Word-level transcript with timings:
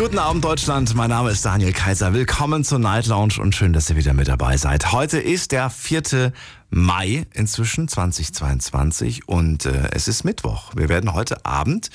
Guten 0.00 0.18
Abend, 0.18 0.42
Deutschland. 0.42 0.94
Mein 0.94 1.10
Name 1.10 1.30
ist 1.30 1.44
Daniel 1.44 1.74
Kaiser. 1.74 2.14
Willkommen 2.14 2.64
zur 2.64 2.78
Night 2.78 3.06
Lounge 3.06 3.34
und 3.38 3.54
schön, 3.54 3.74
dass 3.74 3.90
ihr 3.90 3.96
wieder 3.96 4.14
mit 4.14 4.28
dabei 4.28 4.56
seid. 4.56 4.92
Heute 4.92 5.18
ist 5.18 5.52
der 5.52 5.68
4. 5.68 6.32
Mai 6.70 7.26
inzwischen 7.34 7.86
2022 7.86 9.28
und 9.28 9.66
äh, 9.66 9.90
es 9.92 10.08
ist 10.08 10.24
Mittwoch. 10.24 10.72
Wir 10.74 10.88
werden 10.88 11.12
heute 11.12 11.44
Abend 11.44 11.90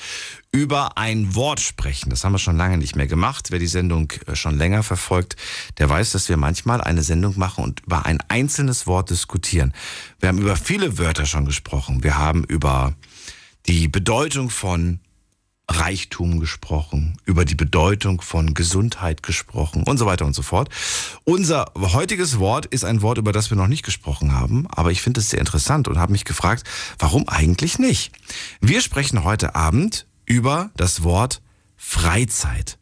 über 0.52 0.96
ein 0.96 1.34
Wort 1.34 1.58
sprechen. 1.58 2.10
Das 2.10 2.22
haben 2.22 2.30
wir 2.30 2.38
schon 2.38 2.56
lange 2.56 2.78
nicht 2.78 2.94
mehr 2.94 3.08
gemacht. 3.08 3.50
Wer 3.50 3.58
die 3.58 3.66
Sendung 3.66 4.12
äh, 4.28 4.36
schon 4.36 4.56
länger 4.56 4.84
verfolgt, 4.84 5.34
der 5.78 5.90
weiß, 5.90 6.12
dass 6.12 6.28
wir 6.28 6.36
manchmal 6.36 6.80
eine 6.80 7.02
Sendung 7.02 7.36
machen 7.36 7.64
und 7.64 7.80
über 7.80 8.06
ein 8.06 8.20
einzelnes 8.28 8.86
Wort 8.86 9.10
diskutieren. 9.10 9.74
Wir 10.20 10.28
haben 10.28 10.38
über 10.38 10.54
viele 10.54 10.96
Wörter 10.98 11.26
schon 11.26 11.44
gesprochen. 11.44 12.04
Wir 12.04 12.16
haben 12.16 12.44
über 12.44 12.94
die 13.66 13.88
Bedeutung 13.88 14.48
von 14.48 15.00
Reichtum 15.68 16.38
gesprochen, 16.38 17.18
über 17.24 17.44
die 17.44 17.56
Bedeutung 17.56 18.20
von 18.20 18.54
Gesundheit 18.54 19.22
gesprochen 19.22 19.82
und 19.82 19.98
so 19.98 20.06
weiter 20.06 20.24
und 20.24 20.34
so 20.34 20.42
fort. 20.42 20.68
Unser 21.24 21.72
heutiges 21.76 22.38
Wort 22.38 22.66
ist 22.66 22.84
ein 22.84 23.02
Wort, 23.02 23.18
über 23.18 23.32
das 23.32 23.50
wir 23.50 23.56
noch 23.56 23.66
nicht 23.66 23.84
gesprochen 23.84 24.32
haben, 24.32 24.66
aber 24.68 24.92
ich 24.92 25.02
finde 25.02 25.20
es 25.20 25.30
sehr 25.30 25.40
interessant 25.40 25.88
und 25.88 25.98
habe 25.98 26.12
mich 26.12 26.24
gefragt, 26.24 26.64
warum 26.98 27.28
eigentlich 27.28 27.78
nicht? 27.78 28.12
Wir 28.60 28.80
sprechen 28.80 29.24
heute 29.24 29.56
Abend 29.56 30.06
über 30.24 30.70
das 30.76 31.02
Wort 31.02 31.42
Freizeit. 31.76 32.78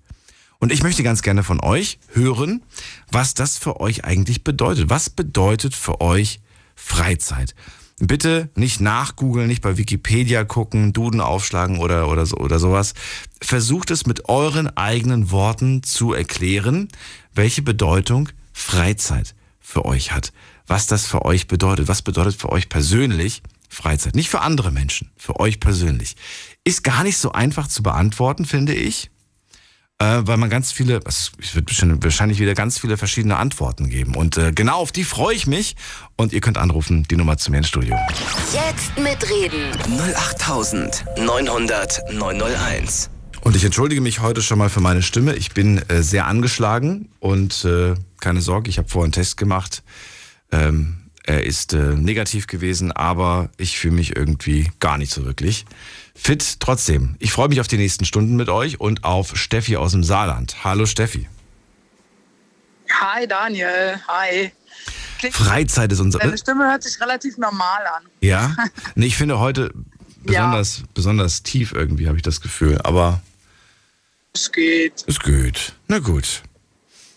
Und 0.59 0.73
ich 0.73 0.82
möchte 0.82 1.02
ganz 1.02 1.23
gerne 1.23 1.43
von 1.43 1.60
euch 1.60 1.98
hören, 2.12 2.62
was 3.10 3.35
das 3.35 3.59
für 3.59 3.80
euch 3.80 4.05
eigentlich 4.05 4.45
bedeutet. 4.45 4.88
Was 4.88 5.10
bedeutet 5.10 5.74
für 5.74 6.01
euch 6.01 6.40
Freizeit? 6.74 7.55
Bitte 7.98 8.50
nicht 8.56 8.80
nachgoogeln, 8.80 9.46
nicht 9.46 9.62
bei 9.62 9.76
Wikipedia 9.76 10.45
gucken, 10.45 10.92
Duden 10.92 11.20
aufschlagen 11.20 11.78
oder, 11.78 12.09
oder, 12.09 12.26
so, 12.26 12.37
oder 12.37 12.59
sowas. 12.59 12.95
Versucht 13.40 13.90
es 13.92 14.04
mit 14.06 14.28
euren 14.28 14.76
eigenen 14.76 15.30
Worten 15.30 15.82
zu 15.84 16.12
erklären, 16.12 16.88
welche 17.34 17.62
Bedeutung 17.62 18.30
Freizeit 18.52 19.34
für 19.60 19.84
euch 19.84 20.12
hat. 20.12 20.32
Was 20.66 20.87
das 20.87 21.06
für 21.06 21.24
euch 21.24 21.46
bedeutet. 21.46 21.87
Was 21.87 22.02
bedeutet 22.02 22.34
für 22.34 22.50
euch 22.50 22.68
persönlich 22.68 23.42
Freizeit? 23.68 24.16
Nicht 24.16 24.30
für 24.30 24.40
andere 24.40 24.72
Menschen, 24.72 25.10
für 25.16 25.38
euch 25.38 25.60
persönlich. 25.60 26.16
Ist 26.65 26.82
gar 26.82 27.04
nicht 27.04 27.18
so 27.18 27.32
einfach 27.32 27.68
zu 27.68 27.82
beantworten, 27.82 28.45
finde 28.45 28.74
ich 28.74 29.10
äh, 30.05 30.27
weil 30.27 30.37
man 30.37 30.51
ganz 30.51 30.73
viele, 30.73 31.01
es 31.07 31.33
wird 31.55 31.71
wahrscheinlich 32.02 32.38
wieder 32.38 32.55
ganz 32.55 32.79
viele 32.79 32.97
verschiedene 32.97 33.37
Antworten 33.37 33.88
geben. 33.88 34.15
Und 34.15 34.37
äh, 34.37 34.52
genau 34.52 34.77
auf 34.79 34.93
die 34.93 35.05
freue 35.05 35.35
ich 35.35 35.46
mich. 35.46 35.77
Und 36.16 36.33
ihr 36.33 36.41
könnt 36.41 36.59
anrufen, 36.59 37.05
die 37.11 37.16
Nummer 37.16 37.38
zu 37.38 37.51
mir 37.51 37.59
ins 37.59 37.69
Studio. 37.69 37.96
Jetzt 38.52 38.99
mitreden. 38.99 39.71
08900 40.16 42.13
901. 42.13 43.11
Und 43.41 43.57
ich 43.57 43.65
entschuldige 43.65 44.01
mich 44.01 44.21
heute 44.21 44.43
schon 44.43 44.59
mal 44.59 44.71
für 44.71 44.80
meine 44.80 45.02
Stimme. 45.02 45.35
Ich 45.35 45.52
bin 45.52 45.79
äh, 45.88 46.02
sehr 46.02 46.27
angeschlagen 46.27 47.09
und 47.21 47.65
äh, 47.65 47.95
keine 48.21 48.41
Sorge, 48.41 48.71
ich 48.71 48.79
habe 48.79 48.89
vorher 48.89 49.05
einen 49.05 49.13
Test 49.13 49.37
gemacht. 49.37 49.83
Ähm, 50.51 51.11
er 51.24 51.45
ist 51.45 51.73
äh, 51.73 51.95
negativ 51.95 52.46
gewesen, 52.46 52.93
aber 52.93 53.51
ich 53.57 53.79
fühle 53.79 53.95
mich 53.95 54.16
irgendwie 54.16 54.71
gar 54.80 54.99
nicht 54.99 55.13
so 55.13 55.24
wirklich 55.24 55.66
fit. 56.15 56.60
Trotzdem, 56.60 57.16
ich 57.18 57.32
freue 57.32 57.48
mich 57.48 57.60
auf 57.60 57.68
die 57.68 57.76
nächsten 57.76 58.04
Stunden 58.04 58.37
mit 58.37 58.48
euch 58.48 58.80
und 58.80 59.04
auf 59.04 59.37
Steffi 59.37 59.76
aus 59.76 59.93
dem 59.93 60.04
Saarland. 60.04 60.65
Hallo 60.65 60.87
Steffi. 60.87 61.29
Hi 62.90 63.26
Daniel, 63.26 64.00
hi. 64.09 64.53
Klingt, 65.19 65.34
Freizeit 65.34 65.91
ist 65.93 66.00
unser. 66.00 66.19
deine 66.19 66.37
Stimme 66.38 66.65
hört 66.71 66.82
sich 66.82 67.00
relativ 67.00 67.38
normal 67.38 67.87
an. 67.97 68.04
Ja, 68.21 68.54
nee, 68.94 69.06
ich 69.06 69.16
finde 69.16 69.39
heute 69.39 69.72
besonders, 70.22 70.83
besonders 70.94 71.43
tief 71.43 71.72
irgendwie, 71.72 72.06
habe 72.09 72.16
ich 72.16 72.22
das 72.22 72.41
Gefühl. 72.41 72.78
Aber 72.84 73.21
Es 74.34 74.50
geht. 74.53 75.03
ist 75.06 75.22
gut. 75.22 75.72
Na 75.89 75.99
gut. 75.99 76.43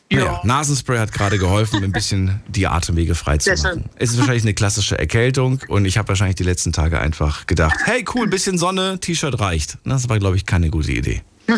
Ja. 0.09 0.19
Naja, 0.19 0.41
Nasenspray 0.43 0.99
hat 0.99 1.11
gerade 1.11 1.37
geholfen, 1.37 1.83
ein 1.83 1.91
bisschen 1.91 2.41
die 2.47 2.65
Atemwege 2.65 3.13
frei 3.13 3.37
zu 3.37 3.45
Sehr 3.45 3.57
schön. 3.57 3.79
machen. 3.79 3.89
Es 3.97 4.11
ist 4.11 4.17
wahrscheinlich 4.17 4.43
eine 4.43 4.53
klassische 4.53 4.97
Erkältung 4.97 5.59
und 5.67 5.83
ich 5.85 5.97
habe 5.97 6.07
wahrscheinlich 6.07 6.37
die 6.37 6.43
letzten 6.43 6.71
Tage 6.71 6.99
einfach 6.99 7.45
gedacht, 7.45 7.75
hey 7.83 8.05
cool, 8.15 8.27
bisschen 8.27 8.57
Sonne, 8.57 8.99
T-Shirt 9.01 9.37
reicht. 9.39 9.77
Das 9.83 10.07
war, 10.07 10.17
glaube 10.19 10.37
ich, 10.37 10.45
keine 10.45 10.69
gute 10.69 10.93
Idee. 10.93 11.23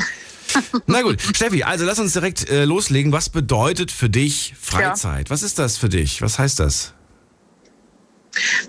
Na 0.88 1.04
gut, 1.04 1.22
Steffi, 1.22 1.62
also 1.64 1.86
lass 1.86 2.00
uns 2.00 2.14
direkt 2.14 2.50
äh, 2.50 2.66
loslegen. 2.66 3.12
Was 3.12 3.30
bedeutet 3.30 3.92
für 3.92 4.10
dich 4.10 4.56
Freizeit? 4.60 5.30
Was 5.30 5.44
ist 5.44 5.60
das 5.60 5.78
für 5.78 5.90
dich? 5.90 6.24
Was 6.24 6.40
heißt 6.40 6.60
das? 6.60 6.94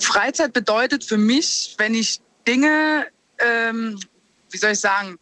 Freizeit 0.01 0.53
bedeutet 0.53 1.05
für 1.05 1.17
mich, 1.17 1.75
wenn 1.79 1.95
ich 1.95 2.21
Dinge, 2.47 3.07
ähm, 3.39 3.99
wie 4.51 4.59
soll 4.59 4.73
ich 4.73 4.81
sagen, 4.81 5.19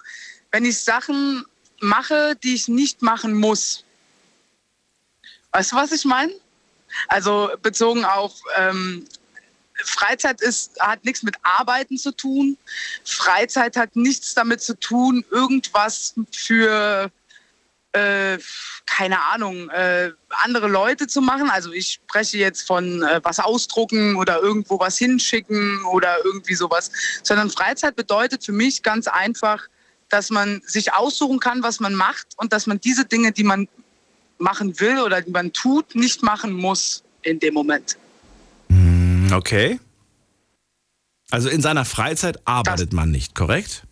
wenn 0.51 0.65
ich 0.65 0.79
Sachen 0.79 1.45
mache, 1.81 2.35
die 2.43 2.55
ich 2.55 2.67
nicht 2.69 3.03
machen 3.03 3.35
muss. 3.35 3.85
Weißt 5.53 5.73
du, 5.73 5.77
was 5.77 5.93
ich 5.93 6.05
meine? 6.05 6.33
Also 7.09 7.51
bezogen 7.63 8.05
auf 8.05 8.35
ähm, 8.57 9.07
Freizeit 9.85 10.41
ist, 10.41 10.81
hat 10.81 11.05
nichts 11.05 11.23
mit 11.23 11.37
Arbeiten 11.43 11.99
zu 11.99 12.13
tun. 12.13 12.57
Freizeit 13.05 13.77
hat 13.77 13.95
nichts 13.97 14.35
damit 14.35 14.61
zu 14.61 14.79
tun, 14.79 15.25
irgendwas 15.31 16.15
für, 16.33 17.11
äh, 17.93 18.39
keine 18.87 19.23
Ahnung, 19.25 19.71
äh, 19.71 20.11
andere 20.31 20.69
Leute 20.69 21.07
zu 21.07 21.21
machen. 21.21 21.51
Also 21.51 21.73
ich 21.73 22.01
spreche 22.05 22.39
jetzt 22.39 22.67
von 22.67 23.03
äh, 23.03 23.21
was 23.23 23.39
ausdrucken 23.39 24.17
oder 24.17 24.41
irgendwo 24.41 24.81
was 24.81 24.99
hinschicken 24.99 25.85
oder 25.85 26.25
irgendwie 26.25 26.55
sowas. 26.55 26.91
Sondern 27.23 27.51
Freizeit 27.51 27.97
bedeutet 27.97 28.45
für 28.45 28.53
mich 28.53 28.83
ganz 28.83 29.07
einfach, 29.07 29.69
dass 30.09 30.31
man 30.31 30.63
sich 30.65 30.95
aussuchen 30.95 31.39
kann, 31.39 31.63
was 31.63 31.81
man 31.81 31.95
macht 31.95 32.27
und 32.37 32.53
dass 32.53 32.67
man 32.67 32.81
diese 32.81 33.05
Dinge, 33.05 33.31
die 33.31 33.45
man 33.45 33.69
machen 34.39 34.79
will 34.81 35.01
oder 35.01 35.21
die 35.21 35.31
man 35.31 35.53
tut, 35.53 35.95
nicht 35.95 36.23
machen 36.23 36.53
muss 36.53 37.03
in 37.23 37.39
dem 37.41 37.55
Moment. 37.55 37.97
Okay. 39.33 39.79
Also 41.31 41.49
in 41.49 41.61
seiner 41.61 41.85
Freizeit 41.85 42.47
arbeitet 42.47 42.93
man 42.93 43.11
nicht, 43.11 43.35
korrekt? 43.35 43.85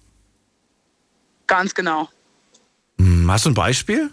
Ganz 1.46 1.74
genau. 1.74 2.08
Hm, 2.98 3.30
Hast 3.30 3.44
du 3.44 3.50
ein 3.50 3.54
Beispiel? 3.54 4.10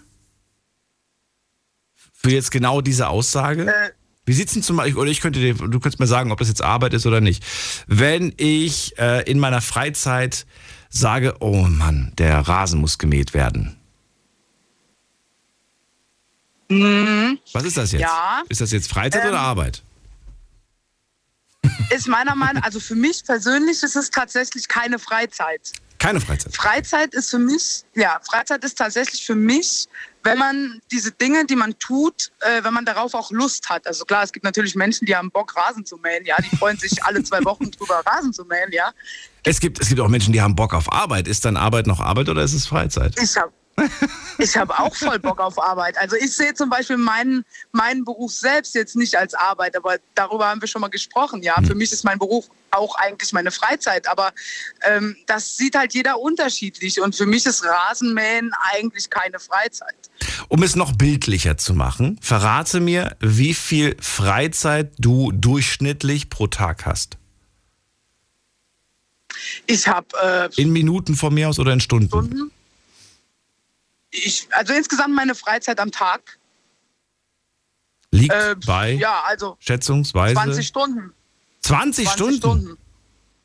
Für 2.12 2.30
jetzt 2.30 2.50
genau 2.50 2.80
diese 2.80 3.08
Aussage? 3.08 3.66
Äh, 3.66 3.90
Wie 4.26 4.32
sieht's 4.32 4.52
denn 4.52 4.62
zum 4.62 4.76
Beispiel, 4.76 5.00
oder 5.00 5.10
ich 5.10 5.20
könnte 5.20 5.40
dir, 5.40 5.54
du 5.54 5.80
könntest 5.80 6.00
mir 6.00 6.06
sagen, 6.06 6.32
ob 6.32 6.38
das 6.38 6.48
jetzt 6.48 6.62
Arbeit 6.62 6.94
ist 6.94 7.06
oder 7.06 7.20
nicht. 7.20 7.44
Wenn 7.86 8.32
ich 8.36 8.98
äh, 8.98 9.22
in 9.30 9.38
meiner 9.38 9.60
Freizeit 9.60 10.46
sage, 10.90 11.36
oh 11.40 11.62
Mann, 11.62 12.12
der 12.18 12.38
Rasen 12.40 12.80
muss 12.80 12.98
gemäht 12.98 13.34
werden. 13.34 13.76
Was 16.68 17.64
ist 17.64 17.76
das 17.76 17.92
jetzt? 17.92 18.00
Ja. 18.02 18.42
Ist 18.48 18.60
das 18.60 18.72
jetzt 18.72 18.90
Freizeit 18.90 19.22
Ähm, 19.22 19.30
oder 19.30 19.40
Arbeit? 19.40 19.82
ist 21.90 22.08
meiner 22.08 22.34
Meinung 22.34 22.62
also 22.62 22.80
für 22.80 22.94
mich 22.94 23.24
persönlich 23.24 23.82
ist 23.82 23.96
es 23.96 24.10
tatsächlich 24.10 24.68
keine 24.68 24.98
Freizeit. 24.98 25.72
Keine 25.98 26.20
Freizeit. 26.20 26.54
Freizeit 26.54 27.14
ist 27.14 27.30
für 27.30 27.38
mich, 27.38 27.82
ja, 27.94 28.20
Freizeit 28.28 28.62
ist 28.64 28.76
tatsächlich 28.76 29.24
für 29.24 29.34
mich, 29.34 29.86
wenn 30.22 30.38
man 30.38 30.80
diese 30.90 31.12
Dinge, 31.12 31.46
die 31.46 31.56
man 31.56 31.78
tut, 31.78 32.30
äh, 32.40 32.62
wenn 32.62 32.74
man 32.74 32.84
darauf 32.84 33.14
auch 33.14 33.30
Lust 33.30 33.70
hat. 33.70 33.86
Also 33.86 34.04
klar, 34.04 34.22
es 34.22 34.32
gibt 34.32 34.44
natürlich 34.44 34.74
Menschen, 34.74 35.06
die 35.06 35.16
haben 35.16 35.30
Bock, 35.30 35.56
Rasen 35.56 35.86
zu 35.86 35.96
mähen, 35.96 36.26
ja, 36.26 36.36
die 36.36 36.54
freuen 36.56 36.76
sich 36.78 37.02
alle 37.04 37.22
zwei 37.22 37.42
Wochen 37.44 37.70
drüber, 37.70 38.02
Rasen 38.04 38.34
zu 38.34 38.44
mähen, 38.44 38.70
ja. 38.72 38.92
Es 39.44 39.60
gibt, 39.60 39.80
es 39.80 39.88
gibt 39.88 40.00
auch 40.00 40.08
Menschen, 40.08 40.32
die 40.34 40.42
haben 40.42 40.54
Bock 40.54 40.74
auf 40.74 40.92
Arbeit. 40.92 41.26
Ist 41.26 41.44
dann 41.44 41.56
Arbeit 41.56 41.86
noch 41.86 42.00
Arbeit 42.00 42.28
oder 42.28 42.42
ist 42.42 42.52
es 42.54 42.66
Freizeit? 42.66 43.14
Ich 43.22 43.36
habe 43.36 43.52
ich 44.38 44.56
hab 44.56 44.78
auch 44.78 44.94
voll 44.94 45.18
Bock 45.18 45.40
auf 45.40 45.60
Arbeit. 45.60 45.98
Also 45.98 46.16
ich 46.16 46.34
sehe 46.34 46.54
zum 46.54 46.70
Beispiel 46.70 46.96
meinen, 46.96 47.44
meinen 47.72 48.04
Beruf 48.04 48.32
selbst 48.32 48.74
jetzt 48.74 48.96
nicht 48.96 49.16
als 49.16 49.34
Arbeit, 49.34 49.76
aber 49.76 49.96
darüber 50.14 50.48
haben 50.48 50.60
wir 50.60 50.68
schon 50.68 50.80
mal 50.80 50.88
gesprochen. 50.88 51.42
Ja, 51.42 51.54
für 51.62 51.74
mich 51.74 51.92
ist 51.92 52.04
mein 52.04 52.18
Beruf 52.18 52.46
auch 52.70 52.96
eigentlich 52.96 53.32
meine 53.32 53.50
Freizeit, 53.50 54.08
aber 54.08 54.32
ähm, 54.82 55.16
das 55.26 55.56
sieht 55.56 55.76
halt 55.76 55.94
jeder 55.94 56.18
unterschiedlich 56.18 57.00
und 57.00 57.14
für 57.14 57.26
mich 57.26 57.46
ist 57.46 57.64
Rasenmähen 57.64 58.52
eigentlich 58.72 59.10
keine 59.10 59.38
Freizeit. 59.38 59.94
Um 60.48 60.62
es 60.62 60.76
noch 60.76 60.92
bildlicher 60.92 61.56
zu 61.56 61.74
machen, 61.74 62.18
verrate 62.20 62.80
mir, 62.80 63.16
wie 63.20 63.54
viel 63.54 63.96
Freizeit 64.00 64.92
du 64.98 65.30
durchschnittlich 65.32 66.30
pro 66.30 66.48
Tag 66.48 66.86
hast. 66.86 67.16
Ich 69.66 69.88
habe 69.88 70.06
äh, 70.22 70.60
In 70.60 70.70
Minuten 70.70 71.14
von 71.16 71.34
mir 71.34 71.48
aus 71.48 71.58
oder 71.58 71.72
in 71.72 71.80
Stunden? 71.80 72.08
Stunden. 72.08 72.50
Ich, 74.14 74.46
also 74.52 74.72
insgesamt 74.72 75.14
meine 75.14 75.34
Freizeit 75.34 75.80
am 75.80 75.90
Tag. 75.90 76.38
Liegt 78.12 78.32
Äh, 78.32 78.54
bei 78.64 78.92
ja, 78.92 79.24
also 79.26 79.56
schätzungsweise 79.58 80.34
20 80.34 80.66
Stunden. 80.66 81.12
20 81.62 82.06
20 82.06 82.08
Stunden. 82.12 82.36
Stunden. 82.38 82.78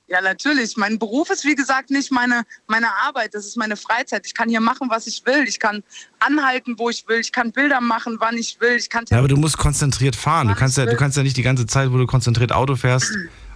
Ja, 0.07 0.21
natürlich. 0.21 0.75
Mein 0.75 0.97
Beruf 0.97 1.29
ist, 1.29 1.45
wie 1.45 1.55
gesagt, 1.55 1.91
nicht 1.91 2.11
meine, 2.11 2.43
meine 2.67 2.87
Arbeit. 3.03 3.35
Das 3.35 3.45
ist 3.45 3.57
meine 3.57 3.77
Freizeit. 3.77 4.25
Ich 4.25 4.33
kann 4.33 4.49
hier 4.49 4.59
machen, 4.59 4.89
was 4.89 5.05
ich 5.05 5.23
will. 5.25 5.47
Ich 5.47 5.59
kann 5.59 5.83
anhalten, 6.19 6.75
wo 6.77 6.89
ich 6.89 7.07
will. 7.07 7.19
Ich 7.19 7.31
kann 7.31 7.51
Bilder 7.51 7.79
machen, 7.79 8.17
wann 8.19 8.35
ich 8.37 8.59
will. 8.59 8.75
Ich 8.75 8.89
kann 8.89 9.05
Ja, 9.09 9.19
aber 9.19 9.27
du 9.27 9.37
musst 9.37 9.57
konzentriert 9.57 10.15
fahren. 10.15 10.47
Du 10.47 10.55
kannst 10.55 10.77
ja, 10.77 10.85
du 10.85 10.95
kannst 10.97 11.15
ja 11.17 11.23
nicht 11.23 11.37
die 11.37 11.43
ganze 11.43 11.67
Zeit, 11.67 11.91
wo 11.91 11.97
du 11.97 12.07
konzentriert 12.07 12.51
Auto 12.51 12.75
fährst, 12.75 13.11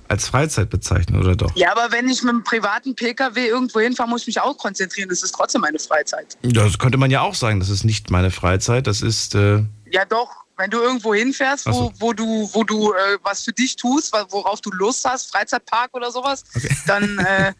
als 0.07 0.27
Freizeit 0.27 0.69
bezeichnen, 0.69 1.19
oder 1.19 1.35
doch? 1.35 1.55
ja, 1.55 1.71
aber 1.71 1.91
wenn 1.91 2.07
ich 2.09 2.21
mit 2.23 2.31
einem 2.31 2.43
privaten 2.43 2.95
Pkw 2.95 3.47
irgendwo 3.47 3.79
hinfahre, 3.79 4.09
muss 4.09 4.21
ich 4.21 4.27
mich 4.27 4.41
auch 4.41 4.57
konzentrieren. 4.57 5.09
Das 5.09 5.23
ist 5.23 5.33
trotzdem 5.33 5.61
meine 5.61 5.79
Freizeit. 5.79 6.37
Das 6.43 6.77
könnte 6.77 6.97
man 6.97 7.09
ja 7.11 7.21
auch 7.21 7.35
sagen. 7.35 7.59
Das 7.59 7.69
ist 7.69 7.83
nicht 7.83 8.09
meine 8.11 8.31
Freizeit. 8.31 8.87
Das 8.87 9.01
ist. 9.01 9.35
Äh, 9.35 9.63
Ja, 9.91 10.05
doch. 10.05 10.29
Wenn 10.55 10.69
du 10.69 10.79
irgendwo 10.81 11.15
hinfährst, 11.15 11.65
wo, 11.65 11.71
so. 11.71 11.93
wo 11.97 12.13
du, 12.13 12.47
wo 12.53 12.63
du 12.63 12.93
äh, 12.93 13.17
was 13.23 13.41
für 13.43 13.53
dich 13.53 13.75
tust, 13.75 14.13
worauf 14.29 14.61
du 14.61 14.69
Lust 14.69 15.03
hast, 15.03 15.31
Freizeitpark 15.31 15.89
oder 15.93 16.11
sowas, 16.11 16.43
Okay. 16.55 16.69
dann 16.85 17.17
äh, 17.17 17.53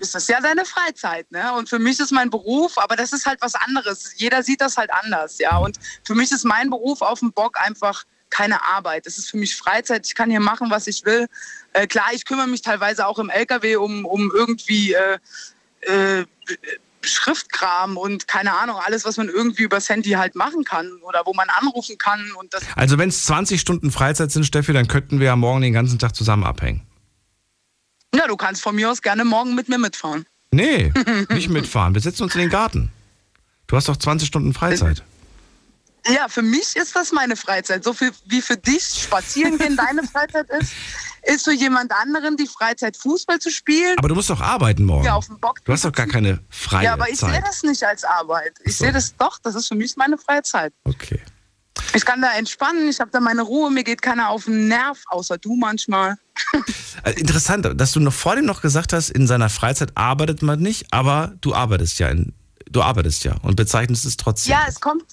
ist 0.00 0.14
das 0.14 0.26
ja 0.26 0.40
deine 0.40 0.64
Freizeit. 0.64 1.30
Ne? 1.30 1.52
Und 1.54 1.68
für 1.68 1.78
mich 1.78 2.00
ist 2.00 2.10
mein 2.10 2.28
Beruf, 2.28 2.76
aber 2.78 2.96
das 2.96 3.12
ist 3.12 3.24
halt 3.24 3.40
was 3.40 3.54
anderes. 3.54 4.14
Jeder 4.16 4.42
sieht 4.42 4.60
das 4.60 4.76
halt 4.76 4.90
anders, 4.92 5.38
ja. 5.38 5.58
Und 5.58 5.78
für 6.04 6.14
mich 6.16 6.32
ist 6.32 6.44
mein 6.44 6.70
Beruf 6.70 7.02
auf 7.02 7.20
dem 7.20 7.32
Bock 7.32 7.56
einfach 7.60 8.02
keine 8.30 8.64
Arbeit. 8.64 9.06
Das 9.06 9.18
ist 9.18 9.30
für 9.30 9.36
mich 9.36 9.56
Freizeit. 9.56 10.06
Ich 10.06 10.14
kann 10.14 10.30
hier 10.30 10.40
machen, 10.40 10.70
was 10.70 10.86
ich 10.86 11.04
will. 11.04 11.26
Äh, 11.72 11.86
klar, 11.86 12.06
ich 12.12 12.24
kümmere 12.24 12.46
mich 12.46 12.62
teilweise 12.62 13.06
auch 13.06 13.18
im 13.18 13.30
LKW 13.30 13.76
um, 13.76 14.04
um 14.04 14.32
irgendwie 14.34 14.94
äh, 14.94 15.18
äh, 15.82 16.24
Schriftkram 17.02 17.96
und 17.96 18.28
keine 18.28 18.52
Ahnung, 18.54 18.76
alles, 18.84 19.04
was 19.04 19.16
man 19.16 19.28
irgendwie 19.28 19.62
übers 19.62 19.88
Handy 19.88 20.10
halt 20.10 20.34
machen 20.34 20.64
kann 20.64 20.90
oder 21.02 21.22
wo 21.24 21.32
man 21.32 21.48
anrufen 21.48 21.96
kann. 21.98 22.32
Und 22.32 22.52
das, 22.52 22.62
also, 22.76 22.98
wenn 22.98 23.08
es 23.08 23.24
20 23.24 23.60
Stunden 23.60 23.90
Freizeit 23.90 24.30
sind, 24.30 24.44
Steffi, 24.44 24.72
dann 24.72 24.88
könnten 24.88 25.18
wir 25.18 25.26
ja 25.26 25.36
morgen 25.36 25.62
den 25.62 25.72
ganzen 25.72 25.98
Tag 25.98 26.14
zusammen 26.14 26.44
abhängen. 26.44 26.82
ja, 28.14 28.26
du 28.26 28.36
kannst 28.36 28.62
von 28.62 28.74
mir 28.74 28.90
aus 28.90 29.02
gerne 29.02 29.24
morgen 29.24 29.54
mit 29.54 29.68
mir 29.68 29.78
mitfahren. 29.78 30.26
Nee, 30.52 30.92
nicht 31.30 31.48
mitfahren. 31.48 31.94
Wir 31.94 32.02
setzen 32.02 32.24
uns 32.24 32.34
in 32.34 32.42
den 32.42 32.50
Garten. 32.50 32.90
Du 33.66 33.76
hast 33.76 33.88
doch 33.88 33.96
20 33.96 34.26
Stunden 34.26 34.52
Freizeit. 34.52 35.04
Ja, 36.06 36.28
für 36.28 36.42
mich 36.42 36.76
ist 36.76 36.96
das 36.96 37.12
meine 37.12 37.36
Freizeit. 37.36 37.84
So 37.84 37.92
viel 37.92 38.12
wie 38.26 38.40
für 38.40 38.56
dich 38.56 38.82
spazieren 38.84 39.58
gehen 39.58 39.76
deine 39.88 40.02
Freizeit 40.04 40.48
ist, 40.50 40.72
ist 41.22 41.44
für 41.44 41.52
jemand 41.52 41.92
anderen 41.92 42.36
die 42.36 42.46
Freizeit 42.46 42.96
Fußball 42.96 43.38
zu 43.38 43.50
spielen. 43.50 43.96
Aber 43.98 44.08
du 44.08 44.14
musst 44.14 44.30
doch 44.30 44.40
arbeiten 44.40 44.84
morgen. 44.84 45.04
Ja, 45.04 45.14
auf 45.14 45.26
dem 45.26 45.38
Bock 45.38 45.60
Du 45.64 45.72
hast 45.72 45.84
doch 45.84 45.92
gar 45.92 46.06
keine 46.06 46.40
freie 46.48 46.84
ja, 46.84 46.92
aber 46.94 47.08
ich 47.08 47.18
sehe 47.18 47.42
das 47.44 47.62
nicht 47.62 47.82
als 47.82 48.04
Arbeit. 48.04 48.54
Ich 48.64 48.76
so. 48.76 48.84
sehe 48.84 48.92
das 48.92 49.14
doch, 49.16 49.38
das 49.42 49.54
ist 49.54 49.68
für 49.68 49.74
mich 49.74 49.96
meine 49.96 50.18
Freizeit. 50.18 50.72
Okay. 50.84 51.20
Ich 51.94 52.04
kann 52.04 52.22
da 52.22 52.32
entspannen, 52.34 52.88
ich 52.88 53.00
habe 53.00 53.10
da 53.10 53.20
meine 53.20 53.42
Ruhe, 53.42 53.70
mir 53.70 53.82
geht 53.82 54.00
keiner 54.00 54.28
auf 54.28 54.44
den 54.44 54.68
Nerv, 54.68 55.02
außer 55.08 55.38
du 55.38 55.56
manchmal. 55.56 56.16
Äh, 57.02 57.12
Interessant, 57.12 57.66
dass 57.80 57.92
du 57.92 58.00
noch 58.00 58.12
vor 58.12 58.36
dem 58.36 58.44
noch 58.44 58.60
gesagt 58.60 58.92
hast, 58.92 59.08
in 59.08 59.26
seiner 59.26 59.48
Freizeit 59.48 59.96
arbeitet 59.96 60.42
man 60.42 60.60
nicht, 60.60 60.92
aber 60.92 61.32
du 61.40 61.54
arbeitest 61.54 61.98
ja 61.98 62.08
in, 62.08 62.34
du 62.70 62.82
arbeitest 62.82 63.24
ja 63.24 63.36
und 63.42 63.56
bezeichnest 63.56 64.04
es 64.04 64.18
trotzdem. 64.18 64.52
Ja, 64.52 64.64
es 64.68 64.80
kommt. 64.80 65.04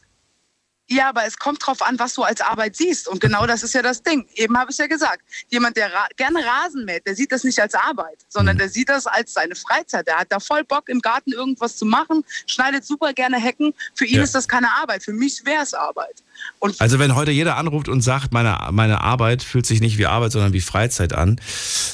Ja, 0.89 1.09
aber 1.09 1.25
es 1.25 1.37
kommt 1.37 1.65
drauf 1.65 1.81
an, 1.81 1.99
was 1.99 2.13
du 2.13 2.23
als 2.23 2.39
Arbeit 2.39 2.75
siehst. 2.77 3.07
Und 3.09 3.19
genau 3.19 3.45
das 3.45 3.61
ist 3.61 3.73
ja 3.73 3.81
das 3.81 4.01
Ding. 4.03 4.25
Eben 4.35 4.57
habe 4.57 4.71
ich 4.71 4.77
ja 4.77 4.87
gesagt. 4.87 5.21
Jemand, 5.49 5.75
der 5.75 5.91
ra 5.93 6.07
gerne 6.15 6.39
Rasen 6.45 6.85
mäht, 6.85 7.05
der 7.05 7.13
sieht 7.15 7.31
das 7.33 7.43
nicht 7.43 7.59
als 7.59 7.75
Arbeit, 7.75 8.25
sondern 8.29 8.55
Mhm. 8.55 8.59
der 8.59 8.69
sieht 8.69 8.87
das 8.89 9.05
als 9.05 9.33
seine 9.33 9.55
Freizeit. 9.55 10.07
Der 10.07 10.17
hat 10.19 10.31
da 10.31 10.39
voll 10.39 10.63
Bock, 10.63 10.87
im 10.87 11.01
Garten 11.01 11.33
irgendwas 11.33 11.75
zu 11.77 11.85
machen, 11.85 12.23
schneidet 12.45 12.85
super 12.85 13.11
gerne 13.13 13.37
Hecken. 13.37 13.73
Für 13.95 14.05
ihn 14.05 14.15
Ja. 14.17 14.23
ist 14.23 14.33
das 14.33 14.47
keine 14.47 14.71
Arbeit. 14.71 15.03
Für 15.03 15.13
mich 15.13 15.43
wäre 15.45 15.63
es 15.63 15.73
Arbeit. 15.73 16.23
Und 16.59 16.79
Also 16.81 16.97
wenn 16.99 17.13
heute 17.15 17.31
jeder 17.31 17.57
anruft 17.57 17.87
und 17.87 18.01
sagt, 18.01 18.31
meine, 18.33 18.57
meine 18.71 19.01
Arbeit 19.01 19.43
fühlt 19.43 19.65
sich 19.65 19.79
nicht 19.79 19.97
wie 19.97 20.07
Arbeit, 20.07 20.31
sondern 20.31 20.53
wie 20.53 20.61
Freizeit 20.61 21.13
an, 21.13 21.39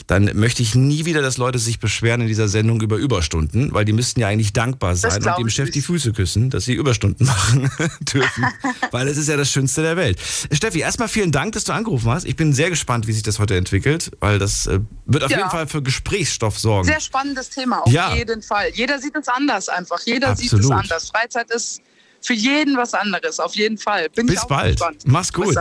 dann 0.07 0.31
möchte 0.35 0.61
ich 0.63 0.73
nie 0.75 1.05
wieder, 1.05 1.21
dass 1.21 1.37
Leute 1.37 1.59
sich 1.59 1.79
beschweren 1.79 2.21
in 2.21 2.27
dieser 2.27 2.47
Sendung 2.47 2.81
über 2.81 2.95
Überstunden, 2.97 3.73
weil 3.73 3.83
die 3.85 3.91
müssten 3.93 4.19
ja 4.21 4.27
eigentlich 4.27 4.53
dankbar 4.53 4.95
sein 4.95 5.21
und 5.23 5.37
dem 5.37 5.49
Chef 5.49 5.69
die. 5.71 5.81
Füße 5.81 6.13
küssen, 6.13 6.49
dass 6.49 6.63
sie 6.65 6.73
Überstunden 6.73 7.25
machen 7.27 7.69
dürfen, 8.01 8.45
weil 8.91 9.07
es 9.09 9.17
ist 9.17 9.27
ja 9.27 9.35
das 9.35 9.51
Schönste 9.51 9.81
der 9.81 9.97
Welt. 9.97 10.17
Steffi, 10.51 10.79
erstmal 10.79 11.09
vielen 11.09 11.33
Dank, 11.33 11.51
dass 11.53 11.65
du 11.65 11.73
angerufen 11.73 12.09
hast. 12.09 12.25
Ich 12.25 12.37
bin 12.37 12.53
sehr 12.53 12.69
gespannt, 12.69 13.05
wie 13.07 13.11
sich 13.11 13.23
das 13.23 13.39
heute 13.39 13.57
entwickelt, 13.57 14.11
weil 14.21 14.39
das 14.39 14.65
äh, 14.67 14.79
wird 15.05 15.25
auf 15.25 15.31
Ja. 15.31 15.37
jeden 15.39 15.49
Fall 15.49 15.67
für 15.67 15.81
Gesprächsstoff 15.81 16.57
sorgen. 16.57 16.87
sehr 16.87 17.01
spannendes 17.01 17.49
Thema, 17.49 17.79
auf 17.79 17.91
Ja. 17.91 18.15
jeden 18.15 18.41
Fall. 18.41 18.69
Jeder 18.73 18.99
sieht 18.99 19.15
es 19.15 19.27
anders 19.27 19.67
einfach. 19.67 19.99
Jeder 20.05 20.35
sieht 20.37 20.53
Absolut. 20.53 20.65
es 20.65 20.71
anders. 20.71 21.09
Freizeit 21.09 21.51
ist 21.51 21.81
für 22.23 22.33
jeden 22.33 22.77
was 22.77 22.93
anderes, 22.93 23.39
auf 23.39 23.55
jeden 23.55 23.77
Fall. 23.77 24.09
Bin 24.09 24.25
Bis 24.27 24.35
ich 24.37 24.41
auch 24.41 24.47
bald. 24.47 24.77
gespannt. 24.77 25.03
Mach's 25.05 25.31
gut. 25.33 25.55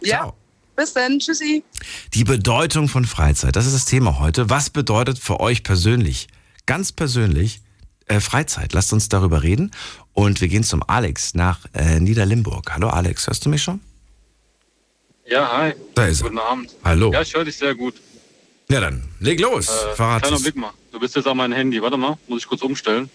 Ja, 0.00 0.18
Ciao. 0.18 0.36
bis 0.76 0.92
dann. 0.94 1.18
Tschüssi. 1.18 1.62
Die 2.14 2.24
Bedeutung 2.24 2.88
von 2.88 3.04
Freizeit, 3.04 3.56
das 3.56 3.66
ist 3.66 3.74
das 3.74 3.84
Thema 3.84 4.18
heute. 4.18 4.48
Was 4.50 4.70
bedeutet 4.70 5.18
für 5.18 5.40
euch 5.40 5.62
persönlich, 5.62 6.28
ganz 6.66 6.92
persönlich, 6.92 7.60
äh, 8.06 8.20
Freizeit? 8.20 8.72
Lasst 8.72 8.92
uns 8.92 9.08
darüber 9.08 9.42
reden. 9.42 9.70
Und 10.12 10.40
wir 10.40 10.48
gehen 10.48 10.62
zum 10.62 10.82
Alex 10.86 11.34
nach 11.34 11.60
äh, 11.74 11.98
Niederlimburg. 11.98 12.70
Hallo 12.72 12.88
Alex, 12.88 13.26
hörst 13.26 13.44
du 13.44 13.48
mich 13.50 13.62
schon? 13.62 13.80
Ja, 15.26 15.50
hi. 15.56 15.74
Da 15.94 16.06
ist 16.06 16.20
er. 16.20 16.24
Guten 16.24 16.38
Abend. 16.38 16.70
Hallo. 16.84 17.12
Ja, 17.12 17.22
ich 17.22 17.34
höre 17.34 17.44
dich 17.44 17.56
sehr 17.56 17.74
gut. 17.74 17.94
Ja, 18.70 18.80
dann 18.80 19.02
leg 19.20 19.40
los. 19.40 19.68
Äh, 19.68 19.94
Verrat 19.94 20.22
kleiner. 20.22 20.38
Blick 20.40 20.56
mal. 20.56 20.70
Du 20.92 21.00
bist 21.00 21.16
jetzt 21.16 21.26
an 21.26 21.36
meinem 21.36 21.52
Handy. 21.52 21.80
Warte 21.82 21.96
mal, 21.96 22.16
muss 22.28 22.42
ich 22.42 22.46
kurz 22.48 22.62
umstellen. 22.62 23.10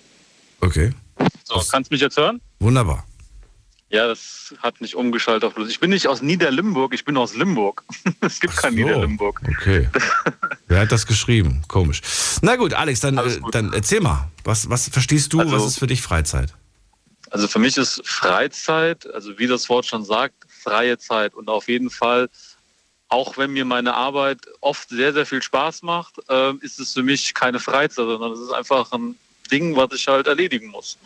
Okay, 0.62 0.92
So, 1.45 1.56
Was? 1.56 1.69
kannst 1.69 1.90
du 1.90 1.94
mich 1.95 2.02
jetzt 2.02 2.18
hören? 2.18 2.42
Wunderbar. 2.60 3.06
Ja, 3.92 4.08
das 4.08 4.54
hat 4.60 4.82
nicht 4.82 4.94
umgeschaltet 4.96 5.44
auf 5.46 5.56
Plus. 5.56 5.70
Ich 5.70 5.80
bin 5.80 5.90
nicht 5.90 6.08
aus 6.08 6.22
Niederlimburg, 6.22 6.94
ich 6.94 7.06
bin 7.06 7.18
aus 7.18 7.36
Limburg. 7.36 7.84
es 8.22 8.40
gibt 8.40 8.56
kein 8.56 8.74
So, 8.74 8.78
Niederlimburg. 8.78 9.42
Okay. 9.58 9.90
Wer 10.68 10.82
hat 10.82 10.92
das 10.92 11.08
geschrieben? 11.08 11.64
Komisch. 11.68 12.02
Na 12.44 12.56
gut, 12.56 12.74
Alex, 12.76 13.00
dann, 13.00 13.18
äh, 13.18 13.40
dann 13.52 13.74
erzähl 13.74 14.02
mal. 14.02 14.30
Was, 14.44 14.70
was 14.70 14.90
verstehst 14.90 15.34
du? 15.34 15.40
Also- 15.40 15.52
was 15.52 15.66
ist 15.66 15.80
für 15.80 15.88
dich 15.88 16.02
Freizeit? 16.04 16.54
Also 17.32 17.48
für 17.48 17.60
mich 17.60 17.78
ist 17.78 18.02
Freizeit, 18.06 19.06
also 19.14 19.38
wie 19.38 19.46
das 19.48 19.70
Wort 19.70 19.86
schon 19.86 20.04
sagt, 20.04 20.34
freie 20.48 20.98
Zeit. 20.98 21.34
Und 21.36 21.48
auf 21.48 21.68
jeden 21.68 21.90
Fall, 21.92 22.30
auch 23.08 23.38
wenn 23.38 23.52
mir 23.52 23.66
meine 23.66 23.94
Arbeit 23.94 24.48
oft 24.62 24.90
sehr, 24.90 25.14
sehr 25.14 25.26
viel 25.26 25.42
Spaß 25.42 25.84
macht, 25.84 26.16
äh, 26.28 26.54
ist 26.62 26.80
es 26.80 26.94
für 26.94 27.04
mich 27.04 27.34
keine 27.34 27.60
Freizeit, 27.60 28.06
sondern 28.06 28.32
es 28.32 28.40
ist 28.40 28.52
einfach 28.52 28.92
ein 28.94 29.16
Ding, 29.50 29.75
was 29.75 29.92
ich 29.94 30.07
halt 30.07 30.28
erledigen 30.28 30.68
muss. 30.68 30.98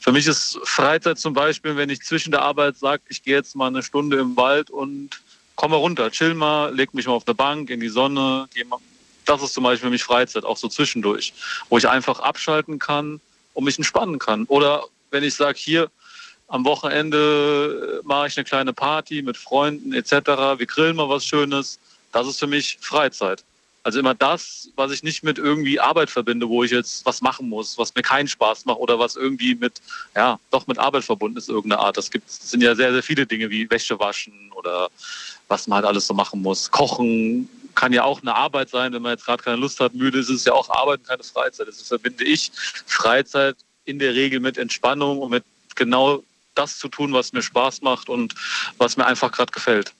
Für 0.00 0.12
mich 0.12 0.26
ist 0.26 0.58
Freizeit 0.64 1.18
zum 1.18 1.34
Beispiel, 1.34 1.76
wenn 1.76 1.90
ich 1.90 2.02
zwischen 2.02 2.30
der 2.30 2.42
Arbeit 2.42 2.76
sage, 2.76 3.02
ich 3.08 3.22
gehe 3.22 3.36
jetzt 3.36 3.56
mal 3.56 3.66
eine 3.66 3.82
Stunde 3.82 4.18
im 4.18 4.36
Wald 4.36 4.70
und 4.70 5.20
komme 5.56 5.76
runter, 5.76 6.10
chill 6.10 6.34
mal, 6.34 6.74
leg 6.74 6.94
mich 6.94 7.06
mal 7.06 7.12
auf 7.12 7.26
eine 7.26 7.34
Bank 7.34 7.70
in 7.70 7.80
die 7.80 7.88
Sonne, 7.88 8.48
geh 8.54 8.64
mal. 8.64 8.78
Das 9.26 9.42
ist 9.42 9.52
zum 9.52 9.64
Beispiel 9.64 9.88
für 9.88 9.92
mich 9.92 10.02
Freizeit, 10.02 10.44
auch 10.44 10.56
so 10.56 10.68
zwischendurch, 10.68 11.34
wo 11.68 11.78
ich 11.78 11.88
einfach 11.88 12.20
abschalten 12.20 12.78
kann 12.78 13.20
und 13.52 13.64
mich 13.64 13.76
entspannen 13.76 14.18
kann. 14.18 14.44
Oder 14.46 14.84
wenn 15.10 15.22
ich 15.22 15.34
sage, 15.34 15.58
hier 15.58 15.90
am 16.48 16.64
Wochenende 16.64 18.00
äh, 18.02 18.06
mache 18.06 18.28
ich 18.28 18.36
eine 18.36 18.44
kleine 18.44 18.72
Party 18.72 19.22
mit 19.22 19.36
Freunden 19.36 19.92
etc., 19.92 20.12
wir 20.56 20.66
grillen 20.66 20.96
mal 20.96 21.08
was 21.08 21.24
Schönes, 21.24 21.78
das 22.12 22.26
ist 22.26 22.38
für 22.38 22.46
mich 22.46 22.78
Freizeit. 22.80 23.44
Also 23.82 23.98
immer 23.98 24.14
das, 24.14 24.68
was 24.76 24.92
ich 24.92 25.02
nicht 25.02 25.22
mit 25.22 25.38
irgendwie 25.38 25.80
Arbeit 25.80 26.10
verbinde, 26.10 26.48
wo 26.48 26.62
ich 26.62 26.70
jetzt 26.70 27.06
was 27.06 27.22
machen 27.22 27.48
muss, 27.48 27.78
was 27.78 27.94
mir 27.94 28.02
keinen 28.02 28.28
Spaß 28.28 28.66
macht 28.66 28.78
oder 28.78 28.98
was 28.98 29.16
irgendwie 29.16 29.54
mit, 29.54 29.80
ja, 30.14 30.38
doch 30.50 30.66
mit 30.66 30.78
Arbeit 30.78 31.04
verbunden 31.04 31.38
ist, 31.38 31.48
irgendeine 31.48 31.80
Art. 31.80 31.96
Das 31.96 32.10
gibt, 32.10 32.28
das 32.28 32.50
sind 32.50 32.62
ja 32.62 32.74
sehr, 32.74 32.92
sehr 32.92 33.02
viele 33.02 33.26
Dinge 33.26 33.48
wie 33.48 33.70
Wäsche 33.70 33.98
waschen 33.98 34.52
oder 34.54 34.88
was 35.48 35.66
man 35.66 35.76
halt 35.76 35.86
alles 35.86 36.06
so 36.06 36.12
machen 36.12 36.42
muss. 36.42 36.70
Kochen 36.70 37.48
kann 37.74 37.92
ja 37.94 38.04
auch 38.04 38.20
eine 38.20 38.34
Arbeit 38.34 38.68
sein, 38.68 38.92
wenn 38.92 39.00
man 39.00 39.12
jetzt 39.12 39.24
gerade 39.24 39.42
keine 39.42 39.56
Lust 39.56 39.80
hat, 39.80 39.94
müde 39.94 40.18
ist, 40.18 40.28
ist 40.28 40.40
es 40.40 40.44
ja 40.44 40.52
auch 40.52 40.68
Arbeit 40.68 41.00
und 41.00 41.08
keine 41.08 41.22
Freizeit. 41.22 41.66
Deswegen 41.66 41.86
verbinde 41.86 42.24
ich 42.24 42.52
Freizeit 42.86 43.56
in 43.86 43.98
der 43.98 44.14
Regel 44.14 44.40
mit 44.40 44.58
Entspannung 44.58 45.20
und 45.20 45.30
mit 45.30 45.44
genau 45.74 46.22
das 46.54 46.78
zu 46.78 46.88
tun, 46.88 47.14
was 47.14 47.32
mir 47.32 47.42
Spaß 47.42 47.80
macht 47.80 48.10
und 48.10 48.34
was 48.76 48.98
mir 48.98 49.06
einfach 49.06 49.32
gerade 49.32 49.52
gefällt. 49.52 49.94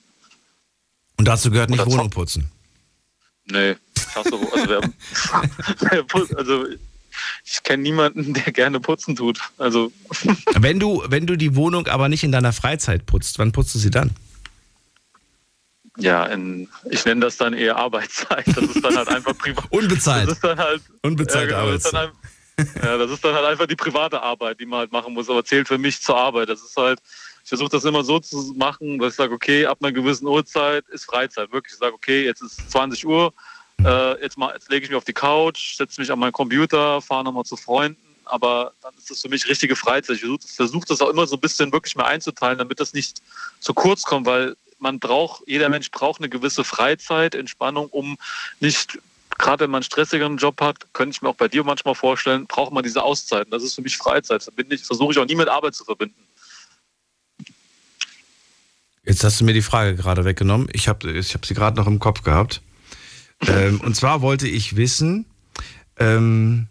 Und 1.17 1.27
dazu 1.27 1.49
gehört 1.49 1.71
nicht 1.71 1.85
Wohnung 1.85 2.09
putzen. 2.09 2.51
Nee, 3.45 3.75
ich 3.95 4.15
hasse, 4.15 4.33
also, 4.33 4.69
wer, 4.69 4.81
wer 5.91 6.03
putzt, 6.03 6.35
also 6.35 6.65
ich 7.43 7.63
kenne 7.63 7.83
niemanden, 7.83 8.33
der 8.33 8.51
gerne 8.51 8.79
putzen 8.79 9.15
tut. 9.15 9.39
Also 9.57 9.91
Wenn 10.55 10.79
du, 10.79 11.03
wenn 11.07 11.27
du 11.27 11.35
die 11.35 11.55
Wohnung 11.55 11.87
aber 11.87 12.09
nicht 12.09 12.23
in 12.23 12.31
deiner 12.31 12.53
Freizeit 12.53 13.05
putzt, 13.05 13.39
wann 13.39 13.51
putzt 13.51 13.75
du 13.75 13.79
sie 13.79 13.91
dann? 13.91 14.11
ja, 15.97 16.25
in, 16.25 16.69
ich 16.89 17.05
nenne 17.05 17.21
das 17.21 17.37
dann 17.37 17.53
eher 17.53 17.75
Arbeitszeit. 17.75 18.47
Das 18.47 18.63
ist 18.63 18.83
dann 18.83 18.95
halt 18.95 19.09
einfach 19.09 19.37
privat. 19.37 19.65
Unbezahlt. 19.71 20.27
Das 20.27 20.33
ist 20.35 20.43
dann 20.43 20.57
halt 20.57 20.81
Unbezahlte 21.01 21.53
ja, 21.53 21.61
genau, 21.61 21.73
das 21.73 21.93
Arbeitszeit. 21.93 22.11
halt, 22.57 22.83
ja, 22.83 22.97
das 22.97 23.11
ist 23.11 23.25
dann 23.25 23.35
halt 23.35 23.45
einfach 23.45 23.67
die 23.67 23.75
private 23.75 24.21
Arbeit, 24.21 24.59
die 24.59 24.65
man 24.65 24.79
halt 24.79 24.91
machen 24.91 25.13
muss, 25.13 25.29
aber 25.29 25.43
zählt 25.43 25.67
für 25.67 25.77
mich 25.77 26.01
zur 26.01 26.17
Arbeit. 26.17 26.49
Das 26.49 26.61
ist 26.61 26.77
halt, 26.77 26.99
ich 27.43 27.49
versuche 27.49 27.69
das 27.69 27.85
immer 27.85 28.03
so 28.03 28.19
zu 28.19 28.53
machen, 28.55 28.99
dass 28.99 29.13
ich 29.13 29.17
sage, 29.17 29.33
okay, 29.33 29.65
ab 29.65 29.79
einer 29.81 29.91
gewissen 29.91 30.27
Uhrzeit 30.27 30.87
ist 30.89 31.05
Freizeit. 31.05 31.51
Wirklich, 31.51 31.73
ich 31.73 31.79
sage, 31.79 31.93
okay, 31.93 32.25
jetzt 32.25 32.41
ist 32.41 32.69
20 32.71 33.05
Uhr, 33.05 33.33
äh, 33.83 34.21
jetzt, 34.21 34.37
mal- 34.37 34.53
jetzt 34.53 34.69
lege 34.69 34.83
ich 34.83 34.89
mich 34.89 34.97
auf 34.97 35.05
die 35.05 35.13
Couch, 35.13 35.75
setze 35.75 35.99
mich 35.99 36.11
an 36.11 36.19
meinen 36.19 36.31
Computer, 36.31 37.01
fahre 37.01 37.23
nochmal 37.23 37.45
zu 37.45 37.57
Freunden, 37.57 38.01
aber 38.25 38.73
dann 38.81 38.93
ist 38.97 39.09
das 39.09 39.21
für 39.21 39.29
mich 39.29 39.47
richtige 39.47 39.75
Freizeit. 39.75 40.17
Ich 40.17 40.21
versuche 40.21 40.47
versuch 40.55 40.85
das 40.85 41.01
auch 41.01 41.09
immer 41.09 41.25
so 41.25 41.35
ein 41.35 41.41
bisschen 41.41 41.71
wirklich 41.71 41.95
mehr 41.95 42.07
einzuteilen, 42.07 42.57
damit 42.57 42.79
das 42.79 42.93
nicht 42.93 43.21
zu 43.59 43.73
kurz 43.73 44.03
kommt, 44.03 44.25
weil 44.25 44.55
man 44.79 44.99
braucht, 44.99 45.43
jeder 45.47 45.69
Mensch 45.69 45.91
braucht 45.91 46.21
eine 46.21 46.29
gewisse 46.29 46.63
Freizeit, 46.63 47.35
Entspannung, 47.35 47.87
um 47.89 48.17
nicht 48.59 48.99
gerade 49.37 49.63
wenn 49.63 49.71
man 49.71 49.79
einen 49.79 49.83
stressigeren 49.83 50.37
Job 50.37 50.61
hat, 50.61 50.93
könnte 50.93 51.15
ich 51.15 51.21
mir 51.21 51.29
auch 51.29 51.35
bei 51.35 51.47
dir 51.47 51.63
manchmal 51.63 51.95
vorstellen, 51.95 52.45
braucht 52.47 52.71
man 52.71 52.83
diese 52.83 53.01
Auszeiten. 53.01 53.51
Das 53.51 53.63
ist 53.63 53.75
für 53.75 53.81
mich 53.81 53.97
Freizeit. 53.97 54.47
Ich, 54.69 54.83
versuche 54.83 55.11
ich 55.13 55.19
auch 55.19 55.25
nie 55.25 55.35
mit 55.35 55.47
Arbeit 55.47 55.73
zu 55.73 55.83
verbinden. 55.83 56.15
Jetzt 59.03 59.23
hast 59.23 59.41
du 59.41 59.45
mir 59.45 59.53
die 59.53 59.61
Frage 59.61 59.95
gerade 59.95 60.25
weggenommen. 60.25 60.67
Ich 60.73 60.87
habe 60.87 61.11
ich 61.11 61.33
hab 61.33 61.45
sie 61.45 61.53
gerade 61.53 61.77
noch 61.77 61.87
im 61.87 61.99
Kopf 61.99 62.23
gehabt. 62.23 62.61
Ähm, 63.47 63.81
und 63.81 63.95
zwar 63.95 64.21
wollte 64.21 64.47
ich 64.47 64.75
wissen, 64.75 65.25
ähm, 65.97 66.67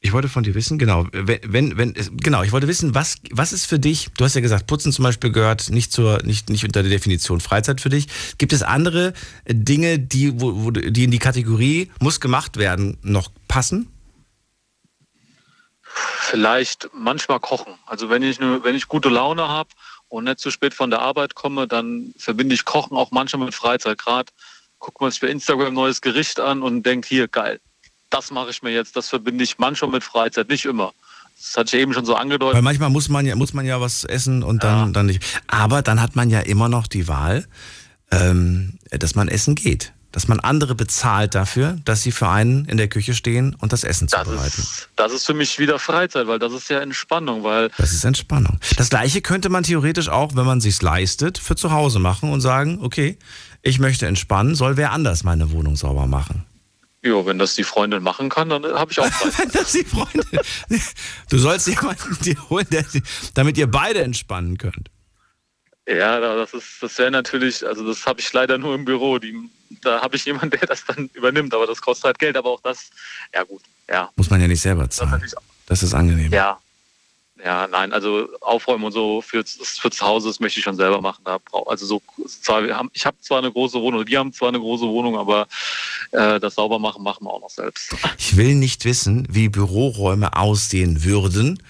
ich 0.00 0.12
wollte 0.12 0.28
von 0.28 0.42
dir 0.42 0.54
wissen, 0.54 0.78
genau, 0.78 1.06
wenn, 1.12 1.78
wenn, 1.78 1.94
genau, 2.18 2.42
ich 2.42 2.52
wollte 2.52 2.68
wissen, 2.68 2.94
was, 2.94 3.16
was 3.30 3.54
ist 3.54 3.64
für 3.64 3.78
dich, 3.78 4.10
du 4.16 4.24
hast 4.24 4.34
ja 4.34 4.42
gesagt, 4.42 4.66
Putzen 4.66 4.92
zum 4.92 5.02
Beispiel 5.02 5.32
gehört 5.32 5.70
nicht 5.70 5.92
zur, 5.92 6.22
nicht, 6.24 6.50
nicht 6.50 6.64
unter 6.64 6.82
der 6.82 6.90
Definition 6.90 7.40
Freizeit 7.40 7.80
für 7.80 7.88
dich. 7.88 8.08
Gibt 8.36 8.52
es 8.52 8.62
andere 8.62 9.14
Dinge, 9.46 9.98
die, 9.98 10.40
wo, 10.40 10.64
wo, 10.64 10.70
die 10.70 11.04
in 11.04 11.10
die 11.10 11.18
Kategorie 11.18 11.90
muss 12.00 12.20
gemacht 12.20 12.58
werden, 12.58 12.98
noch 13.02 13.30
passen? 13.48 13.88
Vielleicht 15.84 16.90
manchmal 16.92 17.40
kochen. 17.40 17.74
Also 17.86 18.10
wenn 18.10 18.22
ich, 18.22 18.40
wenn 18.40 18.74
ich 18.74 18.88
gute 18.88 19.08
Laune 19.08 19.48
habe 19.48 19.70
und 20.08 20.24
nicht 20.24 20.38
zu 20.38 20.50
spät 20.50 20.74
von 20.74 20.90
der 20.90 21.00
Arbeit 21.00 21.34
komme, 21.34 21.66
dann 21.66 22.14
verbinde 22.16 22.54
ich 22.54 22.64
Kochen 22.64 22.96
auch 22.96 23.10
manchmal 23.10 23.46
mit 23.46 23.54
Freizeit. 23.54 23.98
Gerade 23.98 24.32
guckt 24.78 25.00
man 25.00 25.10
sich 25.10 25.20
bei 25.20 25.28
Instagram 25.28 25.68
ein 25.68 25.74
neues 25.74 26.00
Gericht 26.00 26.40
an 26.40 26.62
und 26.62 26.84
denkt, 26.84 27.06
hier, 27.06 27.28
geil, 27.28 27.60
das 28.10 28.30
mache 28.30 28.50
ich 28.50 28.62
mir 28.62 28.70
jetzt, 28.70 28.96
das 28.96 29.08
verbinde 29.08 29.44
ich 29.44 29.58
manchmal 29.58 29.90
mit 29.90 30.04
Freizeit, 30.04 30.48
nicht 30.48 30.66
immer. 30.66 30.92
Das 31.36 31.56
hatte 31.56 31.76
ich 31.76 31.82
eben 31.82 31.92
schon 31.92 32.04
so 32.04 32.14
angedeutet. 32.14 32.54
Weil 32.54 32.62
manchmal 32.62 32.90
muss 32.90 33.08
man 33.08 33.26
ja, 33.26 33.34
muss 33.34 33.52
man 33.54 33.66
ja 33.66 33.80
was 33.80 34.04
essen 34.04 34.42
und 34.42 34.62
dann, 34.62 34.86
ja. 34.86 34.92
dann 34.92 35.06
nicht. 35.06 35.42
Aber 35.46 35.82
dann 35.82 36.00
hat 36.00 36.14
man 36.16 36.30
ja 36.30 36.40
immer 36.40 36.68
noch 36.68 36.86
die 36.86 37.08
Wahl, 37.08 37.46
ähm, 38.10 38.78
dass 38.90 39.14
man 39.14 39.28
essen 39.28 39.54
geht. 39.54 39.92
Dass 40.14 40.28
man 40.28 40.38
andere 40.38 40.76
bezahlt 40.76 41.34
dafür, 41.34 41.76
dass 41.84 42.02
sie 42.02 42.12
für 42.12 42.28
einen 42.28 42.66
in 42.66 42.76
der 42.76 42.86
Küche 42.86 43.14
stehen 43.14 43.56
und 43.56 43.72
das 43.72 43.82
Essen 43.82 44.06
das 44.06 44.22
zubereiten. 44.22 44.62
Ist, 44.62 44.88
das 44.94 45.12
ist 45.12 45.26
für 45.26 45.34
mich 45.34 45.58
wieder 45.58 45.80
Freizeit, 45.80 46.28
weil 46.28 46.38
das 46.38 46.52
ist 46.52 46.70
ja 46.70 46.78
Entspannung, 46.78 47.42
weil. 47.42 47.70
Das 47.78 47.92
ist 47.92 48.04
Entspannung. 48.04 48.60
Das 48.76 48.90
gleiche 48.90 49.22
könnte 49.22 49.48
man 49.48 49.64
theoretisch 49.64 50.08
auch, 50.08 50.36
wenn 50.36 50.46
man 50.46 50.60
sich's 50.60 50.82
leistet, 50.82 51.36
für 51.38 51.56
zu 51.56 51.72
Hause 51.72 51.98
machen 51.98 52.30
und 52.30 52.40
sagen, 52.40 52.78
okay, 52.80 53.18
ich 53.62 53.80
möchte 53.80 54.06
entspannen, 54.06 54.54
soll 54.54 54.76
wer 54.76 54.92
anders 54.92 55.24
meine 55.24 55.50
Wohnung 55.50 55.74
sauber 55.74 56.06
machen. 56.06 56.44
Ja, 57.02 57.26
wenn 57.26 57.40
das 57.40 57.56
die 57.56 57.64
Freundin 57.64 58.04
machen 58.04 58.28
kann, 58.28 58.48
dann 58.50 58.64
habe 58.64 58.92
ich 58.92 59.00
auch 59.00 59.10
Zeit. 59.10 59.36
wenn 59.40 59.50
das 59.50 59.72
die 59.72 59.84
Freundin. 59.84 60.22
Du 61.28 61.38
sollst 61.38 61.66
jemanden 61.66 62.16
dir 62.22 62.36
holen, 62.50 62.68
damit 63.34 63.58
ihr 63.58 63.68
beide 63.68 64.00
entspannen 64.04 64.58
könnt. 64.58 64.90
Ja, 65.86 66.18
das 66.18 66.54
ist, 66.54 66.82
das 66.82 66.96
wäre 66.98 67.10
natürlich, 67.10 67.66
also 67.66 67.86
das 67.86 68.06
habe 68.06 68.20
ich 68.20 68.32
leider 68.32 68.56
nur 68.56 68.74
im 68.74 68.84
Büro. 68.84 69.18
Die, 69.18 69.50
da 69.82 70.00
habe 70.00 70.16
ich 70.16 70.24
jemanden, 70.24 70.50
der 70.58 70.66
das 70.66 70.84
dann 70.86 71.10
übernimmt, 71.12 71.52
aber 71.54 71.66
das 71.66 71.80
kostet 71.80 72.04
halt 72.04 72.18
Geld. 72.18 72.36
Aber 72.36 72.50
auch 72.50 72.60
das, 72.60 72.90
ja 73.34 73.42
gut, 73.42 73.62
ja. 73.88 74.10
Muss 74.16 74.30
man 74.30 74.40
ja 74.40 74.48
nicht 74.48 74.62
selber 74.62 74.88
zahlen. 74.88 75.20
Das, 75.20 75.34
das 75.66 75.82
ist 75.82 75.94
angenehm. 75.94 76.32
Ja, 76.32 76.58
ja, 77.44 77.66
nein, 77.66 77.92
also 77.92 78.28
aufräumen 78.40 78.84
und 78.84 78.92
so 78.92 79.20
für, 79.20 79.44
für 79.44 79.90
zu 79.90 80.06
Hause, 80.06 80.28
das 80.28 80.40
möchte 80.40 80.60
ich 80.60 80.64
schon 80.64 80.76
selber 80.76 81.02
machen. 81.02 81.24
Also 81.66 81.84
so 81.84 82.02
ich 82.92 83.06
habe 83.06 83.16
zwar 83.20 83.38
eine 83.38 83.52
große 83.52 83.80
Wohnung, 83.80 84.06
wir 84.06 84.18
haben 84.18 84.32
zwar 84.32 84.48
eine 84.48 84.60
große 84.60 84.86
Wohnung, 84.86 85.18
aber 85.18 85.46
äh, 86.12 86.40
das 86.40 86.54
Saubermachen 86.54 87.02
machen 87.02 87.24
wir 87.24 87.30
auch 87.30 87.40
noch 87.40 87.50
selbst. 87.50 87.94
Ich 88.18 88.36
will 88.36 88.54
nicht 88.54 88.84
wissen, 88.86 89.26
wie 89.28 89.50
Büroräume 89.50 90.36
aussehen 90.36 91.04
würden, 91.04 91.62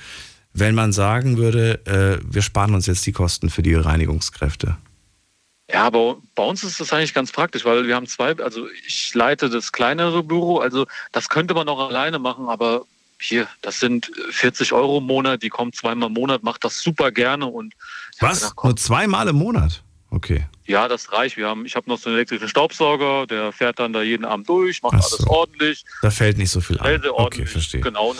wenn 0.54 0.74
man 0.74 0.92
sagen 0.92 1.36
würde, 1.36 1.84
äh, 1.86 2.24
wir 2.24 2.42
sparen 2.42 2.74
uns 2.74 2.86
jetzt 2.86 3.04
die 3.06 3.12
Kosten 3.12 3.50
für 3.50 3.62
die 3.62 3.74
Reinigungskräfte. 3.74 4.76
Ja, 5.70 5.84
aber 5.84 6.18
bei 6.34 6.44
uns 6.44 6.62
ist 6.62 6.80
das 6.80 6.92
eigentlich 6.92 7.14
ganz 7.14 7.32
praktisch, 7.32 7.64
weil 7.64 7.86
wir 7.86 7.96
haben 7.96 8.06
zwei, 8.06 8.36
also 8.36 8.68
ich 8.86 9.12
leite 9.14 9.50
das 9.50 9.72
kleinere 9.72 10.22
Büro, 10.22 10.58
also 10.58 10.86
das 11.12 11.28
könnte 11.28 11.54
man 11.54 11.68
auch 11.68 11.88
alleine 11.88 12.18
machen, 12.18 12.48
aber 12.48 12.84
hier, 13.18 13.48
das 13.62 13.80
sind 13.80 14.10
40 14.30 14.72
Euro 14.72 14.98
im 14.98 15.04
Monat, 15.04 15.42
die 15.42 15.48
kommt 15.48 15.74
zweimal 15.74 16.08
im 16.08 16.14
Monat, 16.14 16.42
macht 16.42 16.64
das 16.64 16.80
super 16.80 17.10
gerne 17.10 17.46
und 17.46 17.74
was? 18.20 18.40
Gedacht, 18.40 18.64
Nur 18.64 18.76
zweimal 18.76 19.28
im 19.28 19.36
Monat? 19.36 19.82
Okay. 20.10 20.46
Ja, 20.66 20.86
das 20.86 21.10
reicht. 21.12 21.36
Wir 21.36 21.48
haben, 21.48 21.66
ich 21.66 21.74
habe 21.74 21.90
noch 21.90 21.98
so 21.98 22.08
einen 22.08 22.16
elektrischen 22.16 22.48
Staubsauger, 22.48 23.26
der 23.26 23.50
fährt 23.50 23.80
dann 23.80 23.92
da 23.92 24.02
jeden 24.02 24.24
Abend 24.24 24.48
durch, 24.48 24.82
macht 24.82 25.02
so. 25.02 25.16
alles 25.16 25.26
ordentlich. 25.26 25.84
Da 26.02 26.10
fällt 26.10 26.38
nicht 26.38 26.50
so 26.50 26.60
viel 26.60 26.78
an. 26.78 27.02
Okay, 27.10 27.46
verstehe. 27.46 27.80
Genau. 27.80 28.14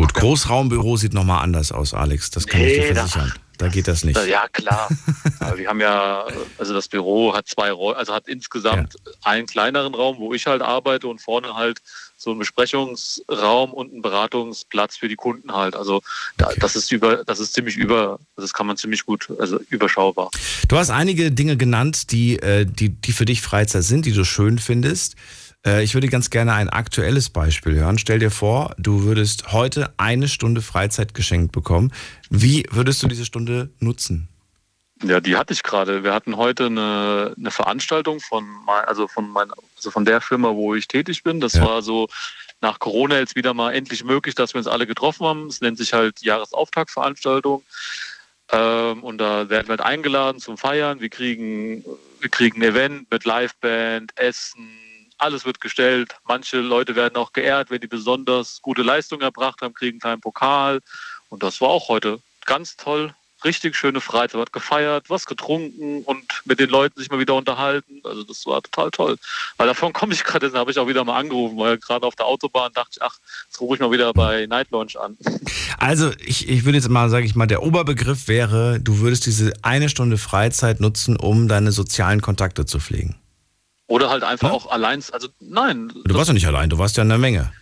Gut, 0.00 0.14
Großraumbüro 0.14 0.96
sieht 0.96 1.12
nochmal 1.12 1.44
anders 1.44 1.72
aus, 1.72 1.92
Alex. 1.92 2.30
Das 2.30 2.46
kann 2.46 2.62
nee, 2.62 2.68
ich 2.68 2.86
dir 2.88 2.94
versichern. 2.94 3.34
Da, 3.58 3.66
da 3.66 3.68
geht 3.68 3.86
das 3.86 4.02
nicht. 4.02 4.18
Ja, 4.26 4.48
klar. 4.48 4.88
wir 5.56 5.68
haben 5.68 5.78
ja, 5.78 6.24
also 6.56 6.72
das 6.72 6.88
Büro 6.88 7.34
hat 7.34 7.46
zwei 7.46 7.70
Räume, 7.70 7.98
also 7.98 8.14
hat 8.14 8.26
insgesamt 8.26 8.94
ja. 8.94 9.12
einen 9.24 9.46
kleineren 9.46 9.94
Raum, 9.94 10.16
wo 10.16 10.32
ich 10.32 10.46
halt 10.46 10.62
arbeite 10.62 11.06
und 11.06 11.20
vorne 11.20 11.54
halt 11.54 11.82
so 12.16 12.30
ein 12.30 12.38
Besprechungsraum 12.38 13.74
und 13.74 13.92
ein 13.92 14.00
Beratungsplatz 14.00 14.96
für 14.96 15.08
die 15.08 15.16
Kunden 15.16 15.52
halt. 15.52 15.76
Also 15.76 16.00
da, 16.38 16.46
okay. 16.46 16.56
das 16.60 16.76
ist 16.76 16.90
über, 16.92 17.22
das 17.24 17.38
ist 17.38 17.52
ziemlich 17.52 17.76
über, 17.76 18.18
das 18.36 18.54
kann 18.54 18.66
man 18.66 18.78
ziemlich 18.78 19.04
gut, 19.04 19.28
also 19.38 19.60
überschaubar. 19.68 20.30
Du 20.66 20.78
hast 20.78 20.88
einige 20.88 21.30
Dinge 21.30 21.58
genannt, 21.58 22.10
die, 22.10 22.38
äh, 22.38 22.64
die, 22.64 22.88
die 22.88 23.12
für 23.12 23.26
dich 23.26 23.42
Freizeit 23.42 23.84
sind, 23.84 24.06
die 24.06 24.12
du 24.12 24.24
schön 24.24 24.58
findest. 24.58 25.16
Äh, 25.66 25.84
ich 25.84 25.94
würde 25.94 26.08
ganz 26.08 26.30
gerne 26.30 26.54
ein 26.54 26.68
aktuelles 26.68 27.30
Beispiel 27.30 27.74
hören. 27.74 27.98
Stell 27.98 28.18
dir 28.18 28.30
vor, 28.30 28.74
du 28.78 29.02
würdest 29.02 29.52
heute 29.52 29.92
eine 29.96 30.28
Stunde 30.28 30.62
Freizeit 30.62 31.14
geschenkt 31.14 31.52
bekommen. 31.52 31.92
Wie 32.28 32.66
würdest 32.70 33.02
du 33.02 33.08
diese 33.08 33.24
Stunde 33.24 33.70
nutzen? 33.78 34.28
Ja, 35.02 35.20
die 35.20 35.36
hatte 35.36 35.54
ich 35.54 35.62
gerade. 35.62 36.04
Wir 36.04 36.12
hatten 36.12 36.36
heute 36.36 36.66
eine, 36.66 37.34
eine 37.38 37.50
Veranstaltung 37.50 38.20
von, 38.20 38.44
mein, 38.66 38.84
also 38.84 39.08
von 39.08 39.30
meiner, 39.30 39.54
also 39.76 39.90
von 39.90 40.04
der 40.04 40.20
Firma, 40.20 40.54
wo 40.54 40.74
ich 40.74 40.88
tätig 40.88 41.22
bin. 41.22 41.40
Das 41.40 41.54
ja. 41.54 41.64
war 41.64 41.82
so 41.82 42.08
nach 42.60 42.78
Corona 42.78 43.18
jetzt 43.18 43.34
wieder 43.34 43.54
mal 43.54 43.72
endlich 43.72 44.04
möglich, 44.04 44.34
dass 44.34 44.52
wir 44.52 44.58
uns 44.58 44.66
alle 44.66 44.86
getroffen 44.86 45.26
haben. 45.26 45.46
Es 45.46 45.62
nennt 45.62 45.78
sich 45.78 45.94
halt 45.94 46.20
Jahresauftaktveranstaltung. 46.20 47.62
Ähm, 48.52 49.02
und 49.02 49.18
da 49.18 49.48
werden 49.48 49.68
wir 49.68 49.72
halt 49.72 49.80
eingeladen 49.80 50.38
zum 50.38 50.58
Feiern. 50.58 51.00
Wir 51.00 51.08
kriegen, 51.08 51.82
wir 52.20 52.28
kriegen 52.28 52.60
ein 52.60 52.68
Event 52.68 53.10
mit 53.10 53.24
Liveband, 53.24 54.12
Essen, 54.18 54.68
alles 55.20 55.44
wird 55.44 55.60
gestellt. 55.60 56.16
Manche 56.26 56.58
Leute 56.58 56.96
werden 56.96 57.16
auch 57.16 57.32
geehrt, 57.32 57.70
wenn 57.70 57.80
die 57.80 57.86
besonders 57.86 58.60
gute 58.62 58.82
Leistung 58.82 59.20
erbracht 59.20 59.62
haben, 59.62 59.74
kriegen 59.74 60.02
einen 60.02 60.20
Pokal. 60.20 60.80
Und 61.28 61.42
das 61.42 61.60
war 61.60 61.68
auch 61.68 61.88
heute 61.88 62.20
ganz 62.46 62.76
toll 62.76 63.14
richtig 63.44 63.76
schöne 63.76 64.00
Freizeit, 64.00 64.40
hat 64.40 64.52
gefeiert, 64.52 65.08
was 65.08 65.26
getrunken 65.26 66.02
und 66.04 66.24
mit 66.44 66.60
den 66.60 66.70
Leuten 66.70 66.98
sich 66.98 67.10
mal 67.10 67.18
wieder 67.18 67.34
unterhalten. 67.34 68.00
Also 68.04 68.22
das 68.22 68.44
war 68.46 68.62
total 68.62 68.90
toll. 68.90 69.16
Weil 69.56 69.66
davon 69.66 69.92
komme 69.92 70.12
ich 70.12 70.24
gerade, 70.24 70.52
habe 70.52 70.70
ich 70.70 70.78
auch 70.78 70.88
wieder 70.88 71.04
mal 71.04 71.18
angerufen, 71.18 71.58
weil 71.58 71.78
gerade 71.78 72.06
auf 72.06 72.16
der 72.16 72.26
Autobahn 72.26 72.72
dachte 72.74 72.90
ich, 72.96 73.02
ach, 73.02 73.16
jetzt 73.46 73.60
rufe 73.60 73.74
ich 73.74 73.80
mal 73.80 73.90
wieder 73.90 74.12
bei 74.12 74.46
Night 74.46 74.70
Launch 74.70 74.98
an. 74.98 75.16
Also 75.78 76.10
ich, 76.18 76.46
ich 76.46 76.66
würde 76.66 76.76
jetzt 76.76 76.90
mal, 76.90 77.08
sage 77.08 77.24
ich 77.24 77.34
mal, 77.34 77.46
der 77.46 77.62
Oberbegriff 77.62 78.28
wäre, 78.28 78.78
du 78.80 78.98
würdest 78.98 79.24
diese 79.24 79.54
eine 79.62 79.88
Stunde 79.88 80.18
Freizeit 80.18 80.78
nutzen, 80.78 81.16
um 81.16 81.48
deine 81.48 81.72
sozialen 81.72 82.20
Kontakte 82.20 82.66
zu 82.66 82.80
pflegen. 82.80 83.18
Oder 83.90 84.08
halt 84.08 84.22
einfach 84.22 84.48
ja? 84.48 84.54
auch 84.54 84.70
allein, 84.70 85.02
also 85.12 85.28
nein. 85.40 85.92
Du 86.04 86.14
warst 86.14 86.28
ja 86.28 86.34
nicht 86.34 86.46
allein, 86.46 86.70
du 86.70 86.78
warst 86.78 86.96
ja 86.96 87.02
in 87.02 87.08
der 87.08 87.18
Menge 87.18 87.52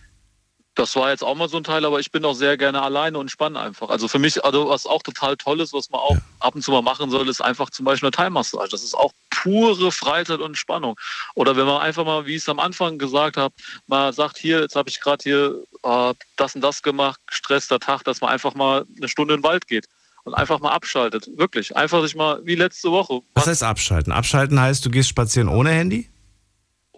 das 0.79 0.95
war 0.95 1.09
jetzt 1.09 1.23
auch 1.23 1.35
mal 1.35 1.49
so 1.49 1.57
ein 1.57 1.63
Teil, 1.65 1.83
aber 1.83 1.99
ich 1.99 2.11
bin 2.11 2.23
auch 2.23 2.33
sehr 2.33 2.55
gerne 2.55 2.81
alleine 2.81 3.17
und 3.17 3.29
spanne 3.29 3.59
einfach. 3.59 3.89
Also 3.89 4.07
für 4.07 4.17
mich, 4.17 4.43
also 4.45 4.69
was 4.69 4.85
auch 4.85 5.03
total 5.03 5.35
toll 5.35 5.59
ist, 5.59 5.73
was 5.73 5.89
man 5.89 5.99
auch 5.99 6.15
ja. 6.15 6.21
ab 6.39 6.55
und 6.55 6.61
zu 6.61 6.71
mal 6.71 6.81
machen 6.81 7.11
soll, 7.11 7.27
ist 7.27 7.41
einfach 7.41 7.69
zum 7.69 7.83
Beispiel 7.83 8.07
eine 8.07 8.11
Teilmassage. 8.11 8.69
Das 8.69 8.81
ist 8.81 8.95
auch 8.95 9.11
pure 9.29 9.91
Freizeit 9.91 10.39
und 10.39 10.57
Spannung. 10.57 10.97
Oder 11.35 11.57
wenn 11.57 11.65
man 11.65 11.81
einfach 11.81 12.05
mal, 12.05 12.25
wie 12.25 12.35
ich 12.35 12.43
es 12.43 12.49
am 12.49 12.59
Anfang 12.59 12.97
gesagt 12.97 13.35
habe, 13.35 13.53
mal 13.87 14.13
sagt, 14.13 14.37
hier, 14.37 14.61
jetzt 14.61 14.77
habe 14.77 14.89
ich 14.89 15.01
gerade 15.01 15.21
hier 15.21 15.63
äh, 15.83 16.13
das 16.37 16.55
und 16.55 16.61
das 16.61 16.81
gemacht, 16.81 17.19
gestresster 17.27 17.79
Tag, 17.79 18.05
dass 18.05 18.21
man 18.21 18.29
einfach 18.29 18.55
mal 18.55 18.85
eine 18.95 19.09
Stunde 19.09 19.33
in 19.33 19.41
den 19.41 19.43
Wald 19.43 19.67
geht 19.67 19.85
und 20.23 20.33
einfach 20.33 20.61
mal 20.61 20.71
abschaltet. 20.71 21.27
Wirklich. 21.35 21.75
Einfach 21.75 22.01
sich 22.03 22.15
mal, 22.15 22.39
wie 22.45 22.55
letzte 22.55 22.89
Woche. 22.89 23.19
Was 23.33 23.47
heißt 23.47 23.63
abschalten? 23.63 24.13
Abschalten 24.13 24.59
heißt, 24.61 24.85
du 24.85 24.89
gehst 24.89 25.09
spazieren 25.09 25.49
ohne 25.49 25.71
Handy? 25.71 26.09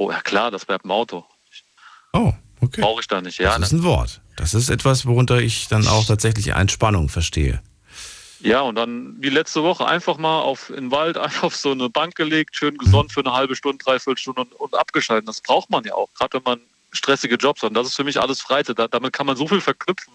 Oh 0.02 0.10
ja 0.10 0.20
klar, 0.22 0.50
das 0.50 0.66
bleibt 0.66 0.84
im 0.84 0.92
Auto. 0.92 1.24
Oh. 2.14 2.34
Okay. 2.60 2.82
Brauche 2.82 3.02
ich 3.02 3.08
da 3.08 3.22
nicht, 3.22 3.40
ja. 3.40 3.58
Das 3.58 3.68
ist 3.68 3.72
ein 3.72 3.84
Wort. 3.84 4.22
Das 4.36 4.54
ist 4.54 4.70
etwas, 4.70 5.06
worunter 5.06 5.40
ich 5.40 5.68
dann 5.68 5.88
auch 5.88 6.06
tatsächlich 6.06 6.50
Entspannung 6.50 7.10
verstehe. 7.10 7.62
Ja, 8.40 8.62
und 8.62 8.76
dann 8.76 9.16
wie 9.20 9.30
letzte 9.30 9.62
Woche 9.62 9.86
einfach 9.86 10.18
mal 10.18 10.42
auf 10.42 10.70
in 10.70 10.76
den 10.76 10.92
Wald, 10.92 11.18
einfach 11.18 11.44
auf 11.48 11.56
so 11.56 11.72
eine 11.72 11.90
Bank 11.90 12.16
gelegt, 12.16 12.56
schön 12.56 12.78
gesund 12.78 13.12
für 13.12 13.20
eine 13.20 13.34
halbe 13.34 13.56
Stunde, 13.56 13.84
dreiviertel 13.84 14.20
Stunde 14.20 14.42
und, 14.42 14.54
und 14.54 14.76
abgeschaltet. 14.76 15.28
Das 15.28 15.42
braucht 15.42 15.70
man 15.70 15.84
ja 15.84 15.94
auch, 15.94 16.10
gerade 16.16 16.38
wenn 16.38 16.44
man 16.44 16.62
stressige 16.92 17.36
Jobs 17.36 17.62
hat. 17.62 17.70
Und 17.70 17.76
das 17.76 17.88
ist 17.88 17.96
für 17.96 18.04
mich 18.04 18.20
alles 18.20 18.42
Freizeit. 18.42 18.80
Da, 18.80 18.88
damit 18.88 19.14
kann 19.14 19.28
man 19.28 19.36
so 19.36 19.48
viel 19.48 19.62
verknüpfen. 19.62 20.14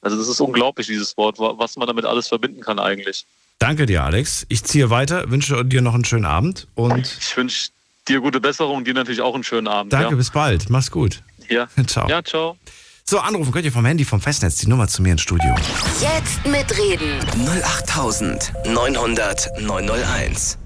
Also 0.00 0.18
das 0.18 0.26
ist 0.26 0.40
unglaublich, 0.40 0.88
dieses 0.88 1.16
Wort, 1.16 1.38
was 1.38 1.76
man 1.76 1.86
damit 1.86 2.04
alles 2.04 2.26
verbinden 2.26 2.60
kann 2.60 2.80
eigentlich. 2.80 3.24
Danke 3.60 3.86
dir, 3.86 4.02
Alex. 4.02 4.44
Ich 4.48 4.64
ziehe 4.64 4.90
weiter, 4.90 5.30
wünsche 5.30 5.64
dir 5.64 5.80
noch 5.80 5.94
einen 5.94 6.04
schönen 6.04 6.24
Abend 6.24 6.66
und 6.74 7.06
ich 7.20 7.36
wünsche 7.36 7.70
dir 8.08 8.20
gute 8.20 8.40
Besserung 8.40 8.78
und 8.78 8.86
dir 8.86 8.94
natürlich 8.94 9.20
auch 9.20 9.34
einen 9.34 9.44
schönen 9.44 9.68
Abend. 9.68 9.92
Danke, 9.92 10.10
ja. 10.10 10.16
bis 10.16 10.30
bald. 10.30 10.70
Mach's 10.70 10.90
gut. 10.90 11.22
Ja. 11.48 11.68
Ciao. 11.86 12.08
Ja, 12.08 12.22
ciao. 12.22 12.56
So, 13.04 13.18
anrufen 13.18 13.52
könnt 13.52 13.64
ihr 13.64 13.72
vom 13.72 13.84
Handy, 13.84 14.04
vom 14.04 14.20
Festnetz, 14.20 14.56
die 14.58 14.68
Nummer 14.68 14.86
zu 14.86 15.02
mir 15.02 15.12
ins 15.12 15.22
Studio. 15.22 15.54
Jetzt 16.00 16.46
mitreden. 16.46 17.18
08900 17.64 19.60
901. 19.60 20.58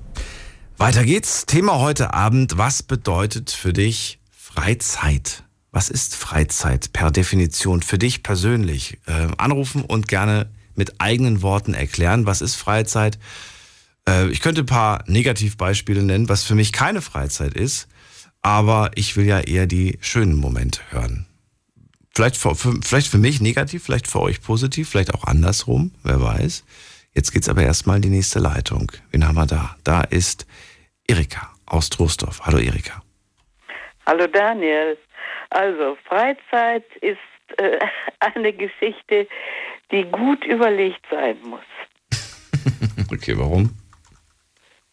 Weiter 0.76 1.04
geht's. 1.04 1.46
Thema 1.46 1.78
heute 1.78 2.12
Abend. 2.12 2.58
Was 2.58 2.82
bedeutet 2.82 3.50
für 3.50 3.72
dich 3.72 4.18
Freizeit? 4.30 5.44
Was 5.72 5.88
ist 5.88 6.14
Freizeit 6.14 6.92
per 6.92 7.10
Definition 7.10 7.80
für 7.82 7.96
dich 7.98 8.22
persönlich? 8.22 8.98
Äh, 9.06 9.28
anrufen 9.38 9.82
und 9.82 10.06
gerne 10.06 10.50
mit 10.74 11.00
eigenen 11.00 11.40
Worten 11.42 11.74
erklären, 11.74 12.26
was 12.26 12.42
ist 12.42 12.54
Freizeit? 12.56 13.18
Äh, 14.08 14.28
ich 14.30 14.40
könnte 14.40 14.62
ein 14.62 14.66
paar 14.66 15.04
Negativbeispiele 15.06 16.02
nennen, 16.02 16.28
was 16.28 16.44
für 16.44 16.54
mich 16.54 16.72
keine 16.72 17.02
Freizeit 17.02 17.54
ist, 17.54 17.88
aber 18.42 18.90
ich 18.94 19.16
will 19.16 19.26
ja 19.26 19.40
eher 19.40 19.66
die 19.66 19.98
schönen 20.00 20.36
Momente 20.36 20.80
hören. 20.90 21.26
Vielleicht 22.14 22.36
für, 22.36 22.54
für, 22.54 22.74
vielleicht 22.82 23.08
für 23.08 23.18
mich 23.18 23.40
negativ, 23.40 23.84
vielleicht 23.84 24.08
für 24.08 24.20
euch 24.20 24.40
positiv, 24.40 24.88
vielleicht 24.88 25.12
auch 25.14 25.24
andersrum, 25.24 25.92
wer 26.02 26.22
weiß. 26.22 26.64
Jetzt 27.14 27.32
geht's 27.32 27.48
aber 27.48 27.62
erstmal 27.62 27.96
in 27.96 28.02
die 28.02 28.08
nächste 28.08 28.38
Leitung. 28.38 28.92
Wen 29.10 29.26
haben 29.26 29.36
wir 29.36 29.46
da? 29.46 29.76
Da 29.84 30.02
ist 30.02 30.46
Erika 31.06 31.50
aus 31.66 31.90
Trostorf. 31.90 32.40
Hallo 32.44 32.58
Erika. 32.58 33.02
Hallo 34.06 34.26
Daniel. 34.26 34.96
Also 35.50 35.96
Freizeit 36.08 36.84
ist 37.00 37.18
äh, 37.58 37.78
eine 38.20 38.52
Geschichte, 38.52 39.26
die 39.90 40.04
gut 40.04 40.44
überlegt 40.44 41.04
sein 41.10 41.36
muss. 41.42 41.60
okay, 43.12 43.36
warum? 43.36 43.70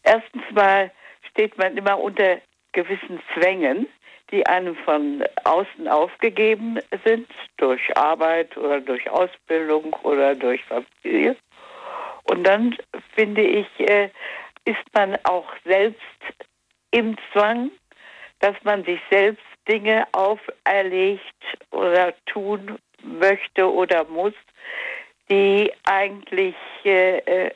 Erstens 0.03 0.43
mal 0.51 0.91
steht 1.29 1.57
man 1.57 1.77
immer 1.77 1.99
unter 1.99 2.39
gewissen 2.73 3.21
Zwängen, 3.33 3.87
die 4.31 4.45
einem 4.47 4.75
von 4.77 5.23
außen 5.43 5.87
aufgegeben 5.87 6.79
sind, 7.05 7.29
durch 7.57 7.95
Arbeit 7.95 8.55
oder 8.57 8.81
durch 8.81 9.09
Ausbildung 9.09 9.93
oder 10.03 10.35
durch 10.35 10.61
Familie. 10.65 11.35
Und 12.23 12.43
dann 12.45 12.75
finde 13.15 13.43
ich, 13.43 13.67
äh, 13.79 14.09
ist 14.65 14.83
man 14.93 15.17
auch 15.23 15.47
selbst 15.65 15.99
im 16.91 17.15
Zwang, 17.31 17.69
dass 18.39 18.55
man 18.63 18.83
sich 18.83 18.99
selbst 19.09 19.43
Dinge 19.67 20.05
auferlegt 20.11 21.21
oder 21.71 22.13
tun 22.25 22.77
möchte 23.03 23.71
oder 23.71 24.03
muss, 24.05 24.33
die 25.29 25.71
eigentlich 25.83 26.55
äh, 26.83 27.17
äh, 27.17 27.51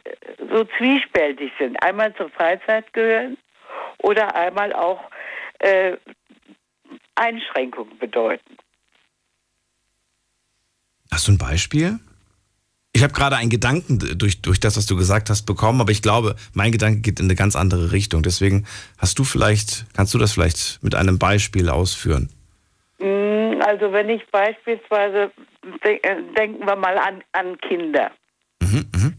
so 0.50 0.64
zwiespältig 0.78 1.52
sind. 1.60 1.82
Einmal 1.84 2.16
zur 2.16 2.30
Freizeit 2.30 2.92
gehören 2.94 3.38
oder 4.00 4.36
einmal 4.36 4.74
auch 4.74 5.02
äh, 5.60 5.98
Einschränkungen 7.16 7.98
bedeuten. 7.98 8.58
Hast 11.12 11.28
du 11.28 11.34
ein 11.34 11.38
Beispiel? 11.38 12.00
Ich 12.94 13.04
habe 13.04 13.14
gerade 13.14 13.36
einen 13.36 13.50
Gedanken 13.50 14.00
durch, 14.18 14.42
durch 14.42 14.60
das, 14.60 14.76
was 14.76 14.88
du 14.88 14.96
gesagt 14.96 15.30
hast, 15.30 15.44
bekommen, 15.46 15.82
aber 15.82 15.92
ich 15.92 16.02
glaube, 16.02 16.36
mein 16.54 16.72
Gedanke 16.72 17.02
geht 17.02 17.20
in 17.20 17.28
eine 17.28 17.36
ganz 17.36 17.56
andere 17.56 17.92
Richtung. 17.92 18.24
Deswegen 18.24 18.66
hast 18.98 19.20
du 19.20 19.24
vielleicht, 19.24 19.86
kannst 19.94 20.14
du 20.14 20.18
das 20.18 20.32
vielleicht 20.32 20.82
mit 20.82 20.96
einem 20.96 21.20
Beispiel 21.20 21.70
ausführen? 21.70 22.30
Mm, 23.00 23.62
also 23.62 23.92
wenn 23.94 24.10
ich 24.10 24.26
beispielsweise, 24.32 25.32
äh, 25.82 26.00
denken 26.38 26.66
wir 26.66 26.76
mal 26.76 26.98
an, 26.98 27.24
an 27.34 27.58
Kinder. 27.60 28.12
Mhm, 28.62 28.90
mh. 28.96 29.12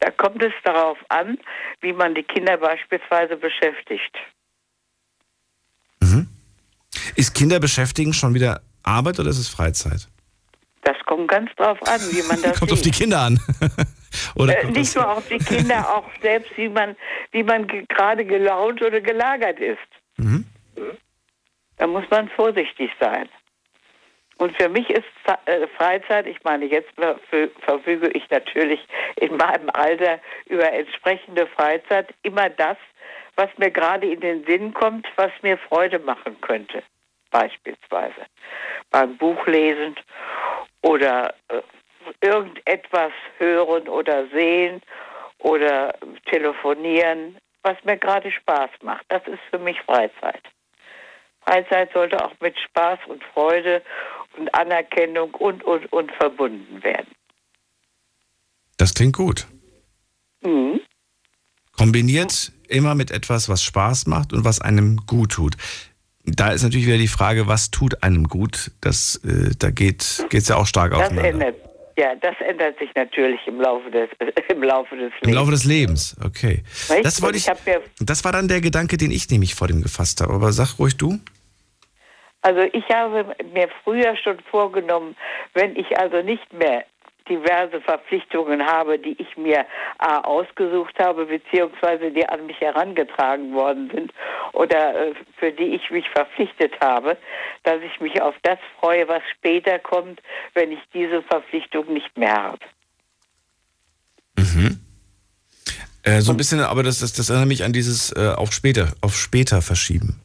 Da 0.00 0.10
kommt 0.10 0.42
es 0.42 0.52
darauf 0.64 0.98
an, 1.08 1.38
wie 1.80 1.92
man 1.92 2.14
die 2.14 2.22
Kinder 2.22 2.56
beispielsweise 2.56 3.36
beschäftigt. 3.36 4.14
Mhm. 6.00 6.28
Ist 7.14 7.34
Kinder 7.34 7.60
beschäftigen 7.60 8.12
schon 8.12 8.34
wieder 8.34 8.60
Arbeit 8.82 9.18
oder 9.20 9.30
ist 9.30 9.38
es 9.38 9.48
Freizeit? 9.48 10.08
Das 10.82 10.96
kommt 11.06 11.28
ganz 11.28 11.50
drauf 11.56 11.78
an, 11.82 12.00
wie 12.12 12.22
man 12.28 12.40
das 12.42 12.58
Kommt 12.58 12.70
sieht. 12.70 12.78
auf 12.78 12.82
die 12.82 12.90
Kinder 12.90 13.20
an. 13.20 13.40
oder 14.36 14.62
äh, 14.62 14.70
nicht 14.70 14.94
nur 14.94 15.10
auf 15.10 15.26
die 15.28 15.38
Kinder, 15.38 15.94
auch 15.94 16.08
selbst, 16.22 16.56
wie 16.56 16.68
man, 16.68 16.96
wie 17.32 17.42
man 17.42 17.66
gerade 17.88 18.24
gelaunt 18.24 18.80
oder 18.82 19.00
gelagert 19.00 19.58
ist. 19.58 19.78
Mhm. 20.16 20.44
Da 21.78 21.86
muss 21.86 22.04
man 22.10 22.28
vorsichtig 22.30 22.90
sein. 23.00 23.28
Und 24.38 24.54
für 24.56 24.68
mich 24.68 24.88
ist 24.90 25.04
äh, 25.46 25.66
Freizeit, 25.78 26.26
ich 26.26 26.42
meine, 26.44 26.66
jetzt 26.66 26.90
verfüge 27.60 28.08
ich 28.08 28.28
natürlich 28.28 28.80
in 29.16 29.36
meinem 29.36 29.70
Alter 29.70 30.20
über 30.46 30.70
entsprechende 30.70 31.46
Freizeit 31.46 32.12
immer 32.22 32.50
das, 32.50 32.76
was 33.36 33.48
mir 33.56 33.70
gerade 33.70 34.06
in 34.06 34.20
den 34.20 34.44
Sinn 34.44 34.74
kommt, 34.74 35.06
was 35.16 35.30
mir 35.42 35.56
Freude 35.56 35.98
machen 35.98 36.38
könnte. 36.42 36.82
Beispielsweise 37.30 38.26
beim 38.90 39.16
Buchlesen 39.16 39.96
oder 40.82 41.34
äh, 41.48 41.62
irgendetwas 42.20 43.12
hören 43.38 43.88
oder 43.88 44.26
sehen 44.28 44.82
oder 45.38 45.94
telefonieren, 46.26 47.38
was 47.62 47.76
mir 47.84 47.96
gerade 47.96 48.30
Spaß 48.30 48.70
macht. 48.82 49.04
Das 49.08 49.26
ist 49.26 49.40
für 49.50 49.58
mich 49.58 49.80
Freizeit. 49.82 50.42
Freizeit 51.46 51.90
sollte 51.92 52.22
auch 52.24 52.32
mit 52.40 52.58
Spaß 52.58 52.98
und 53.08 53.22
Freude 53.32 53.82
und 54.36 54.52
Anerkennung 54.54 55.32
und, 55.34 55.62
und, 55.64 55.90
und 55.92 56.12
verbunden 56.12 56.82
werden. 56.82 57.08
Das 58.76 58.94
klingt 58.94 59.16
gut. 59.16 59.46
Mhm. 60.42 60.80
Kombiniert 61.76 62.52
immer 62.68 62.94
mit 62.94 63.10
etwas, 63.10 63.48
was 63.48 63.62
Spaß 63.62 64.06
macht 64.06 64.32
und 64.32 64.44
was 64.44 64.60
einem 64.60 64.98
gut 65.06 65.32
tut. 65.32 65.56
Da 66.24 66.50
ist 66.50 66.64
natürlich 66.64 66.86
wieder 66.86 66.98
die 66.98 67.08
Frage, 67.08 67.46
was 67.46 67.70
tut 67.70 68.02
einem 68.02 68.28
gut? 68.28 68.72
Das, 68.80 69.16
äh, 69.24 69.54
da 69.56 69.70
geht 69.70 70.26
es 70.32 70.48
ja 70.48 70.56
auch 70.56 70.66
stark 70.66 70.90
das 70.90 71.02
auseinander. 71.02 71.28
Ändert, 71.28 71.65
ja, 71.98 72.14
das 72.14 72.34
ändert 72.40 72.78
sich 72.78 72.90
natürlich 72.94 73.40
im 73.46 73.60
Laufe 73.60 73.90
des, 73.90 74.10
im 74.48 74.62
Laufe 74.62 74.96
des 74.96 75.12
Lebens. 75.12 75.28
Im 75.28 75.34
Laufe 75.34 75.50
des 75.50 75.64
Lebens, 75.64 76.16
okay. 76.24 76.62
Das, 77.02 77.22
wollte 77.22 77.38
ich, 77.38 77.48
ich 77.48 77.78
das 78.00 78.24
war 78.24 78.32
dann 78.32 78.48
der 78.48 78.60
Gedanke, 78.60 78.96
den 78.96 79.10
ich 79.10 79.30
nämlich 79.30 79.54
vor 79.54 79.68
dem 79.68 79.82
gefasst 79.82 80.20
habe. 80.20 80.34
Aber 80.34 80.52
sag 80.52 80.78
ruhig 80.78 80.96
du. 80.96 81.18
Also 82.42 82.60
ich 82.60 82.88
habe 82.90 83.34
mir 83.52 83.68
früher 83.82 84.14
schon 84.22 84.38
vorgenommen, 84.50 85.16
wenn 85.54 85.74
ich 85.74 85.98
also 85.98 86.22
nicht 86.22 86.52
mehr 86.52 86.84
diverse 87.28 87.80
Verpflichtungen 87.80 88.64
habe, 88.64 88.98
die 88.98 89.16
ich 89.20 89.36
mir 89.36 89.64
A, 89.98 90.20
ausgesucht 90.20 90.98
habe, 90.98 91.26
beziehungsweise 91.26 92.10
die 92.10 92.26
an 92.28 92.46
mich 92.46 92.60
herangetragen 92.60 93.52
worden 93.54 93.90
sind 93.94 94.12
oder 94.52 95.08
äh, 95.08 95.14
für 95.38 95.52
die 95.52 95.74
ich 95.74 95.90
mich 95.90 96.08
verpflichtet 96.10 96.72
habe, 96.80 97.16
dass 97.62 97.80
ich 97.82 98.00
mich 98.00 98.20
auf 98.20 98.34
das 98.42 98.58
freue, 98.80 99.08
was 99.08 99.22
später 99.36 99.78
kommt, 99.78 100.20
wenn 100.54 100.72
ich 100.72 100.80
diese 100.92 101.22
Verpflichtung 101.22 101.92
nicht 101.92 102.16
mehr 102.16 102.34
habe. 102.34 102.64
Mhm. 104.38 104.80
Äh, 106.02 106.20
so 106.20 106.32
ein 106.32 106.36
bisschen, 106.36 106.60
aber 106.60 106.82
das, 106.82 107.00
das, 107.00 107.12
das 107.12 107.30
erinnert 107.30 107.48
mich 107.48 107.64
an 107.64 107.72
dieses 107.72 108.12
äh, 108.12 108.32
auf 108.36 108.52
später, 108.52 108.92
auf 109.00 109.16
später 109.16 109.60
verschieben. 109.60 110.20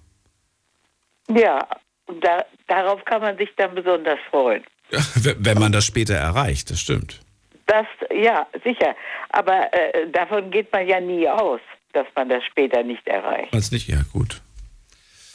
Ja, 1.28 1.66
und 2.06 2.24
da, 2.24 2.46
darauf 2.68 3.04
kann 3.06 3.22
man 3.22 3.38
sich 3.38 3.50
dann 3.58 3.74
besonders 3.74 4.20
freuen. 4.30 4.64
Wenn 5.16 5.60
man 5.60 5.72
das 5.72 5.86
später 5.86 6.16
erreicht, 6.16 6.70
das 6.70 6.80
stimmt. 6.80 7.22
Das, 7.68 7.86
ja, 8.14 8.48
sicher. 8.64 8.96
Aber 9.30 9.74
äh, 9.74 10.10
davon 10.12 10.52
geht 10.52 10.72
man 10.74 10.88
ja 10.88 11.00
nie 11.00 11.28
aus, 11.28 11.62
dass 11.94 12.08
man 12.16 12.30
das 12.30 12.44
später 12.44 12.84
nicht 12.84 13.08
erreicht. 13.08 13.54
Als 13.54 13.72
nicht, 13.72 13.88
ja, 13.88 14.02
gut. 14.12 14.42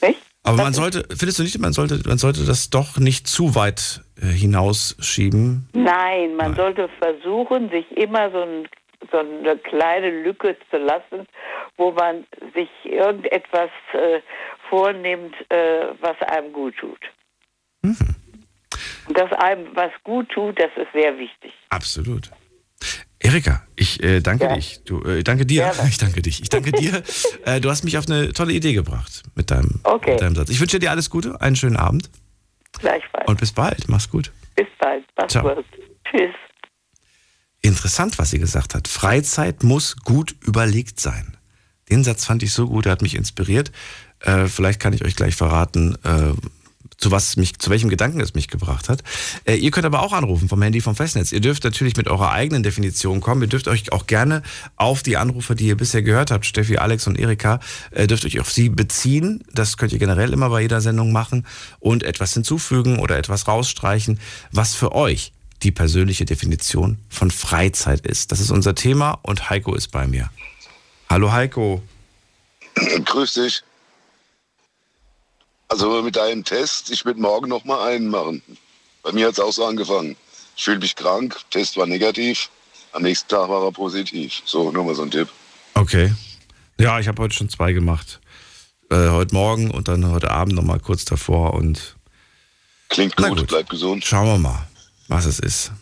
Nicht? 0.02 0.20
Aber 0.42 0.58
das 0.58 0.64
man 0.64 0.72
sollte, 0.74 1.04
findest 1.16 1.38
du 1.38 1.42
nicht, 1.42 1.58
man 1.58 1.72
sollte, 1.72 2.00
man 2.06 2.18
sollte 2.18 2.44
das 2.44 2.70
doch 2.70 2.98
nicht 2.98 3.26
zu 3.26 3.54
weit 3.54 4.02
äh, 4.20 4.26
hinausschieben? 4.26 5.68
Nein, 5.72 6.36
man 6.36 6.52
Nein. 6.52 6.56
sollte 6.56 6.88
versuchen, 7.00 7.70
sich 7.70 7.90
immer 7.96 8.30
so, 8.30 8.42
ein, 8.42 8.68
so, 9.10 9.18
eine 9.18 9.56
kleine 9.58 10.22
Lücke 10.22 10.56
zu 10.70 10.76
lassen, 10.76 11.26
wo 11.76 11.90
man 11.92 12.26
sich 12.54 12.68
irgendetwas 12.84 13.70
äh, 13.92 14.20
vornimmt, 14.68 15.34
äh, 15.50 15.86
was 16.00 16.20
einem 16.28 16.52
gut 16.52 16.76
tut. 16.76 17.00
Mhm. 17.82 17.96
Und 19.08 19.18
dass 19.18 19.32
einem 19.32 19.68
was 19.74 19.92
gut 20.04 20.28
tut, 20.30 20.58
das 20.58 20.70
ist 20.76 20.92
sehr 20.92 21.16
wichtig. 21.18 21.52
Absolut. 21.68 22.30
Erika, 23.18 23.66
ich 23.74 24.02
äh, 24.02 24.20
danke 24.20 24.44
ja. 24.44 24.54
dich. 24.54 24.80
Du, 24.84 25.02
äh, 25.02 25.22
danke 25.22 25.46
dir. 25.46 25.62
Gerne. 25.62 25.88
Ich 25.88 25.98
danke 25.98 26.22
dich. 26.22 26.42
Ich 26.42 26.48
danke 26.48 26.72
dir. 26.72 27.02
äh, 27.44 27.60
du 27.60 27.70
hast 27.70 27.84
mich 27.84 27.96
auf 27.98 28.06
eine 28.08 28.32
tolle 28.32 28.52
Idee 28.52 28.72
gebracht 28.72 29.22
mit 29.34 29.50
deinem, 29.50 29.80
okay. 29.84 30.12
mit 30.12 30.20
deinem 30.20 30.34
Satz. 30.34 30.50
Ich 30.50 30.60
wünsche 30.60 30.78
dir 30.78 30.90
alles 30.90 31.10
Gute, 31.10 31.40
einen 31.40 31.56
schönen 31.56 31.76
Abend. 31.76 32.10
Gleichfalls. 32.78 33.26
Und 33.26 33.40
bis 33.40 33.52
bald. 33.52 33.88
Mach's 33.88 34.10
gut. 34.10 34.32
Bis 34.54 34.66
bald. 34.78 35.04
Mach's 35.16 35.34
gut. 35.34 35.64
Tschüss. 36.10 36.34
Interessant, 37.62 38.18
was 38.18 38.30
sie 38.30 38.38
gesagt 38.38 38.74
hat. 38.74 38.86
Freizeit 38.86 39.64
muss 39.64 39.96
gut 39.96 40.36
überlegt 40.42 41.00
sein. 41.00 41.36
Den 41.90 42.04
Satz 42.04 42.24
fand 42.24 42.42
ich 42.42 42.52
so 42.52 42.68
gut, 42.68 42.86
er 42.86 42.92
hat 42.92 43.02
mich 43.02 43.14
inspiriert. 43.14 43.72
Äh, 44.20 44.46
vielleicht 44.46 44.80
kann 44.80 44.92
ich 44.92 45.04
euch 45.04 45.16
gleich 45.16 45.34
verraten, 45.34 45.96
äh, 46.04 46.32
zu 46.98 47.10
was 47.10 47.36
mich, 47.36 47.58
zu 47.58 47.70
welchem 47.70 47.88
Gedanken 47.88 48.20
es 48.20 48.34
mich 48.34 48.48
gebracht 48.48 48.88
hat. 48.88 49.02
Äh, 49.44 49.56
ihr 49.56 49.70
könnt 49.70 49.86
aber 49.86 50.02
auch 50.02 50.12
anrufen 50.12 50.48
vom 50.48 50.60
Handy 50.62 50.80
vom 50.80 50.96
Festnetz. 50.96 51.32
Ihr 51.32 51.40
dürft 51.40 51.64
natürlich 51.64 51.96
mit 51.96 52.08
eurer 52.08 52.32
eigenen 52.32 52.62
Definition 52.62 53.20
kommen. 53.20 53.42
Ihr 53.42 53.48
dürft 53.48 53.68
euch 53.68 53.92
auch 53.92 54.06
gerne 54.06 54.42
auf 54.76 55.02
die 55.02 55.16
Anrufe, 55.16 55.54
die 55.54 55.66
ihr 55.66 55.76
bisher 55.76 56.02
gehört 56.02 56.30
habt, 56.30 56.46
Steffi, 56.46 56.78
Alex 56.78 57.06
und 57.06 57.18
Erika, 57.18 57.60
äh, 57.90 58.06
dürft 58.06 58.24
euch 58.24 58.40
auf 58.40 58.50
sie 58.50 58.68
beziehen. 58.68 59.44
Das 59.52 59.76
könnt 59.76 59.92
ihr 59.92 59.98
generell 59.98 60.32
immer 60.32 60.50
bei 60.50 60.62
jeder 60.62 60.80
Sendung 60.80 61.12
machen 61.12 61.46
und 61.80 62.02
etwas 62.02 62.34
hinzufügen 62.34 62.98
oder 62.98 63.16
etwas 63.16 63.48
rausstreichen, 63.48 64.20
was 64.52 64.74
für 64.74 64.92
euch 64.92 65.32
die 65.62 65.72
persönliche 65.72 66.24
Definition 66.24 66.98
von 67.08 67.30
Freizeit 67.30 68.06
ist. 68.06 68.32
Das 68.32 68.40
ist 68.40 68.50
unser 68.50 68.74
Thema 68.74 69.18
und 69.22 69.50
Heiko 69.50 69.74
ist 69.74 69.88
bei 69.88 70.06
mir. 70.06 70.30
Hallo 71.08 71.32
Heiko. 71.32 71.82
Grüß 73.04 73.34
dich. 73.34 73.62
Also 75.68 76.02
mit 76.02 76.16
deinem 76.16 76.44
Test, 76.44 76.90
ich 76.90 77.04
würde 77.04 77.20
morgen 77.20 77.48
noch 77.48 77.64
mal 77.64 77.88
einen 77.88 78.08
machen. 78.08 78.42
Bei 79.02 79.12
mir 79.12 79.26
hat 79.26 79.34
es 79.34 79.40
auch 79.40 79.52
so 79.52 79.64
angefangen. 79.64 80.16
Ich 80.56 80.64
fühle 80.64 80.78
mich 80.78 80.94
krank, 80.96 81.36
Test 81.50 81.76
war 81.76 81.86
negativ, 81.86 82.50
am 82.92 83.02
nächsten 83.02 83.28
Tag 83.28 83.48
war 83.48 83.64
er 83.64 83.72
positiv. 83.72 84.42
So, 84.44 84.70
nur 84.70 84.84
mal 84.84 84.94
so 84.94 85.02
ein 85.02 85.10
Tipp. 85.10 85.28
Okay. 85.74 86.14
Ja, 86.78 86.98
ich 86.98 87.08
habe 87.08 87.22
heute 87.22 87.34
schon 87.34 87.48
zwei 87.48 87.72
gemacht. 87.72 88.20
Äh, 88.90 89.10
heute 89.10 89.34
Morgen 89.34 89.70
und 89.70 89.88
dann 89.88 90.10
heute 90.10 90.30
Abend 90.30 90.54
noch 90.54 90.62
mal 90.62 90.78
kurz 90.78 91.04
davor 91.04 91.54
und 91.54 91.96
Klingt 92.88 93.16
gut, 93.16 93.28
gut, 93.28 93.46
bleib 93.48 93.68
gesund. 93.68 94.04
Schauen 94.04 94.26
wir 94.26 94.38
mal, 94.38 94.68
was 95.08 95.26
es 95.26 95.40
ist. 95.40 95.72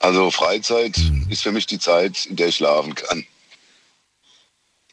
Also 0.00 0.30
Freizeit 0.30 0.96
hm. 0.96 1.26
ist 1.28 1.42
für 1.42 1.52
mich 1.52 1.66
die 1.66 1.78
Zeit, 1.78 2.26
in 2.26 2.36
der 2.36 2.48
ich 2.48 2.56
schlafen 2.56 2.94
kann. 2.94 3.24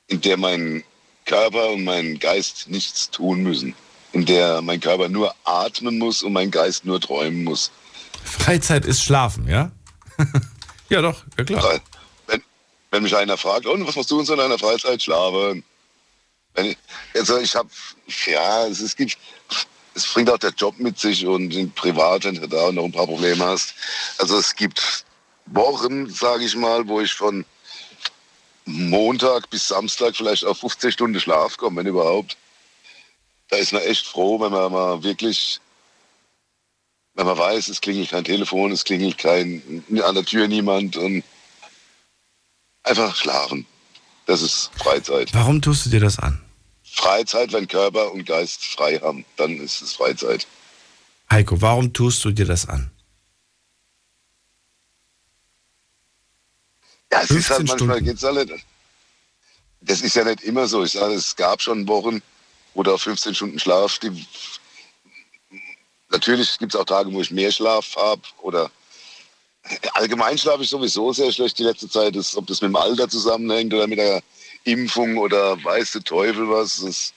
In 0.08 0.22
der 0.22 0.38
mein 0.38 0.84
Körper 1.32 1.70
und 1.70 1.86
mein 1.86 2.20
Geist 2.20 2.68
nichts 2.68 3.10
tun 3.10 3.42
müssen. 3.42 3.74
In 4.12 4.26
der 4.26 4.62
mein 4.62 4.82
Körper 4.82 5.08
nur 5.08 5.34
atmen 5.46 5.98
muss 5.98 6.24
und 6.24 6.34
mein 6.34 6.52
Geist 6.52 6.84
nur 6.84 7.00
träumen 7.00 7.46
muss. 7.46 7.72
Freizeit 8.26 8.86
ist 8.86 9.02
Schlafen, 9.02 9.48
ja? 9.48 9.72
ja, 10.90 11.02
doch, 11.02 11.24
ja 11.38 11.46
klar. 11.46 11.80
Wenn, 12.28 12.44
wenn 12.92 13.04
mich 13.04 13.16
einer 13.16 13.38
fragt, 13.38 13.66
und 13.66 13.88
was 13.88 13.96
machst 13.96 14.12
du 14.12 14.20
in 14.20 14.26
so 14.26 14.34
einer 14.34 14.60
Freizeit? 14.60 15.02
Schlafen. 15.02 15.64
Wenn 16.54 16.66
ich, 16.66 16.78
also 17.16 17.38
ich 17.40 17.56
habe, 17.56 17.70
ja, 18.26 18.68
es, 18.68 18.82
es 18.82 18.94
gibt, 18.94 19.18
es 19.96 20.06
bringt 20.08 20.30
auch 20.30 20.38
der 20.38 20.52
Job 20.52 20.78
mit 20.80 21.00
sich 21.00 21.26
und 21.26 21.74
privat, 21.76 22.26
wenn 22.26 22.36
du 22.36 22.48
da 22.48 22.74
noch 22.74 22.84
ein 22.84 22.92
paar 22.92 23.08
Probleme 23.08 23.46
hast. 23.46 23.74
Also 24.18 24.38
es 24.38 24.54
gibt 24.54 25.06
Wochen, 25.46 26.10
sage 26.10 26.44
ich 26.44 26.58
mal, 26.58 26.86
wo 26.90 27.00
ich 27.00 27.14
von 27.14 27.46
Montag 28.72 29.50
bis 29.50 29.68
Samstag 29.68 30.16
vielleicht 30.16 30.46
auf 30.46 30.60
15 30.60 30.92
Stunden 30.92 31.20
Schlaf 31.20 31.58
komme, 31.58 31.78
wenn 31.78 31.88
überhaupt. 31.88 32.38
Da 33.50 33.58
ist 33.58 33.74
man 33.74 33.82
echt 33.82 34.06
froh, 34.06 34.40
wenn 34.40 34.52
man 34.52 34.72
mal 34.72 35.04
wirklich, 35.04 35.60
wenn 37.16 37.26
man 37.26 37.38
weiß, 37.38 37.68
es 37.68 37.82
klingelt 37.82 38.10
kein 38.10 38.24
Telefon, 38.24 38.72
es 38.72 38.84
klingelt 38.84 39.18
kein, 39.18 39.84
an 40.04 40.16
der 40.16 40.26
Tür 40.26 40.48
niemand 40.48 40.96
und 40.96 41.24
einfach 42.84 43.16
schlafen. 43.16 43.66
Das 44.26 44.42
ist 44.42 44.72
Freizeit. 44.76 45.34
Warum 45.34 45.62
tust 45.62 45.86
du 45.86 45.90
dir 45.90 46.00
das 46.00 46.20
an? 46.20 46.42
Freizeit, 46.84 47.54
wenn 47.54 47.68
Körper 47.68 48.12
und 48.12 48.26
Geist 48.26 48.64
frei 48.64 49.00
haben, 49.00 49.26
dann 49.38 49.58
ist 49.58 49.82
es 49.82 49.94
Freizeit. 49.94 50.48
Heiko, 51.30 51.62
warum 51.62 51.94
tust 51.94 52.24
du 52.26 52.32
dir 52.32 52.46
das 52.46 52.68
an? 52.68 52.92
Ja, 57.12 57.22
es 57.24 57.32
ist 57.32 57.50
halt 57.50 57.68
manchmal 57.68 58.02
geht's 58.02 58.24
alle. 58.24 58.46
Das 59.82 60.02
ist 60.02 60.16
ja 60.16 60.24
nicht 60.24 60.42
immer 60.42 60.68
so. 60.68 60.84
Ich 60.84 60.94
sage, 60.94 61.14
es 61.14 61.36
gab 61.36 61.62
schon 61.62 61.88
Wochen, 61.88 62.22
wo 62.74 62.84
da 62.84 62.98
15 62.98 63.36
Stunden 63.36 63.60
Schlaf. 63.60 64.00
Die, 64.00 64.26
natürlich 66.10 66.58
gibt 66.60 66.74
es 66.74 66.80
auch 66.80 66.86
Tage, 66.86 67.12
wo 67.12 67.22
ich 67.22 67.32
mehr 67.32 67.52
Schlaf 67.52 67.96
habe 67.96 68.22
oder 68.42 68.72
allgemein 69.94 70.38
schlafe 70.38 70.64
ich 70.64 70.70
sowieso 70.70 71.14
sehr 71.14 71.32
schlecht 71.32 71.60
die 71.60 71.64
letzte 71.64 71.90
Zeit. 71.90 72.16
Das, 72.16 72.36
ob 72.36 72.48
das 72.48 72.62
mit 72.62 72.70
dem 72.70 72.76
Alter 72.76 73.10
zusammenhängt 73.10 73.74
oder 73.74 73.88
mit 73.88 74.00
der 74.00 74.22
Impfung 74.64 75.18
oder 75.18 75.62
weiß 75.64 75.92
der 75.94 76.04
Teufel 76.04 76.50
was. 76.50 76.78
Das 76.78 76.90
ist 76.90 77.14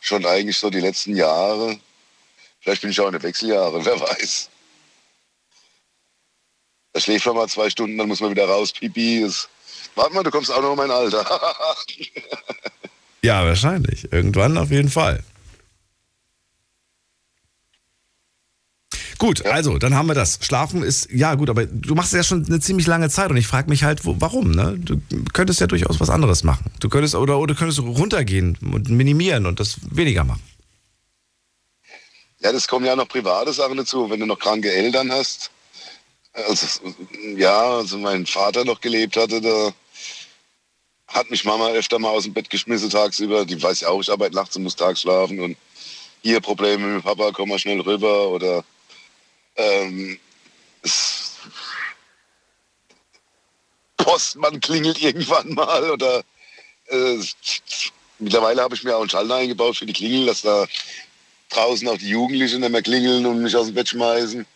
schon 0.00 0.24
eigentlich 0.24 0.58
so 0.58 0.70
die 0.70 0.80
letzten 0.80 1.16
Jahre. 1.16 1.78
Vielleicht 2.60 2.82
bin 2.82 2.90
ich 2.90 3.00
auch 3.00 3.06
in 3.06 3.12
den 3.12 3.22
Wechseljahre, 3.22 3.84
wer 3.84 4.00
weiß. 4.00 4.50
Da 6.96 7.00
schläft 7.00 7.26
man 7.26 7.34
mal 7.34 7.46
zwei 7.46 7.68
Stunden, 7.68 7.98
dann 7.98 8.08
muss 8.08 8.20
man 8.20 8.30
wieder 8.30 8.48
raus, 8.48 8.72
pipi. 8.72 9.20
Das, 9.20 9.50
warte 9.96 10.14
mal, 10.14 10.22
du 10.22 10.30
kommst 10.30 10.50
auch 10.50 10.62
noch 10.62 10.70
in 10.70 10.78
mein 10.78 10.90
Alter. 10.90 11.26
ja, 13.22 13.44
wahrscheinlich. 13.44 14.10
Irgendwann 14.10 14.56
auf 14.56 14.70
jeden 14.70 14.88
Fall. 14.88 15.22
Gut, 19.18 19.44
ja. 19.44 19.50
also, 19.50 19.76
dann 19.76 19.94
haben 19.94 20.06
wir 20.06 20.14
das. 20.14 20.38
Schlafen 20.40 20.82
ist, 20.82 21.10
ja 21.12 21.34
gut, 21.34 21.50
aber 21.50 21.66
du 21.66 21.94
machst 21.94 22.14
es 22.14 22.16
ja 22.16 22.22
schon 22.22 22.46
eine 22.46 22.60
ziemlich 22.60 22.86
lange 22.86 23.10
Zeit 23.10 23.28
und 23.28 23.36
ich 23.36 23.46
frage 23.46 23.68
mich 23.68 23.84
halt, 23.84 24.06
wo, 24.06 24.16
warum, 24.18 24.52
ne? 24.52 24.78
Du 24.78 24.98
könntest 25.34 25.60
ja 25.60 25.66
durchaus 25.66 26.00
was 26.00 26.08
anderes 26.08 26.44
machen. 26.44 26.70
Du 26.80 26.88
könntest, 26.88 27.14
oder, 27.14 27.38
oder 27.38 27.54
könntest 27.54 27.78
runtergehen 27.78 28.56
und 28.72 28.88
minimieren 28.88 29.44
und 29.44 29.60
das 29.60 29.76
weniger 29.90 30.24
machen. 30.24 30.42
Ja, 32.40 32.52
das 32.52 32.66
kommen 32.66 32.86
ja 32.86 32.96
noch 32.96 33.08
private 33.08 33.52
Sachen 33.52 33.76
dazu. 33.76 34.08
Wenn 34.08 34.20
du 34.20 34.24
noch 34.24 34.38
kranke 34.38 34.72
Eltern 34.72 35.12
hast, 35.12 35.50
also, 36.36 36.94
ja, 37.36 37.76
also 37.76 37.98
mein 37.98 38.26
Vater 38.26 38.64
noch 38.64 38.80
gelebt 38.80 39.16
hatte, 39.16 39.40
da 39.40 39.72
hat 41.08 41.30
mich 41.30 41.44
Mama 41.44 41.68
öfter 41.70 41.98
mal 41.98 42.10
aus 42.10 42.24
dem 42.24 42.34
Bett 42.34 42.50
geschmissen 42.50 42.90
tagsüber. 42.90 43.44
Die 43.44 43.62
weiß 43.62 43.80
ja 43.80 43.88
auch, 43.88 44.00
ich 44.00 44.10
arbeite 44.10 44.34
nachts 44.34 44.56
und 44.56 44.64
muss 44.64 44.76
tags 44.76 45.02
schlafen 45.02 45.40
und 45.40 45.56
hier 46.22 46.40
Probleme 46.40 46.86
mit 46.86 47.04
Papa, 47.04 47.30
komm 47.32 47.50
mal 47.50 47.58
schnell 47.58 47.80
rüber 47.80 48.28
oder 48.28 48.64
ähm, 49.56 50.18
Postmann 53.96 54.60
klingelt 54.60 55.00
irgendwann 55.00 55.54
mal 55.54 55.90
oder 55.90 56.22
äh, 56.88 57.18
mittlerweile 58.18 58.62
habe 58.62 58.74
ich 58.74 58.84
mir 58.84 58.96
auch 58.96 59.00
einen 59.00 59.10
Schalter 59.10 59.36
eingebaut 59.36 59.76
für 59.76 59.86
die 59.86 59.92
Klingel, 59.92 60.26
dass 60.26 60.42
da 60.42 60.66
draußen 61.50 61.88
auch 61.88 61.98
die 61.98 62.08
Jugendlichen 62.08 62.60
nicht 62.60 62.70
mehr 62.70 62.82
klingeln 62.82 63.24
und 63.26 63.42
mich 63.42 63.56
aus 63.56 63.66
dem 63.66 63.74
Bett 63.74 63.88
schmeißen. 63.88 64.46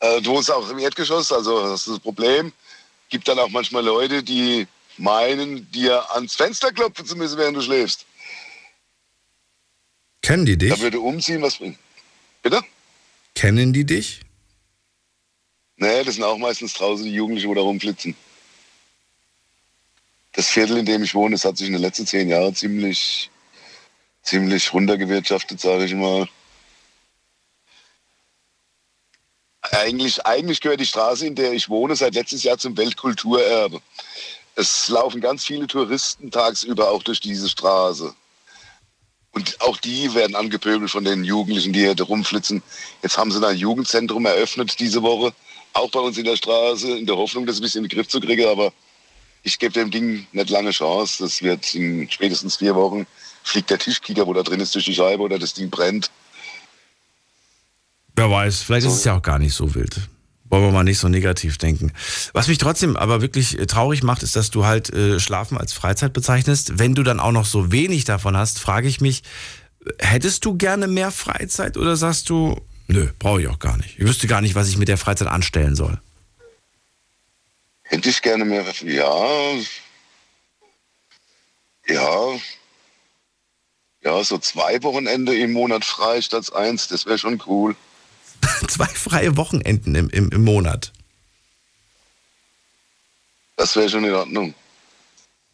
Äh, 0.00 0.20
du 0.20 0.30
wohnst 0.30 0.50
auch 0.50 0.68
im 0.70 0.78
Erdgeschoss, 0.78 1.32
also 1.32 1.62
das 1.62 1.80
ist 1.80 1.88
das 1.88 2.00
Problem. 2.00 2.52
Gibt 3.08 3.26
dann 3.28 3.38
auch 3.38 3.48
manchmal 3.48 3.84
Leute, 3.84 4.22
die 4.22 4.66
meinen, 4.96 5.70
dir 5.70 6.04
ans 6.14 6.34
Fenster 6.34 6.72
klopfen 6.72 7.06
zu 7.06 7.16
müssen, 7.16 7.38
während 7.38 7.56
du 7.56 7.62
schläfst. 7.62 8.04
Kennen 10.22 10.44
die 10.44 10.58
dich? 10.58 10.70
Da 10.70 10.80
würde 10.80 11.00
umziehen, 11.00 11.40
was 11.42 11.56
bringen. 11.56 11.78
Bitte? 12.42 12.60
Kennen 13.34 13.72
die 13.72 13.84
dich? 13.84 14.20
Nee, 15.76 16.02
das 16.02 16.16
sind 16.16 16.24
auch 16.24 16.38
meistens 16.38 16.74
draußen 16.74 17.04
die 17.04 17.12
Jugendlichen, 17.12 17.48
die 17.48 17.54
da 17.54 17.60
rumflitzen. 17.60 18.16
Das 20.32 20.48
Viertel, 20.48 20.78
in 20.78 20.86
dem 20.86 21.02
ich 21.02 21.14
wohne, 21.14 21.34
das 21.34 21.44
hat 21.44 21.56
sich 21.56 21.68
in 21.68 21.72
den 21.72 21.82
letzten 21.82 22.06
zehn 22.06 22.28
Jahren 22.28 22.54
ziemlich, 22.54 23.30
ziemlich 24.22 24.72
runtergewirtschaftet, 24.72 25.60
sage 25.60 25.84
ich 25.84 25.94
mal. 25.94 26.28
Eigentlich, 29.70 30.24
eigentlich 30.24 30.60
gehört 30.60 30.80
die 30.80 30.86
Straße, 30.86 31.26
in 31.26 31.34
der 31.34 31.52
ich 31.52 31.68
wohne, 31.68 31.94
seit 31.94 32.14
letztes 32.14 32.42
Jahr 32.42 32.58
zum 32.58 32.76
Weltkulturerbe. 32.76 33.80
Es 34.54 34.88
laufen 34.88 35.20
ganz 35.20 35.44
viele 35.44 35.66
Touristen 35.66 36.30
tagsüber 36.30 36.90
auch 36.90 37.02
durch 37.02 37.20
diese 37.20 37.48
Straße. 37.48 38.14
Und 39.32 39.60
auch 39.60 39.76
die 39.76 40.12
werden 40.14 40.34
angepöbelt 40.34 40.90
von 40.90 41.04
den 41.04 41.22
Jugendlichen, 41.22 41.72
die 41.72 41.80
hier 41.80 42.00
rumflitzen. 42.00 42.62
Jetzt 43.02 43.18
haben 43.18 43.30
sie 43.30 43.46
ein 43.46 43.56
Jugendzentrum 43.56 44.26
eröffnet 44.26 44.80
diese 44.80 45.02
Woche, 45.02 45.32
auch 45.74 45.90
bei 45.90 46.00
uns 46.00 46.18
in 46.18 46.24
der 46.24 46.36
Straße, 46.36 46.98
in 46.98 47.06
der 47.06 47.16
Hoffnung, 47.16 47.46
das 47.46 47.58
ein 47.58 47.62
bisschen 47.62 47.84
in 47.84 47.88
den 47.88 47.96
Griff 47.96 48.08
zu 48.08 48.20
kriegen. 48.20 48.48
Aber 48.48 48.72
ich 49.42 49.58
gebe 49.58 49.72
dem 49.72 49.90
Ding 49.90 50.26
nicht 50.32 50.50
lange 50.50 50.70
Chance. 50.70 51.22
Das 51.22 51.42
wird 51.42 51.74
in 51.74 52.10
spätestens 52.10 52.56
vier 52.56 52.74
Wochen 52.74 53.06
fliegt 53.44 53.70
der 53.70 53.78
Tischkicker, 53.78 54.26
wo 54.26 54.32
da 54.32 54.42
drin 54.42 54.60
ist, 54.60 54.74
durch 54.74 54.84
die 54.84 54.94
Scheibe 54.94 55.22
oder 55.22 55.38
das 55.38 55.54
Ding 55.54 55.70
brennt. 55.70 56.10
Wer 58.18 58.30
weiß, 58.32 58.62
vielleicht 58.62 58.82
so. 58.82 58.88
ist 58.88 58.98
es 58.98 59.04
ja 59.04 59.16
auch 59.16 59.22
gar 59.22 59.38
nicht 59.38 59.54
so 59.54 59.76
wild. 59.76 60.08
Wollen 60.50 60.64
wir 60.64 60.72
mal 60.72 60.82
nicht 60.82 60.98
so 60.98 61.08
negativ 61.08 61.56
denken. 61.56 61.92
Was 62.32 62.48
mich 62.48 62.58
trotzdem 62.58 62.96
aber 62.96 63.20
wirklich 63.20 63.56
äh, 63.56 63.66
traurig 63.66 64.02
macht, 64.02 64.24
ist, 64.24 64.34
dass 64.34 64.50
du 64.50 64.64
halt 64.64 64.92
äh, 64.92 65.20
Schlafen 65.20 65.56
als 65.56 65.72
Freizeit 65.72 66.14
bezeichnest. 66.14 66.80
Wenn 66.80 66.96
du 66.96 67.04
dann 67.04 67.20
auch 67.20 67.30
noch 67.30 67.44
so 67.44 67.70
wenig 67.70 68.06
davon 68.06 68.36
hast, 68.36 68.58
frage 68.58 68.88
ich 68.88 69.00
mich, 69.00 69.22
hättest 70.00 70.44
du 70.44 70.56
gerne 70.56 70.88
mehr 70.88 71.12
Freizeit 71.12 71.76
oder 71.76 71.94
sagst 71.94 72.28
du, 72.28 72.60
nö, 72.88 73.08
brauche 73.20 73.40
ich 73.40 73.46
auch 73.46 73.60
gar 73.60 73.76
nicht. 73.76 74.00
Ich 74.00 74.04
wüsste 74.04 74.26
gar 74.26 74.40
nicht, 74.40 74.56
was 74.56 74.68
ich 74.68 74.78
mit 74.78 74.88
der 74.88 74.98
Freizeit 74.98 75.28
anstellen 75.28 75.76
soll. 75.76 76.00
Hätte 77.84 78.08
ich 78.08 78.20
gerne 78.20 78.44
mehr, 78.44 78.64
ja. 78.84 79.52
Ja. 81.86 82.38
Ja, 84.02 84.24
so 84.24 84.38
zwei 84.38 84.82
Wochenende 84.82 85.38
im 85.38 85.52
Monat 85.52 85.84
frei 85.84 86.20
statt 86.20 86.52
eins, 86.52 86.88
das 86.88 87.06
wäre 87.06 87.18
schon 87.18 87.40
cool. 87.46 87.76
zwei 88.68 88.86
freie 88.86 89.36
Wochenenden 89.36 89.94
im, 89.94 90.10
im, 90.10 90.30
im 90.30 90.44
Monat. 90.44 90.92
Das 93.56 93.74
wäre 93.76 93.88
schon 93.88 94.04
in 94.04 94.14
Ordnung. 94.14 94.54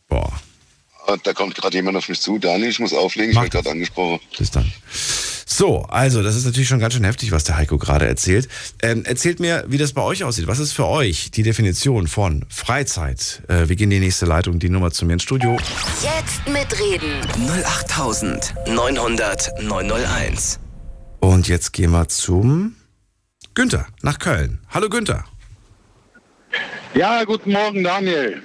Boah. 0.08 0.32
Ah, 1.06 1.16
da 1.22 1.32
kommt 1.32 1.54
gerade 1.54 1.76
jemand 1.76 1.96
auf 1.96 2.08
mich 2.08 2.20
zu. 2.20 2.38
Daniel, 2.38 2.70
ich 2.70 2.78
muss 2.78 2.92
auflegen, 2.92 3.30
ich 3.30 3.36
werde 3.36 3.50
gerade 3.50 3.70
angesprochen. 3.70 4.20
Bis 4.38 4.50
dann. 4.50 4.70
So, 5.56 5.82
also, 5.82 6.20
das 6.22 6.34
ist 6.34 6.46
natürlich 6.46 6.68
schon 6.68 6.80
ganz 6.80 6.94
schön 6.94 7.04
heftig, 7.04 7.30
was 7.30 7.44
der 7.44 7.56
Heiko 7.56 7.78
gerade 7.78 8.06
erzählt. 8.06 8.48
Ähm, 8.82 9.04
erzählt 9.04 9.38
mir, 9.38 9.62
wie 9.68 9.78
das 9.78 9.92
bei 9.92 10.02
euch 10.02 10.24
aussieht. 10.24 10.48
Was 10.48 10.58
ist 10.58 10.72
für 10.72 10.86
euch 10.86 11.30
die 11.30 11.44
Definition 11.44 12.08
von 12.08 12.44
Freizeit? 12.48 13.40
Äh, 13.48 13.68
wir 13.68 13.76
gehen 13.76 13.92
in 13.92 14.00
die 14.00 14.06
nächste 14.06 14.26
Leitung, 14.26 14.58
die 14.58 14.68
Nummer 14.68 14.90
zu 14.90 15.06
mir 15.06 15.12
ins 15.12 15.22
Studio. 15.22 15.56
Jetzt 16.02 16.48
mitreden. 16.48 17.20
08900 17.38 19.62
901. 19.62 20.58
Und 21.24 21.48
jetzt 21.48 21.72
gehen 21.72 21.90
wir 21.92 22.06
zum 22.08 22.76
Günther 23.54 23.86
nach 24.02 24.18
Köln. 24.18 24.60
Hallo 24.68 24.90
Günther. 24.90 25.24
Ja, 26.94 27.24
guten 27.24 27.50
Morgen 27.50 27.82
Daniel. 27.82 28.42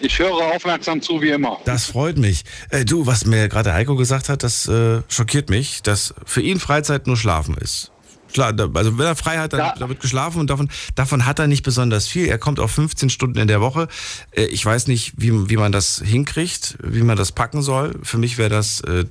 Ich 0.00 0.18
höre 0.18 0.34
aufmerksam 0.34 1.00
zu, 1.00 1.22
wie 1.22 1.28
immer. 1.28 1.60
Das 1.66 1.84
freut 1.84 2.18
mich. 2.18 2.44
Äh, 2.70 2.84
du, 2.84 3.06
was 3.06 3.26
mir 3.26 3.48
gerade 3.48 3.72
Heiko 3.72 3.94
gesagt 3.94 4.28
hat, 4.28 4.42
das 4.42 4.66
äh, 4.66 5.02
schockiert 5.06 5.50
mich, 5.50 5.84
dass 5.84 6.14
für 6.24 6.40
ihn 6.40 6.58
Freizeit 6.58 7.06
nur 7.06 7.16
Schlafen 7.16 7.56
ist. 7.58 7.92
Also 8.36 8.98
wenn 8.98 9.06
er 9.06 9.14
frei 9.14 9.38
hat, 9.38 9.52
dann, 9.52 9.78
ja. 9.78 9.88
wird 9.88 10.00
geschlafen 10.00 10.40
und 10.40 10.50
davon, 10.50 10.68
davon 10.96 11.26
hat 11.26 11.38
er 11.38 11.46
nicht 11.46 11.62
besonders 11.62 12.08
viel. 12.08 12.26
Er 12.26 12.38
kommt 12.38 12.58
auf 12.58 12.72
15 12.72 13.08
Stunden 13.08 13.38
in 13.38 13.46
der 13.46 13.60
Woche. 13.60 13.86
Äh, 14.32 14.46
ich 14.46 14.66
weiß 14.66 14.88
nicht, 14.88 15.12
wie, 15.16 15.48
wie 15.48 15.56
man 15.56 15.70
das 15.70 16.02
hinkriegt, 16.04 16.76
wie 16.82 17.02
man 17.02 17.16
das 17.16 17.30
packen 17.30 17.62
soll. 17.62 17.94
Für 18.02 18.18
mich 18.18 18.36
wäre 18.36 18.50
das, 18.50 18.80
äh, 18.80 19.04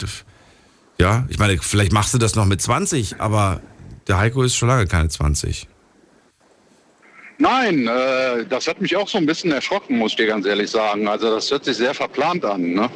ja, 1.00 1.26
ich 1.30 1.40
meine, 1.40 1.58
vielleicht 1.58 1.92
machst 1.92 2.14
du 2.14 2.18
das 2.18 2.36
noch 2.36 2.46
mit 2.46 2.62
20, 2.62 3.20
aber 3.20 3.62
der 4.08 4.18
Heiko 4.18 4.44
ist 4.44 4.56
schon 4.56 4.70
lange 4.70 4.88
keine 4.88 5.10
20. 5.10 5.68
Nein, 7.38 7.88
äh, 7.88 8.46
das 8.46 8.68
hat 8.68 8.80
mich 8.80 8.96
auch 8.96 9.10
so 9.10 9.18
ein 9.18 9.26
bisschen 9.26 9.52
erschrocken, 9.52 9.98
muss 9.98 10.12
ich 10.12 10.18
dir 10.18 10.28
ganz 10.28 10.46
ehrlich 10.46 10.72
sagen. 10.72 11.08
Also 11.08 11.36
das 11.36 11.52
hört 11.52 11.66
sich 11.66 11.76
sehr 11.76 11.94
verplant 11.94 12.46
an, 12.46 12.62
ne? 12.74 12.90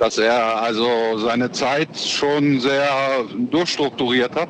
dass 0.00 0.18
er 0.18 0.62
also 0.62 1.18
seine 1.18 1.52
Zeit 1.52 1.96
schon 1.96 2.58
sehr 2.58 3.24
durchstrukturiert 3.52 4.34
hat, 4.34 4.48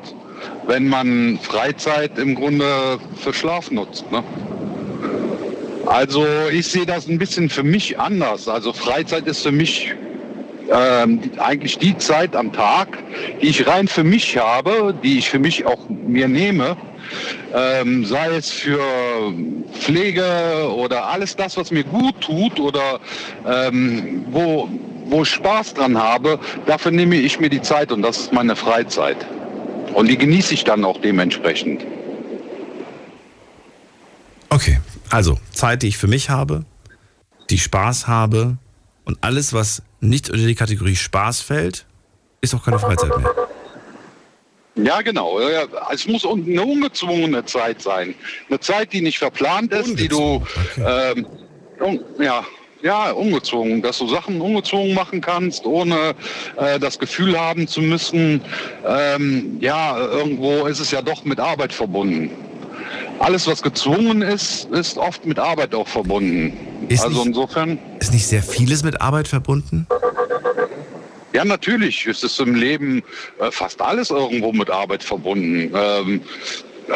wenn 0.65 0.87
man 0.87 1.37
Freizeit 1.43 2.17
im 2.17 2.33
Grunde 2.33 2.97
für 3.17 3.33
Schlaf 3.33 3.69
nutzt. 3.69 4.11
Ne? 4.11 4.23
Also 5.85 6.25
ich 6.51 6.67
sehe 6.67 6.87
das 6.87 7.07
ein 7.07 7.19
bisschen 7.19 7.47
für 7.47 7.61
mich 7.61 7.99
anders. 7.99 8.47
Also 8.47 8.73
Freizeit 8.73 9.27
ist 9.27 9.43
für 9.43 9.51
mich 9.51 9.93
ähm, 10.71 11.19
eigentlich 11.37 11.77
die 11.77 11.97
Zeit 11.97 12.35
am 12.35 12.51
Tag, 12.53 12.97
die 13.41 13.47
ich 13.47 13.67
rein 13.67 13.87
für 13.87 14.03
mich 14.03 14.37
habe, 14.37 14.93
die 15.03 15.17
ich 15.17 15.29
für 15.29 15.39
mich 15.39 15.65
auch 15.65 15.89
mir 15.89 16.27
nehme 16.27 16.77
ähm, 17.53 18.05
sei 18.05 18.35
es 18.35 18.51
für 18.51 18.81
Pflege 19.73 20.69
oder 20.75 21.07
alles 21.07 21.35
das, 21.35 21.57
was 21.57 21.71
mir 21.71 21.83
gut 21.83 22.19
tut 22.21 22.59
oder 22.59 22.99
ähm, 23.47 24.25
wo, 24.31 24.69
wo 25.05 25.23
ich 25.23 25.29
Spaß 25.29 25.75
dran 25.75 25.97
habe, 25.97 26.39
dafür 26.65 26.91
nehme 26.91 27.15
ich 27.15 27.39
mir 27.39 27.49
die 27.49 27.61
Zeit 27.61 27.91
und 27.91 28.01
das 28.01 28.17
ist 28.17 28.33
meine 28.33 28.55
Freizeit. 28.55 29.17
Und 29.93 30.09
die 30.09 30.17
genieße 30.17 30.53
ich 30.53 30.63
dann 30.63 30.83
auch 30.83 30.99
dementsprechend. 30.99 31.85
Okay, 34.49 34.79
also 35.09 35.39
Zeit, 35.51 35.83
die 35.83 35.87
ich 35.87 35.97
für 35.97 36.07
mich 36.07 36.29
habe, 36.29 36.65
die 37.49 37.57
Spaß 37.57 38.07
habe 38.07 38.57
und 39.05 39.17
alles, 39.21 39.53
was 39.53 39.81
nicht 40.09 40.29
unter 40.29 40.45
die 40.45 40.55
Kategorie 40.55 40.95
Spaß 40.95 41.41
fällt, 41.41 41.85
ist 42.41 42.53
auch 42.53 42.63
keine 42.63 42.79
Freizeit 42.79 43.17
mehr. 43.17 43.33
Ja, 44.75 45.01
genau. 45.01 45.39
Es 45.91 46.05
muss 46.05 46.25
eine 46.25 46.63
ungezwungene 46.63 47.45
Zeit 47.45 47.81
sein. 47.81 48.13
Eine 48.49 48.59
Zeit, 48.59 48.91
die 48.91 49.01
nicht 49.01 49.19
verplant 49.19 49.71
ist, 49.71 49.97
die 49.97 50.07
du, 50.09 50.43
okay. 50.75 51.15
ähm, 51.79 51.99
ja, 52.19 52.43
ja, 52.81 53.11
ungezwungen, 53.11 53.81
dass 53.81 53.97
du 53.97 54.07
Sachen 54.07 54.39
ungezwungen 54.41 54.93
machen 54.93 55.21
kannst, 55.21 55.65
ohne 55.65 56.13
äh, 56.57 56.77
das 56.79 56.99
Gefühl 56.99 57.39
haben 57.39 57.67
zu 57.67 57.81
müssen, 57.81 58.41
ähm, 58.85 59.57
ja, 59.59 59.97
irgendwo 59.97 60.67
ist 60.67 60.79
es 60.79 60.91
ja 60.91 61.01
doch 61.01 61.23
mit 61.23 61.39
Arbeit 61.39 61.73
verbunden. 61.73 62.29
Alles, 63.19 63.47
was 63.47 63.61
gezwungen 63.61 64.21
ist, 64.21 64.65
ist 64.71 64.97
oft 64.97 65.25
mit 65.25 65.39
Arbeit 65.39 65.73
auch 65.73 65.87
verbunden. 65.87 66.53
Ist 66.89 67.03
also 67.03 67.19
nicht, 67.19 67.27
insofern. 67.27 67.79
Ist 67.99 68.13
nicht 68.13 68.27
sehr 68.27 68.43
vieles 68.43 68.83
mit 68.83 69.01
Arbeit 69.01 69.27
verbunden? 69.27 69.87
Ja, 71.33 71.43
natürlich 71.43 72.05
ist 72.05 72.23
es 72.23 72.39
im 72.39 72.55
Leben 72.55 73.03
äh, 73.39 73.51
fast 73.51 73.81
alles 73.81 74.09
irgendwo 74.09 74.53
mit 74.53 74.69
Arbeit 74.69 75.03
verbunden. 75.03 75.73
Ähm, 75.75 76.21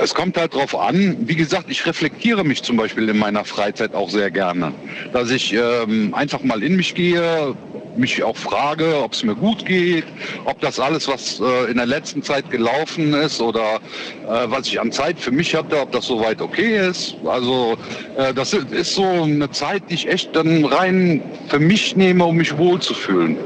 es 0.02 0.14
kommt 0.14 0.38
halt 0.38 0.54
drauf 0.54 0.78
an. 0.78 1.18
Wie 1.22 1.36
gesagt, 1.36 1.66
ich 1.70 1.86
reflektiere 1.86 2.44
mich 2.44 2.64
zum 2.64 2.78
Beispiel 2.78 3.10
in 3.10 3.18
meiner 3.18 3.44
Freizeit 3.44 3.96
auch 3.96 4.10
sehr 4.10 4.32
gerne. 4.32 4.72
Dass 5.14 5.32
ich 5.32 5.54
ähm, 5.54 6.14
einfach 6.14 6.42
mal 6.44 6.64
in 6.64 6.76
mich 6.76 6.96
gehe, 6.96 7.56
mich 8.00 8.24
auch 8.24 8.38
frage, 8.38 9.02
ob 9.04 9.14
es 9.14 9.24
mir 9.24 9.36
gut 9.36 9.66
geht, 9.66 10.06
ob 10.46 10.60
das 10.62 10.80
alles, 10.80 11.08
was 11.08 11.40
äh, 11.40 11.70
in 11.70 11.78
der 11.78 11.86
letzten 11.86 12.24
Zeit 12.24 12.50
gelaufen 12.50 13.14
ist 13.14 13.42
oder 13.42 13.76
äh, 13.76 14.46
was 14.48 14.68
ich 14.68 14.80
an 14.80 14.92
Zeit 14.92 15.20
für 15.20 15.32
mich 15.32 15.56
hatte, 15.56 15.80
ob 15.80 15.92
das 15.92 16.06
soweit 16.06 16.42
okay 16.42 16.90
ist. 16.90 17.16
Also 17.26 17.78
äh, 18.18 18.34
das 18.34 18.54
ist 18.54 18.96
so 18.96 19.04
eine 19.04 19.50
Zeit, 19.52 19.84
die 19.90 19.96
ich 19.96 20.08
echt 20.08 20.36
dann 20.36 20.66
rein 20.66 21.22
für 21.48 21.60
mich 21.60 21.96
nehme, 21.96 22.26
um 22.26 22.38
mich 22.38 22.58
wohlzufühlen. 22.58 23.38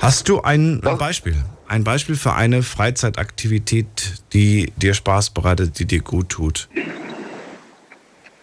Hast 0.00 0.28
du 0.28 0.40
ein 0.40 0.80
Beispiel? 0.80 1.36
Ein 1.68 1.84
Beispiel 1.84 2.16
für 2.16 2.34
eine 2.34 2.62
Freizeitaktivität, 2.62 3.86
die 4.32 4.72
dir 4.76 4.92
Spaß 4.92 5.30
bereitet, 5.30 5.78
die 5.78 5.86
dir 5.86 6.00
gut 6.00 6.28
tut? 6.28 6.68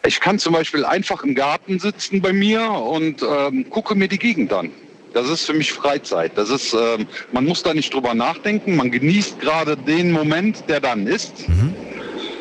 Ich 0.10 0.20
kann 0.22 0.40
zum 0.40 0.54
Beispiel 0.54 0.86
einfach 0.86 1.24
im 1.24 1.36
Garten 1.36 1.78
sitzen 1.78 2.20
bei 2.20 2.34
mir 2.34 2.68
und 2.68 3.22
ähm, 3.22 3.70
gucke 3.70 3.94
mir 3.94 4.08
die 4.08 4.18
Gegend 4.18 4.52
an. 4.52 4.72
Das 5.14 5.30
ist 5.30 5.46
für 5.46 5.54
mich 5.54 5.72
Freizeit. 5.72 6.32
Das 6.36 6.50
ist, 6.50 6.74
ähm, 6.74 7.06
man 7.32 7.46
muss 7.46 7.62
da 7.62 7.76
nicht 7.76 7.94
drüber 7.94 8.16
nachdenken. 8.16 8.76
Man 8.76 8.90
genießt 8.90 9.40
gerade 9.40 9.78
den 9.78 10.12
Moment, 10.12 10.64
der 10.68 10.80
dann 10.80 11.06
ist. 11.06 11.48
Mhm. 11.48 11.76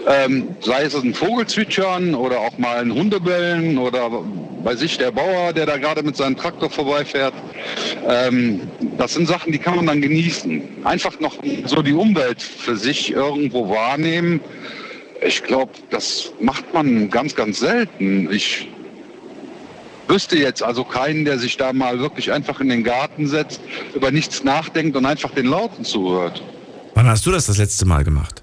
Ähm, 0.06 0.56
sei 0.62 0.84
es 0.84 0.94
ein 0.94 1.12
Vogelzwitschern 1.12 2.14
oder 2.14 2.40
auch 2.40 2.56
mal 2.56 2.78
ein 2.78 2.90
Hundebellen 2.90 3.76
oder 3.76 4.24
bei 4.64 4.74
sich 4.74 4.96
der 4.96 5.10
Bauer, 5.10 5.52
der 5.52 5.66
da 5.66 5.76
gerade 5.76 6.02
mit 6.02 6.16
seinem 6.16 6.38
Traktor 6.38 6.70
vorbeifährt. 6.70 7.34
Ähm, 8.08 8.62
das 8.96 9.12
sind 9.12 9.28
Sachen, 9.28 9.52
die 9.52 9.58
kann 9.58 9.76
man 9.76 9.84
dann 9.84 10.00
genießen. 10.00 10.62
Einfach 10.84 11.20
noch 11.20 11.36
so 11.66 11.82
die 11.82 11.92
Umwelt 11.92 12.40
für 12.40 12.78
sich 12.78 13.12
irgendwo 13.12 13.68
wahrnehmen. 13.68 14.40
Ich 15.20 15.42
glaube, 15.42 15.72
das 15.90 16.32
macht 16.40 16.72
man 16.72 17.10
ganz, 17.10 17.34
ganz 17.34 17.58
selten. 17.58 18.30
Ich 18.30 18.68
wüsste 20.06 20.38
jetzt 20.38 20.62
also 20.62 20.84
keinen, 20.84 21.24
der 21.24 21.38
sich 21.38 21.56
da 21.56 21.72
mal 21.72 21.98
wirklich 21.98 22.32
einfach 22.32 22.60
in 22.60 22.68
den 22.68 22.84
Garten 22.84 23.26
setzt, 23.26 23.60
über 23.94 24.10
nichts 24.10 24.44
nachdenkt 24.44 24.96
und 24.96 25.06
einfach 25.06 25.30
den 25.30 25.46
Lauten 25.46 25.84
zuhört. 25.84 26.42
Wann 26.94 27.06
hast 27.06 27.26
du 27.26 27.30
das 27.30 27.46
das 27.46 27.58
letzte 27.58 27.84
Mal 27.84 28.04
gemacht? 28.04 28.42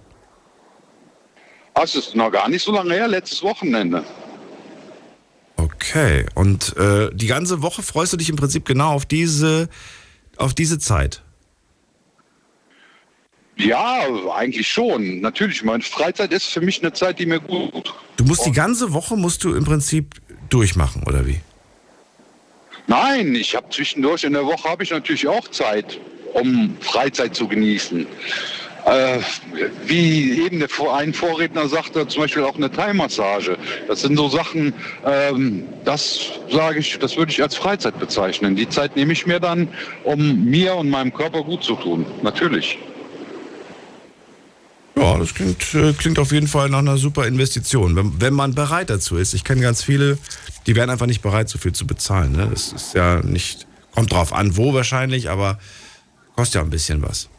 Das 1.73 1.95
ist 1.95 2.15
noch 2.15 2.31
gar 2.31 2.47
nicht 2.49 2.63
so 2.63 2.71
lange 2.71 2.93
her, 2.93 3.07
letztes 3.07 3.43
Wochenende. 3.43 4.03
Okay, 5.57 6.25
und 6.35 6.75
äh, 6.77 7.09
die 7.13 7.27
ganze 7.27 7.61
Woche 7.61 7.83
freust 7.83 8.13
du 8.13 8.17
dich 8.17 8.29
im 8.29 8.35
Prinzip 8.35 8.65
genau 8.65 8.91
auf 8.91 9.05
diese, 9.05 9.69
auf 10.37 10.53
diese 10.53 10.79
Zeit? 10.79 11.24
Ja, 13.57 14.05
eigentlich 14.35 14.67
schon. 14.67 15.21
Natürlich, 15.21 15.63
meine 15.63 15.83
Freizeit 15.83 16.31
ist 16.33 16.47
für 16.47 16.61
mich 16.61 16.81
eine 16.81 16.91
Zeit, 16.93 17.19
die 17.19 17.25
mir 17.25 17.39
gut 17.39 17.71
tut. 17.71 17.93
Du 18.17 18.25
musst 18.25 18.45
die 18.45 18.51
ganze 18.51 18.93
Woche 18.93 19.15
musst 19.15 19.43
du 19.43 19.53
im 19.55 19.63
Prinzip 19.63 20.15
durchmachen, 20.49 21.03
oder 21.05 21.25
wie? 21.25 21.39
Nein, 22.87 23.33
ich 23.35 23.55
habe 23.55 23.69
zwischendurch 23.69 24.23
in 24.23 24.33
der 24.33 24.45
Woche 24.45 24.69
habe 24.69 24.83
ich 24.83 24.91
natürlich 24.91 25.27
auch 25.27 25.47
Zeit, 25.49 25.99
um 26.33 26.75
Freizeit 26.81 27.35
zu 27.35 27.47
genießen 27.47 28.05
äh, 28.85 29.19
wie 29.85 30.41
eben 30.43 30.59
der, 30.59 30.69
ein 30.93 31.13
Vorredner 31.13 31.67
sagte, 31.67 32.07
zum 32.07 32.21
Beispiel 32.21 32.43
auch 32.43 32.55
eine 32.55 32.71
Thai-Massage. 32.71 33.57
Das 33.87 34.01
sind 34.01 34.15
so 34.15 34.29
Sachen, 34.29 34.73
ähm, 35.05 35.63
das 35.83 36.31
sage 36.51 36.79
ich, 36.79 36.97
das 36.99 37.17
würde 37.17 37.31
ich 37.31 37.41
als 37.41 37.55
Freizeit 37.55 37.99
bezeichnen. 37.99 38.55
Die 38.55 38.69
Zeit 38.69 38.95
nehme 38.95 39.13
ich 39.13 39.25
mir 39.25 39.39
dann, 39.39 39.67
um 40.03 40.45
mir 40.45 40.75
und 40.75 40.89
meinem 40.89 41.13
Körper 41.13 41.43
gut 41.43 41.63
zu 41.63 41.75
tun. 41.75 42.05
Natürlich. 42.21 42.77
Ja, 44.97 45.17
das 45.17 45.33
klingt, 45.33 45.73
äh, 45.73 45.93
klingt 45.93 46.19
auf 46.19 46.31
jeden 46.31 46.47
Fall 46.47 46.69
nach 46.69 46.79
einer 46.79 46.97
super 46.97 47.27
Investition, 47.27 47.95
wenn, 47.95 48.21
wenn 48.21 48.33
man 48.33 48.55
bereit 48.55 48.89
dazu 48.89 49.17
ist. 49.17 49.33
Ich 49.33 49.43
kenne 49.43 49.61
ganz 49.61 49.83
viele, 49.83 50.17
die 50.67 50.75
wären 50.75 50.89
einfach 50.89 51.05
nicht 51.05 51.21
bereit, 51.21 51.49
so 51.49 51.57
viel 51.57 51.73
zu 51.73 51.85
bezahlen. 51.85 52.31
Ne? 52.31 52.47
Das 52.51 52.71
ist 52.71 52.93
ja 52.95 53.21
nicht, 53.21 53.67
kommt 53.93 54.11
drauf 54.13 54.31
an, 54.31 54.55
wo 54.55 54.73
wahrscheinlich, 54.73 55.29
aber 55.29 55.59
kostet 56.35 56.55
ja 56.55 56.61
ein 56.61 56.69
bisschen 56.69 57.01
was. 57.01 57.29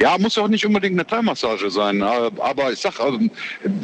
Ja, 0.00 0.18
muss 0.18 0.34
ja 0.34 0.42
auch 0.42 0.48
nicht 0.48 0.66
unbedingt 0.66 0.94
eine 0.94 1.06
Thai-Massage 1.06 1.70
sein. 1.70 2.02
Aber 2.02 2.72
ich 2.72 2.80
sag, 2.80 2.98
also, 2.98 3.20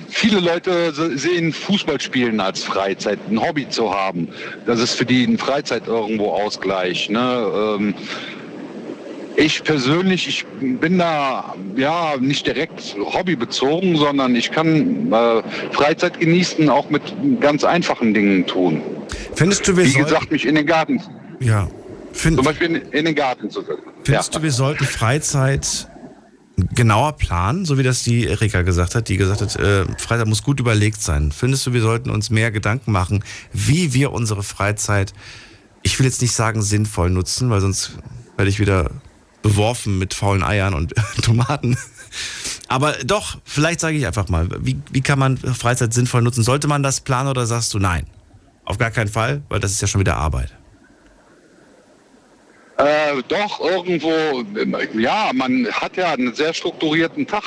viele 0.09 0.41
Leute 0.41 0.93
sehen 1.17 1.53
Fußballspielen 1.53 2.41
als 2.41 2.65
Freizeit, 2.65 3.21
ein 3.31 3.41
Hobby 3.41 3.69
zu 3.69 3.95
haben. 3.95 4.29
Das 4.67 4.81
ist 4.81 4.95
für 4.95 5.05
die 5.05 5.25
ein 5.25 5.39
Freizeit 5.39 5.87
irgendwo 5.87 6.33
Ausgleich. 6.33 7.09
Ne? 7.09 7.95
Ich 9.41 9.63
persönlich, 9.63 10.27
ich 10.27 10.45
bin 10.81 10.99
da 10.99 11.55
ja 11.77 12.17
nicht 12.19 12.45
direkt 12.45 12.97
hobbybezogen, 12.99 13.97
sondern 13.97 14.35
ich 14.35 14.51
kann 14.51 15.13
äh, 15.13 15.43
Freizeit 15.71 16.19
genießen, 16.19 16.69
auch 16.69 16.91
mit 16.91 17.03
ganz 17.41 17.63
einfachen 17.63 18.13
Dingen 18.13 18.49
tun. 18.49 18.83
Findest 19.37 19.69
du, 19.69 19.77
wir 19.77 19.85
Wie 19.85 19.93
gesagt, 19.93 20.33
mich 20.33 20.45
in 20.45 20.57
den 20.57 20.67
Garten. 20.67 21.01
Ja. 21.39 21.69
Find, 22.13 22.35
Zum 22.35 22.47
Beispiel 22.47 22.83
in, 22.91 23.05
den 23.05 23.15
Garten 23.15 23.49
zu 23.49 23.61
setzen. 23.61 23.85
Findest 24.03 24.35
ja. 24.35 24.41
du, 24.41 24.43
wir 24.43 24.51
sollten 24.51 24.85
Freizeit 24.85 25.89
genauer 26.75 27.13
Plan, 27.13 27.65
so 27.65 27.79
wie 27.79 27.85
das 27.85 28.03
die 28.03 28.27
Erika 28.27 28.63
gesagt 28.63 28.97
hat, 28.97 29.09
die 29.09 29.19
gesagt 29.19 29.41
hat, 29.41 29.55
äh, 29.55 29.85
Freizeit 29.99 30.27
muss 30.27 30.43
gut 30.43 30.59
überlegt 30.59 31.01
sein. 31.01 31.31
Findest 31.31 31.65
du, 31.65 31.73
wir 31.73 31.83
sollten 31.83 32.11
uns 32.11 32.31
mehr 32.31 32.51
Gedanken 32.51 32.91
machen, 32.91 33.23
wie 33.53 33.95
wir 33.95 34.11
unsere 34.11 34.43
Freizeit, 34.43 35.13
ich 35.85 35.97
will 36.01 36.07
jetzt 36.07 36.23
nicht 36.23 36.33
sagen 36.33 36.61
sinnvoll 36.61 37.11
nutzen, 37.11 37.51
weil 37.51 37.61
sonst 37.61 37.93
werde 38.37 38.51
ich 38.51 38.59
wieder 38.59 38.91
beworfen 39.43 39.99
mit 39.99 40.15
faulen 40.15 40.43
Eiern 40.43 40.75
und 40.75 40.95
Tomaten. 41.23 41.77
Aber 42.69 42.93
doch, 43.05 43.39
vielleicht 43.45 43.81
sage 43.81 43.97
ich 43.97 44.07
einfach 44.07 44.29
mal, 44.29 44.49
wie, 44.61 44.79
wie 44.91 45.01
kann 45.01 45.19
man 45.19 45.37
Freizeit 45.37 45.95
sinnvoll 45.95 46.23
nutzen? 46.23 46.43
Sollte 46.43 46.69
man 46.69 46.83
das 46.83 47.01
planen 47.01 47.29
oder 47.29 47.47
sagst 47.47 47.73
du 47.75 47.79
nein? 47.79 48.07
Auf 48.65 48.77
gar 48.79 48.91
keinen 48.91 49.09
Fall, 49.09 49.43
weil 49.49 49.61
das 49.61 49.73
ist 49.73 49.81
ja 49.81 49.89
schon 49.89 50.01
wieder 50.01 50.17
Arbeit. 50.17 50.55
Äh, 52.77 53.23
doch, 53.27 53.61
irgendwo, 53.61 54.45
ja, 54.99 55.31
man 55.35 55.67
hat 55.73 55.97
ja 55.97 56.13
einen 56.13 56.35
sehr 56.35 56.55
strukturierten 56.55 57.27
Tag. 57.27 57.45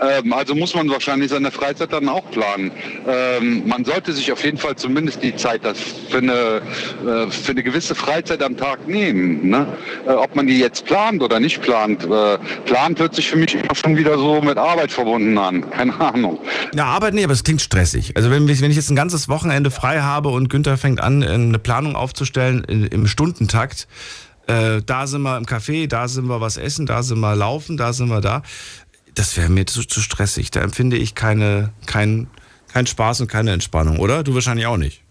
Ähm, 0.00 0.32
also 0.32 0.54
muss 0.54 0.74
man 0.74 0.88
wahrscheinlich 0.88 1.30
seine 1.30 1.50
Freizeit 1.50 1.92
dann 1.92 2.08
auch 2.08 2.28
planen. 2.30 2.70
Ähm, 3.06 3.66
man 3.66 3.84
sollte 3.84 4.12
sich 4.12 4.32
auf 4.32 4.42
jeden 4.44 4.58
Fall 4.58 4.76
zumindest 4.76 5.22
die 5.22 5.34
Zeit 5.36 5.60
für 6.08 6.18
eine, 6.18 6.32
äh, 6.32 7.30
für 7.30 7.52
eine 7.52 7.62
gewisse 7.62 7.94
Freizeit 7.94 8.42
am 8.42 8.56
Tag 8.56 8.86
nehmen. 8.88 9.48
Ne? 9.48 9.66
Äh, 10.06 10.12
ob 10.12 10.34
man 10.34 10.46
die 10.46 10.58
jetzt 10.58 10.86
plant 10.86 11.22
oder 11.22 11.40
nicht 11.40 11.60
plant. 11.60 12.04
Äh, 12.04 12.38
plant 12.64 12.98
hört 12.98 13.14
sich 13.14 13.28
für 13.28 13.36
mich 13.36 13.54
immer 13.54 13.74
schon 13.74 13.96
wieder 13.96 14.16
so 14.16 14.40
mit 14.40 14.56
Arbeit 14.56 14.90
verbunden 14.90 15.36
an. 15.36 15.68
Keine 15.70 15.98
Ahnung. 16.00 16.38
Ja, 16.74 16.86
Arbeit 16.86 17.14
nee, 17.14 17.24
aber 17.24 17.32
es 17.32 17.44
klingt 17.44 17.60
stressig. 17.60 18.16
Also 18.16 18.30
wenn, 18.30 18.48
wenn 18.48 18.70
ich 18.70 18.76
jetzt 18.76 18.90
ein 18.90 18.96
ganzes 18.96 19.28
Wochenende 19.28 19.70
frei 19.70 20.00
habe 20.00 20.30
und 20.30 20.48
Günther 20.48 20.78
fängt 20.78 21.00
an, 21.00 21.22
eine 21.22 21.58
Planung 21.58 21.96
aufzustellen 21.96 22.64
im 22.64 23.06
Stundentakt, 23.06 23.86
äh, 24.46 24.80
da 24.84 25.06
sind 25.06 25.22
wir 25.22 25.36
im 25.36 25.44
Café, 25.44 25.86
da 25.86 26.08
sind 26.08 26.26
wir 26.26 26.40
was 26.40 26.56
essen, 26.56 26.86
da 26.86 27.02
sind 27.02 27.20
wir 27.20 27.36
laufen, 27.36 27.76
da 27.76 27.92
sind 27.92 28.08
wir 28.08 28.20
da 28.20 28.42
das 29.14 29.36
wäre 29.36 29.48
mir 29.48 29.66
zu, 29.66 29.84
zu, 29.84 30.00
stressig. 30.00 30.50
Da 30.50 30.60
empfinde 30.60 30.96
ich 30.96 31.14
keine, 31.14 31.72
kein, 31.86 32.28
kein 32.72 32.86
Spaß 32.86 33.22
und 33.22 33.28
keine 33.28 33.52
Entspannung, 33.52 33.98
oder? 33.98 34.22
Du 34.22 34.34
wahrscheinlich 34.34 34.66
auch 34.66 34.76
nicht. 34.76 35.02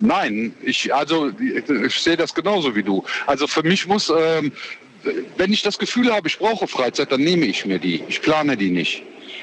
Nein, 0.00 0.54
ich, 0.62 0.94
also, 0.94 1.30
ich 1.38 1.94
sehe 2.00 2.16
das 2.16 2.34
genauso 2.34 2.74
wie 2.76 2.84
du. 2.84 3.04
Also 3.26 3.48
für 3.48 3.64
mich 3.64 3.86
muss, 3.86 4.10
ähm, 4.16 4.52
wenn 5.36 5.52
ich 5.52 5.62
das 5.62 5.78
Gefühl 5.78 6.12
habe, 6.12 6.28
ich 6.28 6.38
brauche 6.38 6.68
Freizeit, 6.68 7.10
dann 7.10 7.20
nehme 7.20 7.46
ich 7.46 7.66
mir 7.66 7.78
die. 7.78 8.04
Ich 8.08 8.22
plane 8.22 8.56
die 8.56 8.70
nicht. 8.70 9.02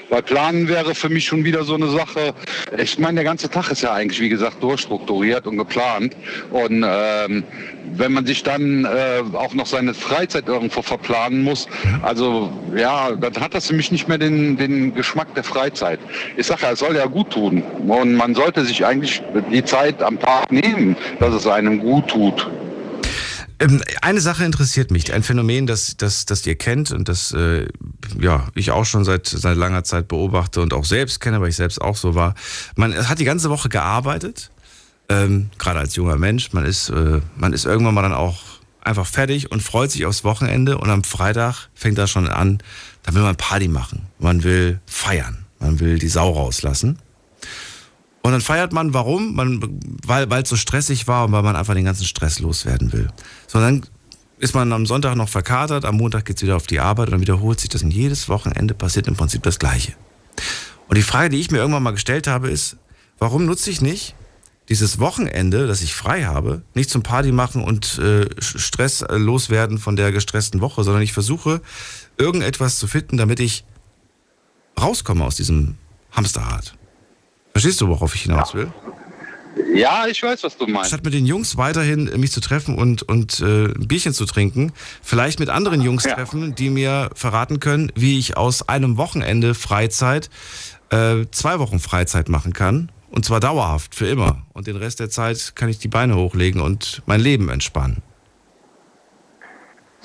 Weil 0.10 0.22
Planen 0.24 0.68
wäre 0.68 0.96
für 0.96 1.10
mich 1.10 1.26
schon 1.26 1.44
wieder 1.44 1.64
so 1.64 1.76
eine 1.76 1.90
Sache. 1.90 2.34
Ich 2.78 3.00
meine, 3.00 3.16
der 3.16 3.24
ganze 3.24 3.50
Tag 3.50 3.72
ist 3.72 3.82
ja 3.82 3.94
eigentlich, 3.94 4.20
wie 4.20 4.30
gesagt, 4.30 4.62
durchstrukturiert 4.62 5.48
und 5.48 5.58
geplant. 5.58 6.16
Und 6.52 6.86
ähm, 6.88 7.44
wenn 7.96 8.14
man 8.14 8.26
sich 8.26 8.44
dann 8.44 8.86
äh, 8.86 9.24
auch 9.34 9.54
noch 9.54 9.66
seine 9.66 9.94
Freizeit 9.94 10.48
irgendwo 10.48 10.82
verplanen 10.82 11.44
muss, 11.44 11.68
also 12.02 12.52
ja, 12.76 13.12
dann 13.12 13.36
hat 13.42 13.54
das 13.54 13.68
für 13.68 13.74
mich 13.74 13.92
nicht 13.92 14.08
mehr 14.08 14.18
den, 14.18 14.58
den 14.58 14.94
Geschmack 14.94 15.34
der 15.36 15.44
Freizeit. 15.44 16.00
Ich 16.38 16.48
sage 16.48 16.64
ja, 16.64 16.72
es 16.72 16.80
soll 16.80 16.96
ja 16.96 17.06
gut 17.06 17.32
tun. 17.32 17.64
Und 17.88 18.16
man 18.16 18.36
sollte 18.36 18.66
sich 18.66 18.86
eigentlich 18.86 19.22
die 19.52 19.64
Zeit 19.64 20.02
am 20.02 20.20
Tag 20.20 20.52
nehmen, 20.52 20.96
dass 21.20 21.34
es 21.34 21.48
einem 21.48 21.80
gut 21.80 22.08
tut. 22.08 22.50
Ähm, 23.60 23.82
eine 24.02 24.22
Sache 24.22 24.44
interessiert 24.44 24.92
mich, 24.92 25.14
ein 25.14 25.24
Phänomen, 25.24 25.68
das, 25.68 25.96
das, 25.98 26.26
das 26.26 26.46
ihr 26.46 26.56
kennt 26.56 26.92
und 26.92 27.08
das 27.08 27.32
äh, 27.32 27.68
ja, 28.20 28.48
ich 28.54 28.72
auch 28.72 28.86
schon 28.86 29.06
seit, 29.06 29.28
seit 29.28 29.58
langer 29.58 29.84
Zeit 29.84 30.08
beobachte 30.08 30.62
und 30.62 30.74
auch 30.74 30.86
selbst 30.86 31.22
kenne, 31.22 31.40
weil 31.42 31.50
ich 31.50 31.56
selbst 31.56 31.82
auch 31.82 31.96
so 31.96 32.16
war. 32.16 32.36
Man 32.76 32.94
hat 33.08 33.20
die 33.20 33.26
ganze 33.26 33.50
Woche 33.50 33.70
gearbeitet, 33.70 34.52
ähm, 35.10 35.50
gerade 35.58 35.80
als 35.80 35.96
junger 35.96 36.18
Mensch. 36.18 36.52
Man 36.54 36.66
ist, 36.66 36.90
äh, 36.90 37.22
man 37.36 37.54
ist 37.54 37.66
irgendwann 37.66 37.94
mal 37.94 38.02
dann 38.02 38.14
auch 38.14 38.42
einfach 38.82 39.08
fertig 39.08 39.52
und 39.52 39.64
freut 39.64 39.92
sich 39.92 40.06
aufs 40.06 40.24
Wochenende 40.24 40.78
und 40.78 40.90
am 40.90 41.04
Freitag 41.04 41.70
fängt 41.74 41.98
das 41.98 42.12
schon 42.12 42.28
an, 42.28 42.60
da 43.04 43.14
will 43.14 43.24
man 43.24 43.36
Party 43.36 43.68
machen, 43.68 44.08
man 44.20 44.44
will 44.44 44.80
feiern, 44.86 45.46
man 45.60 45.80
will 45.80 45.98
die 45.98 46.08
Sau 46.08 46.32
rauslassen. 46.32 47.00
Und 48.26 48.32
dann 48.32 48.42
feiert 48.42 48.74
man, 48.74 48.92
warum? 48.96 49.36
Man, 49.36 49.80
weil 50.08 50.42
es 50.42 50.50
so 50.50 50.56
stressig 50.56 51.08
war 51.08 51.26
und 51.26 51.32
weil 51.32 51.44
man 51.44 51.56
einfach 51.56 51.76
den 51.76 51.86
ganzen 51.86 52.06
Stress 52.06 52.40
loswerden 52.40 52.92
will. 52.92 53.08
So, 53.46 53.60
dann 53.60 53.86
ist 54.40 54.56
man 54.56 54.74
am 54.74 54.88
Sonntag 54.88 55.16
noch 55.16 55.30
verkatert, 55.30 55.86
am 55.86 55.98
Montag 55.98 56.26
geht 56.26 56.38
es 56.38 56.42
wieder 56.42 56.56
auf 56.56 56.66
die 56.66 56.80
Arbeit 56.80 57.10
und 57.10 57.12
dann 57.12 57.22
wiederholt 57.22 57.60
sich 57.60 57.70
das 57.70 57.84
und 57.84 57.92
jedes 57.92 58.28
Wochenende 58.28 58.74
passiert 58.74 59.08
im 59.08 59.16
Prinzip 59.16 59.44
das 59.44 59.60
Gleiche. 59.60 59.94
Und 60.88 60.98
die 60.98 61.04
Frage, 61.04 61.30
die 61.30 61.40
ich 61.40 61.52
mir 61.52 61.60
irgendwann 61.60 61.84
mal 61.84 61.92
gestellt 61.92 62.26
habe, 62.26 62.50
ist, 62.50 62.78
warum 63.20 63.46
nutze 63.46 63.70
ich 63.70 63.80
nicht 63.80 64.16
dieses 64.70 64.98
Wochenende, 64.98 65.68
das 65.68 65.84
ich 65.84 65.94
frei 65.94 66.24
habe, 66.24 66.64
nicht 66.74 66.90
zum 66.90 67.04
Party 67.04 67.32
machen 67.32 67.64
und 67.64 68.00
äh, 68.00 68.26
Stress 68.40 69.04
äh, 69.04 69.18
loswerden 69.18 69.78
von 69.78 69.96
der 69.96 70.12
gestressten 70.12 70.62
Woche, 70.62 70.84
sondern 70.84 71.04
ich 71.04 71.14
versuche 71.14 71.62
irgendetwas 72.18 72.80
zu 72.80 72.88
finden, 72.88 73.18
damit 73.18 73.40
ich 73.40 73.66
rauskomme 74.82 75.24
aus 75.24 75.36
diesem 75.36 75.76
Hamsterrad. 76.12 76.76
Verstehst 77.56 77.80
du, 77.80 77.88
worauf 77.88 78.14
ich 78.14 78.24
hinaus 78.24 78.54
will? 78.54 78.68
Ja, 79.74 80.08
ich 80.08 80.22
weiß, 80.22 80.44
was 80.44 80.58
du 80.58 80.68
meinst. 80.68 80.90
Statt 80.90 81.06
mit 81.06 81.14
den 81.14 81.26
Jungs 81.26 81.56
weiterhin 81.56 82.12
mich 82.20 82.34
zu 82.34 82.42
treffen 82.42 82.78
und, 82.78 83.04
und 83.04 83.40
äh, 83.40 83.68
ein 83.68 83.88
Bierchen 83.88 84.12
zu 84.12 84.26
trinken, 84.26 84.74
vielleicht 85.02 85.40
mit 85.40 85.48
anderen 85.48 85.80
Jungs 85.80 86.04
ja. 86.04 86.16
treffen, 86.16 86.54
die 86.56 86.70
mir 86.70 87.12
verraten 87.16 87.62
können, 87.62 87.94
wie 87.96 88.20
ich 88.20 88.36
aus 88.36 88.68
einem 88.68 88.98
Wochenende 88.98 89.54
Freizeit 89.54 90.30
äh, 90.90 91.28
zwei 91.32 91.58
Wochen 91.60 91.80
Freizeit 91.80 92.28
machen 92.28 92.52
kann. 92.52 92.92
Und 93.10 93.24
zwar 93.24 93.40
dauerhaft, 93.40 93.96
für 93.96 94.08
immer. 94.08 94.46
Und 94.52 94.68
den 94.68 94.76
Rest 94.76 95.00
der 95.00 95.10
Zeit 95.10 95.54
kann 95.56 95.70
ich 95.70 95.80
die 95.80 95.88
Beine 95.88 96.18
hochlegen 96.18 96.60
und 96.60 97.04
mein 97.06 97.22
Leben 97.22 97.48
entspannen. 97.48 98.02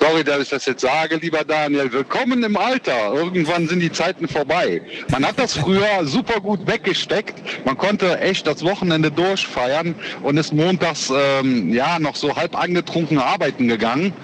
Sorry, 0.00 0.24
dass 0.24 0.40
ich 0.40 0.48
das 0.48 0.64
jetzt 0.64 0.80
sage, 0.80 1.16
lieber 1.16 1.44
Daniel. 1.44 1.92
Willkommen 1.92 2.42
im 2.42 2.56
Alter. 2.56 3.12
Irgendwann 3.12 3.68
sind 3.68 3.80
die 3.80 3.92
Zeiten 3.92 4.26
vorbei. 4.28 4.80
Man 5.10 5.26
hat 5.26 5.38
das 5.38 5.58
früher 5.58 6.04
super 6.04 6.40
gut 6.40 6.66
weggesteckt. 6.66 7.34
Man 7.66 7.76
konnte 7.76 8.18
echt 8.18 8.46
das 8.46 8.64
Wochenende 8.64 9.10
durchfeiern 9.10 9.94
und 10.22 10.38
ist 10.38 10.54
montags 10.54 11.12
ähm, 11.14 11.72
ja 11.74 11.98
noch 11.98 12.16
so 12.16 12.34
halb 12.34 12.58
angetrunken 12.58 13.18
arbeiten 13.18 13.68
gegangen 13.68 14.14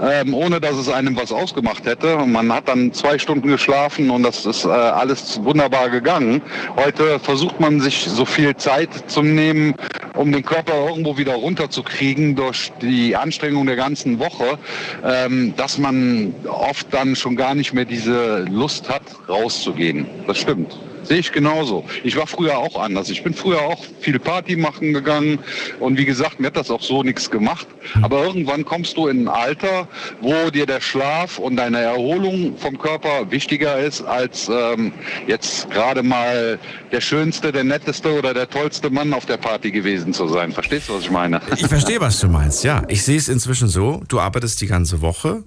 ähm, 0.00 0.34
ohne 0.34 0.60
dass 0.60 0.76
es 0.76 0.88
einem 0.88 1.16
was 1.16 1.32
ausgemacht 1.32 1.84
hätte. 1.86 2.18
Man 2.26 2.52
hat 2.52 2.68
dann 2.68 2.92
zwei 2.92 3.18
Stunden 3.18 3.48
geschlafen 3.48 4.10
und 4.10 4.22
das 4.22 4.46
ist 4.46 4.64
äh, 4.64 4.68
alles 4.68 5.42
wunderbar 5.42 5.90
gegangen. 5.90 6.42
Heute 6.76 7.18
versucht 7.18 7.60
man 7.60 7.80
sich 7.80 8.04
so 8.04 8.24
viel 8.24 8.56
Zeit 8.56 8.90
zu 9.10 9.22
nehmen, 9.22 9.74
um 10.14 10.32
den 10.32 10.44
Körper 10.44 10.74
irgendwo 10.88 11.16
wieder 11.16 11.34
runterzukriegen 11.34 12.36
durch 12.36 12.72
die 12.80 13.16
Anstrengung 13.16 13.66
der 13.66 13.76
ganzen 13.76 14.18
Woche, 14.18 14.58
ähm, 15.04 15.54
dass 15.56 15.78
man 15.78 16.34
oft 16.46 16.86
dann 16.92 17.16
schon 17.16 17.36
gar 17.36 17.54
nicht 17.54 17.72
mehr 17.72 17.84
diese 17.84 18.40
Lust 18.50 18.88
hat, 18.88 19.02
rauszugehen. 19.28 20.06
Das 20.26 20.38
stimmt. 20.38 20.76
Sehe 21.02 21.18
ich 21.18 21.32
genauso. 21.32 21.84
Ich 22.04 22.16
war 22.16 22.26
früher 22.26 22.58
auch 22.58 22.76
anders. 22.76 23.10
Ich 23.10 23.22
bin 23.22 23.34
früher 23.34 23.60
auch 23.62 23.84
viel 24.00 24.18
Party 24.18 24.56
machen 24.56 24.92
gegangen 24.92 25.38
und 25.80 25.98
wie 25.98 26.04
gesagt, 26.04 26.40
mir 26.40 26.48
hat 26.48 26.56
das 26.56 26.70
auch 26.70 26.82
so 26.82 27.02
nichts 27.02 27.30
gemacht. 27.30 27.66
Aber 28.02 28.24
irgendwann 28.24 28.64
kommst 28.64 28.96
du 28.96 29.08
in 29.08 29.24
ein 29.24 29.28
Alter, 29.28 29.88
wo 30.20 30.50
dir 30.50 30.66
der 30.66 30.80
Schlaf 30.80 31.38
und 31.38 31.56
deine 31.56 31.80
Erholung 31.80 32.56
vom 32.56 32.78
Körper 32.78 33.30
wichtiger 33.30 33.78
ist, 33.78 34.02
als 34.02 34.48
ähm, 34.48 34.92
jetzt 35.26 35.70
gerade 35.70 36.02
mal 36.02 36.58
der 36.90 37.00
schönste, 37.00 37.52
der 37.52 37.64
netteste 37.64 38.16
oder 38.16 38.34
der 38.34 38.48
tollste 38.48 38.90
Mann 38.90 39.12
auf 39.12 39.26
der 39.26 39.36
Party 39.36 39.70
gewesen 39.70 40.12
zu 40.12 40.28
sein. 40.28 40.52
Verstehst 40.52 40.88
du, 40.88 40.94
was 40.94 41.02
ich 41.02 41.10
meine? 41.10 41.40
Ich 41.56 41.66
verstehe, 41.66 42.00
was 42.00 42.20
du 42.20 42.28
meinst, 42.28 42.64
ja. 42.64 42.82
Ich 42.88 43.02
sehe 43.02 43.16
es 43.16 43.28
inzwischen 43.28 43.68
so, 43.68 44.02
du 44.08 44.20
arbeitest 44.20 44.60
die 44.60 44.66
ganze 44.66 45.00
Woche, 45.00 45.44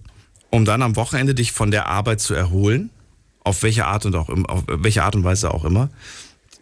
um 0.50 0.66
dann 0.66 0.82
am 0.82 0.96
Wochenende 0.96 1.34
dich 1.34 1.52
von 1.52 1.72
der 1.72 1.88
Arbeit 1.88 2.20
zu 2.20 2.34
erholen 2.34 2.90
auf 3.46 3.64
welche 3.64 3.86
Art 3.86 4.06
und 4.06 4.16
auch 4.16 4.30
auf 4.30 4.64
welche 4.68 5.04
Art 5.04 5.16
und 5.16 5.24
Weise 5.24 5.54
auch 5.54 5.64
immer. 5.64 5.90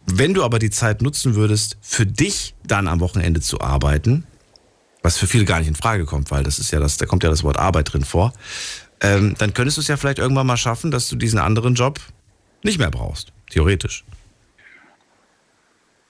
Wenn 0.06 0.34
du 0.34 0.44
aber 0.44 0.60
die 0.60 0.70
Zeit 0.70 1.02
nutzen 1.02 1.36
würdest, 1.36 1.78
für 1.82 2.06
dich 2.06 2.56
dann 2.66 2.88
am 2.88 3.00
Wochenende 3.00 3.40
zu 3.40 3.62
arbeiten, 3.62 4.26
was 5.02 5.18
für 5.18 5.28
viele 5.28 5.46
gar 5.46 5.60
nicht 5.60 5.70
in 5.70 5.76
Frage 5.76 6.06
kommt, 6.06 6.30
weil 6.30 6.44
das 6.44 6.60
ist 6.60 6.72
ja 6.72 6.80
das, 6.80 6.98
da 6.98 7.06
kommt 7.06 7.24
ja 7.24 7.30
das 7.30 7.44
Wort 7.44 7.58
Arbeit 7.58 7.94
drin 7.94 8.04
vor, 8.04 8.34
ähm, 9.00 9.36
dann 9.38 9.54
könntest 9.54 9.78
du 9.78 9.82
es 9.82 9.88
ja 9.88 9.98
vielleicht 9.98 10.20
irgendwann 10.20 10.48
mal 10.48 10.58
schaffen, 10.58 10.92
dass 10.92 11.10
du 11.10 11.16
diesen 11.16 11.40
anderen 11.40 11.76
Job 11.76 12.00
nicht 12.64 12.80
mehr 12.80 12.92
brauchst, 12.92 13.34
theoretisch. 13.50 14.04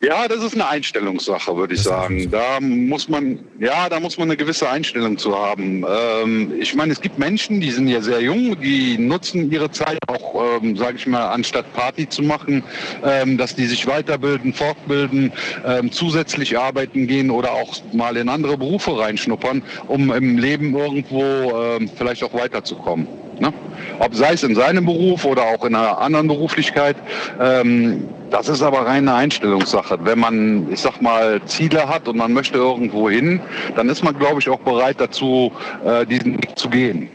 Ja, 0.03 0.27
das 0.27 0.43
ist 0.43 0.53
eine 0.53 0.67
Einstellungssache, 0.67 1.55
würde 1.55 1.75
ich 1.75 1.83
das 1.83 1.87
sagen. 1.87 2.29
Da 2.29 2.59
muss 2.59 3.07
man, 3.07 3.39
ja, 3.57 3.87
da 3.87 4.01
muss 4.01 4.17
man 4.17 4.27
eine 4.27 4.35
gewisse 4.35 4.69
Einstellung 4.69 5.17
zu 5.17 5.33
haben. 5.33 5.85
Ähm, 5.87 6.51
ich 6.59 6.75
meine, 6.75 6.91
es 6.91 6.99
gibt 6.99 7.17
Menschen, 7.17 7.61
die 7.61 7.71
sind 7.71 7.87
ja 7.87 8.01
sehr 8.01 8.19
jung, 8.19 8.59
die 8.59 8.97
nutzen 8.97 9.49
ihre 9.49 9.71
Zeit 9.71 9.97
auch, 10.07 10.61
ähm, 10.61 10.75
sage 10.75 10.97
ich 10.97 11.07
mal, 11.07 11.29
anstatt 11.29 11.71
Party 11.71 12.09
zu 12.09 12.21
machen, 12.21 12.63
ähm, 13.05 13.37
dass 13.37 13.55
die 13.55 13.65
sich 13.65 13.87
weiterbilden, 13.87 14.53
fortbilden, 14.53 15.31
ähm, 15.65 15.89
zusätzlich 15.89 16.57
arbeiten 16.57 17.07
gehen 17.07 17.31
oder 17.31 17.53
auch 17.53 17.73
mal 17.93 18.17
in 18.17 18.27
andere 18.27 18.57
Berufe 18.57 18.99
reinschnuppern, 18.99 19.63
um 19.87 20.11
im 20.11 20.37
Leben 20.37 20.75
irgendwo 20.75 21.23
ähm, 21.23 21.89
vielleicht 21.95 22.25
auch 22.25 22.33
weiterzukommen. 22.33 23.07
Ne? 23.39 23.53
Ob 23.99 24.15
sei 24.15 24.33
es 24.33 24.43
in 24.43 24.55
seinem 24.55 24.85
Beruf 24.85 25.25
oder 25.25 25.43
auch 25.43 25.65
in 25.65 25.75
einer 25.75 25.97
anderen 25.99 26.27
Beruflichkeit. 26.27 26.95
Ähm, 27.39 28.07
das 28.29 28.49
ist 28.49 28.61
aber 28.61 28.85
reine 28.85 29.13
Einstellungssache. 29.13 29.99
Wenn 30.03 30.19
man, 30.19 30.71
ich 30.71 30.81
sag 30.81 31.01
mal, 31.01 31.39
Ziele 31.45 31.87
hat 31.87 32.07
und 32.07 32.17
man 32.17 32.33
möchte 32.33 32.57
irgendwo 32.57 33.09
hin, 33.09 33.39
dann 33.75 33.89
ist 33.89 34.03
man, 34.03 34.17
glaube 34.17 34.39
ich, 34.39 34.49
auch 34.49 34.59
bereit 34.59 34.99
dazu, 34.99 35.51
äh, 35.85 36.05
diesen 36.05 36.37
Weg 36.37 36.57
zu 36.57 36.69
gehen. 36.69 37.09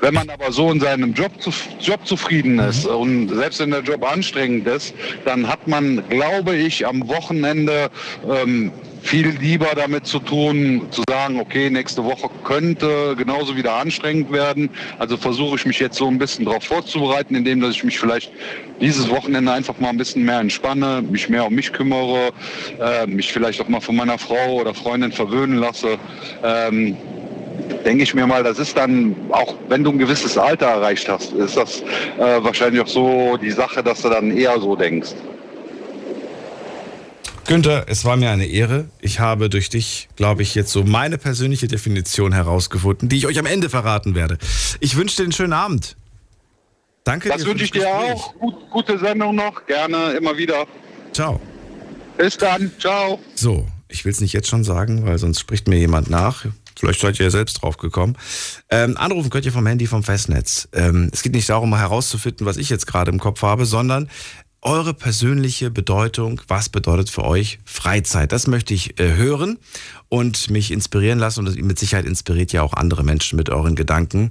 Wenn 0.00 0.14
man 0.14 0.30
aber 0.30 0.50
so 0.50 0.70
in 0.70 0.80
seinem 0.80 1.12
Job, 1.12 1.32
zu, 1.40 1.50
Job 1.80 2.06
zufrieden 2.06 2.58
ist 2.58 2.86
mhm. 2.86 2.94
und 2.94 3.28
selbst 3.28 3.60
wenn 3.60 3.70
der 3.70 3.82
Job 3.82 4.10
anstrengend 4.10 4.66
ist, 4.66 4.94
dann 5.24 5.46
hat 5.46 5.68
man, 5.68 6.02
glaube 6.08 6.56
ich, 6.56 6.86
am 6.86 7.06
Wochenende 7.08 7.90
ähm, 8.26 8.72
viel 9.02 9.28
lieber 9.40 9.68
damit 9.74 10.06
zu 10.06 10.18
tun, 10.18 10.86
zu 10.90 11.02
sagen, 11.08 11.40
okay, 11.40 11.70
nächste 11.70 12.04
Woche 12.04 12.30
könnte 12.44 13.14
genauso 13.16 13.56
wieder 13.56 13.74
anstrengend 13.74 14.30
werden. 14.32 14.70
Also 14.98 15.16
versuche 15.16 15.56
ich 15.56 15.66
mich 15.66 15.78
jetzt 15.78 15.96
so 15.96 16.06
ein 16.06 16.18
bisschen 16.18 16.44
darauf 16.44 16.64
vorzubereiten, 16.64 17.34
indem 17.34 17.60
dass 17.60 17.74
ich 17.74 17.84
mich 17.84 17.98
vielleicht 17.98 18.30
dieses 18.80 19.08
Wochenende 19.10 19.52
einfach 19.52 19.78
mal 19.78 19.88
ein 19.88 19.96
bisschen 19.96 20.24
mehr 20.24 20.40
entspanne, 20.40 21.02
mich 21.02 21.28
mehr 21.28 21.46
um 21.46 21.54
mich 21.54 21.72
kümmere, 21.72 22.30
äh, 22.80 23.06
mich 23.06 23.32
vielleicht 23.32 23.60
auch 23.60 23.68
mal 23.68 23.80
von 23.80 23.96
meiner 23.96 24.18
Frau 24.18 24.60
oder 24.60 24.74
Freundin 24.74 25.12
verwöhnen 25.12 25.58
lasse. 25.58 25.98
Ähm, 26.42 26.96
denke 27.84 28.02
ich 28.02 28.14
mir 28.14 28.26
mal, 28.26 28.42
das 28.42 28.58
ist 28.58 28.76
dann, 28.76 29.14
auch 29.30 29.54
wenn 29.68 29.84
du 29.84 29.90
ein 29.90 29.98
gewisses 29.98 30.36
Alter 30.36 30.66
erreicht 30.66 31.08
hast, 31.08 31.32
ist 31.32 31.56
das 31.56 31.82
äh, 32.18 32.42
wahrscheinlich 32.42 32.82
auch 32.82 32.88
so 32.88 33.36
die 33.40 33.50
Sache, 33.50 33.82
dass 33.82 34.02
du 34.02 34.08
dann 34.08 34.36
eher 34.36 34.58
so 34.60 34.76
denkst. 34.76 35.10
Günther, 37.50 37.86
es 37.88 38.04
war 38.04 38.16
mir 38.16 38.30
eine 38.30 38.46
Ehre. 38.46 38.88
Ich 39.00 39.18
habe 39.18 39.50
durch 39.50 39.70
dich, 39.70 40.08
glaube 40.14 40.40
ich, 40.40 40.54
jetzt 40.54 40.70
so 40.70 40.84
meine 40.84 41.18
persönliche 41.18 41.66
Definition 41.66 42.32
herausgefunden, 42.32 43.08
die 43.08 43.16
ich 43.16 43.26
euch 43.26 43.40
am 43.40 43.46
Ende 43.46 43.68
verraten 43.68 44.14
werde. 44.14 44.38
Ich 44.78 44.94
wünsche 44.94 45.16
dir 45.16 45.24
einen 45.24 45.32
schönen 45.32 45.52
Abend. 45.52 45.96
Danke 47.02 47.28
das 47.28 47.44
wünsche 47.44 47.64
ich 47.64 47.72
dir 47.72 47.88
auch. 47.88 48.34
Gut, 48.36 48.54
gute 48.70 49.00
Sendung 49.00 49.34
noch. 49.34 49.66
Gerne 49.66 50.12
immer 50.12 50.38
wieder. 50.38 50.64
Ciao. 51.12 51.40
Bis 52.16 52.38
dann. 52.38 52.70
Ciao. 52.78 53.18
So, 53.34 53.66
ich 53.88 54.04
will 54.04 54.12
es 54.12 54.20
nicht 54.20 54.32
jetzt 54.32 54.46
schon 54.46 54.62
sagen, 54.62 55.04
weil 55.04 55.18
sonst 55.18 55.40
spricht 55.40 55.66
mir 55.66 55.76
jemand 55.76 56.08
nach. 56.08 56.44
Vielleicht 56.78 57.00
seid 57.00 57.18
ihr 57.18 57.24
ja 57.24 57.30
selbst 57.30 57.62
drauf 57.62 57.78
gekommen. 57.78 58.16
Ähm, 58.70 58.96
anrufen 58.96 59.28
könnt 59.28 59.44
ihr 59.44 59.52
vom 59.52 59.66
Handy 59.66 59.88
vom 59.88 60.04
Festnetz. 60.04 60.68
Ähm, 60.72 61.10
es 61.12 61.22
geht 61.22 61.34
nicht 61.34 61.48
darum, 61.48 61.76
herauszufinden, 61.76 62.46
was 62.46 62.58
ich 62.58 62.70
jetzt 62.70 62.86
gerade 62.86 63.10
im 63.10 63.18
Kopf 63.18 63.42
habe, 63.42 63.66
sondern 63.66 64.08
eure 64.62 64.94
persönliche 64.94 65.70
Bedeutung. 65.70 66.42
Was 66.48 66.68
bedeutet 66.68 67.10
für 67.10 67.24
euch 67.24 67.58
Freizeit? 67.64 68.32
Das 68.32 68.46
möchte 68.46 68.74
ich 68.74 69.00
äh, 69.00 69.14
hören 69.14 69.58
und 70.08 70.50
mich 70.50 70.70
inspirieren 70.70 71.18
lassen. 71.18 71.46
Und 71.46 71.62
mit 71.62 71.78
Sicherheit 71.78 72.04
inspiriert 72.04 72.52
ja 72.52 72.62
auch 72.62 72.74
andere 72.74 73.02
Menschen 73.02 73.36
mit 73.36 73.48
euren 73.48 73.74
Gedanken. 73.74 74.30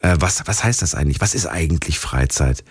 Äh, 0.00 0.16
was, 0.18 0.46
was 0.46 0.64
heißt 0.64 0.82
das 0.82 0.94
eigentlich? 0.94 1.20
Was 1.20 1.34
ist 1.34 1.46
eigentlich 1.46 1.98
Freizeit? 1.98 2.64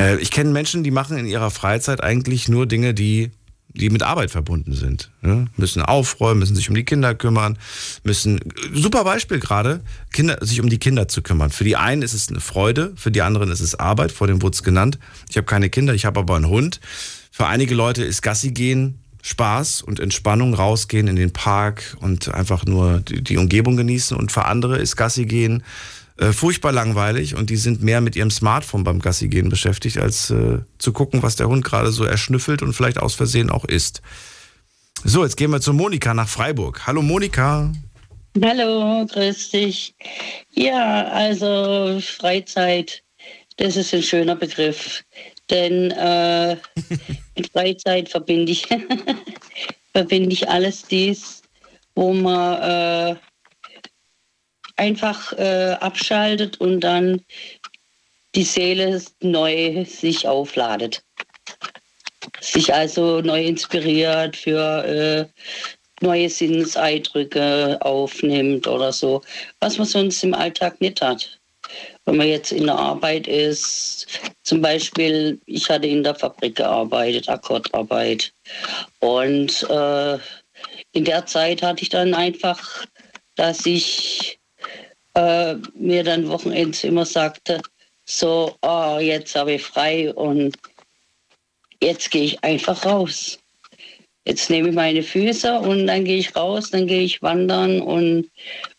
Äh, 0.00 0.16
ich 0.16 0.30
kenne 0.30 0.50
Menschen, 0.50 0.82
die 0.82 0.90
machen 0.90 1.18
in 1.18 1.26
ihrer 1.26 1.50
Freizeit 1.50 2.02
eigentlich 2.02 2.48
nur 2.48 2.66
Dinge, 2.66 2.94
die 2.94 3.30
die 3.76 3.90
mit 3.90 4.02
Arbeit 4.02 4.30
verbunden 4.30 4.72
sind. 4.72 5.10
Ne? 5.22 5.46
Müssen 5.56 5.82
aufräumen, 5.82 6.40
müssen 6.40 6.56
sich 6.56 6.68
um 6.68 6.74
die 6.74 6.84
Kinder 6.84 7.14
kümmern, 7.14 7.58
müssen, 8.04 8.40
super 8.72 9.04
Beispiel 9.04 9.38
gerade, 9.38 9.82
Kinder, 10.12 10.38
sich 10.40 10.60
um 10.60 10.68
die 10.68 10.78
Kinder 10.78 11.08
zu 11.08 11.22
kümmern. 11.22 11.50
Für 11.50 11.64
die 11.64 11.76
einen 11.76 12.02
ist 12.02 12.14
es 12.14 12.28
eine 12.28 12.40
Freude, 12.40 12.92
für 12.96 13.10
die 13.10 13.22
anderen 13.22 13.50
ist 13.50 13.60
es 13.60 13.74
Arbeit, 13.74 14.12
vor 14.12 14.26
dem 14.26 14.42
wurde 14.42 14.54
es 14.54 14.62
genannt. 14.62 14.98
Ich 15.28 15.36
habe 15.36 15.46
keine 15.46 15.70
Kinder, 15.70 15.94
ich 15.94 16.04
habe 16.04 16.20
aber 16.20 16.36
einen 16.36 16.48
Hund. 16.48 16.80
Für 17.30 17.46
einige 17.46 17.74
Leute 17.74 18.02
ist 18.04 18.22
Gassi 18.22 18.50
gehen 18.50 18.98
Spaß 19.26 19.82
und 19.82 19.98
Entspannung, 19.98 20.54
rausgehen 20.54 21.08
in 21.08 21.16
den 21.16 21.32
Park 21.32 21.96
und 22.00 22.32
einfach 22.32 22.64
nur 22.64 23.00
die, 23.00 23.24
die 23.24 23.36
Umgebung 23.38 23.76
genießen. 23.76 24.16
Und 24.16 24.30
für 24.30 24.44
andere 24.44 24.78
ist 24.78 24.94
Gassi 24.94 25.26
gehen 25.26 25.64
äh, 26.18 26.32
furchtbar 26.32 26.72
langweilig 26.72 27.34
und 27.34 27.50
die 27.50 27.56
sind 27.56 27.82
mehr 27.82 28.00
mit 28.00 28.16
ihrem 28.16 28.30
Smartphone 28.30 28.84
beim 28.84 29.00
Gassi 29.00 29.28
gehen 29.28 29.48
beschäftigt, 29.48 29.98
als 29.98 30.30
äh, 30.30 30.60
zu 30.78 30.92
gucken, 30.92 31.22
was 31.22 31.36
der 31.36 31.48
Hund 31.48 31.64
gerade 31.64 31.92
so 31.92 32.04
erschnüffelt 32.04 32.62
und 32.62 32.72
vielleicht 32.72 32.98
aus 32.98 33.14
Versehen 33.14 33.50
auch 33.50 33.64
isst. 33.64 34.00
So, 35.04 35.24
jetzt 35.24 35.36
gehen 35.36 35.50
wir 35.50 35.60
zu 35.60 35.72
Monika 35.74 36.14
nach 36.14 36.28
Freiburg. 36.28 36.86
Hallo 36.86 37.02
Monika. 37.02 37.70
Hallo, 38.42 39.06
grüß 39.06 39.50
dich. 39.50 39.94
Ja, 40.52 41.08
also 41.08 42.00
Freizeit, 42.00 43.02
das 43.56 43.76
ist 43.76 43.94
ein 43.94 44.02
schöner 44.02 44.36
Begriff. 44.36 45.04
Denn 45.50 45.90
äh, 45.92 46.56
mit 47.36 47.52
Freizeit 47.52 48.08
verbinde 48.08 48.52
ich, 48.52 48.66
verbinde 49.92 50.32
ich 50.32 50.48
alles 50.48 50.82
dies, 50.82 51.42
wo 51.94 52.12
man 52.12 52.62
äh, 52.62 53.16
einfach 54.76 55.32
äh, 55.32 55.76
abschaltet 55.80 56.60
und 56.60 56.80
dann 56.80 57.22
die 58.34 58.44
Seele 58.44 59.02
neu 59.20 59.84
sich 59.84 60.26
aufladet. 60.28 61.02
Sich 62.40 62.72
also 62.72 63.20
neu 63.20 63.44
inspiriert 63.44 64.36
für 64.36 64.84
äh, 64.84 65.26
neue 66.00 66.28
Sinneseindrücke 66.28 67.78
aufnimmt 67.80 68.66
oder 68.66 68.92
so, 68.92 69.22
was 69.60 69.78
man 69.78 69.86
sonst 69.86 70.22
im 70.22 70.34
Alltag 70.34 70.80
nicht 70.80 71.00
hat. 71.00 71.38
Wenn 72.04 72.16
man 72.18 72.28
jetzt 72.28 72.52
in 72.52 72.66
der 72.66 72.78
Arbeit 72.78 73.26
ist, 73.26 74.06
zum 74.44 74.60
Beispiel, 74.60 75.40
ich 75.46 75.68
hatte 75.68 75.88
in 75.88 76.04
der 76.04 76.14
Fabrik 76.14 76.56
gearbeitet, 76.56 77.28
Akkordarbeit. 77.28 78.32
Und 79.00 79.68
äh, 79.68 80.18
in 80.92 81.04
der 81.04 81.26
Zeit 81.26 81.62
hatte 81.62 81.82
ich 81.82 81.88
dann 81.88 82.14
einfach, 82.14 82.86
dass 83.34 83.66
ich 83.66 84.35
äh, 85.16 85.56
mir 85.74 86.04
dann 86.04 86.28
Wochenends 86.28 86.84
immer 86.84 87.04
sagte, 87.04 87.60
so, 88.04 88.54
oh, 88.62 88.98
jetzt 89.00 89.34
habe 89.34 89.54
ich 89.54 89.62
frei 89.62 90.12
und 90.14 90.56
jetzt 91.82 92.10
gehe 92.10 92.24
ich 92.24 92.44
einfach 92.44 92.84
raus. 92.84 93.38
Jetzt 94.26 94.50
nehme 94.50 94.68
ich 94.68 94.74
meine 94.74 95.02
Füße 95.02 95.60
und 95.60 95.86
dann 95.86 96.04
gehe 96.04 96.18
ich 96.18 96.34
raus, 96.34 96.70
dann 96.70 96.86
gehe 96.86 97.02
ich 97.02 97.22
wandern 97.22 97.80
und, 97.80 98.28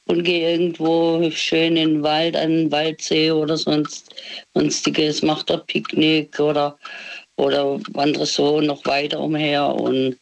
und 0.06 0.24
gehe 0.24 0.52
irgendwo 0.52 1.30
schön 1.32 1.78
in 1.78 1.94
den 1.94 2.04
Wald, 2.04 2.36
an 2.36 2.50
den 2.50 2.72
Waldsee 2.72 3.32
oder 3.32 3.58
sonst, 3.58 4.14
sonstiges, 4.54 5.22
mache 5.22 5.46
dort 5.46 5.68
Picknick 5.68 6.38
oder, 6.40 6.78
oder 7.38 7.80
wandere 7.94 8.26
so 8.26 8.62
noch 8.62 8.86
weiter 8.86 9.22
umher 9.22 9.68
und 9.68 10.18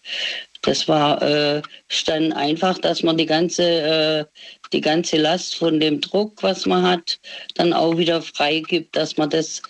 das 0.66 0.88
war 0.88 1.22
äh, 1.22 1.62
dann 2.06 2.34
einfach, 2.34 2.78
dass 2.80 3.04
man 3.04 3.18
die 3.18 3.26
ganze, 3.26 3.64
äh, 3.64 4.26
die 4.74 4.82
ganze 4.82 5.18
Last 5.18 5.56
von 5.56 5.80
dem 5.80 6.02
Druck, 6.02 6.42
was 6.42 6.66
man 6.66 6.84
hat, 6.84 7.20
dann 7.54 7.72
auch 7.72 7.98
wieder 7.98 8.22
freigibt, 8.22 8.96
dass 8.96 9.16
man 9.18 9.30
das 9.30 9.62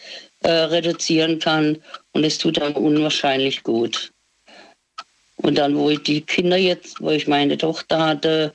äh, 0.44 0.50
reduzieren 0.50 1.40
kann. 1.40 1.78
Und 2.14 2.24
es 2.24 2.38
tut 2.38 2.62
einem 2.62 2.76
unwahrscheinlich 2.76 3.62
gut. 3.64 4.12
Und 5.38 5.58
dann, 5.58 5.76
wo 5.76 5.90
ich 5.90 6.02
die 6.04 6.22
Kinder 6.22 6.56
jetzt, 6.58 7.02
wo 7.02 7.10
ich 7.12 7.28
meine 7.28 7.58
Tochter 7.58 8.00
hatte, 8.00 8.54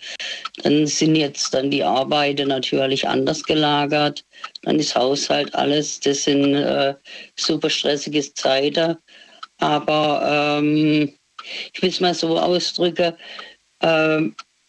dann 0.62 0.86
sind 0.86 1.14
jetzt 1.14 1.52
dann 1.52 1.70
die 1.70 1.84
Arbeiten 1.84 2.48
natürlich 2.48 3.06
anders 3.06 3.44
gelagert. 3.44 4.24
Dann 4.62 4.78
ist 4.78 4.96
Haushalt 4.96 5.54
alles, 5.54 6.00
das 6.00 6.24
sind 6.24 6.54
äh, 6.54 6.94
super 7.36 7.68
stressige 7.68 8.22
Zeiten. 8.32 8.96
Aber 9.58 10.58
ähm, 10.58 11.12
ich 11.72 11.82
will 11.82 11.90
es 11.90 12.00
mal 12.00 12.14
so 12.14 12.38
ausdrücken, 12.38 13.14
äh, 13.80 14.20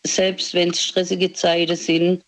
selbst 0.04 0.54
wenn 0.54 0.72
es 0.72 0.82
stressige 0.82 1.32
Zeiten 1.34 1.76
sind, 1.76 2.24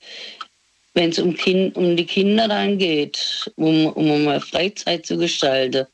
wenn 0.93 1.09
es 1.09 1.19
um, 1.19 1.35
kind, 1.35 1.75
um 1.75 1.97
die 1.97 2.05
Kinder 2.05 2.47
dann 2.47 2.77
geht, 2.77 3.51
um, 3.55 3.87
um 3.87 4.25
mal 4.25 4.39
Freizeit 4.39 5.05
zu 5.05 5.17
gestalten, 5.17 5.87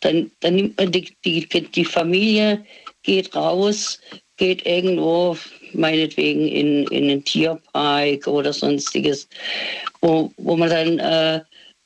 dann, 0.00 0.30
dann 0.40 0.54
nimmt 0.54 0.78
man 0.78 0.92
die, 0.92 1.12
die, 1.24 1.46
die 1.48 1.84
Familie, 1.84 2.64
geht 3.02 3.34
raus, 3.34 4.00
geht 4.36 4.64
irgendwo, 4.64 5.36
meinetwegen 5.72 6.46
in, 6.46 6.84
in 6.88 7.04
einen 7.04 7.24
Tierpark 7.24 8.26
oder 8.26 8.52
sonstiges, 8.52 9.28
wo, 10.00 10.32
wo 10.36 10.56
man 10.56 10.70
dann 10.70 10.98
äh, 10.98 11.40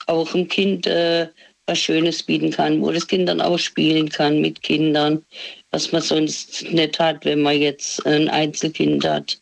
auch 0.07 0.31
dem 0.33 0.49
Kind 0.49 0.87
äh, 0.87 1.29
was 1.67 1.79
Schönes 1.79 2.23
bieten 2.23 2.51
kann, 2.51 2.83
wo 2.83 2.91
das 2.91 3.07
Kind 3.07 3.29
dann 3.29 3.41
auch 3.41 3.59
spielen 3.59 4.09
kann 4.09 4.41
mit 4.41 4.63
Kindern, 4.63 5.25
was 5.73 5.91
man 5.91 6.03
sonst 6.03 6.71
nicht 6.71 6.99
hat, 6.99 7.25
wenn 7.25 7.43
man 7.43 7.61
jetzt 7.61 8.07
ein 8.07 8.29
Einzelkind 8.29 9.05
hat. 9.05 9.39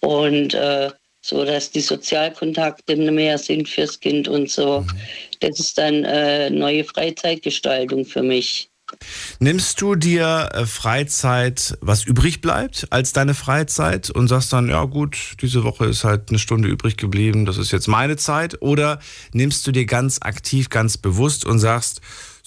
Und 0.00 0.54
äh, 0.54 0.90
so, 1.20 1.44
dass 1.44 1.70
die 1.70 1.80
Sozialkontakte 1.80 2.96
mehr 2.96 3.36
sind 3.38 3.68
fürs 3.68 4.00
Kind 4.00 4.26
und 4.26 4.50
so. 4.50 4.80
Mhm. 4.80 4.86
Das 5.40 5.60
ist 5.60 5.78
dann 5.78 6.04
äh, 6.04 6.50
neue 6.50 6.84
Freizeitgestaltung 6.84 8.04
für 8.04 8.22
mich. 8.22 8.70
Nimmst 9.38 9.80
du 9.80 9.94
dir 9.94 10.48
äh, 10.52 10.66
Freizeit, 10.66 11.78
was 11.80 12.04
übrig 12.04 12.40
bleibt, 12.40 12.88
als 12.90 13.12
deine 13.12 13.34
Freizeit 13.34 14.10
und 14.10 14.28
sagst 14.28 14.52
dann, 14.52 14.68
ja 14.68 14.84
gut, 14.84 15.16
diese 15.40 15.62
Woche 15.62 15.86
ist 15.86 16.04
halt 16.04 16.30
eine 16.30 16.38
Stunde 16.38 16.68
übrig 16.68 16.96
geblieben, 16.96 17.46
das 17.46 17.56
ist 17.56 17.70
jetzt 17.70 17.86
meine 17.86 18.16
Zeit? 18.16 18.60
Oder 18.62 18.98
nimmst 19.32 19.66
du 19.66 19.72
dir 19.72 19.86
ganz 19.86 20.18
aktiv, 20.22 20.70
ganz 20.70 20.96
bewusst 20.96 21.44
und 21.44 21.60
sagst, 21.60 22.00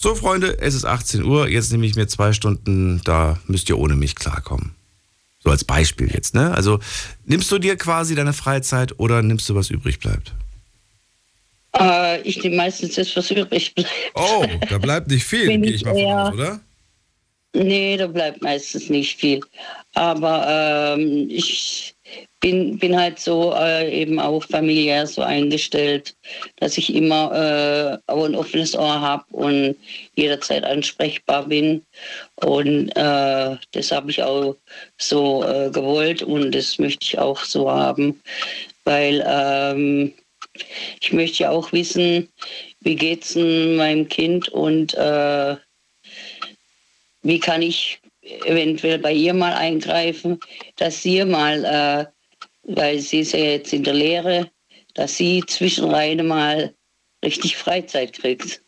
so, 0.04 0.14
Freunde, 0.14 0.58
es 0.60 0.74
ist 0.74 0.84
18 0.84 1.24
Uhr, 1.24 1.48
jetzt 1.48 1.72
nehme 1.72 1.86
ich 1.86 1.96
mir 1.96 2.06
zwei 2.06 2.34
Stunden, 2.34 3.00
da 3.04 3.38
müsst 3.46 3.70
ihr 3.70 3.78
ohne 3.78 3.96
mich 3.96 4.14
klarkommen. 4.14 4.74
So 5.42 5.48
als 5.48 5.64
Beispiel 5.64 6.12
jetzt, 6.12 6.34
ne? 6.34 6.52
Also 6.52 6.78
nimmst 7.24 7.50
du 7.50 7.58
dir 7.58 7.76
quasi 7.76 8.14
deine 8.14 8.34
Freizeit 8.34 9.00
oder 9.00 9.22
nimmst 9.22 9.48
du, 9.48 9.54
was 9.54 9.70
übrig 9.70 10.00
bleibt? 10.00 10.34
Äh, 11.78 12.20
ich 12.20 12.42
nehme 12.42 12.56
meistens 12.56 12.96
das, 12.96 13.16
was 13.16 13.30
übrig 13.30 13.74
bleibt. 13.74 13.90
Oh, 14.14 14.44
da 14.68 14.76
bleibt 14.76 15.08
nicht 15.08 15.24
viel, 15.24 15.46
gehe 15.58 15.72
ich 15.72 15.86
mal 15.86 15.94
von 15.94 16.12
aus, 16.12 16.34
oder? 16.34 16.60
Nee, 17.54 17.96
da 17.96 18.06
bleibt 18.06 18.42
meistens 18.42 18.90
nicht 18.90 19.18
viel. 19.18 19.40
Aber 19.94 20.96
ähm, 20.98 21.28
ich, 21.30 21.93
bin, 22.40 22.78
bin 22.78 22.94
halt 22.94 23.18
so 23.18 23.54
äh, 23.56 23.90
eben 23.90 24.20
auch 24.20 24.44
familiär 24.44 25.06
so 25.06 25.22
eingestellt, 25.22 26.14
dass 26.56 26.76
ich 26.76 26.94
immer 26.94 27.32
äh, 28.06 28.12
ein 28.12 28.34
offenes 28.34 28.76
Ohr 28.76 29.00
habe 29.00 29.24
und 29.32 29.76
jederzeit 30.14 30.64
ansprechbar 30.64 31.46
bin. 31.46 31.82
Und 32.36 32.90
äh, 32.90 33.56
das 33.72 33.90
habe 33.90 34.10
ich 34.10 34.22
auch 34.22 34.56
so 34.98 35.42
äh, 35.44 35.70
gewollt 35.70 36.22
und 36.22 36.54
das 36.54 36.78
möchte 36.78 37.04
ich 37.04 37.18
auch 37.18 37.42
so 37.44 37.70
haben, 37.70 38.20
weil 38.84 39.24
ähm, 39.26 40.12
ich 41.00 41.12
möchte 41.12 41.44
ja 41.44 41.50
auch 41.50 41.72
wissen, 41.72 42.28
wie 42.80 42.96
geht 42.96 43.24
es 43.24 43.34
meinem 43.36 44.08
Kind 44.08 44.48
und 44.50 44.94
äh, 44.94 45.56
wie 47.22 47.40
kann 47.40 47.62
ich 47.62 48.00
eventuell 48.44 48.98
bei 48.98 49.12
ihr 49.12 49.34
mal 49.34 49.52
eingreifen, 49.52 50.40
dass 50.76 51.02
sie 51.02 51.24
mal 51.24 51.64
äh, 51.64 52.06
weil 52.66 52.98
sie 52.98 53.20
ist 53.20 53.32
ja 53.32 53.40
jetzt 53.40 53.72
in 53.72 53.84
der 53.84 53.94
Lehre, 53.94 54.50
dass 54.94 55.16
sie 55.16 55.42
zwischenrein 55.46 56.26
mal 56.26 56.74
richtig 57.24 57.56
Freizeit 57.56 58.12
kriegt. 58.12 58.62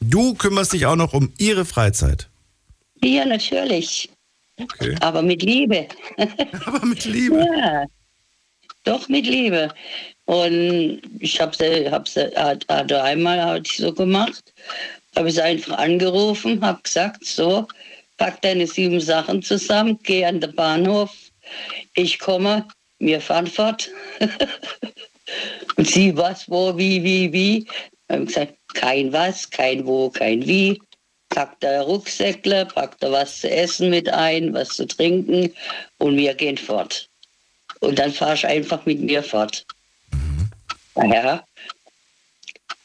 Du 0.00 0.34
kümmerst 0.34 0.72
dich 0.72 0.86
auch 0.86 0.96
noch 0.96 1.14
um 1.14 1.32
ihre 1.38 1.64
Freizeit? 1.64 2.28
Ja, 3.02 3.24
natürlich. 3.24 4.08
Okay. 4.60 4.96
Aber 5.00 5.22
mit 5.22 5.42
Liebe. 5.42 5.88
Aber 6.66 6.84
mit 6.84 7.04
Liebe. 7.04 7.38
ja, 7.38 7.86
doch 8.84 9.08
mit 9.08 9.26
Liebe. 9.26 9.72
Und 10.24 11.02
ich 11.18 11.40
habe 11.40 11.56
sie, 11.56 11.90
hab 11.90 12.08
sie 12.08 12.30
hatte 12.36 13.02
einmal 13.02 13.42
hab 13.42 13.66
ich 13.66 13.76
so 13.76 13.92
gemacht, 13.92 14.52
habe 15.16 15.30
sie 15.30 15.42
einfach 15.42 15.78
angerufen, 15.78 16.64
habe 16.64 16.82
gesagt, 16.82 17.24
so, 17.24 17.66
pack 18.22 18.40
deine 18.42 18.68
sieben 18.68 19.00
Sachen 19.00 19.42
zusammen, 19.42 19.98
geh 20.04 20.24
an 20.24 20.40
den 20.40 20.54
Bahnhof, 20.54 21.10
ich 21.94 22.20
komme, 22.20 22.68
wir 23.00 23.20
fahren 23.20 23.48
fort. 23.48 23.90
Und 25.76 25.88
sie, 25.88 26.16
was, 26.16 26.48
wo, 26.48 26.78
wie, 26.78 27.02
wie, 27.02 27.32
wie. 27.32 27.66
Wir 28.06 28.16
haben 28.16 28.26
gesagt, 28.26 28.54
kein 28.74 29.12
was, 29.12 29.50
kein 29.50 29.84
wo, 29.84 30.08
kein 30.08 30.46
wie. 30.46 30.80
Packt 31.30 31.64
der 31.64 31.82
Rucksäckle, 31.82 32.66
packt 32.66 33.02
er 33.02 33.10
was 33.10 33.40
zu 33.40 33.50
essen 33.50 33.90
mit 33.90 34.08
ein, 34.08 34.54
was 34.54 34.68
zu 34.68 34.86
trinken 34.86 35.52
und 35.98 36.16
wir 36.16 36.34
gehen 36.34 36.58
fort. 36.58 37.08
Und 37.80 37.98
dann 37.98 38.12
fahrst 38.12 38.44
du 38.44 38.48
einfach 38.48 38.86
mit 38.86 39.00
mir 39.00 39.24
fort. 39.24 39.66
Mhm. 40.12 41.12
Ja, 41.12 41.44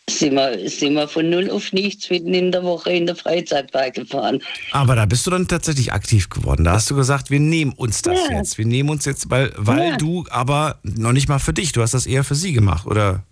sind 0.10 0.36
wir, 0.36 0.70
sind 0.70 0.94
wir 0.94 1.08
von 1.08 1.30
null 1.30 1.50
auf 1.50 1.74
nichts 1.74 2.10
mitten 2.10 2.34
in 2.34 2.52
der 2.52 2.64
Woche 2.64 2.92
in 2.92 3.06
der 3.06 3.16
Freizeitpark 3.16 3.96
gefahren. 3.96 4.42
Aber 4.72 4.96
da 4.96 5.06
bist 5.06 5.28
du 5.28 5.32
dann 5.32 5.48
tatsächlich 5.48 5.92
aktiv 5.92 6.30
geworden. 6.30 6.64
Da 6.64 6.74
hast 6.74 6.90
du 6.90 6.96
gesagt, 6.96 7.30
wir 7.30 7.40
nehmen 7.40 7.74
uns 7.74 8.02
das 8.02 8.18
ja. 8.30 8.38
jetzt. 8.38 8.58
Wir 8.58 8.66
nehmen 8.66 8.90
uns 8.90 9.06
jetzt, 9.06 9.30
weil, 9.30 9.52
weil 9.58 9.90
ja. 9.90 9.98
du 9.98 10.26
aber 10.30 10.80
noch 10.84 11.12
nicht 11.12 11.28
mal 11.28 11.40
für 11.40 11.54
dich, 11.54 11.74
du 11.74 11.82
hast 11.82 11.94
das 11.94 12.06
eher 12.06 12.24
für 12.24 12.36
sie 12.36 12.54
gemacht, 12.54 12.88
oder? 12.88 13.24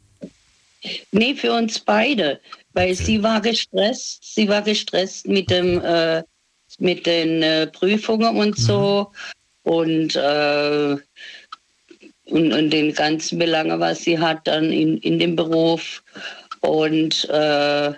Nee, 1.12 1.34
für 1.36 1.54
uns 1.54 1.80
beide. 1.80 2.40
Weil 2.74 2.92
okay. 2.92 3.04
sie 3.04 3.24
war 3.24 3.42
gestresst, 3.42 4.36
sie 4.36 4.48
war 4.50 4.62
gestresst 4.62 5.28
mit 5.28 5.50
dem 5.50 5.82
äh, 5.82 6.24
mit 6.80 7.06
den 7.06 7.42
äh, 7.42 7.68
Prüfungen 7.68 8.38
und 8.38 8.58
so 8.58 9.12
mhm. 9.64 9.72
und, 9.72 10.16
äh, 10.16 10.98
und, 12.26 12.54
und 12.54 12.70
den 12.70 12.94
ganzen 12.94 13.40
Belangen, 13.40 13.80
was 13.80 14.04
sie 14.04 14.20
hat 14.20 14.48
dann 14.48 14.72
in, 14.72 14.98
in 14.98 15.20
dem 15.20 15.36
Beruf. 15.36 16.04
Und 16.66 17.30
äh, 17.30 17.94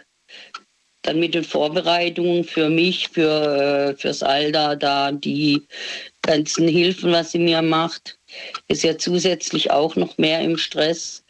dann 1.03 1.19
mit 1.19 1.33
den 1.33 1.43
Vorbereitungen 1.43 2.43
für 2.43 2.69
mich, 2.69 3.07
für, 3.07 3.93
äh, 3.93 3.95
fürs 3.95 4.21
Alter, 4.21 4.75
da 4.75 5.11
die 5.11 5.65
ganzen 6.21 6.67
Hilfen, 6.67 7.13
was 7.13 7.31
sie 7.31 7.39
mir 7.39 7.61
macht, 7.61 8.19
ist 8.67 8.83
ja 8.83 8.97
zusätzlich 8.97 9.71
auch 9.71 9.95
noch 9.95 10.17
mehr 10.17 10.41
im 10.41 10.57
Stress. 10.57 11.23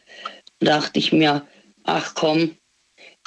Da 0.58 0.80
dachte 0.80 0.98
ich 0.98 1.12
mir, 1.12 1.46
ach 1.84 2.12
komm, 2.16 2.56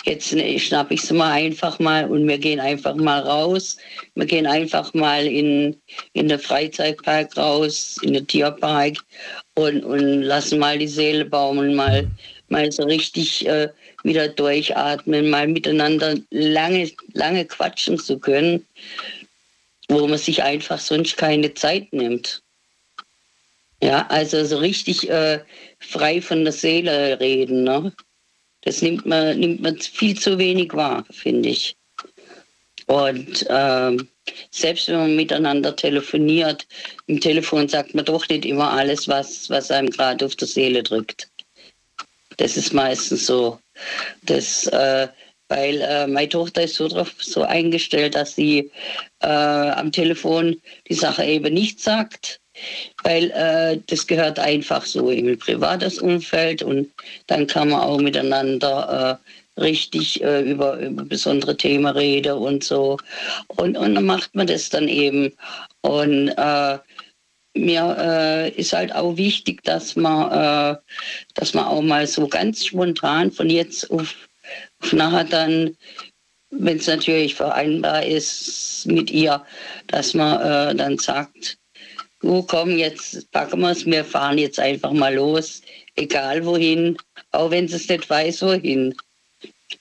jetzt 0.03 0.33
ne, 0.33 0.59
schnapp 0.59 0.91
ich 0.91 1.01
sie 1.03 1.13
mal 1.13 1.31
einfach 1.31 1.79
mal 1.79 2.09
und 2.09 2.27
wir 2.27 2.37
gehen 2.37 2.59
einfach 2.59 2.95
mal 2.95 3.21
raus. 3.21 3.77
Wir 4.15 4.25
gehen 4.25 4.45
einfach 4.45 4.93
mal 4.93 5.25
in, 5.25 5.79
in 6.11 6.27
den 6.27 6.39
Freizeitpark 6.39 7.37
raus, 7.37 7.97
in 8.01 8.13
den 8.13 8.27
Tierpark 8.27 8.97
und, 9.55 9.85
und 9.85 10.23
lassen 10.23 10.59
mal 10.59 10.77
die 10.77 10.87
Seele 10.87 11.23
baumeln, 11.23 11.75
mal, 11.75 12.09
mal 12.49 12.69
so 12.71 12.83
richtig 12.83 13.47
äh, 13.47 13.69
wieder 14.03 14.27
durchatmen, 14.27 15.29
mal 15.29 15.47
miteinander 15.47 16.15
lange, 16.29 16.91
lange 17.13 17.45
quatschen 17.45 17.97
zu 17.99 18.19
können, 18.19 18.65
wo 19.87 20.07
man 20.07 20.17
sich 20.17 20.43
einfach 20.43 20.79
sonst 20.79 21.17
keine 21.17 21.53
Zeit 21.53 21.91
nimmt. 21.93 22.41
Ja, 23.83 24.05
also 24.07 24.43
so 24.45 24.57
richtig 24.57 25.09
äh, 25.09 25.39
frei 25.79 26.21
von 26.21 26.43
der 26.43 26.53
Seele 26.53 27.19
reden. 27.19 27.63
Ne? 27.63 27.91
Das 28.61 28.81
nimmt 28.81 29.05
man, 29.05 29.39
nimmt 29.39 29.61
man 29.61 29.77
viel 29.79 30.17
zu 30.17 30.37
wenig 30.37 30.73
wahr, 30.73 31.03
finde 31.09 31.49
ich. 31.49 31.75
Und 32.85 33.45
ähm, 33.49 34.07
selbst 34.51 34.87
wenn 34.87 34.97
man 34.97 35.15
miteinander 35.15 35.75
telefoniert, 35.75 36.67
im 37.07 37.19
Telefon 37.19 37.67
sagt 37.67 37.95
man 37.95 38.05
doch 38.05 38.27
nicht 38.29 38.45
immer 38.45 38.71
alles, 38.71 39.07
was, 39.07 39.49
was 39.49 39.71
einem 39.71 39.89
gerade 39.89 40.25
auf 40.25 40.35
der 40.35 40.47
Seele 40.47 40.83
drückt. 40.83 41.29
Das 42.37 42.57
ist 42.57 42.73
meistens 42.73 43.25
so. 43.25 43.59
Das, 44.23 44.67
äh, 44.67 45.07
weil 45.49 45.81
äh, 45.81 46.07
meine 46.07 46.29
Tochter 46.29 46.63
ist 46.63 46.75
so 46.75 46.87
drauf 46.87 47.13
so 47.19 47.43
eingestellt, 47.43 48.15
dass 48.15 48.35
sie 48.35 48.71
äh, 49.19 49.27
am 49.27 49.91
Telefon 49.91 50.55
die 50.87 50.93
Sache 50.93 51.25
eben 51.25 51.53
nicht 51.53 51.81
sagt, 51.81 52.39
weil 53.03 53.31
äh, 53.31 53.79
das 53.87 54.07
gehört 54.07 54.39
einfach 54.39 54.85
so 54.85 55.09
ein 55.09 55.37
privates 55.37 55.99
Umfeld 55.99 56.63
und 56.63 56.89
dann 57.27 57.47
kann 57.47 57.69
man 57.69 57.81
auch 57.81 57.99
miteinander 57.99 59.19
äh, 59.21 59.61
richtig 59.61 60.23
äh, 60.23 60.41
über, 60.41 60.77
über 60.79 61.03
besondere 61.03 61.57
Themen 61.57 61.93
reden 61.93 62.33
und 62.33 62.63
so. 62.63 62.97
Und, 63.47 63.77
und 63.77 63.95
dann 63.95 64.05
macht 64.05 64.33
man 64.35 64.47
das 64.47 64.69
dann 64.69 64.87
eben. 64.87 65.33
Und 65.81 66.29
äh, 66.29 66.77
mir 67.55 67.95
äh, 67.99 68.49
ist 68.51 68.73
halt 68.73 68.93
auch 68.93 69.17
wichtig, 69.17 69.63
dass 69.63 69.95
man, 69.95 70.31
äh, 70.31 70.77
dass 71.33 71.53
man 71.53 71.65
auch 71.65 71.81
mal 71.81 72.07
so 72.07 72.27
ganz 72.27 72.65
spontan 72.65 73.31
von 73.31 73.49
jetzt 73.49 73.89
auf, 73.91 74.15
auf 74.81 74.93
nachher 74.93 75.25
dann, 75.25 75.77
wenn 76.49 76.77
es 76.77 76.87
natürlich 76.87 77.35
vereinbar 77.35 78.05
ist 78.05 78.85
mit 78.85 79.11
ihr, 79.11 79.43
dass 79.87 80.13
man 80.13 80.41
äh, 80.41 80.75
dann 80.75 80.97
sagt, 80.97 81.57
du 82.21 82.43
komm, 82.43 82.77
jetzt 82.77 83.29
packen 83.31 83.61
wir 83.61 83.69
es, 83.69 83.85
wir 83.85 84.05
fahren 84.05 84.37
jetzt 84.37 84.59
einfach 84.59 84.91
mal 84.91 85.15
los, 85.15 85.61
egal 85.95 86.45
wohin, 86.45 86.97
auch 87.31 87.51
wenn 87.51 87.65
es 87.65 87.87
nicht 87.87 88.09
weiß, 88.09 88.41
wohin. 88.43 88.95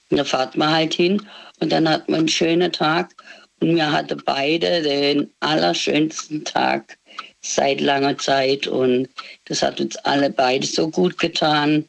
Und 0.09 0.17
da 0.17 0.23
fahrt 0.23 0.57
man 0.57 0.71
halt 0.71 0.93
hin 0.93 1.21
und 1.59 1.71
dann 1.71 1.87
hat 1.87 2.09
man 2.09 2.19
einen 2.21 2.27
schönen 2.27 2.71
Tag 2.71 3.13
und 3.59 3.75
wir 3.75 3.91
hatten 3.91 4.21
beide 4.25 4.81
den 4.81 5.31
allerschönsten 5.39 6.43
Tag 6.43 6.97
seit 7.41 7.81
langer 7.81 8.17
Zeit 8.17 8.67
und 8.67 9.09
das 9.45 9.61
hat 9.61 9.79
uns 9.81 9.97
alle 9.97 10.29
beide 10.29 10.65
so 10.65 10.89
gut 10.89 11.17
getan. 11.17 11.87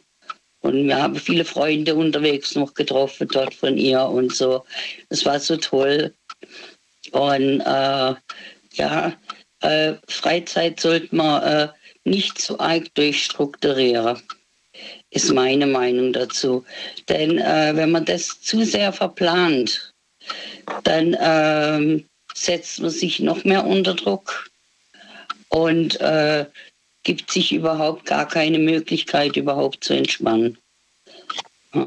Und 0.60 0.86
wir 0.86 1.02
haben 1.02 1.16
viele 1.16 1.44
Freunde 1.44 1.94
unterwegs 1.94 2.54
noch 2.54 2.72
getroffen 2.74 3.28
dort 3.28 3.52
von 3.52 3.76
ihr 3.76 4.02
und 4.02 4.34
so. 4.34 4.64
Das 5.08 5.24
war 5.24 5.40
so 5.40 5.56
toll. 5.56 6.14
Und 7.10 7.60
äh, 7.60 8.14
ja, 8.74 9.12
äh, 9.60 9.94
Freizeit 10.08 10.80
sollte 10.80 11.14
man 11.14 11.42
äh, 11.42 11.68
nicht 12.04 12.40
so 12.40 12.58
arg 12.58 12.94
durchstrukturieren, 12.94 14.20
ist 15.10 15.32
meine 15.32 15.66
Meinung 15.66 16.12
dazu. 16.12 16.64
Denn 17.08 17.38
äh, 17.38 17.72
wenn 17.74 17.90
man 17.90 18.04
das 18.04 18.40
zu 18.40 18.64
sehr 18.64 18.92
verplant, 18.92 19.92
dann 20.84 21.16
ähm, 21.20 22.08
setzt 22.34 22.80
man 22.80 22.90
sich 22.90 23.20
noch 23.20 23.44
mehr 23.44 23.66
unter 23.66 23.94
Druck 23.94 24.51
und 25.52 26.00
äh, 26.00 26.46
gibt 27.02 27.30
sich 27.30 27.52
überhaupt 27.52 28.06
gar 28.06 28.26
keine 28.26 28.58
Möglichkeit, 28.58 29.36
überhaupt 29.36 29.84
zu 29.84 29.94
entspannen. 29.94 30.58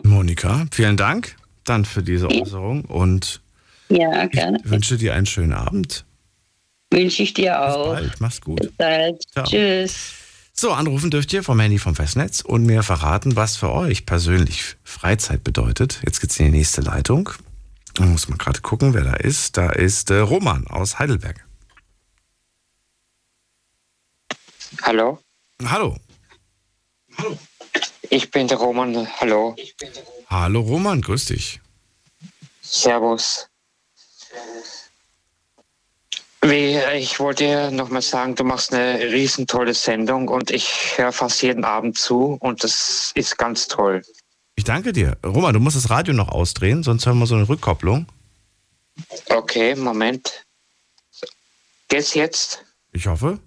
Monika, 0.03 0.65
vielen 0.71 0.97
Dank 0.97 1.35
dann 1.63 1.85
für 1.85 2.03
diese 2.03 2.29
Äußerung 2.29 2.85
und 2.85 3.41
ja, 3.89 4.25
ich 4.25 4.39
wünsche 4.69 4.97
dir 4.97 5.13
einen 5.13 5.25
schönen 5.25 5.53
Abend. 5.53 6.05
Wünsche 6.91 7.23
ich 7.23 7.33
dir 7.33 7.61
auch. 7.61 7.93
Bis 7.93 8.01
bald, 8.01 8.21
mach's 8.21 8.41
gut. 8.41 8.59
Bis 8.59 8.71
bald. 8.71 9.23
Tschüss. 9.43 10.13
So, 10.53 10.71
anrufen 10.71 11.11
dürft 11.11 11.33
ihr 11.33 11.43
vom 11.43 11.59
Handy 11.59 11.77
vom 11.79 11.95
Festnetz 11.95 12.41
und 12.41 12.65
mir 12.65 12.81
verraten, 12.81 13.35
was 13.35 13.57
für 13.57 13.71
euch 13.71 14.05
persönlich 14.05 14.77
Freizeit 14.83 15.43
bedeutet. 15.43 15.99
Jetzt 16.03 16.21
geht's 16.21 16.39
in 16.39 16.45
die 16.45 16.59
nächste 16.59 16.81
Leitung. 16.81 17.29
Da 17.95 18.05
muss 18.05 18.29
man 18.29 18.37
gerade 18.37 18.61
gucken, 18.61 18.93
wer 18.93 19.03
da 19.03 19.13
ist. 19.13 19.57
Da 19.57 19.69
ist 19.69 20.11
äh, 20.11 20.19
Roman 20.19 20.65
aus 20.67 20.97
Heidelberg. 20.97 21.45
Hallo? 24.81 25.19
Hallo. 25.65 25.95
Hallo. 27.17 27.37
Ich 28.09 28.31
bin 28.31 28.47
der 28.47 28.57
Roman. 28.57 29.07
Hallo. 29.19 29.55
Hallo 30.29 30.61
Roman, 30.61 31.01
grüß 31.01 31.25
dich. 31.25 31.61
Servus. 32.61 33.47
Wie, 36.41 36.77
ich 36.95 37.19
wollte 37.19 37.71
nochmal 37.71 38.03
sagen, 38.03 38.35
du 38.35 38.43
machst 38.43 38.73
eine 38.73 38.99
riesentolle 39.11 39.73
Sendung 39.73 40.27
und 40.27 40.51
ich 40.51 40.97
höre 40.97 41.11
fast 41.11 41.41
jeden 41.41 41.65
Abend 41.65 41.97
zu 41.97 42.37
und 42.39 42.63
das 42.63 43.11
ist 43.15 43.37
ganz 43.37 43.67
toll. 43.67 44.03
Ich 44.55 44.63
danke 44.63 44.93
dir. 44.93 45.17
Roman, 45.25 45.53
du 45.53 45.59
musst 45.59 45.75
das 45.75 45.89
Radio 45.89 46.13
noch 46.13 46.29
ausdrehen, 46.29 46.83
sonst 46.83 47.05
hören 47.05 47.17
wir 47.17 47.25
so 47.25 47.35
eine 47.35 47.49
Rückkopplung. 47.49 48.05
Okay, 49.29 49.75
Moment. 49.75 50.45
Geht's 51.87 52.13
jetzt? 52.13 52.63
Ich 52.93 53.07
hoffe. 53.07 53.39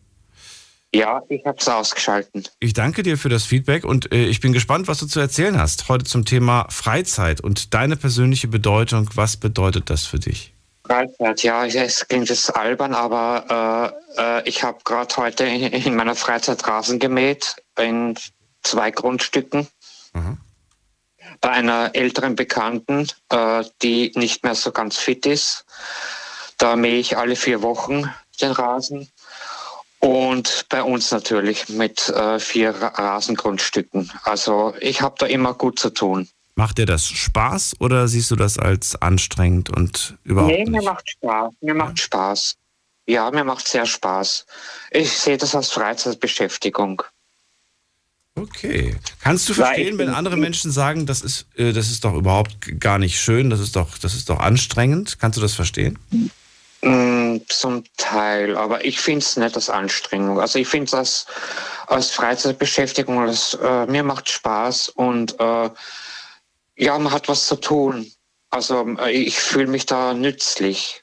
Ja, 0.95 1.23
ich 1.29 1.45
habe 1.45 1.59
es 1.59 1.69
ausgeschalten. 1.69 2.45
Ich 2.61 2.73
danke 2.73 3.03
dir 3.03 3.19
für 3.19 3.29
das 3.29 3.45
Feedback 3.45 3.85
und 3.85 4.11
äh, 4.11 4.25
ich 4.25 4.41
bin 4.41 4.53
gespannt, 4.53 4.89
was 4.89 4.99
du 4.99 5.07
zu 5.07 5.21
erzählen 5.21 5.59
hast. 5.59 5.89
Heute 5.89 6.05
zum 6.05 6.25
Thema 6.25 6.67
Freizeit 6.71 7.43
und 7.43 7.75
deine 7.75 7.97
persönliche 7.97 8.49
Bedeutung. 8.49 9.11
Was 9.15 9.37
bedeutet 9.37 9.91
das 9.91 10.07
für 10.07 10.19
dich? 10.19 10.55
Freizeit, 10.87 11.43
ja, 11.43 11.67
es 11.67 12.09
klingt 12.09 12.31
jetzt 12.31 12.57
albern, 12.57 12.95
aber 12.95 13.93
äh, 14.17 14.39
äh, 14.41 14.49
ich 14.49 14.63
habe 14.63 14.79
gerade 14.85 15.15
heute 15.19 15.45
in, 15.45 15.63
in, 15.65 15.95
meiner 15.95 16.15
Freizeit 16.15 16.67
Rasen 16.67 16.99
gemäht 16.99 17.57
in 17.79 18.15
zwei 18.63 18.91
Grundstücken. 18.91 19.69
Mhm. 20.15 20.39
Bei 21.43 21.51
einer 21.51 21.91
älteren 21.95 22.35
Bekannten, 22.35 23.07
äh, 23.29 23.65
die 23.83 24.13
nicht 24.15 24.43
mehr 24.43 24.55
so 24.55 24.73
ganz 24.73 24.97
fit 24.97 25.27
ist. 25.27 25.67
Da 26.57 26.75
mähe 26.75 26.99
ich 26.99 27.19
alle 27.19 27.37
vier 27.37 27.61
Wochen 27.61 28.11
den 28.41 28.53
Rasen. 28.53 29.09
Und 30.01 30.67
bei 30.69 30.83
uns 30.83 31.11
natürlich 31.11 31.69
mit 31.69 32.09
äh, 32.09 32.39
vier 32.39 32.71
Rasengrundstücken. 32.71 34.13
Also 34.23 34.75
ich 34.81 35.03
habe 35.03 35.17
da 35.19 35.27
immer 35.27 35.55
gut 35.55 35.79
zu 35.79 35.91
tun. 35.91 36.29
Macht 36.55 36.79
dir 36.79 36.87
das 36.87 37.07
Spaß 37.07 37.77
oder 37.81 38.09
siehst 38.09 38.31
du 38.31 38.37
das 38.37 38.59
als 38.59 39.01
anstrengend 39.01 39.71
und 39.71 40.17
überhaupt 40.25 40.53
nee, 40.53 40.65
nicht? 40.65 40.71
mir 40.71 40.83
macht 40.83 41.09
Spaß. 41.11 41.55
Mir 41.61 41.75
macht 41.75 41.99
Spaß. 42.01 42.57
Ja, 43.07 43.31
mir 43.31 43.45
macht 43.45 43.67
sehr 43.67 43.87
Spaß. 43.87 44.45
Ich 44.91 45.11
sehe 45.11 45.37
das 45.37 45.55
als 45.55 45.71
Freizeitbeschäftigung. 45.71 47.03
Okay. 48.35 48.97
Kannst 49.21 49.49
du 49.49 49.55
verstehen, 49.55 49.99
wenn 49.99 50.11
andere 50.11 50.37
Menschen 50.37 50.71
sagen, 50.71 51.07
das 51.07 51.23
ist, 51.23 51.47
äh, 51.57 51.73
das 51.73 51.91
ist 51.91 52.05
doch 52.05 52.15
überhaupt 52.15 52.81
gar 52.81 52.99
nicht 52.99 53.21
schön, 53.21 53.51
das 53.51 53.61
ist 53.61 53.75
doch, 53.77 53.99
das 53.99 54.15
ist 54.15 54.29
doch 54.29 54.41
anstrengend? 54.41 55.19
Kannst 55.19 55.39
du 55.39 55.41
das 55.43 55.55
verstehen? 55.55 55.99
Mm, 56.81 57.39
zum 57.49 57.83
Teil, 57.97 58.57
aber 58.57 58.85
ich 58.85 59.01
finde 59.01 59.19
es 59.19 59.37
nicht 59.37 59.57
als 59.57 59.69
Anstrengung. 59.69 60.41
Also 60.41 60.61
ich 60.61 60.69
finde 60.69 60.97
es 60.97 61.27
als, 61.89 62.11
Freizeitbeschäftigung, 62.13 63.27
das, 63.27 63.55
äh, 63.55 63.87
mir 63.87 64.05
macht 64.05 64.29
Spaß 64.31 64.91
und 64.91 65.41
äh, 65.41 65.71
ja, 66.77 66.99
man 66.99 67.13
hat 67.13 67.29
was 67.29 67.49
zu 67.49 67.57
tun. 67.57 68.07
Also 68.51 68.97
äh, 69.01 69.11
ich 69.11 69.41
fühle 69.41 69.67
mich 69.67 69.87
da 69.87 70.15
nützlich. 70.15 71.03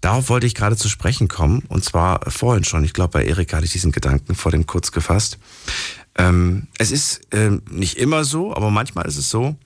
Darauf 0.00 0.28
wollte 0.28 0.46
ich 0.46 0.54
gerade 0.54 0.76
zu 0.76 0.88
sprechen 0.88 1.26
kommen 1.26 1.64
und 1.68 1.84
zwar 1.84 2.30
vorhin 2.30 2.62
schon. 2.62 2.84
Ich 2.84 2.92
glaube, 2.92 3.18
bei 3.18 3.24
Erik 3.24 3.52
hatte 3.54 3.64
ich 3.64 3.72
diesen 3.72 3.90
Gedanken 3.90 4.36
vor 4.36 4.52
dem 4.52 4.66
kurz 4.66 4.92
gefasst. 4.92 5.38
Ähm, 6.16 6.68
es 6.78 6.92
ist 6.92 7.22
ähm, 7.32 7.62
nicht 7.68 7.98
immer 7.98 8.24
so, 8.24 8.54
aber 8.54 8.70
manchmal 8.70 9.06
ist 9.06 9.16
es 9.16 9.30
so, 9.30 9.56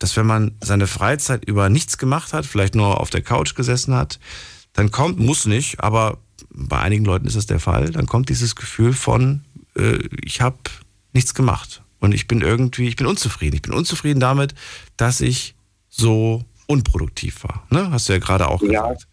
dass 0.00 0.16
wenn 0.16 0.26
man 0.26 0.56
seine 0.60 0.88
Freizeit 0.88 1.44
über 1.44 1.68
nichts 1.68 1.96
gemacht 1.96 2.32
hat, 2.32 2.44
vielleicht 2.44 2.74
nur 2.74 3.00
auf 3.00 3.10
der 3.10 3.22
Couch 3.22 3.54
gesessen 3.54 3.94
hat, 3.94 4.18
dann 4.74 4.90
kommt, 4.90 5.18
muss 5.18 5.46
nicht, 5.46 5.80
aber 5.80 6.18
bei 6.50 6.78
einigen 6.78 7.04
Leuten 7.04 7.26
ist 7.26 7.36
es 7.36 7.46
der 7.46 7.60
Fall, 7.60 7.90
dann 7.90 8.06
kommt 8.06 8.28
dieses 8.28 8.54
Gefühl 8.54 8.92
von, 8.92 9.44
äh, 9.76 9.98
ich 10.22 10.40
habe 10.40 10.58
nichts 11.12 11.34
gemacht 11.34 11.82
und 12.00 12.12
ich 12.12 12.28
bin 12.28 12.42
irgendwie, 12.42 12.88
ich 12.88 12.96
bin 12.96 13.06
unzufrieden. 13.06 13.56
Ich 13.56 13.62
bin 13.62 13.72
unzufrieden 13.72 14.20
damit, 14.20 14.54
dass 14.96 15.20
ich 15.20 15.54
so 15.88 16.44
unproduktiv 16.66 17.44
war. 17.44 17.66
Ne? 17.70 17.90
Hast 17.90 18.08
du 18.08 18.12
ja 18.12 18.18
gerade 18.18 18.48
auch 18.48 18.62
ja. 18.62 18.68
gesagt. 18.68 19.08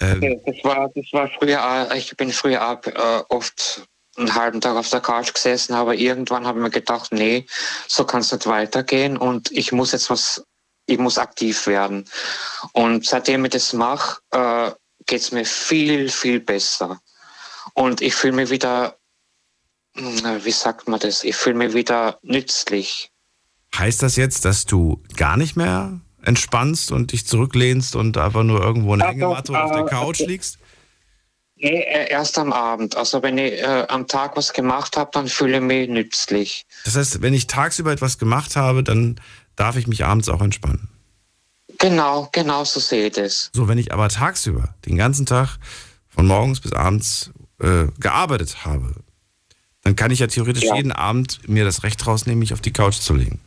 Ähm, 0.00 0.40
das 0.46 0.56
war, 0.64 0.90
das 0.94 1.06
war 1.12 1.28
früher, 1.38 1.94
ich 1.94 2.16
bin 2.16 2.32
früher 2.32 2.62
ab, 2.62 2.86
äh, 2.86 3.22
oft 3.28 3.86
einen 4.16 4.34
halben 4.34 4.60
Tag 4.60 4.76
auf 4.76 4.88
der 4.88 5.00
Couch 5.00 5.32
gesessen, 5.32 5.74
aber 5.74 5.94
irgendwann 5.94 6.46
habe 6.46 6.58
ich 6.58 6.62
mir 6.62 6.70
gedacht, 6.70 7.12
nee, 7.12 7.46
so 7.86 8.04
kann 8.04 8.20
es 8.20 8.32
nicht 8.32 8.46
weitergehen 8.46 9.16
und 9.16 9.50
ich 9.52 9.72
muss 9.72 9.92
jetzt 9.92 10.10
was 10.10 10.44
ich 10.90 10.98
muss 10.98 11.18
aktiv 11.18 11.66
werden. 11.66 12.04
Und 12.72 13.06
seitdem 13.06 13.44
ich 13.44 13.52
das 13.52 13.72
mache, 13.72 14.20
äh, 14.30 14.70
geht 15.06 15.20
es 15.20 15.32
mir 15.32 15.44
viel, 15.44 16.08
viel 16.08 16.40
besser. 16.40 17.00
Und 17.74 18.00
ich 18.00 18.14
fühle 18.14 18.34
mich 18.34 18.50
wieder, 18.50 18.96
wie 19.94 20.50
sagt 20.50 20.88
man 20.88 21.00
das, 21.00 21.24
ich 21.24 21.36
fühle 21.36 21.56
mich 21.56 21.74
wieder 21.74 22.18
nützlich. 22.22 23.10
Heißt 23.76 24.02
das 24.02 24.16
jetzt, 24.16 24.44
dass 24.44 24.66
du 24.66 25.02
gar 25.16 25.36
nicht 25.36 25.56
mehr 25.56 26.00
entspannst 26.22 26.92
und 26.92 27.12
dich 27.12 27.26
zurücklehnst 27.26 27.96
und 27.96 28.18
einfach 28.18 28.42
nur 28.42 28.60
irgendwo 28.60 28.94
in 28.94 29.00
der 29.00 29.08
Hängematte 29.08 29.52
oder 29.52 29.64
auf 29.64 29.72
der 29.72 29.86
äh, 29.86 29.88
Couch 29.88 30.20
liegst? 30.20 30.58
Nee, 31.56 31.82
äh, 31.82 32.10
erst 32.10 32.38
am 32.38 32.52
Abend. 32.52 32.96
Also 32.96 33.22
wenn 33.22 33.36
ich 33.36 33.60
äh, 33.60 33.86
am 33.88 34.06
Tag 34.06 34.36
was 34.36 34.52
gemacht 34.52 34.96
habe, 34.96 35.10
dann 35.12 35.28
fühle 35.28 35.58
ich 35.58 35.62
mich 35.62 35.88
nützlich. 35.88 36.66
Das 36.84 36.96
heißt, 36.96 37.22
wenn 37.22 37.34
ich 37.34 37.46
tagsüber 37.46 37.92
etwas 37.92 38.18
gemacht 38.18 38.56
habe, 38.56 38.82
dann 38.82 39.20
darf 39.60 39.76
ich 39.76 39.86
mich 39.86 40.04
abends 40.04 40.28
auch 40.28 40.40
entspannen. 40.40 40.88
Genau, 41.78 42.28
genau 42.32 42.64
so 42.64 42.80
sehe 42.80 43.06
ich 43.06 43.12
das. 43.12 43.50
So, 43.54 43.68
wenn 43.68 43.78
ich 43.78 43.92
aber 43.92 44.08
tagsüber 44.08 44.74
den 44.86 44.96
ganzen 44.96 45.26
Tag 45.26 45.58
von 46.08 46.26
morgens 46.26 46.60
bis 46.60 46.72
abends 46.72 47.30
äh, 47.60 47.86
gearbeitet 47.98 48.64
habe, 48.64 48.94
dann 49.82 49.96
kann 49.96 50.10
ich 50.10 50.18
ja 50.18 50.26
theoretisch 50.26 50.64
ja. 50.64 50.76
jeden 50.76 50.92
Abend 50.92 51.48
mir 51.48 51.64
das 51.64 51.82
Recht 51.82 52.06
rausnehmen, 52.06 52.38
mich 52.38 52.52
auf 52.52 52.60
die 52.60 52.72
Couch 52.72 52.96
zu 52.96 53.14
legen. 53.14 53.40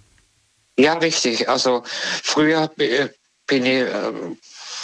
Ja, 0.77 0.93
richtig. 0.93 1.49
Also 1.49 1.83
früher 1.85 2.71
äh, 2.77 3.09
bin 3.47 3.65
ich 3.65 3.81
äh, 3.81 4.11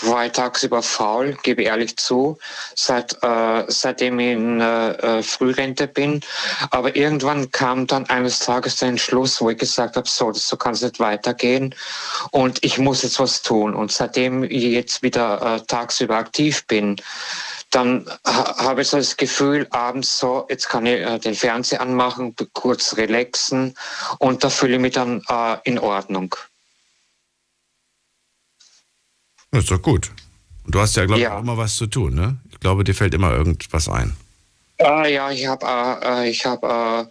war 0.03 0.25
ich 0.25 0.31
tagsüber 0.31 0.81
faul, 0.81 1.37
gebe 1.43 1.63
ehrlich 1.63 1.97
zu, 1.97 2.37
seit, 2.75 3.17
äh, 3.23 3.63
seitdem 3.67 4.19
ich 4.19 4.31
in 4.31 4.61
äh, 4.61 4.91
äh, 4.91 5.23
Frührente 5.23 5.87
bin. 5.87 6.21
Aber 6.71 6.95
irgendwann 6.95 7.51
kam 7.51 7.87
dann 7.87 8.09
eines 8.09 8.39
Tages 8.39 8.77
der 8.77 8.89
Entschluss, 8.89 9.41
wo 9.41 9.49
ich 9.49 9.57
gesagt 9.57 9.95
habe, 9.95 10.07
so, 10.07 10.31
das, 10.31 10.47
so 10.47 10.57
kann 10.57 10.73
es 10.73 10.81
nicht 10.81 10.99
weitergehen 10.99 11.75
und 12.31 12.63
ich 12.63 12.77
muss 12.77 13.03
jetzt 13.03 13.19
was 13.19 13.41
tun. 13.41 13.73
Und 13.75 13.91
seitdem 13.91 14.43
ich 14.43 14.63
jetzt 14.63 15.03
wieder 15.03 15.55
äh, 15.55 15.61
tagsüber 15.65 16.15
aktiv 16.15 16.65
bin, 16.67 16.95
dann 17.69 18.09
habe 18.25 18.81
ich 18.81 18.87
so 18.87 18.97
das 18.97 19.15
Gefühl, 19.15 19.67
abends 19.69 20.17
so, 20.17 20.45
jetzt 20.49 20.69
kann 20.69 20.85
ich 20.85 21.01
äh, 21.01 21.19
den 21.19 21.35
Fernseher 21.35 21.81
anmachen, 21.81 22.35
kurz 22.53 22.97
relaxen 22.97 23.75
und 24.17 24.43
da 24.43 24.49
fühle 24.49 24.75
ich 24.75 24.81
mich 24.81 24.93
dann 24.93 25.21
äh, 25.29 25.57
in 25.63 25.77
Ordnung. 25.77 26.35
Das 29.51 29.63
ist 29.63 29.71
doch 29.71 29.81
gut. 29.81 30.11
Und 30.65 30.75
du 30.75 30.79
hast 30.79 30.95
ja, 30.95 31.05
glaube 31.05 31.21
ich, 31.21 31.27
auch 31.27 31.39
immer 31.39 31.57
was 31.57 31.75
zu 31.75 31.87
tun, 31.87 32.13
ne? 32.13 32.37
Ich 32.51 32.59
glaube, 32.59 32.83
dir 32.83 32.93
fällt 32.93 33.13
immer 33.13 33.31
irgendwas 33.31 33.89
ein. 33.89 34.15
Ah, 34.79 35.05
ja, 35.07 35.31
ich 35.31 35.45
habe 35.47 35.65
äh, 35.65 36.29
ich 36.29 36.45
hab, 36.45 36.63
äh, 36.63 37.05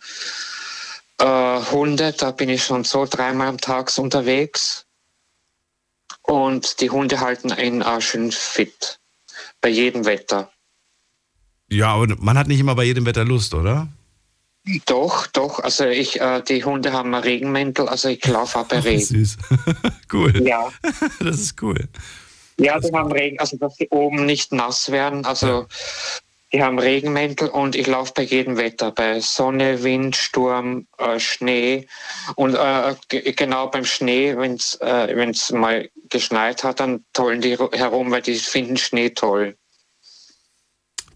äh, 1.19 1.61
Hunde, 1.71 2.13
da 2.13 2.31
bin 2.31 2.49
ich 2.49 2.65
schon 2.65 2.85
so 2.85 3.07
dreimal 3.07 3.49
am 3.49 3.59
Tag 3.59 3.91
unterwegs. 3.99 4.87
Und 6.23 6.81
die 6.81 6.91
Hunde 6.91 7.21
halten 7.21 7.53
einen 7.53 7.83
auch 7.83 8.01
schön 8.01 8.31
fit. 8.33 9.01
Bei 9.61 9.69
jedem 9.69 10.05
Wetter. 10.05 10.51
Ja, 11.69 11.95
aber 11.95 12.15
man 12.19 12.39
hat 12.39 12.47
nicht 12.47 12.61
immer 12.61 12.75
bei 12.75 12.85
jedem 12.85 13.07
Wetter 13.07 13.25
Lust, 13.25 13.55
oder? 13.55 13.89
Doch, 14.87 15.27
doch. 15.29 15.61
Also 15.61 15.87
ich, 15.87 16.21
äh, 16.21 16.43
die 16.43 16.65
Hunde 16.65 16.93
haben 16.93 17.15
einen 17.15 17.25
Regenmäntel, 17.25 17.89
also 17.89 18.09
ich 18.09 18.25
laufe 18.27 18.59
auch 18.59 18.67
bei 18.67 18.79
Regen. 18.85 19.05
Süß. 19.05 19.37
cool. 20.13 20.47
Ja. 20.47 20.71
Das 21.21 21.41
ist 21.41 21.61
cool. 21.63 21.89
Ja, 22.59 22.81
die 22.81 22.93
haben 22.93 23.13
Regen, 23.13 23.39
also 23.39 23.57
dass 23.57 23.77
die 23.77 23.89
oben 23.91 24.27
nicht 24.27 24.53
nass 24.53 24.91
werden. 24.91 25.25
Also 25.25 25.67
die 26.53 26.63
haben 26.63 26.79
Regenmäntel 26.79 27.49
und 27.49 27.77
ich 27.77 27.87
laufe 27.87 28.13
bei 28.17 28.23
jedem 28.23 28.57
Wetter, 28.57 28.91
bei 28.91 29.21
Sonne, 29.21 29.83
Wind, 29.83 30.17
Sturm, 30.17 30.87
äh, 30.97 31.21
Schnee. 31.21 31.87
Und 32.37 32.55
äh, 32.55 32.95
genau 33.33 33.69
beim 33.69 33.85
Schnee, 33.85 34.37
wenn 34.37 34.55
es 34.55 34.79
äh, 34.81 35.53
mal 35.53 35.91
geschneit 36.09 36.65
hat, 36.65 36.81
dann 36.81 37.05
tollen 37.13 37.43
die 37.43 37.57
herum, 37.57 38.11
weil 38.11 38.23
die 38.23 38.37
finden 38.37 38.79
Schnee 38.79 39.11
toll. 39.11 39.57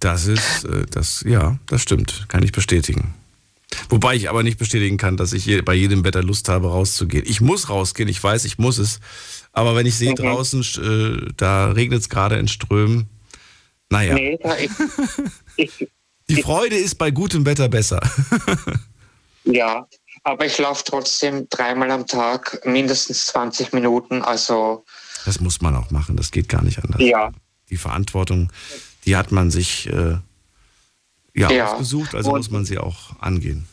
Das 0.01 0.27
ist, 0.27 0.65
äh, 0.65 0.85
das, 0.91 1.25
ja, 1.27 1.59
das 1.67 1.81
stimmt, 1.83 2.27
kann 2.29 2.43
ich 2.43 2.53
bestätigen. 2.53 3.15
Wobei 3.89 4.15
ich 4.15 4.29
aber 4.29 4.43
nicht 4.43 4.59
bestätigen 4.59 4.99
kann, 4.99 5.17
dass 5.17 5.33
ich 5.33 5.65
bei 5.65 5.75
jedem 5.75 6.05
Wetter 6.05 6.23
Lust 6.23 6.51
habe, 6.51 6.69
rauszugehen. 6.69 7.25
Ich 7.27 7.41
muss 7.41 7.71
rausgehen, 7.71 8.09
ich 8.09 8.23
weiß, 8.23 8.45
ich 8.45 8.59
muss 8.59 8.79
es. 8.79 9.01
Aber 9.53 9.77
wenn 9.77 9.87
ich 9.87 9.97
sehe, 9.97 10.11
mhm. 10.11 10.17
draußen, 10.17 10.63
äh, 10.63 11.33
da 11.37 11.73
regnet 11.73 12.01
es 12.01 12.09
gerade 12.09 12.37
in 12.37 12.49
Strömen. 12.49 13.09
Naja. 13.91 14.15
Nee, 14.15 14.39
ich, 14.59 14.71
ich, 15.81 15.89
Die 16.29 16.43
Freude 16.43 16.77
ist 16.77 16.97
bei 16.97 17.11
gutem 17.11 17.45
Wetter 17.45 17.69
besser. 17.69 18.01
ja, 19.45 19.87
aber 20.25 20.47
ich 20.47 20.57
laufe 20.59 20.83
trotzdem 20.85 21.49
dreimal 21.51 21.91
am 21.91 22.07
Tag, 22.07 22.63
mindestens 22.65 23.27
20 23.27 23.73
Minuten. 23.73 24.23
Also. 24.23 24.85
Das 25.27 25.41
muss 25.41 25.61
man 25.61 25.77
auch 25.77 25.91
machen, 25.91 26.17
das 26.17 26.31
geht 26.31 26.49
gar 26.49 26.63
nicht 26.63 26.83
anders. 26.83 27.03
Ja. 27.03 27.33
Die 27.69 27.77
Verantwortung, 27.77 28.51
die 29.05 29.17
hat 29.17 29.33
man 29.33 29.51
sich 29.51 29.89
äh, 29.89 30.17
ja, 31.35 31.51
ja, 31.51 31.73
ausgesucht, 31.73 32.15
also 32.15 32.31
Und 32.31 32.39
muss 32.39 32.51
man 32.51 32.65
sie 32.65 32.79
auch 32.79 33.21
angehen. 33.21 33.67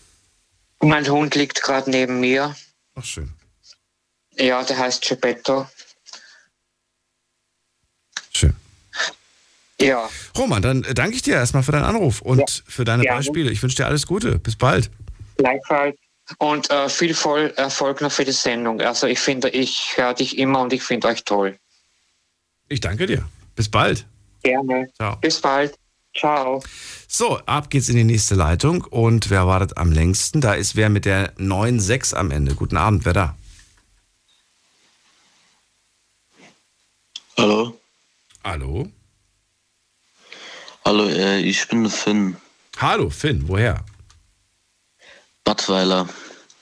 Mein 0.82 1.07
Hund 1.09 1.36
liegt 1.36 1.61
gerade 1.61 1.89
neben 1.89 2.19
mir. 2.19 2.55
Ach, 2.95 3.03
schön. 3.03 3.34
Ja, 4.40 4.64
der 4.64 4.78
heißt 4.78 5.08
Geppetto. 5.08 5.68
Schön. 8.34 8.56
Ja. 9.82 10.10
Roman, 10.38 10.62
dann 10.62 10.84
äh, 10.84 10.94
danke 10.94 11.16
ich 11.16 11.22
dir 11.22 11.36
erstmal 11.36 11.64
für 11.64 11.72
deinen 11.72 11.84
Anruf 11.84 12.22
und 12.22 12.40
ja. 12.40 12.46
für 12.68 12.86
deine 12.86 13.06
ja. 13.06 13.16
Beispiele. 13.16 13.52
Ich 13.52 13.62
wünsche 13.62 13.78
dir 13.78 13.86
alles 13.86 14.08
Gute. 14.08 14.40
Bis 14.40 14.56
bald. 14.56 14.90
Gleichfalls. 15.38 15.98
Und 16.38 16.70
äh, 16.70 16.90
viel 16.90 17.14
voll 17.14 17.54
Erfolg 17.56 18.02
noch 18.02 18.12
für 18.12 18.24
die 18.24 18.32
Sendung. 18.32 18.82
Also 18.82 19.08
ich 19.08 19.20
finde, 19.20 19.50
ich 19.50 19.98
höre 19.98 20.14
dich 20.14 20.38
immer 20.38 20.62
und 20.62 20.74
ich 20.74 20.84
finde 20.84 21.08
euch 21.08 21.24
toll. 21.24 21.58
Ich 22.68 22.80
danke 22.80 23.08
dir. 23.08 23.28
Bis 23.56 23.68
bald. 23.68 24.06
Gerne. 24.44 24.88
Ciao. 24.96 25.16
Bis 25.18 25.42
bald. 25.42 25.76
Ciao. 26.16 26.62
So, 27.08 27.40
ab 27.46 27.70
geht's 27.70 27.90
in 27.90 27.96
die 27.96 28.04
nächste 28.04 28.36
Leitung. 28.36 28.84
Und 28.84 29.30
wer 29.30 29.48
wartet 29.48 29.78
am 29.78 29.92
längsten? 29.92 30.40
Da 30.40 30.54
ist 30.54 30.76
wer 30.76 30.90
mit 30.90 31.06
der 31.06 31.36
9.6 31.38 32.14
am 32.14 32.32
Ende. 32.32 32.54
Guten 32.54 32.78
Abend, 32.78 33.06
wer 33.06 33.14
da? 33.14 33.36
Hallo. 37.40 37.80
Hallo. 38.44 38.92
Hallo, 40.84 41.08
äh, 41.08 41.40
ich 41.40 41.66
bin 41.70 41.90
Finn. 41.90 42.36
Hallo, 42.78 43.10
Finn, 43.10 43.48
woher? 43.48 43.86
Badweiler, 45.46 46.10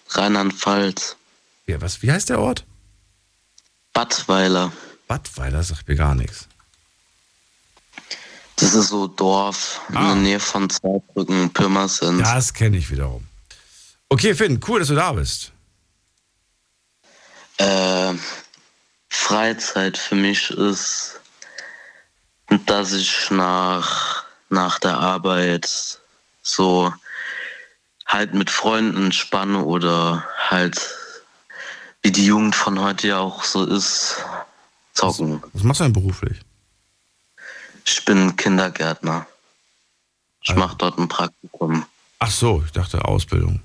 Rheinland-Pfalz. 0.09 1.15
Ja, 1.65 1.81
was, 1.81 2.03
wie 2.03 2.11
heißt 2.11 2.29
der 2.29 2.39
Ort? 2.39 2.63
Badweiler. 3.91 4.71
Badweiler 5.07 5.63
sagt 5.63 5.87
mir 5.87 5.95
gar 5.95 6.13
nichts. 6.13 6.47
Das 8.57 8.75
ist 8.75 8.89
so 8.89 9.07
Dorf 9.07 9.81
ah. 9.87 9.87
in 9.87 9.93
der 9.93 10.03
ah. 10.03 10.15
Nähe 10.15 10.39
von 10.39 10.69
Zweibrücken, 10.69 11.49
Pirmasens. 11.53 12.21
Das 12.21 12.53
kenne 12.53 12.77
ich 12.77 12.91
wiederum. 12.91 13.25
Okay, 14.09 14.35
Finn, 14.35 14.59
cool, 14.67 14.77
dass 14.77 14.89
du 14.89 14.95
da 14.95 15.11
bist. 15.13 15.51
Äh, 17.57 18.13
Freizeit 19.09 19.97
für 19.97 20.15
mich 20.15 20.49
ist, 20.51 21.19
dass 22.65 22.93
ich 22.93 23.29
nach, 23.29 24.23
nach 24.49 24.79
der 24.79 24.97
Arbeit 24.97 25.99
so 26.41 26.93
halt 28.05 28.33
mit 28.33 28.49
Freunden 28.49 29.05
entspanne 29.05 29.63
oder 29.63 30.25
halt, 30.49 30.95
wie 32.01 32.11
die 32.11 32.25
Jugend 32.25 32.55
von 32.55 32.79
heute 32.79 33.07
ja 33.09 33.19
auch 33.19 33.43
so 33.43 33.65
ist, 33.65 34.23
zocken. 34.93 35.41
Was, 35.41 35.49
was 35.53 35.63
machst 35.63 35.79
du 35.81 35.83
denn 35.85 35.93
beruflich? 35.93 36.39
Ich 37.85 38.03
bin 38.05 38.35
Kindergärtner. 38.35 39.27
Ich 40.41 40.49
also. 40.49 40.59
mache 40.59 40.77
dort 40.77 40.97
ein 40.97 41.07
Praktikum. 41.07 41.85
Ach 42.19 42.31
so, 42.31 42.63
ich 42.65 42.71
dachte 42.71 43.03
Ausbildung. 43.05 43.61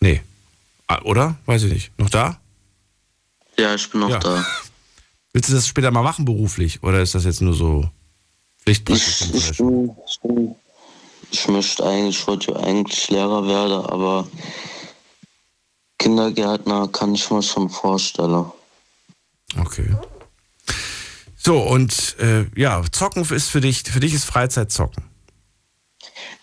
Nee. 0.00 0.22
Ah, 0.86 1.00
oder? 1.02 1.36
Weiß 1.46 1.62
ich 1.64 1.72
nicht. 1.72 1.98
Noch 1.98 2.10
da? 2.10 2.40
Ja, 3.58 3.74
ich 3.74 3.90
bin 3.90 4.00
noch 4.00 4.10
ja. 4.10 4.18
da. 4.18 4.44
Willst 5.32 5.48
du 5.48 5.54
das 5.54 5.66
später 5.66 5.90
mal 5.90 6.02
machen 6.02 6.24
beruflich? 6.24 6.82
Oder 6.82 7.00
ist 7.00 7.14
das 7.14 7.24
jetzt 7.24 7.40
nur 7.40 7.54
so 7.54 7.88
Pflichtpraktikum? 8.62 9.96
Ich, 10.06 10.20
ich, 10.22 10.50
ich 11.30 11.48
möchte 11.48 11.84
eigentlich, 11.84 12.20
ich 12.20 12.26
wollte 12.26 12.56
eigentlich 12.56 13.10
Lehrer 13.10 13.46
werden, 13.46 13.86
aber 13.86 14.28
Kindergärtner 15.98 16.88
kann 16.88 17.14
ich 17.14 17.30
mir 17.30 17.42
schon 17.42 17.68
vorstellen. 17.70 18.44
Okay. 19.58 19.96
So, 21.36 21.58
und 21.58 22.16
äh, 22.20 22.46
ja, 22.56 22.82
Zocken 22.90 23.24
ist 23.24 23.48
für 23.48 23.60
dich, 23.60 23.82
für 23.82 24.00
dich 24.00 24.14
ist 24.14 24.24
Freizeit 24.24 24.70
Zocken. 24.70 25.04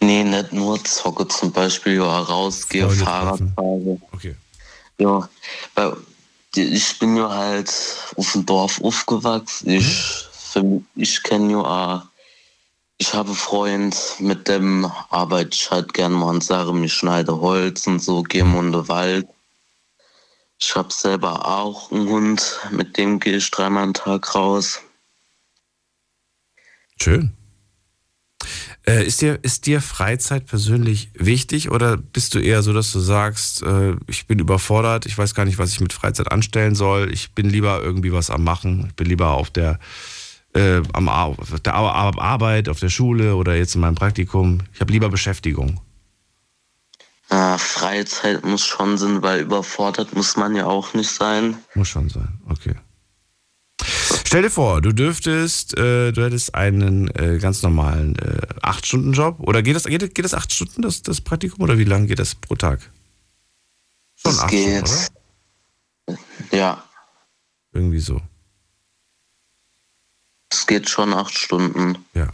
Nee, 0.01 0.23
nicht 0.23 0.51
nur 0.51 0.83
zocke, 0.83 1.27
zum 1.27 1.51
Beispiel 1.51 1.97
ja, 1.97 2.19
rausgehe, 2.19 2.89
Fahrrad 2.89 3.39
fahre. 3.55 4.01
Okay. 4.11 4.35
Ja, 4.97 5.29
weil 5.75 5.95
ich 6.55 6.99
bin 6.99 7.15
ja 7.15 7.29
halt 7.29 7.71
auf 8.15 8.31
dem 8.33 8.45
Dorf 8.45 8.81
aufgewachsen. 8.81 9.69
Ich, 9.69 10.27
mhm. 10.55 10.85
ich 10.95 11.21
kenne 11.21 11.51
ja 11.51 11.59
auch, 11.59 12.01
ich 12.97 13.13
habe 13.13 13.29
einen 13.29 13.37
Freund, 13.37 13.95
mit 14.19 14.47
dem 14.47 14.91
arbeite 15.09 15.51
ich 15.53 15.71
halt 15.71 15.93
gerne 15.93 16.15
mal 16.15 16.29
und 16.29 16.43
sage, 16.43 16.71
ich 16.83 16.93
schneide 16.93 17.39
Holz 17.39 17.87
und 17.87 17.99
so, 17.99 18.23
gehe 18.23 18.43
mhm. 18.43 18.57
in 18.57 18.71
den 18.71 18.87
Wald. 18.87 19.27
Ich 20.59 20.75
habe 20.75 20.93
selber 20.93 21.47
auch 21.47 21.91
einen 21.91 22.07
Hund, 22.07 22.59
mit 22.69 22.97
dem 22.97 23.19
gehe 23.19 23.37
ich 23.37 23.49
dreimal 23.49 23.83
am 23.83 23.93
Tag 23.93 24.35
raus. 24.35 24.81
Schön. 27.01 27.35
Äh, 28.83 29.05
ist, 29.05 29.21
dir, 29.21 29.37
ist 29.43 29.67
dir 29.67 29.79
Freizeit 29.79 30.47
persönlich 30.47 31.11
wichtig 31.13 31.69
oder 31.69 31.97
bist 31.97 32.33
du 32.33 32.39
eher 32.39 32.63
so, 32.63 32.73
dass 32.73 32.91
du 32.91 32.99
sagst, 32.99 33.61
äh, 33.61 33.95
ich 34.07 34.25
bin 34.25 34.39
überfordert, 34.39 35.05
ich 35.05 35.15
weiß 35.15 35.35
gar 35.35 35.45
nicht, 35.45 35.59
was 35.59 35.71
ich 35.71 35.81
mit 35.81 35.93
Freizeit 35.93 36.31
anstellen 36.31 36.73
soll, 36.73 37.13
ich 37.13 37.33
bin 37.33 37.47
lieber 37.47 37.81
irgendwie 37.83 38.11
was 38.11 38.31
am 38.31 38.43
Machen, 38.43 38.85
ich 38.87 38.95
bin 38.95 39.05
lieber 39.05 39.31
auf 39.31 39.51
der, 39.51 39.77
äh, 40.55 40.81
am, 40.93 41.09
auf 41.09 41.59
der 41.59 41.75
Arbeit, 41.75 42.69
auf 42.69 42.79
der 42.79 42.89
Schule 42.89 43.35
oder 43.35 43.55
jetzt 43.55 43.75
in 43.75 43.81
meinem 43.81 43.95
Praktikum, 43.95 44.61
ich 44.73 44.81
habe 44.81 44.91
lieber 44.91 45.09
Beschäftigung? 45.09 45.79
Äh, 47.29 47.59
Freizeit 47.59 48.43
muss 48.43 48.65
schon 48.65 48.97
sein, 48.97 49.21
weil 49.21 49.41
überfordert 49.41 50.15
muss 50.15 50.37
man 50.37 50.55
ja 50.55 50.65
auch 50.65 50.95
nicht 50.95 51.11
sein. 51.11 51.55
Muss 51.75 51.87
schon 51.87 52.09
sein, 52.09 52.39
okay. 52.49 52.75
Stell 54.31 54.43
dir 54.43 54.49
vor, 54.49 54.79
du 54.79 54.93
dürftest, 54.93 55.77
äh, 55.77 56.13
du 56.13 56.23
hättest 56.23 56.55
einen 56.55 57.09
äh, 57.17 57.37
ganz 57.37 57.63
normalen 57.63 58.15
äh, 58.15 58.65
8-Stunden-Job. 58.65 59.41
Oder 59.41 59.61
geht 59.61 59.75
das, 59.75 59.83
geht, 59.83 60.15
geht 60.15 60.23
das 60.23 60.33
8 60.33 60.53
Stunden, 60.53 60.81
das, 60.83 61.01
das 61.01 61.19
Praktikum, 61.19 61.61
oder 61.61 61.77
wie 61.77 61.83
lange 61.83 62.07
geht 62.07 62.17
das 62.17 62.35
pro 62.35 62.55
Tag? 62.55 62.79
Schon 64.15 64.31
das 64.31 64.39
8 64.39 64.49
geht. 64.51 64.87
Stunden, 64.87 65.15
oder? 66.07 66.57
Ja. 66.57 66.83
Irgendwie 67.73 67.99
so. 67.99 68.21
Es 70.49 70.65
geht 70.65 70.89
schon 70.89 71.13
8 71.13 71.37
Stunden. 71.37 71.97
Ja. 72.13 72.31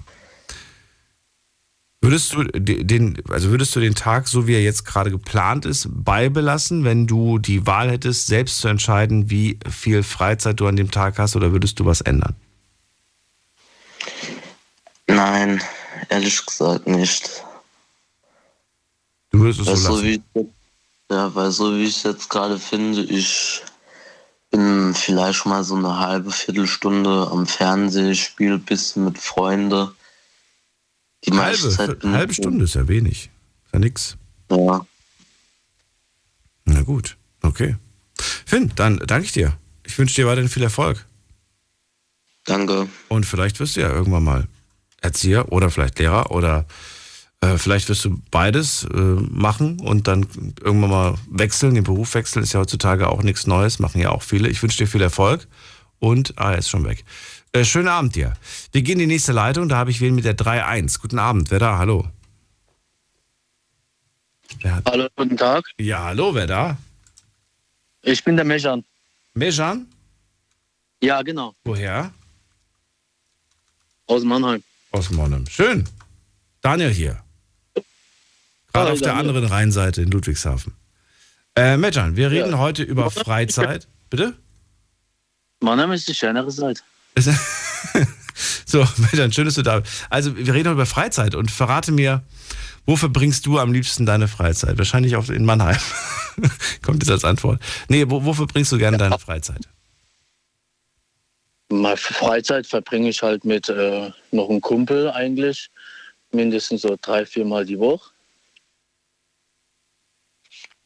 Würdest 1.99 2.33
du 2.33 2.43
den, 2.43 3.21
also 3.29 3.49
würdest 3.49 3.75
du 3.75 3.79
den 3.79 3.95
Tag, 3.95 4.27
so 4.27 4.45
wie 4.45 4.53
er 4.53 4.61
jetzt 4.61 4.85
gerade 4.85 5.09
geplant 5.09 5.65
ist, 5.65 5.87
beibelassen, 5.89 6.83
wenn 6.83 7.07
du 7.07 7.39
die 7.39 7.65
Wahl 7.65 7.89
hättest, 7.89 8.27
selbst 8.27 8.59
zu 8.59 8.67
entscheiden, 8.67 9.31
wie 9.31 9.59
viel 9.67 10.03
Freizeit 10.03 10.59
du 10.59 10.67
an 10.67 10.75
dem 10.75 10.91
Tag 10.91 11.17
hast, 11.17 11.35
oder 11.35 11.51
würdest 11.51 11.79
du 11.79 11.85
was 11.85 12.01
ändern? 12.01 12.35
Nein, 15.07 15.59
ehrlich 16.09 16.45
gesagt 16.45 16.85
nicht. 16.87 17.43
Du 19.31 19.39
würdest 19.39 19.61
es 19.61 19.83
so 19.83 19.95
lassen? 19.95 20.03
wie, 20.03 20.21
ja, 21.09 21.33
weil 21.33 21.49
so 21.49 21.73
wie 21.73 21.85
ich 21.85 21.97
es 21.97 22.03
jetzt 22.03 22.29
gerade 22.29 22.59
finde, 22.59 23.01
ich 23.01 23.63
bin 24.51 24.93
vielleicht 24.93 25.47
mal 25.47 25.63
so 25.63 25.75
eine 25.75 25.97
halbe 25.97 26.29
Viertelstunde 26.29 27.27
am 27.31 27.47
Fernsehen, 27.47 28.13
spiele 28.13 28.55
ein 28.55 28.65
bisschen 28.65 29.05
mit 29.05 29.17
Freunden 29.17 29.96
die 31.25 31.33
halbe, 31.33 31.69
Zeit 31.69 32.03
eine 32.03 32.17
halbe 32.17 32.33
Stunde 32.33 32.65
ist 32.65 32.75
ja 32.75 32.87
wenig. 32.87 33.29
Ist 33.65 33.73
ja 33.73 33.79
nix. 33.79 34.17
Ja. 34.51 34.85
Na 36.65 36.81
gut, 36.81 37.17
okay. 37.41 37.75
Finn, 38.45 38.71
dann 38.75 38.97
danke 39.05 39.25
ich 39.25 39.31
dir. 39.31 39.57
Ich 39.83 39.97
wünsche 39.97 40.15
dir 40.15 40.27
weiterhin 40.27 40.49
viel 40.49 40.63
Erfolg. 40.63 41.05
Danke. 42.45 42.87
Und 43.09 43.25
vielleicht 43.25 43.59
wirst 43.59 43.75
du 43.75 43.81
ja 43.81 43.89
irgendwann 43.89 44.23
mal 44.23 44.47
Erzieher 45.01 45.51
oder 45.51 45.69
vielleicht 45.69 45.99
Lehrer 45.99 46.31
oder 46.31 46.65
äh, 47.41 47.57
vielleicht 47.57 47.87
wirst 47.89 48.05
du 48.05 48.21
beides 48.31 48.85
äh, 48.85 48.97
machen 48.97 49.79
und 49.79 50.07
dann 50.07 50.25
irgendwann 50.61 50.89
mal 50.89 51.15
wechseln. 51.29 51.75
Den 51.75 51.83
Beruf 51.83 52.13
wechseln 52.15 52.43
ist 52.43 52.53
ja 52.53 52.59
heutzutage 52.59 53.09
auch 53.09 53.21
nichts 53.21 53.47
Neues, 53.47 53.79
machen 53.79 54.01
ja 54.01 54.09
auch 54.09 54.23
viele. 54.23 54.49
Ich 54.49 54.61
wünsche 54.63 54.77
dir 54.77 54.87
viel 54.87 55.01
Erfolg 55.01 55.47
und, 55.99 56.37
ah, 56.37 56.51
er 56.51 56.59
ist 56.59 56.69
schon 56.69 56.85
weg. 56.85 57.03
Äh, 57.57 57.65
schönen 57.65 57.87
Abend 57.87 58.15
dir. 58.15 58.33
Wir 58.71 58.83
gehen 58.83 58.99
in 58.99 59.09
die 59.09 59.15
nächste 59.15 59.31
Leitung. 59.31 59.67
Da 59.67 59.77
habe 59.77 59.89
ich 59.89 59.99
wen 59.99 60.13
mit 60.13 60.25
der 60.25 60.37
3.1. 60.37 61.01
Guten 61.01 61.17
Abend. 61.17 61.49
Wer 61.49 61.59
da? 61.59 61.77
Hallo. 61.79 62.07
Hallo, 64.85 65.07
guten 65.15 65.37
Tag. 65.37 65.65
Ja, 65.79 66.03
hallo. 66.03 66.35
Wer 66.35 66.45
da? 66.45 66.77
Ich 68.03 68.23
bin 68.23 68.35
der 68.35 68.45
Mejan. 68.45 68.83
Mejan? 69.33 69.87
Ja, 71.01 71.21
genau. 71.23 71.55
Woher? 71.63 72.11
Aus 74.05 74.23
Mannheim. 74.23 74.63
Aus 74.91 75.09
Mannheim. 75.09 75.45
Schön. 75.49 75.89
Daniel 76.61 76.91
hier. 76.91 77.23
Gerade 78.71 78.91
auf 78.91 78.99
der 78.99 79.13
Daniel. 79.13 79.29
anderen 79.29 79.45
Rheinseite 79.45 80.03
in 80.03 80.11
Ludwigshafen. 80.11 80.73
Äh, 81.55 81.77
Mejan, 81.77 82.15
wir 82.15 82.29
reden 82.29 82.51
ja. 82.51 82.57
heute 82.59 82.83
über 82.83 83.09
Freizeit. 83.09 83.87
Bitte? 84.11 84.35
Mannheim 85.59 85.91
ist 85.91 86.07
die 86.07 86.13
schönere 86.13 86.51
Seite. 86.51 86.83
so, 88.65 88.87
dann 89.13 89.31
schön, 89.31 89.45
dass 89.45 89.55
du 89.55 89.63
da 89.63 89.79
bist. 89.79 90.05
Also, 90.09 90.37
wir 90.37 90.53
reden 90.53 90.71
über 90.71 90.85
Freizeit 90.85 91.35
und 91.35 91.51
verrate 91.51 91.91
mir, 91.91 92.23
wo 92.85 92.95
verbringst 92.95 93.45
du 93.45 93.59
am 93.59 93.73
liebsten 93.73 94.05
deine 94.05 94.27
Freizeit? 94.27 94.77
Wahrscheinlich 94.77 95.15
auch 95.15 95.29
in 95.29 95.45
Mannheim. 95.45 95.77
Kommt 96.81 97.03
jetzt 97.03 97.11
als 97.11 97.25
Antwort. 97.25 97.61
Nee, 97.89 98.05
wo, 98.07 98.23
wo 98.23 98.33
verbringst 98.33 98.71
du 98.71 98.77
gerne 98.77 98.97
deine 98.97 99.19
Freizeit? 99.19 99.67
Meine 101.69 101.97
Freizeit 101.97 102.65
verbringe 102.65 103.09
ich 103.09 103.21
halt 103.21 103.43
mit 103.43 103.67
äh, 103.67 104.09
noch 104.31 104.49
einem 104.49 104.61
Kumpel 104.61 105.11
eigentlich. 105.11 105.69
Mindestens 106.31 106.83
so 106.83 106.97
drei, 107.01 107.25
vier 107.25 107.43
Mal 107.43 107.65
die 107.65 107.77
Woche. 107.77 108.09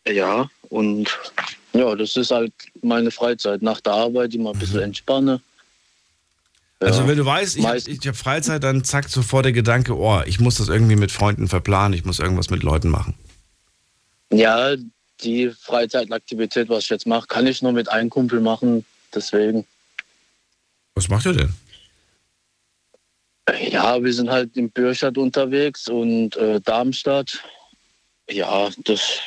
Ja, 0.08 0.50
und 0.70 1.08
ja, 1.74 1.96
das 1.96 2.18
ist 2.18 2.32
halt 2.32 2.54
meine 2.82 3.12
Freizeit. 3.12 3.62
Nach 3.62 3.80
der 3.82 3.94
Arbeit 3.94 4.34
immer 4.34 4.54
ein 4.54 4.60
bisschen 4.60 4.78
mhm. 4.78 4.86
entspannen. 4.86 5.42
Also 6.82 7.08
wenn 7.08 7.18
du 7.18 7.26
weißt, 7.26 7.58
ich, 7.58 8.08
habe 8.08 8.18
Freizeit, 8.18 8.64
dann 8.64 8.84
zack, 8.84 9.08
sofort 9.08 9.46
der 9.46 9.52
Gedanke, 9.52 9.96
oh, 9.96 10.22
ich 10.26 10.40
muss 10.40 10.56
das 10.56 10.68
irgendwie 10.68 10.96
mit 10.96 11.12
Freunden 11.12 11.48
verplanen, 11.48 11.94
ich 11.94 12.06
muss 12.06 12.20
irgendwas 12.20 12.50
mit 12.50 12.64
Leuten 12.64 12.90
machen. 12.90 13.14
Ja, 14.34 14.76
die 15.24 15.52
Freizeitaktivität, 15.52 16.70
was 16.70 16.86
ich 16.86 16.90
jetzt 16.90 17.06
mache, 17.06 17.28
kann 17.28 17.46
ich 17.46 17.62
nur 17.62 17.72
mit 17.72 17.90
einem 17.90 18.10
Kumpel 18.10 18.40
machen, 18.40 18.84
deswegen. 19.14 19.66
Was 20.96 21.08
macht 21.08 21.28
ihr 21.28 21.34
denn? 21.34 21.54
Ja, 23.70 24.02
wir 24.04 24.14
sind 24.14 24.32
halt 24.32 24.58
in 24.58 24.72
Bürstadt 24.72 25.18
unterwegs 25.18 25.88
und 25.88 26.36
äh, 26.38 26.62
Darmstadt. 26.62 27.44
Ja, 28.30 28.70
das. 28.86 29.20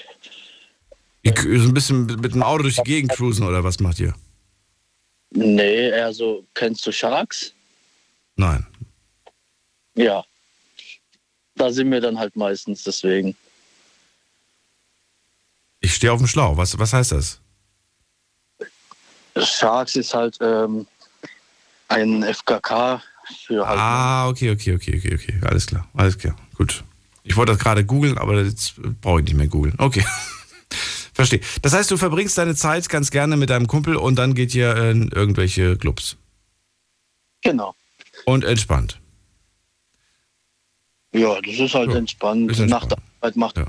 Ihr 1.22 1.34
so 1.36 1.68
ein 1.68 1.74
bisschen 1.74 2.06
mit 2.06 2.34
dem 2.34 2.42
Auto 2.42 2.64
durch 2.64 2.76
die 2.76 2.82
Gegend 2.82 3.12
cruisen 3.12 3.46
oder 3.46 3.62
was 3.62 3.80
macht 3.80 4.00
ihr? 4.00 4.14
Nee, 5.34 5.88
eher 5.90 6.12
so, 6.14 6.46
kennst 6.54 6.86
du 6.86 6.92
Sharks? 6.92 7.52
Nein. 8.36 8.64
Ja. 9.94 10.24
Da 11.56 11.70
sind 11.70 11.90
wir 11.90 12.00
dann 12.00 12.18
halt 12.18 12.36
meistens 12.36 12.84
deswegen. 12.84 13.36
Ich 15.80 15.94
stehe 15.94 16.12
auf 16.12 16.18
dem 16.18 16.28
Schlauch. 16.28 16.56
Was, 16.56 16.78
was 16.78 16.92
heißt 16.92 17.12
das? 17.12 17.40
Sharks 19.36 19.96
ist 19.96 20.14
halt 20.14 20.38
ähm, 20.40 20.86
ein 21.88 22.22
FKK 22.22 23.02
für 23.46 23.66
halt. 23.66 23.78
Ah, 23.78 24.28
okay, 24.28 24.50
okay, 24.50 24.74
okay, 24.74 24.96
okay, 24.96 25.14
okay. 25.14 25.40
Alles 25.42 25.66
klar, 25.66 25.88
alles 25.94 26.16
klar. 26.16 26.36
Gut. 26.56 26.84
Ich 27.24 27.36
wollte 27.36 27.52
das 27.52 27.60
gerade 27.60 27.84
googeln, 27.84 28.18
aber 28.18 28.42
jetzt 28.42 28.74
brauche 29.00 29.20
ich 29.20 29.24
nicht 29.24 29.36
mehr 29.36 29.48
googeln. 29.48 29.74
Okay. 29.78 30.04
Verstehe. 31.14 31.40
Das 31.62 31.72
heißt, 31.72 31.90
du 31.90 31.96
verbringst 31.96 32.36
deine 32.36 32.56
Zeit 32.56 32.88
ganz 32.88 33.10
gerne 33.10 33.36
mit 33.36 33.50
deinem 33.50 33.68
Kumpel 33.68 33.96
und 33.96 34.16
dann 34.16 34.34
geht 34.34 34.54
ihr 34.54 34.76
in 34.76 35.08
irgendwelche 35.08 35.76
Clubs. 35.76 36.16
Genau. 37.42 37.74
Und 38.26 38.44
entspannt. 38.44 39.00
Ja, 41.12 41.40
das 41.40 41.54
ist 41.54 41.74
halt 41.74 41.90
ja, 41.90 41.96
entspannt. 41.96 42.50
Ist 42.50 42.58
entspannt. 42.58 42.82
Nach 42.82 42.88
der 42.88 42.98
Arbeit 43.20 43.36
macht. 43.36 43.56
Ja. 43.56 43.66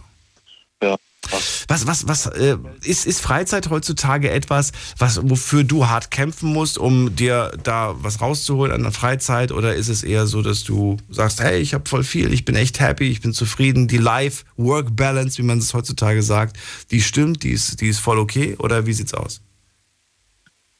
ja. 0.81 0.97
Was, 1.31 1.87
was, 1.87 2.07
was 2.07 2.25
äh, 2.27 2.57
ist, 2.83 3.05
ist 3.05 3.19
Freizeit 3.19 3.69
heutzutage 3.69 4.29
etwas, 4.29 4.71
was, 4.97 5.19
wofür 5.27 5.63
du 5.63 5.87
hart 5.87 6.11
kämpfen 6.11 6.53
musst, 6.53 6.77
um 6.77 7.15
dir 7.15 7.51
da 7.63 7.95
was 7.97 8.21
rauszuholen 8.21 8.71
an 8.71 8.83
der 8.83 8.91
Freizeit? 8.91 9.51
Oder 9.51 9.75
ist 9.75 9.87
es 9.87 10.03
eher 10.03 10.27
so, 10.27 10.41
dass 10.41 10.63
du 10.63 10.97
sagst, 11.09 11.39
hey, 11.39 11.59
ich 11.59 11.73
habe 11.73 11.89
voll 11.89 12.03
viel, 12.03 12.31
ich 12.33 12.45
bin 12.45 12.55
echt 12.55 12.79
happy, 12.79 13.09
ich 13.09 13.21
bin 13.21 13.33
zufrieden, 13.33 13.87
die 13.87 13.97
Life-Work-Balance, 13.97 15.37
wie 15.39 15.43
man 15.43 15.57
es 15.57 15.73
heutzutage 15.73 16.21
sagt, 16.21 16.57
die 16.91 17.01
stimmt, 17.01 17.43
die 17.43 17.51
ist, 17.51 17.81
die 17.81 17.87
ist 17.87 17.99
voll 17.99 18.19
okay? 18.19 18.55
Oder 18.59 18.85
wie 18.85 18.93
sieht's 18.93 19.13
aus? 19.13 19.41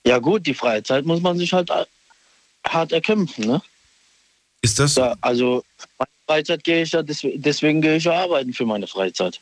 Ja 0.05 0.19
gut, 0.19 0.45
die 0.45 0.53
Freizeit 0.53 1.05
muss 1.05 1.21
man 1.21 1.37
sich 1.37 1.51
halt 1.51 1.71
hart 2.67 2.91
erkämpfen, 2.91 3.45
ne? 3.45 3.61
Ist 4.61 4.79
das? 4.79 4.95
Ja, 4.95 5.15
also 5.21 5.63
meine 5.97 6.09
Freizeit 6.27 6.63
gehe 6.63 6.83
ich 6.83 6.91
ja, 6.91 7.03
deswegen 7.03 7.81
gehe 7.81 7.97
ich 7.97 8.03
ja 8.03 8.13
arbeiten 8.13 8.53
für 8.53 8.65
meine 8.65 8.87
Freizeit. 8.87 9.39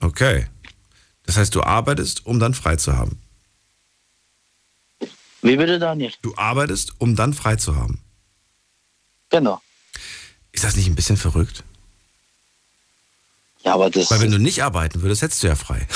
Okay. 0.00 0.46
Das 1.24 1.36
heißt, 1.36 1.54
du 1.54 1.62
arbeitest, 1.62 2.24
um 2.26 2.40
dann 2.40 2.54
frei 2.54 2.76
zu 2.76 2.96
haben. 2.96 3.20
Wie 5.42 5.56
bitte, 5.56 5.78
Daniel? 5.78 6.12
Du 6.22 6.34
arbeitest, 6.36 6.94
um 6.98 7.16
dann 7.16 7.32
frei 7.32 7.56
zu 7.56 7.76
haben. 7.76 8.02
Genau. 9.30 9.60
Ist 10.52 10.64
das 10.64 10.76
nicht 10.76 10.88
ein 10.88 10.94
bisschen 10.94 11.16
verrückt? 11.16 11.62
Ja, 13.62 13.74
aber 13.74 13.90
das. 13.90 14.10
Weil 14.10 14.20
wenn 14.20 14.30
du 14.30 14.38
nicht 14.38 14.62
arbeiten 14.62 15.02
würdest, 15.02 15.22
hättest 15.22 15.42
du 15.42 15.48
ja 15.48 15.54
frei. 15.54 15.86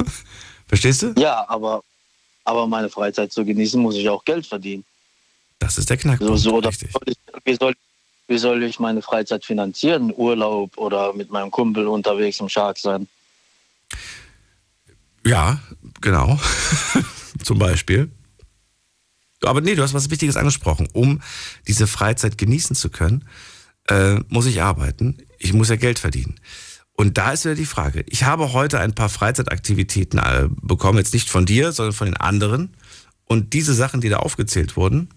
Verstehst 0.68 1.02
du? 1.02 1.14
Ja, 1.16 1.48
aber, 1.48 1.82
aber 2.44 2.66
meine 2.66 2.90
Freizeit 2.90 3.32
zu 3.32 3.44
genießen, 3.44 3.80
muss 3.80 3.94
ich 3.96 4.08
auch 4.08 4.24
Geld 4.24 4.46
verdienen. 4.46 4.84
Das 5.58 5.78
ist 5.78 5.88
der 5.88 5.96
Knackpunkt. 5.96 6.38
So, 6.38 6.50
so, 6.50 6.56
oder 6.56 6.70
wie, 7.44 7.54
soll, 7.54 7.74
wie 8.28 8.38
soll 8.38 8.62
ich 8.62 8.78
meine 8.78 9.02
Freizeit 9.02 9.44
finanzieren? 9.44 10.12
Urlaub 10.14 10.76
oder 10.76 11.12
mit 11.12 11.30
meinem 11.30 11.50
Kumpel 11.50 11.86
unterwegs 11.86 12.40
im 12.40 12.48
Shark 12.48 12.78
sein? 12.78 13.08
Ja, 15.26 15.60
genau. 16.00 16.38
Zum 17.42 17.58
Beispiel. 17.58 18.12
Aber 19.42 19.60
nee, 19.60 19.74
du 19.74 19.82
hast 19.82 19.92
was 19.92 20.10
Wichtiges 20.10 20.36
angesprochen. 20.36 20.88
Um 20.92 21.20
diese 21.66 21.88
Freizeit 21.88 22.38
genießen 22.38 22.76
zu 22.76 22.90
können, 22.90 23.24
äh, 23.88 24.20
muss 24.28 24.46
ich 24.46 24.62
arbeiten. 24.62 25.18
Ich 25.38 25.52
muss 25.52 25.68
ja 25.68 25.76
Geld 25.76 25.98
verdienen. 25.98 26.38
Und 26.92 27.18
da 27.18 27.32
ist 27.32 27.44
wieder 27.44 27.56
die 27.56 27.66
Frage. 27.66 28.04
Ich 28.08 28.22
habe 28.22 28.52
heute 28.52 28.78
ein 28.78 28.94
paar 28.94 29.08
Freizeitaktivitäten 29.08 30.20
äh, 30.20 30.48
bekommen, 30.62 30.98
jetzt 30.98 31.12
nicht 31.12 31.28
von 31.28 31.44
dir, 31.44 31.72
sondern 31.72 31.92
von 31.92 32.06
den 32.06 32.16
anderen. 32.16 32.76
Und 33.24 33.52
diese 33.52 33.74
Sachen, 33.74 34.00
die 34.00 34.08
da 34.08 34.18
aufgezählt 34.18 34.76
wurden, 34.76 35.08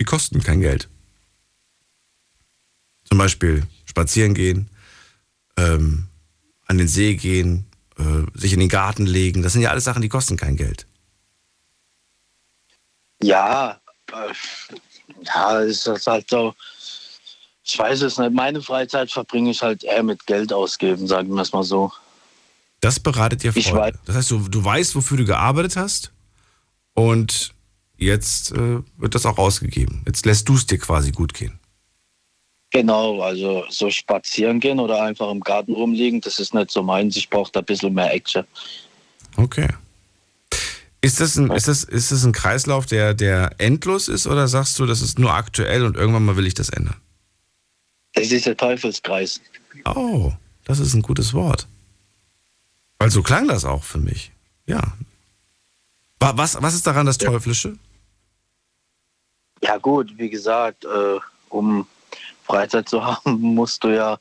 die 0.00 0.04
kosten 0.04 0.40
kein 0.44 0.60
Geld. 0.60 0.88
Zum 3.04 3.18
Beispiel 3.18 3.64
spazieren 3.84 4.34
gehen, 4.34 4.70
ähm, 5.56 6.06
an 6.66 6.78
den 6.78 6.88
See 6.88 7.16
gehen, 7.16 7.67
sich 8.34 8.52
in 8.52 8.60
den 8.60 8.68
Garten 8.68 9.06
legen. 9.06 9.42
Das 9.42 9.52
sind 9.52 9.62
ja 9.62 9.70
alles 9.70 9.84
Sachen, 9.84 10.02
die 10.02 10.08
kosten 10.08 10.36
kein 10.36 10.56
Geld. 10.56 10.86
Ja, 13.22 13.80
äh, 14.12 14.32
ja, 15.24 15.60
ist 15.60 15.86
das 15.86 16.06
halt 16.06 16.30
so. 16.30 16.54
Ich 17.64 17.78
weiß 17.78 18.02
es 18.02 18.18
nicht. 18.18 18.32
Meine 18.32 18.62
Freizeit 18.62 19.10
verbringe 19.10 19.50
ich 19.50 19.62
halt 19.62 19.84
eher 19.84 20.02
mit 20.02 20.26
Geld 20.26 20.52
ausgeben, 20.52 21.06
sagen 21.06 21.34
wir 21.34 21.42
es 21.42 21.52
mal 21.52 21.64
so. 21.64 21.92
Das 22.80 23.00
beratet 23.00 23.42
dir 23.42 23.52
Freude. 23.52 23.98
Das 24.06 24.16
heißt, 24.16 24.30
du, 24.30 24.48
du 24.48 24.64
weißt, 24.64 24.94
wofür 24.94 25.16
du 25.16 25.24
gearbeitet 25.24 25.76
hast 25.76 26.12
und 26.94 27.52
jetzt 27.96 28.52
äh, 28.52 28.80
wird 28.96 29.14
das 29.14 29.26
auch 29.26 29.38
ausgegeben. 29.38 30.02
Jetzt 30.06 30.24
lässt 30.24 30.48
du 30.48 30.54
es 30.54 30.66
dir 30.66 30.78
quasi 30.78 31.10
gut 31.10 31.34
gehen. 31.34 31.57
Genau, 32.70 33.22
also 33.22 33.64
so 33.70 33.90
spazieren 33.90 34.60
gehen 34.60 34.78
oder 34.78 35.02
einfach 35.02 35.30
im 35.30 35.40
Garten 35.40 35.72
rumliegen, 35.72 36.20
das 36.20 36.38
ist 36.38 36.52
nicht 36.52 36.70
so 36.70 36.82
meins. 36.82 37.16
Ich 37.16 37.30
brauche 37.30 37.50
da 37.50 37.60
ein 37.60 37.66
bisschen 37.66 37.94
mehr 37.94 38.12
Action. 38.12 38.44
Okay. 39.36 39.68
Ist 41.00 41.20
das 41.20 41.36
ein, 41.36 41.50
ist 41.52 41.68
das, 41.68 41.84
ist 41.84 42.12
das 42.12 42.24
ein 42.24 42.32
Kreislauf, 42.32 42.84
der, 42.84 43.14
der 43.14 43.52
endlos 43.58 44.08
ist 44.08 44.26
oder 44.26 44.48
sagst 44.48 44.78
du, 44.78 44.84
das 44.84 45.00
ist 45.00 45.18
nur 45.18 45.32
aktuell 45.32 45.84
und 45.84 45.96
irgendwann 45.96 46.24
mal 46.24 46.36
will 46.36 46.46
ich 46.46 46.54
das 46.54 46.68
ändern? 46.68 46.96
Das 48.14 48.30
ist 48.32 48.46
der 48.46 48.56
Teufelskreis. 48.56 49.40
Oh, 49.84 50.32
das 50.64 50.80
ist 50.80 50.94
ein 50.94 51.02
gutes 51.02 51.32
Wort. 51.32 51.66
Weil 52.98 53.10
so 53.10 53.22
klang 53.22 53.46
das 53.46 53.64
auch 53.64 53.84
für 53.84 53.98
mich. 53.98 54.32
Ja. 54.66 54.82
Was, 56.18 56.60
was 56.60 56.74
ist 56.74 56.86
daran 56.86 57.06
das 57.06 57.16
Teuflische? 57.16 57.78
Ja 59.62 59.78
gut, 59.78 60.12
wie 60.18 60.28
gesagt, 60.28 60.84
äh, 60.84 61.18
um 61.48 61.86
Freizeit 62.48 62.88
zu 62.88 63.04
haben, 63.04 63.40
musst 63.40 63.84
du 63.84 63.88
ja 63.88 64.18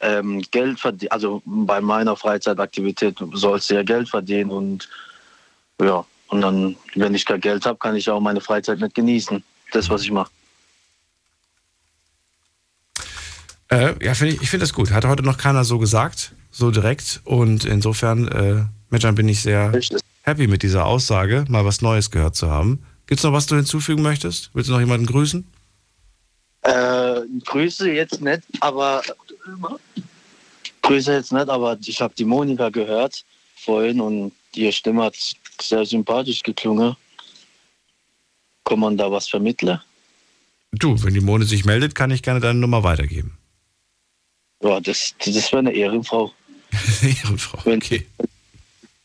ähm, 0.00 0.42
Geld 0.50 0.80
verdienen. 0.80 1.10
Also 1.12 1.42
bei 1.44 1.80
meiner 1.80 2.16
Freizeitaktivität 2.16 3.16
sollst 3.32 3.70
du 3.70 3.74
ja 3.74 3.82
Geld 3.82 4.08
verdienen 4.08 4.50
und 4.50 4.88
ja, 5.82 6.04
und 6.28 6.40
dann, 6.40 6.76
wenn 6.94 7.14
ich 7.14 7.26
kein 7.26 7.40
Geld 7.40 7.66
habe, 7.66 7.78
kann 7.78 7.96
ich 7.96 8.08
auch 8.08 8.20
meine 8.20 8.40
Freizeit 8.40 8.80
nicht 8.80 8.94
genießen. 8.94 9.42
Das, 9.72 9.90
was 9.90 10.02
ich 10.02 10.10
mache. 10.10 10.30
Äh, 13.68 13.94
ja, 14.04 14.14
find 14.14 14.34
ich, 14.34 14.42
ich 14.42 14.50
finde 14.50 14.62
das 14.64 14.72
gut. 14.72 14.92
Hat 14.92 15.04
heute 15.04 15.22
noch 15.22 15.36
keiner 15.36 15.64
so 15.64 15.78
gesagt, 15.78 16.32
so 16.50 16.70
direkt. 16.70 17.20
Und 17.24 17.64
insofern, 17.64 18.28
äh, 18.28 18.64
Menschan, 18.90 19.16
bin 19.16 19.28
ich 19.28 19.42
sehr 19.42 19.72
happy 20.22 20.46
mit 20.46 20.62
dieser 20.62 20.86
Aussage, 20.86 21.44
mal 21.48 21.64
was 21.64 21.82
Neues 21.82 22.10
gehört 22.10 22.36
zu 22.36 22.50
haben. 22.50 22.84
Gibt 23.06 23.18
es 23.18 23.24
noch 23.24 23.32
was 23.32 23.46
du 23.46 23.56
hinzufügen 23.56 24.02
möchtest? 24.02 24.50
Willst 24.54 24.68
du 24.68 24.72
noch 24.72 24.80
jemanden 24.80 25.06
grüßen? 25.06 25.44
Äh, 26.64 27.20
Grüße 27.44 27.90
jetzt 27.92 28.20
nicht, 28.20 28.42
aber 28.60 29.02
Grüße 30.82 31.12
jetzt 31.12 31.32
nicht, 31.32 31.48
aber 31.48 31.78
ich 31.84 32.00
habe 32.00 32.14
die 32.16 32.24
Monika 32.24 32.70
gehört 32.70 33.24
vorhin 33.56 34.00
und 34.00 34.32
ihre 34.54 34.72
Stimme 34.72 35.04
hat 35.04 35.16
sehr 35.60 35.84
sympathisch 35.84 36.42
geklungen. 36.42 36.96
Kann 38.64 38.80
man 38.80 38.96
da 38.96 39.10
was 39.10 39.28
vermitteln? 39.28 39.78
Du, 40.72 41.00
wenn 41.02 41.14
die 41.14 41.20
Mone 41.20 41.44
sich 41.44 41.64
meldet, 41.64 41.94
kann 41.94 42.10
ich 42.10 42.22
gerne 42.22 42.40
deine 42.40 42.58
Nummer 42.58 42.82
weitergeben. 42.82 43.36
Ja, 44.62 44.80
das, 44.80 45.14
das 45.18 45.52
wäre 45.52 45.58
eine 45.58 45.72
Ehrenfrau. 45.72 46.32
Ehrenfrau, 47.02 47.58
okay. 47.70 48.06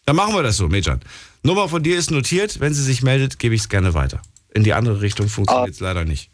Dann 0.05 0.15
machen 0.15 0.33
wir 0.33 0.43
das 0.43 0.57
so, 0.57 0.67
Mejan. 0.69 1.01
Nummer 1.43 1.69
von 1.69 1.83
dir 1.83 1.97
ist 1.97 2.09
notiert. 2.09 2.59
Wenn 2.59 2.73
sie 2.73 2.83
sich 2.83 3.03
meldet, 3.03 3.37
gebe 3.37 3.53
ich 3.53 3.61
es 3.61 3.69
gerne 3.69 3.93
weiter. 3.93 4.21
In 4.53 4.63
die 4.63 4.73
andere 4.73 5.01
Richtung 5.01 5.27
funktioniert 5.27 5.75
es 5.75 5.81
ah. 5.81 5.85
leider 5.85 6.05
nicht. 6.05 6.31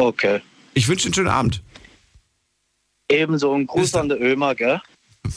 Okay. 0.00 0.40
Ich 0.72 0.88
wünsche 0.88 1.06
einen 1.06 1.14
schönen 1.14 1.28
Abend. 1.28 1.62
Ebenso 3.10 3.54
ein 3.54 3.66
Gruß 3.66 3.94
an 3.96 4.08
der 4.08 4.18
Ömer, 4.18 4.54
gell? 4.54 4.80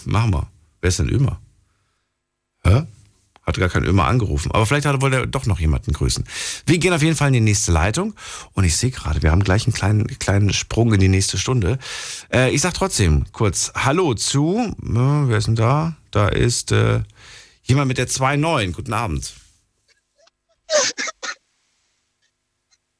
Machen 0.06 0.32
wir. 0.32 0.48
Wer 0.80 0.88
ist 0.88 1.00
denn 1.00 1.10
Ömer? 1.10 1.42
Hä? 2.64 2.84
Hat 3.46 3.58
gar 3.58 3.68
kein 3.68 3.84
Ömer 3.84 4.06
angerufen. 4.06 4.54
Aber 4.54 4.66
vielleicht 4.66 4.86
hat, 4.86 5.02
wollte 5.02 5.18
er 5.18 5.28
doch 5.28 5.46
noch 5.48 5.60
jemanden 5.60 5.92
grüßen. 5.92 6.24
Wir 6.66 6.78
gehen 6.78 6.94
auf 6.94 7.02
jeden 7.02 7.18
Fall 7.18 7.28
in 7.28 7.34
die 7.34 7.42
nächste 7.42 7.74
Leitung. 7.74 8.16
Und 8.54 8.64
ich 8.64 8.78
sehe 8.78 8.92
gerade, 8.92 9.22
wir 9.22 9.32
haben 9.32 9.44
gleich 9.44 9.66
einen 9.66 9.74
kleinen, 9.74 10.08
kleinen 10.20 10.54
Sprung 10.54 10.94
in 10.94 11.02
die 11.02 11.10
nächste 11.10 11.38
Stunde. 11.38 11.78
Äh, 12.32 12.52
ich 12.52 12.62
sag 12.62 12.74
trotzdem 12.74 13.26
kurz 13.34 13.74
Hallo 13.76 14.14
zu. 14.14 14.74
Äh, 14.82 15.28
wer 15.28 15.38
ist 15.38 15.48
denn 15.48 15.56
da? 15.56 15.98
Da 16.12 16.30
ist 16.30 16.72
äh, 16.72 17.02
jemand 17.64 17.90
mit 17.90 17.98
der 17.98 18.08
2.9. 18.08 18.72
Guten 18.72 18.94
Abend. 18.94 19.34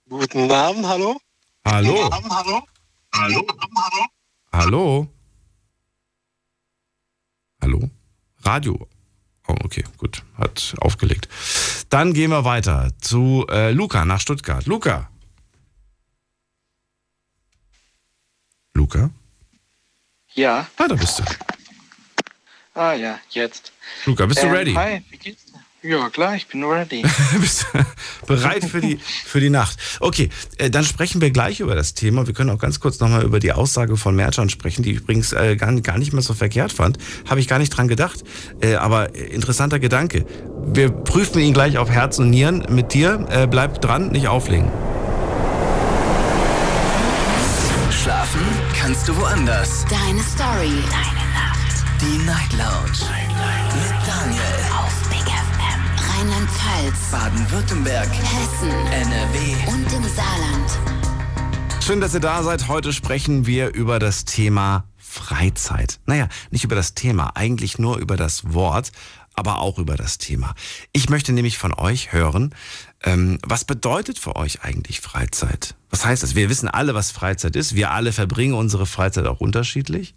Guten 0.10 0.52
Abend, 0.52 0.86
hallo? 0.86 1.22
Hallo? 1.66 2.10
Hallo? 2.12 2.68
Hallo? 3.14 3.46
Hallo? 3.48 4.08
Hallo? 4.52 5.08
Hallo? 7.62 7.90
Radio. 8.44 8.88
Oh, 9.48 9.56
okay, 9.64 9.84
gut. 9.98 10.24
Hat 10.38 10.76
aufgelegt. 10.82 11.28
Dann 11.90 12.14
gehen 12.14 12.32
wir 12.32 12.44
weiter 12.46 12.92
zu 13.00 13.46
äh, 13.50 13.72
Luca 13.72 14.06
nach 14.06 14.20
Stuttgart. 14.20 14.66
Luca. 14.66 15.10
Luca? 18.74 19.10
Ja. 20.34 20.68
Ah, 20.78 20.88
da 20.88 20.96
bist 20.96 21.20
du. 21.20 21.24
Ah 22.74 22.94
ja, 22.94 23.20
jetzt. 23.30 23.72
Luca, 24.06 24.26
bist 24.26 24.42
du 24.42 24.48
Ähm, 24.48 24.54
ready? 24.54 24.74
Hi, 24.74 25.04
wie 25.10 25.18
geht's? 25.18 25.43
Ja, 25.84 26.10
klar, 26.10 26.36
ich 26.38 26.48
bin 26.48 26.64
ready. 26.64 27.04
bist 27.42 27.66
du 27.74 28.26
bereit 28.26 28.64
für 28.64 28.80
die, 28.80 28.98
für 29.26 29.42
die 29.42 29.50
Nacht? 29.50 29.78
Okay, 30.00 30.30
äh, 30.58 30.70
dann 30.70 30.86
sprechen 30.86 31.20
wir 31.20 31.30
gleich 31.30 31.60
über 31.60 31.76
das 31.76 31.94
Thema. 31.94 32.26
Wir 32.26 32.34
können 32.34 32.52
auch 32.52 32.58
ganz 32.58 32.80
kurz 32.80 33.02
nochmal 33.02 33.24
über 33.24 33.42
die 33.42 33.52
Aussage 33.52 33.98
von 33.98 34.16
Merchan 34.16 34.50
sprechen, 34.50 34.84
die 34.84 34.92
ich 34.92 35.02
übrigens 35.02 35.34
äh, 35.34 35.58
gar, 35.58 35.74
gar 35.82 35.98
nicht 35.98 36.14
mehr 36.14 36.22
so 36.22 36.34
verkehrt 36.34 36.72
fand. 36.72 37.00
Habe 37.30 37.42
ich 37.42 37.50
gar 37.50 37.60
nicht 37.60 37.70
dran 37.70 37.90
gedacht. 37.90 38.24
Äh, 38.62 38.76
aber 38.76 39.14
interessanter 39.14 39.80
Gedanke. 39.80 40.26
Wir 40.68 40.90
prüfen 40.90 41.42
ihn 41.42 41.54
gleich 41.54 41.78
auf 41.78 41.90
Herz 41.90 42.18
und 42.18 42.30
Nieren 42.30 42.66
mit 42.70 42.94
dir. 42.94 43.28
Äh, 43.30 43.48
bleib 43.48 43.82
dran, 43.82 44.08
nicht 44.08 44.30
auflegen. 44.30 44.72
Schlafen 47.92 48.42
kannst 48.80 49.10
du 49.10 49.18
woanders. 49.18 49.86
Deine 49.90 50.22
Story. 50.24 50.72
Deine 50.90 51.28
Nacht. 51.34 51.84
Die 52.00 52.26
Night 52.26 52.54
Lounge. 52.54 53.12
Mit 53.76 54.08
Daniel. 54.08 54.73
Rheinland-Pfalz. 56.24 57.12
Baden-Württemberg. 57.12 58.08
Hessen. 58.08 58.70
NRW. 58.70 59.56
Und 59.68 59.92
im 59.92 60.04
Saarland. 60.08 61.84
Schön, 61.84 62.00
dass 62.00 62.14
ihr 62.14 62.22
da 62.22 62.44
seid. 62.44 62.70
Heute 62.70 62.94
sprechen 62.94 63.46
wir 63.46 63.74
über 63.74 64.00
das 64.00 64.24
Thema 64.24 64.86
Freizeit. 64.98 66.00
Naja, 66.06 66.30
nicht 66.50 66.64
über 66.64 66.76
das 66.76 66.94
Thema, 66.94 67.36
eigentlich 67.36 67.78
nur 67.78 67.98
über 67.98 68.16
das 68.16 68.54
Wort, 68.54 68.94
aber 69.34 69.60
auch 69.60 69.80
über 69.80 69.98
das 69.98 70.18
Thema. 70.18 70.56
Ich 70.94 71.10
möchte 71.10 71.34
nämlich 71.34 71.58
von 71.58 71.74
euch 71.74 72.14
hören, 72.14 72.56
ähm, 73.04 73.38
was 73.46 73.66
bedeutet 73.66 74.18
für 74.18 74.38
euch 74.38 74.64
eigentlich 74.64 75.02
Freizeit? 75.02 75.76
Was 75.90 76.06
heißt 76.06 76.24
das? 76.24 76.36
Wir 76.36 76.50
wissen 76.50 76.70
alle, 76.70 76.94
was 76.94 77.12
Freizeit 77.12 77.58
ist. 77.58 77.76
Wir 77.76 77.92
alle 77.92 78.14
verbringen 78.14 78.54
unsere 78.54 78.86
Freizeit 78.86 79.26
auch 79.28 79.42
unterschiedlich. 79.42 80.16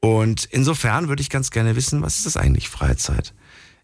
Und 0.00 0.46
insofern 0.46 1.08
würde 1.08 1.22
ich 1.22 1.30
ganz 1.30 1.52
gerne 1.52 1.76
wissen, 1.76 2.02
was 2.02 2.16
ist 2.16 2.26
das 2.26 2.36
eigentlich 2.36 2.68
Freizeit? 2.68 3.32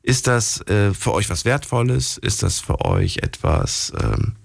Ist 0.06 0.28
das 0.28 0.60
äh, 0.68 0.94
für 0.94 1.12
euch 1.12 1.28
was 1.30 1.44
Wertvolles? 1.44 2.16
Ist 2.16 2.44
das 2.44 2.60
für 2.60 2.84
euch 2.84 3.18
etwas, 3.24 3.92
ähm, 4.00 4.36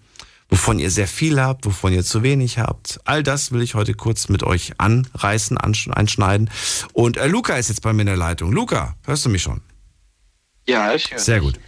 wovon 0.50 0.80
ihr 0.80 0.90
sehr 0.90 1.08
viel 1.08 1.40
habt, 1.40 1.68
wovon 1.68 1.94
ihr 1.94 2.04
zu 2.04 2.24
wenig 2.24 2.58
habt? 2.58 3.00
All 3.06 3.22
das 3.22 3.52
will 3.52 3.62
ich 3.62 3.76
heute 3.76 3.94
kurz 3.94 4.28
mit 4.28 4.42
euch 4.42 4.74
anreißen, 4.80 5.60
einschneiden. 5.60 6.50
Und 6.94 7.18
äh, 7.18 7.28
Luca 7.28 7.58
ist 7.58 7.70
jetzt 7.70 7.84
bei 7.84 7.94
mir 7.94 8.02
in 8.02 8.08
der 8.08 8.18
Leitung. 8.18 8.52
Luca, 8.52 8.96
hörst 9.06 9.24
du 9.24 9.30
mich 9.30 9.44
schon? 9.44 9.62
Ja, 10.68 10.96
ich 10.96 11.12
höre. 11.12 11.20
Sehr 11.20 11.42
gut. 11.42 11.60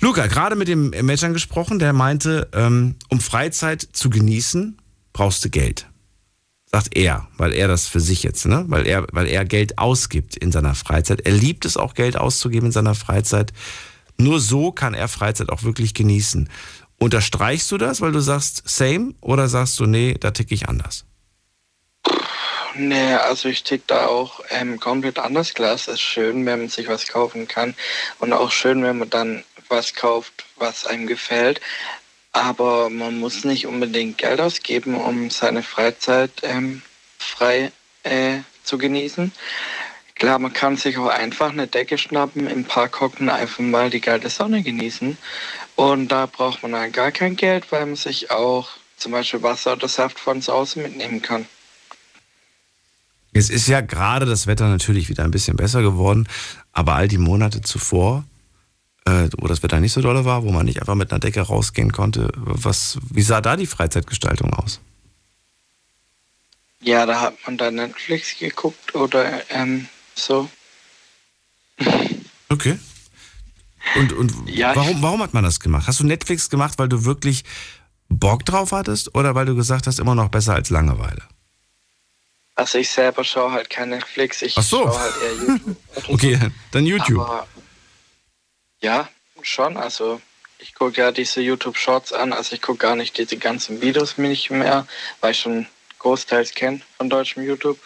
Luca, 0.00 0.26
gerade 0.26 0.54
mit 0.54 0.68
dem 0.68 0.90
Mädchen 0.90 1.32
gesprochen, 1.32 1.78
der 1.78 1.94
meinte, 1.94 2.50
ähm, 2.52 2.96
um 3.08 3.20
Freizeit 3.20 3.80
zu 3.80 4.10
genießen, 4.10 4.76
brauchst 5.14 5.42
du 5.46 5.48
Geld. 5.48 5.86
Sagt 6.74 6.96
er, 6.96 7.28
weil 7.36 7.54
er 7.54 7.68
das 7.68 7.86
für 7.86 8.00
sich 8.00 8.24
jetzt, 8.24 8.46
ne? 8.46 8.64
Weil 8.66 8.84
er, 8.88 9.06
weil 9.12 9.28
er 9.28 9.44
Geld 9.44 9.78
ausgibt 9.78 10.36
in 10.36 10.50
seiner 10.50 10.74
Freizeit. 10.74 11.20
Er 11.20 11.30
liebt 11.30 11.64
es 11.66 11.76
auch, 11.76 11.94
Geld 11.94 12.16
auszugeben 12.16 12.66
in 12.66 12.72
seiner 12.72 12.96
Freizeit. 12.96 13.52
Nur 14.16 14.40
so 14.40 14.72
kann 14.72 14.92
er 14.92 15.06
Freizeit 15.06 15.50
auch 15.50 15.62
wirklich 15.62 15.94
genießen. 15.94 16.50
Unterstreichst 16.98 17.70
du 17.70 17.78
das, 17.78 18.00
weil 18.00 18.10
du 18.10 18.18
sagst 18.18 18.64
same 18.66 19.14
oder 19.20 19.46
sagst 19.46 19.78
du, 19.78 19.86
nee, 19.86 20.16
da 20.18 20.32
ticke 20.32 20.52
ich 20.52 20.68
anders? 20.68 21.04
Nee, 22.74 23.14
also 23.14 23.48
ich 23.48 23.62
tick 23.62 23.86
da 23.86 24.06
auch 24.06 24.40
ähm, 24.50 24.80
komplett 24.80 25.20
anders. 25.20 25.54
Klar, 25.54 25.76
es 25.76 25.86
ist 25.86 26.00
schön, 26.00 26.44
wenn 26.44 26.58
man 26.58 26.68
sich 26.70 26.88
was 26.88 27.06
kaufen 27.06 27.46
kann 27.46 27.76
und 28.18 28.32
auch 28.32 28.50
schön, 28.50 28.82
wenn 28.82 28.98
man 28.98 29.10
dann 29.10 29.44
was 29.68 29.94
kauft, 29.94 30.44
was 30.56 30.86
einem 30.86 31.06
gefällt. 31.06 31.60
Aber 32.34 32.90
man 32.90 33.20
muss 33.20 33.44
nicht 33.44 33.66
unbedingt 33.66 34.18
Geld 34.18 34.40
ausgeben, 34.40 34.96
um 34.96 35.30
seine 35.30 35.62
Freizeit 35.62 36.32
ähm, 36.42 36.82
frei 37.16 37.70
äh, 38.02 38.38
zu 38.64 38.76
genießen. 38.76 39.32
Klar, 40.16 40.40
man 40.40 40.52
kann 40.52 40.76
sich 40.76 40.98
auch 40.98 41.08
einfach 41.08 41.50
eine 41.50 41.68
Decke 41.68 41.96
schnappen, 41.96 42.48
im 42.48 42.64
Park 42.64 43.00
hocken, 43.00 43.28
einfach 43.28 43.60
mal 43.60 43.88
die 43.88 44.00
geile 44.00 44.28
Sonne 44.30 44.62
genießen. 44.62 45.16
Und 45.76 46.08
da 46.08 46.26
braucht 46.26 46.62
man 46.62 46.72
dann 46.72 46.90
gar 46.90 47.12
kein 47.12 47.36
Geld, 47.36 47.70
weil 47.70 47.86
man 47.86 47.96
sich 47.96 48.32
auch 48.32 48.68
zum 48.96 49.12
Beispiel 49.12 49.42
Wasser 49.42 49.74
oder 49.74 49.88
Saft 49.88 50.18
von 50.18 50.42
zu 50.42 50.52
Hause 50.52 50.80
mitnehmen 50.80 51.22
kann. 51.22 51.46
Es 53.32 53.48
ist 53.48 53.68
ja 53.68 53.80
gerade 53.80 54.26
das 54.26 54.48
Wetter 54.48 54.68
natürlich 54.68 55.08
wieder 55.08 55.22
ein 55.22 55.30
bisschen 55.30 55.56
besser 55.56 55.82
geworden, 55.82 56.28
aber 56.72 56.94
all 56.94 57.08
die 57.08 57.18
Monate 57.18 57.60
zuvor, 57.62 58.24
äh, 59.06 59.28
wo 59.38 59.46
das 59.46 59.62
Wetter 59.62 59.80
nicht 59.80 59.92
so 59.92 60.00
dolle 60.00 60.24
war, 60.24 60.44
wo 60.44 60.50
man 60.50 60.66
nicht 60.66 60.80
einfach 60.80 60.94
mit 60.94 61.10
einer 61.12 61.20
Decke 61.20 61.40
rausgehen 61.42 61.92
konnte, 61.92 62.30
was, 62.34 62.98
wie 63.10 63.22
sah 63.22 63.40
da 63.40 63.56
die 63.56 63.66
Freizeitgestaltung 63.66 64.52
aus? 64.54 64.80
Ja, 66.80 67.06
da 67.06 67.20
hat 67.20 67.34
man 67.46 67.56
dann 67.56 67.76
Netflix 67.76 68.38
geguckt 68.38 68.94
oder 68.94 69.42
ähm, 69.50 69.88
so. 70.14 70.48
Okay. 72.50 72.78
Und, 73.96 74.12
und 74.12 74.32
Ja, 74.48 74.76
warum, 74.76 75.02
warum 75.02 75.22
hat 75.22 75.34
man 75.34 75.42
das 75.42 75.58
gemacht? 75.58 75.88
Hast 75.88 75.98
du 75.98 76.04
Netflix 76.06 76.50
gemacht, 76.50 76.78
weil 76.78 76.88
du 76.88 77.04
wirklich 77.04 77.42
Bock 78.08 78.44
drauf 78.44 78.70
hattest 78.70 79.14
oder 79.16 79.34
weil 79.34 79.46
du 79.46 79.56
gesagt 79.56 79.86
hast, 79.88 79.98
immer 79.98 80.14
noch 80.14 80.28
besser 80.28 80.54
als 80.54 80.70
Langeweile? 80.70 81.22
Also 82.54 82.78
ich 82.78 82.90
selber 82.90 83.24
schaue 83.24 83.50
halt 83.50 83.70
kein 83.70 83.88
Netflix, 83.88 84.40
ich 84.42 84.56
Ach 84.56 84.62
so. 84.62 84.82
schaue 84.84 84.98
halt 85.00 85.14
eher 85.22 85.32
YouTube. 85.48 85.76
Okay, 86.08 86.38
dann 86.70 86.86
YouTube. 86.86 87.20
Aber 87.20 87.46
ja, 88.84 89.08
schon. 89.42 89.76
Also 89.76 90.20
ich 90.58 90.74
gucke 90.74 91.00
ja 91.00 91.10
diese 91.10 91.40
YouTube 91.40 91.76
Shorts 91.76 92.12
an. 92.12 92.32
Also 92.32 92.54
ich 92.54 92.62
gucke 92.62 92.78
gar 92.78 92.96
nicht 92.96 93.18
diese 93.18 93.38
ganzen 93.38 93.80
Videos 93.80 94.18
nicht 94.18 94.50
mehr, 94.50 94.86
weil 95.20 95.32
ich 95.32 95.40
schon 95.40 95.66
großteils 95.98 96.54
kenne 96.54 96.82
von 96.96 97.10
deutschem 97.10 97.42
YouTube. 97.42 97.78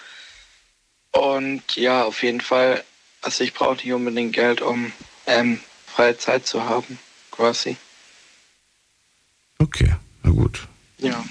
Und 1.13 1.77
ja, 1.77 2.05
auf 2.05 2.23
jeden 2.23 2.41
Fall. 2.41 2.85
Also 3.23 3.43
ich 3.43 3.55
brauche 3.55 3.77
nicht 3.77 3.93
unbedingt 3.93 4.33
Geld, 4.33 4.61
um 4.61 4.93
ähm, 5.27 5.61
freie 5.87 6.17
Zeit 6.19 6.47
zu 6.47 6.65
haben, 6.65 6.99
quasi. 7.31 7.77
Okay, 9.59 9.95
na 10.23 10.31
gut. 10.31 10.69
Ja. 10.99 11.25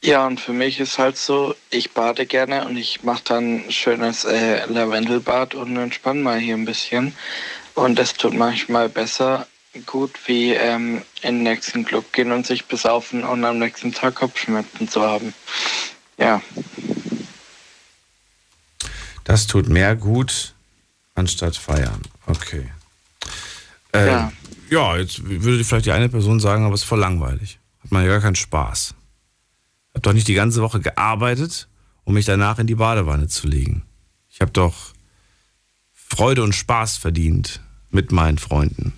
Ja, 0.00 0.26
und 0.26 0.40
für 0.40 0.52
mich 0.52 0.78
ist 0.78 0.98
halt 0.98 1.16
so, 1.16 1.56
ich 1.70 1.90
bade 1.90 2.24
gerne 2.24 2.64
und 2.66 2.76
ich 2.76 3.02
mache 3.02 3.24
dann 3.24 3.66
ein 3.66 3.72
schönes 3.72 4.24
äh, 4.24 4.64
Lavendelbad 4.66 5.56
und 5.56 5.76
entspanne 5.76 6.22
mal 6.22 6.38
hier 6.38 6.54
ein 6.54 6.64
bisschen. 6.64 7.16
Und 7.78 7.96
das 7.96 8.14
tut 8.14 8.34
manchmal 8.34 8.88
besser 8.88 9.46
gut, 9.86 10.10
wie 10.26 10.52
ähm, 10.52 11.02
in 11.22 11.36
den 11.36 11.42
nächsten 11.44 11.84
Club 11.84 12.12
gehen 12.12 12.32
und 12.32 12.44
sich 12.44 12.64
besaufen 12.64 13.22
und 13.22 13.44
am 13.44 13.60
nächsten 13.60 13.94
Tag 13.94 14.16
Kopfschmerzen 14.16 14.88
zu 14.88 15.00
haben. 15.00 15.32
Ja. 16.18 16.42
Das 19.22 19.46
tut 19.46 19.68
mehr 19.68 19.94
gut 19.94 20.54
anstatt 21.14 21.56
feiern. 21.56 22.02
Okay. 22.26 22.68
Äh, 23.92 24.06
Ja. 24.08 24.32
ja, 24.70 24.96
jetzt 24.96 25.22
würde 25.22 25.62
vielleicht 25.62 25.86
die 25.86 25.92
eine 25.92 26.08
Person 26.08 26.40
sagen, 26.40 26.64
aber 26.64 26.74
es 26.74 26.80
ist 26.80 26.88
voll 26.88 26.98
langweilig. 26.98 27.60
Hat 27.84 27.92
man 27.92 28.02
ja 28.02 28.08
gar 28.10 28.20
keinen 28.20 28.34
Spaß. 28.34 28.94
Hab 29.94 30.02
doch 30.02 30.12
nicht 30.14 30.26
die 30.26 30.34
ganze 30.34 30.62
Woche 30.62 30.80
gearbeitet, 30.80 31.68
um 32.02 32.14
mich 32.14 32.26
danach 32.26 32.58
in 32.58 32.66
die 32.66 32.74
Badewanne 32.74 33.28
zu 33.28 33.46
legen. 33.46 33.84
Ich 34.28 34.40
habe 34.40 34.50
doch 34.50 34.94
Freude 35.92 36.42
und 36.42 36.54
Spaß 36.54 36.96
verdient 36.96 37.60
mit 37.90 38.12
meinen 38.12 38.38
Freunden. 38.38 38.92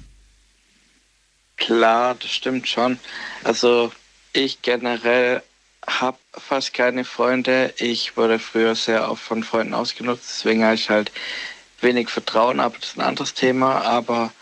Klar, 1.57 2.14
das 2.14 2.30
stimmt 2.30 2.68
schon. 2.68 2.99
Also 3.45 3.93
ich 4.32 4.62
generell 4.62 5.43
habe 5.86 6.18
fast 6.32 6.74
keine 6.74 7.05
Freunde. 7.05 7.74
Ich 7.78 8.16
wurde 8.16 8.38
früher 8.38 8.74
sehr 8.74 9.11
oft 9.11 9.22
von 9.22 9.43
Freunden 9.43 9.74
ausgenutzt, 9.74 10.24
deswegen 10.28 10.64
habe 10.64 10.74
ich 10.74 10.88
halt 10.91 11.11
wenig 11.80 12.09
Vertrauen, 12.09 12.61
aber 12.61 12.76
das 12.78 12.91
ist 12.91 12.99
ein 12.99 13.03
anderes 13.03 13.34
Thema. 13.34 13.82
Aber 13.82 14.32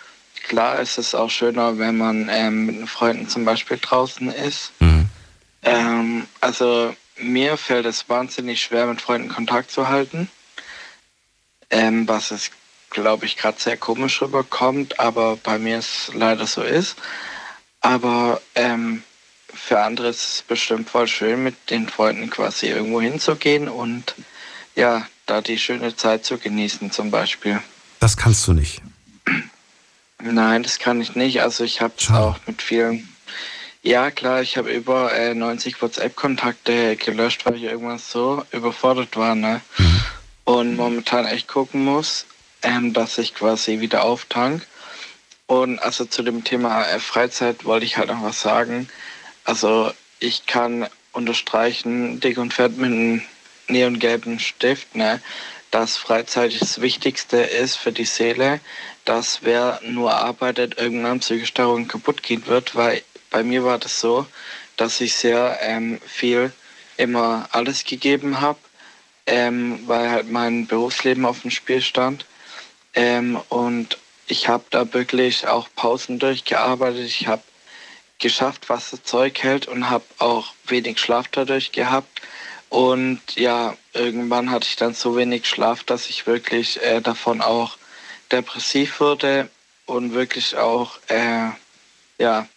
klar 0.44 0.80
ist 0.80 0.98
es 0.98 1.14
auch 1.14 1.30
schöner, 1.30 1.78
wenn 1.78 1.96
man 1.96 2.28
ähm, 2.30 2.66
mit 2.66 2.76
den 2.76 2.86
Freunden 2.86 3.28
zum 3.28 3.44
Beispiel 3.44 3.78
draußen 3.80 4.30
ist. 4.30 4.72
Ähm, 5.62 6.26
also 6.40 6.94
mir 7.16 7.56
fällt 7.56 7.86
es 7.86 8.08
wahnsinnig 8.08 8.60
schwer, 8.62 8.86
mit 8.86 9.00
Freunden 9.00 9.28
Kontakt 9.28 9.70
zu 9.70 9.88
halten. 9.88 10.28
Ähm, 11.70 12.08
was 12.08 12.30
es, 12.30 12.50
glaube 13.00 13.26
ich, 13.26 13.36
gerade 13.36 13.60
sehr 13.60 13.76
komisch 13.76 14.20
rüberkommt, 14.20 14.98
aber 15.00 15.36
bei 15.36 15.58
mir 15.58 15.78
es 15.78 16.10
leider 16.14 16.46
so 16.46 16.62
ist. 16.62 16.96
Aber 17.80 18.40
ähm, 18.54 19.02
für 19.52 19.80
andere 19.80 20.08
ist 20.08 20.34
es 20.34 20.42
bestimmt 20.42 20.90
voll 20.90 21.06
schön, 21.06 21.42
mit 21.42 21.70
den 21.70 21.88
Freunden 21.88 22.30
quasi 22.30 22.66
irgendwo 22.66 23.00
hinzugehen 23.00 23.68
und 23.68 24.14
ja, 24.74 25.06
da 25.26 25.40
die 25.40 25.58
schöne 25.58 25.94
Zeit 25.96 26.24
zu 26.24 26.38
genießen 26.38 26.90
zum 26.90 27.10
Beispiel. 27.10 27.60
Das 28.00 28.16
kannst 28.16 28.46
du 28.46 28.52
nicht. 28.52 28.82
Nein, 30.22 30.62
das 30.62 30.78
kann 30.78 31.00
ich 31.00 31.14
nicht. 31.14 31.42
Also 31.42 31.64
ich 31.64 31.80
habe 31.80 31.94
es 31.96 32.10
auch 32.10 32.38
mit 32.46 32.62
vielen, 32.62 33.08
Ja, 33.82 34.10
klar, 34.10 34.42
ich 34.42 34.56
habe 34.56 34.70
über 34.70 35.12
äh, 35.12 35.34
90 35.34 35.80
WhatsApp-Kontakte 35.80 36.96
gelöscht, 36.96 37.46
weil 37.46 37.56
ich 37.56 37.62
irgendwann 37.62 37.98
so 37.98 38.44
überfordert 38.52 39.16
war. 39.16 39.34
Ne? 39.34 39.60
Mhm. 39.78 40.02
Und 40.44 40.76
momentan 40.76 41.26
echt 41.26 41.46
gucken 41.46 41.84
muss, 41.84 42.26
ähm, 42.62 42.92
dass 42.92 43.18
ich 43.18 43.34
quasi 43.34 43.80
wieder 43.80 44.04
auftank. 44.04 44.66
Und 45.46 45.78
also 45.78 46.04
zu 46.04 46.22
dem 46.22 46.44
Thema 46.44 46.84
äh, 46.84 46.98
Freizeit 47.00 47.64
wollte 47.64 47.86
ich 47.86 47.96
halt 47.96 48.08
noch 48.08 48.22
was 48.22 48.40
sagen. 48.40 48.88
Also 49.44 49.92
ich 50.20 50.46
kann 50.46 50.88
unterstreichen, 51.12 52.20
dick 52.20 52.38
und 52.38 52.52
fett 52.52 52.76
mit 52.76 52.92
einem 52.92 53.22
neongelben 53.68 54.38
Stift, 54.38 54.94
ne, 54.94 55.20
dass 55.70 55.96
Freizeit 55.96 56.60
das 56.60 56.80
Wichtigste 56.80 57.38
ist 57.38 57.76
für 57.76 57.92
die 57.92 58.04
Seele, 58.04 58.60
dass 59.04 59.40
wer 59.42 59.80
nur 59.82 60.14
arbeitet, 60.14 60.78
irgendwann 60.78 61.20
psychisch 61.20 61.54
daran 61.54 61.88
kaputt 61.88 62.22
gehen 62.22 62.46
wird, 62.46 62.74
weil 62.74 63.02
bei 63.30 63.42
mir 63.42 63.64
war 63.64 63.78
das 63.78 64.00
so, 64.00 64.26
dass 64.76 65.00
ich 65.00 65.14
sehr 65.14 65.58
ähm, 65.62 66.00
viel 66.06 66.52
immer 66.96 67.48
alles 67.52 67.84
gegeben 67.84 68.40
habe, 68.40 68.58
ähm, 69.26 69.80
weil 69.86 70.10
halt 70.10 70.30
mein 70.30 70.66
Berufsleben 70.66 71.24
auf 71.24 71.42
dem 71.42 71.50
Spiel 71.50 71.80
stand. 71.80 72.26
Ähm, 72.98 73.40
und 73.48 73.96
ich 74.26 74.48
habe 74.48 74.64
da 74.70 74.92
wirklich 74.92 75.46
auch 75.46 75.68
Pausen 75.76 76.18
durchgearbeitet. 76.18 77.06
Ich 77.06 77.28
habe 77.28 77.42
geschafft, 78.18 78.68
was 78.68 78.90
das 78.90 79.04
Zeug 79.04 79.40
hält 79.40 79.68
und 79.68 79.88
habe 79.88 80.04
auch 80.18 80.52
wenig 80.66 80.98
Schlaf 80.98 81.28
dadurch 81.28 81.70
gehabt. 81.70 82.20
Und 82.70 83.20
ja, 83.36 83.76
irgendwann 83.92 84.50
hatte 84.50 84.66
ich 84.66 84.74
dann 84.74 84.94
so 84.94 85.16
wenig 85.16 85.46
Schlaf, 85.46 85.84
dass 85.84 86.10
ich 86.10 86.26
wirklich 86.26 86.82
äh, 86.82 87.00
davon 87.00 87.40
auch 87.40 87.78
depressiv 88.32 88.98
wurde 88.98 89.48
und 89.86 90.12
wirklich 90.12 90.56
auch, 90.56 90.98
äh, 91.06 91.50
ja, 92.18 92.48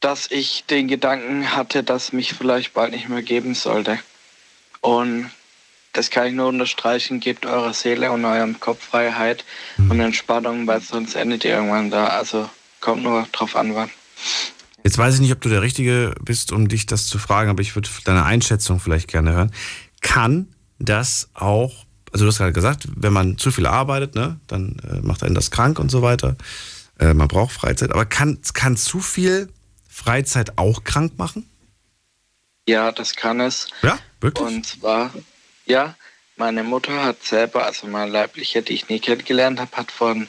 dass 0.00 0.28
ich 0.28 0.64
den 0.64 0.88
Gedanken 0.88 1.54
hatte, 1.54 1.84
dass 1.84 2.12
mich 2.12 2.34
vielleicht 2.34 2.74
bald 2.74 2.90
nicht 2.90 3.08
mehr 3.08 3.22
geben 3.22 3.54
sollte. 3.54 4.00
Und 4.80 5.30
das 5.92 6.10
kann 6.10 6.26
ich 6.26 6.32
nur 6.32 6.48
unterstreichen, 6.48 7.20
gebt 7.20 7.46
eurer 7.46 7.74
Seele 7.74 8.12
und 8.12 8.24
eurem 8.24 8.58
Kopf 8.60 8.82
Freiheit 8.82 9.44
mhm. 9.76 9.90
und 9.90 10.00
Entspannung, 10.00 10.66
weil 10.66 10.80
sonst 10.80 11.14
endet 11.14 11.44
ihr 11.44 11.54
irgendwann 11.56 11.90
da. 11.90 12.06
Also 12.06 12.48
kommt 12.80 13.02
nur 13.02 13.26
drauf 13.32 13.56
an, 13.56 13.74
wann. 13.74 13.90
Jetzt 14.84 14.98
weiß 14.98 15.14
ich 15.14 15.20
nicht, 15.20 15.32
ob 15.32 15.40
du 15.40 15.48
der 15.48 15.62
Richtige 15.62 16.14
bist, 16.22 16.50
um 16.50 16.68
dich 16.68 16.86
das 16.86 17.06
zu 17.06 17.18
fragen, 17.18 17.50
aber 17.50 17.60
ich 17.60 17.76
würde 17.76 17.88
deine 18.04 18.24
Einschätzung 18.24 18.80
vielleicht 18.80 19.08
gerne 19.08 19.32
hören. 19.32 19.52
Kann 20.00 20.48
das 20.78 21.28
auch, 21.34 21.86
also 22.10 22.24
du 22.24 22.30
hast 22.30 22.38
gerade 22.38 22.52
gesagt, 22.52 22.88
wenn 22.96 23.12
man 23.12 23.38
zu 23.38 23.52
viel 23.52 23.66
arbeitet, 23.66 24.14
ne, 24.14 24.40
dann 24.48 24.76
äh, 24.90 25.00
macht 25.00 25.22
einen 25.22 25.34
das 25.34 25.50
krank 25.50 25.78
und 25.78 25.90
so 25.90 26.02
weiter. 26.02 26.36
Äh, 26.98 27.14
man 27.14 27.28
braucht 27.28 27.52
Freizeit, 27.52 27.92
aber 27.92 28.06
kann, 28.06 28.38
kann 28.54 28.76
zu 28.76 29.00
viel 29.00 29.48
Freizeit 29.88 30.58
auch 30.58 30.82
krank 30.82 31.16
machen? 31.18 31.48
Ja, 32.66 32.90
das 32.92 33.14
kann 33.14 33.40
es. 33.40 33.68
Ja, 33.82 33.98
wirklich? 34.20 34.46
Und 34.46 34.66
zwar, 34.66 35.12
ja, 35.66 35.94
meine 36.36 36.64
Mutter 36.64 37.04
hat 37.04 37.22
selber, 37.22 37.64
also 37.66 37.86
meine 37.86 38.10
leibliche, 38.10 38.62
die 38.62 38.74
ich 38.74 38.88
nie 38.88 39.00
kennengelernt 39.00 39.60
habe, 39.60 39.76
hat 39.76 39.90
von 39.90 40.28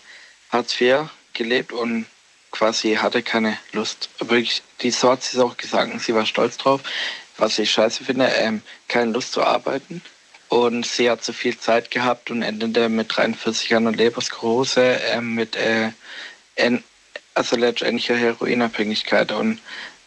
Hartz 0.51 0.79
IV 0.79 1.09
gelebt 1.33 1.71
und 1.71 2.05
quasi 2.51 2.95
hatte 2.95 3.23
keine 3.23 3.57
Lust. 3.71 4.09
Wirklich, 4.19 4.61
die 4.81 4.91
so 4.91 5.11
hat 5.11 5.23
sie 5.23 5.43
auch 5.43 5.57
gesagt 5.57 5.99
sie 6.01 6.13
war 6.13 6.25
stolz 6.25 6.57
drauf, 6.57 6.81
was 7.37 7.57
ich 7.57 7.71
scheiße 7.71 8.03
finde, 8.03 8.27
ähm, 8.27 8.61
keine 8.87 9.11
Lust 9.11 9.33
zu 9.33 9.41
arbeiten. 9.43 10.01
Und 10.49 10.85
sie 10.85 11.09
hat 11.09 11.23
zu 11.23 11.33
viel 11.33 11.57
Zeit 11.57 11.89
gehabt 11.89 12.29
und 12.29 12.43
endete 12.43 12.89
mit 12.89 13.15
43 13.15 13.69
Jahren 13.69 13.87
und 13.87 13.97
Lebersklerose, 13.97 15.01
äh, 15.01 15.19
mit 15.19 15.55
äh, 15.55 15.91
also 17.33 17.55
letztendlicher 17.55 18.15
Heroinabhängigkeit. 18.15 19.31
Und 19.31 19.59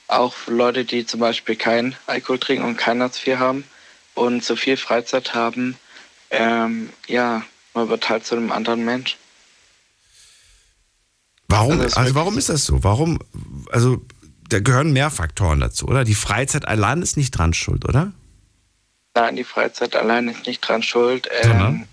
auch 0.06 0.34
Leute, 0.46 0.84
die 0.84 1.04
zum 1.04 1.18
Beispiel 1.18 1.56
kein 1.56 1.96
Alkohol 2.06 2.38
trinken 2.38 2.64
und 2.64 2.76
kein 2.76 3.02
Hartz 3.02 3.26
IV 3.26 3.38
haben 3.38 3.64
und 4.16 4.42
so 4.42 4.56
viel 4.56 4.76
Freizeit 4.76 5.34
haben, 5.34 5.76
ähm, 6.30 6.90
ja, 7.06 7.42
man 7.74 7.88
wird 7.88 8.08
halt 8.08 8.26
zu 8.26 8.34
einem 8.34 8.50
anderen 8.50 8.84
Mensch. 8.84 9.16
Warum, 11.48 11.80
also, 11.80 11.96
also 12.00 12.14
warum 12.14 12.38
ist 12.38 12.48
das 12.48 12.64
so? 12.64 12.82
Warum, 12.82 13.20
also 13.70 14.02
da 14.48 14.58
gehören 14.58 14.92
mehr 14.92 15.10
Faktoren 15.10 15.60
dazu, 15.60 15.86
oder? 15.86 16.04
Die 16.04 16.14
Freizeit 16.14 16.66
allein 16.66 17.02
ist 17.02 17.16
nicht 17.16 17.30
dran 17.32 17.54
schuld, 17.54 17.84
oder? 17.88 18.12
Nein, 19.14 19.36
die 19.36 19.44
Freizeit 19.44 19.94
allein 19.94 20.28
ist 20.28 20.46
nicht 20.46 20.60
dran 20.60 20.82
schuld, 20.82 21.28
ähm, 21.42 21.50
sondern? 21.50 21.88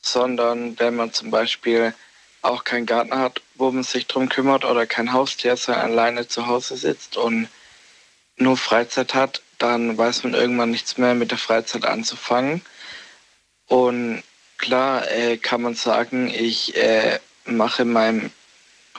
sondern 0.00 0.78
wenn 0.78 0.96
man 0.96 1.12
zum 1.12 1.30
Beispiel 1.30 1.94
auch 2.40 2.64
keinen 2.64 2.86
Garten 2.86 3.14
hat, 3.14 3.42
wo 3.56 3.70
man 3.70 3.82
sich 3.82 4.06
drum 4.06 4.28
kümmert 4.28 4.64
oder 4.64 4.86
kein 4.86 5.12
Haustier, 5.12 5.56
sondern 5.56 5.90
alleine 5.90 6.28
zu 6.28 6.46
Hause 6.46 6.76
sitzt 6.76 7.16
und 7.16 7.48
nur 8.36 8.56
Freizeit 8.56 9.14
hat, 9.14 9.42
dann 9.58 9.98
weiß 9.98 10.24
man 10.24 10.34
irgendwann 10.34 10.70
nichts 10.70 10.98
mehr 10.98 11.14
mit 11.14 11.30
der 11.30 11.38
Freizeit 11.38 11.84
anzufangen. 11.84 12.62
Und 13.66 14.22
klar 14.56 15.10
äh, 15.10 15.36
kann 15.36 15.62
man 15.62 15.74
sagen, 15.74 16.28
ich 16.28 16.76
äh, 16.76 17.18
mache 17.44 17.82
in 17.82 17.92
meinem 17.92 18.30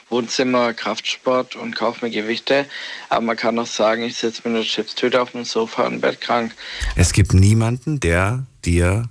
Wohnzimmer 0.10 0.74
Kraftsport 0.74 1.56
und 1.56 1.76
kaufe 1.76 2.06
mir 2.06 2.12
Gewichte. 2.12 2.66
Aber 3.10 3.22
man 3.22 3.38
kann 3.38 3.60
auch 3.60 3.68
sagen, 3.68 4.04
ich 4.04 4.18
sitze 4.18 4.42
mit 4.46 4.56
einer 4.56 4.66
Chipstüte 4.66 5.22
auf 5.22 5.32
dem 5.32 5.46
Sofa 5.46 5.86
und 5.86 6.02
Bett 6.02 6.20
krank. 6.20 6.54
Es 6.96 7.14
gibt 7.14 7.34
niemanden, 7.34 8.00
der 8.00 8.46
dir, 8.66 9.08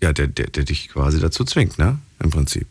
ja, 0.00 0.12
der, 0.12 0.26
der, 0.26 0.46
der 0.48 0.64
dich 0.64 0.88
quasi 0.88 1.20
dazu 1.20 1.44
zwingt, 1.44 1.78
ne? 1.78 1.98
Im 2.22 2.30
Prinzip. 2.30 2.66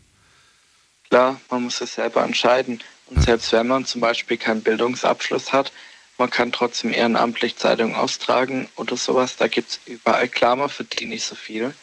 Klar, 1.08 1.40
man 1.50 1.64
muss 1.64 1.80
es 1.80 1.94
selber 1.94 2.24
entscheiden. 2.24 2.80
Und 3.06 3.16
ja. 3.18 3.22
selbst 3.22 3.52
wenn 3.52 3.66
man 3.66 3.84
zum 3.84 4.00
Beispiel 4.00 4.36
keinen 4.36 4.62
Bildungsabschluss 4.62 5.52
hat, 5.52 5.72
man 6.20 6.30
kann 6.30 6.52
trotzdem 6.52 6.92
ehrenamtlich 6.92 7.56
Zeitung 7.56 7.96
austragen 7.96 8.68
oder 8.76 8.96
sowas. 8.96 9.36
Da 9.36 9.48
gibt 9.48 9.70
es 9.70 9.80
überall, 9.86 10.28
klar, 10.28 10.54
man 10.54 10.68
verdient 10.68 11.10
nicht 11.10 11.24
so 11.24 11.34
viel. 11.34 11.74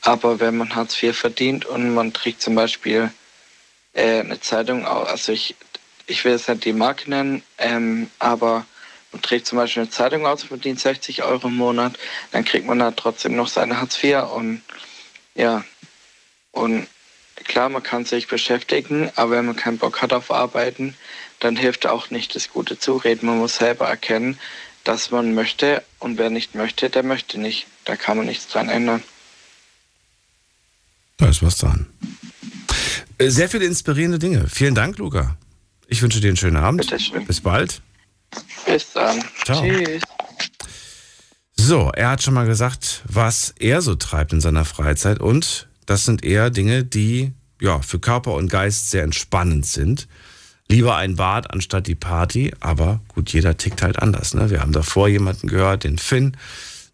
Aber 0.00 0.40
wenn 0.40 0.56
man 0.56 0.74
Hartz 0.74 1.00
IV 1.02 1.16
verdient 1.16 1.66
und 1.66 1.94
man 1.94 2.14
trägt 2.14 2.40
zum 2.40 2.54
Beispiel 2.54 3.12
äh, 3.92 4.20
eine 4.20 4.40
Zeitung, 4.40 4.86
also 4.86 5.32
ich, 5.32 5.54
ich 6.06 6.24
will 6.24 6.32
jetzt 6.32 6.48
nicht 6.48 6.64
die 6.64 6.72
Marke 6.72 7.10
nennen, 7.10 7.42
ähm, 7.58 8.10
aber 8.18 8.64
man 9.12 9.20
trägt 9.20 9.46
zum 9.46 9.58
Beispiel 9.58 9.82
eine 9.82 9.90
Zeitung 9.90 10.26
aus 10.26 10.42
und 10.42 10.48
verdient 10.48 10.80
60 10.80 11.22
Euro 11.22 11.48
im 11.48 11.56
Monat, 11.56 11.98
dann 12.32 12.44
kriegt 12.44 12.66
man 12.66 12.78
da 12.78 12.90
trotzdem 12.90 13.36
noch 13.36 13.48
seine 13.48 13.80
Hartz 13.80 14.02
IV 14.02 14.22
und 14.34 14.62
ja, 15.34 15.62
und 16.52 16.86
klar, 17.44 17.68
man 17.68 17.82
kann 17.82 18.04
sich 18.04 18.28
beschäftigen, 18.28 19.10
aber 19.16 19.32
wenn 19.32 19.46
man 19.46 19.56
keinen 19.56 19.78
Bock 19.78 20.00
hat 20.00 20.12
auf 20.12 20.30
Arbeiten, 20.30 20.96
dann 21.44 21.56
hilft 21.56 21.86
auch 21.86 22.10
nicht 22.10 22.34
das 22.34 22.50
gute 22.50 22.78
Zureden. 22.78 23.26
Man 23.26 23.38
muss 23.38 23.56
selber 23.56 23.86
erkennen, 23.86 24.38
dass 24.82 25.10
man 25.10 25.34
möchte 25.34 25.82
und 25.98 26.16
wer 26.18 26.30
nicht 26.30 26.54
möchte, 26.54 26.88
der 26.88 27.02
möchte 27.02 27.38
nicht. 27.38 27.66
Da 27.84 27.96
kann 27.96 28.16
man 28.16 28.26
nichts 28.26 28.48
dran 28.48 28.68
ändern. 28.68 29.02
Da 31.18 31.28
ist 31.28 31.42
was 31.42 31.58
dran. 31.58 31.86
Äh, 33.18 33.28
sehr 33.28 33.48
viele 33.48 33.66
inspirierende 33.66 34.18
Dinge. 34.18 34.48
Vielen 34.48 34.74
Dank, 34.74 34.98
Luca. 34.98 35.36
Ich 35.86 36.00
wünsche 36.02 36.20
dir 36.20 36.28
einen 36.28 36.36
schönen 36.36 36.56
Abend. 36.56 36.90
Bis 37.26 37.40
bald. 37.40 37.82
Bis 38.66 38.92
dann. 38.92 39.22
Ciao. 39.44 39.62
Tschüss. 39.62 40.02
So, 41.56 41.90
er 41.94 42.10
hat 42.10 42.22
schon 42.22 42.34
mal 42.34 42.46
gesagt, 42.46 43.02
was 43.04 43.54
er 43.58 43.80
so 43.80 43.94
treibt 43.94 44.32
in 44.32 44.40
seiner 44.40 44.64
Freizeit 44.64 45.20
und 45.20 45.68
das 45.86 46.04
sind 46.04 46.24
eher 46.24 46.50
Dinge, 46.50 46.84
die 46.84 47.32
ja 47.60 47.80
für 47.80 48.00
Körper 48.00 48.32
und 48.32 48.48
Geist 48.48 48.90
sehr 48.90 49.04
entspannend 49.04 49.66
sind. 49.66 50.08
Lieber 50.68 50.96
ein 50.96 51.16
Bad 51.16 51.52
anstatt 51.52 51.86
die 51.86 51.94
Party, 51.94 52.52
aber 52.60 53.00
gut, 53.08 53.32
jeder 53.32 53.56
tickt 53.56 53.82
halt 53.82 53.98
anders. 53.98 54.34
Ne? 54.34 54.50
Wir 54.50 54.60
haben 54.60 54.72
davor 54.72 55.08
jemanden 55.08 55.46
gehört, 55.46 55.84
den 55.84 55.98
Finn, 55.98 56.36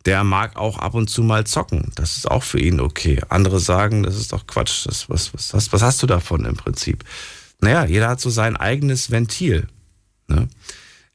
der 0.06 0.24
mag 0.24 0.56
auch 0.56 0.78
ab 0.78 0.94
und 0.94 1.08
zu 1.08 1.22
mal 1.22 1.46
zocken. 1.46 1.92
Das 1.94 2.16
ist 2.16 2.30
auch 2.30 2.42
für 2.42 2.58
ihn 2.58 2.80
okay. 2.80 3.20
Andere 3.28 3.60
sagen, 3.60 4.02
das 4.02 4.16
ist 4.16 4.32
doch 4.32 4.46
Quatsch. 4.46 4.86
Das, 4.86 5.08
was, 5.08 5.32
was, 5.34 5.54
was, 5.54 5.72
was 5.72 5.82
hast 5.82 6.02
du 6.02 6.06
davon 6.06 6.44
im 6.44 6.56
Prinzip? 6.56 7.04
Naja, 7.60 7.84
jeder 7.84 8.08
hat 8.08 8.20
so 8.20 8.30
sein 8.30 8.56
eigenes 8.56 9.10
Ventil. 9.10 9.68
Ne? 10.26 10.48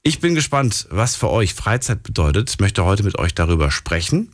Ich 0.04 0.20
bin 0.20 0.36
gespannt, 0.36 0.88
was 0.92 1.16
für 1.16 1.32
euch 1.32 1.56
Freizeit 1.56 2.04
bedeutet. 2.04 2.52
Ich 2.52 2.60
möchte 2.60 2.86
heute 2.86 3.04
mit 3.04 3.18
euch 3.18 3.34
darüber 3.34 3.72
sprechen. 3.72 4.32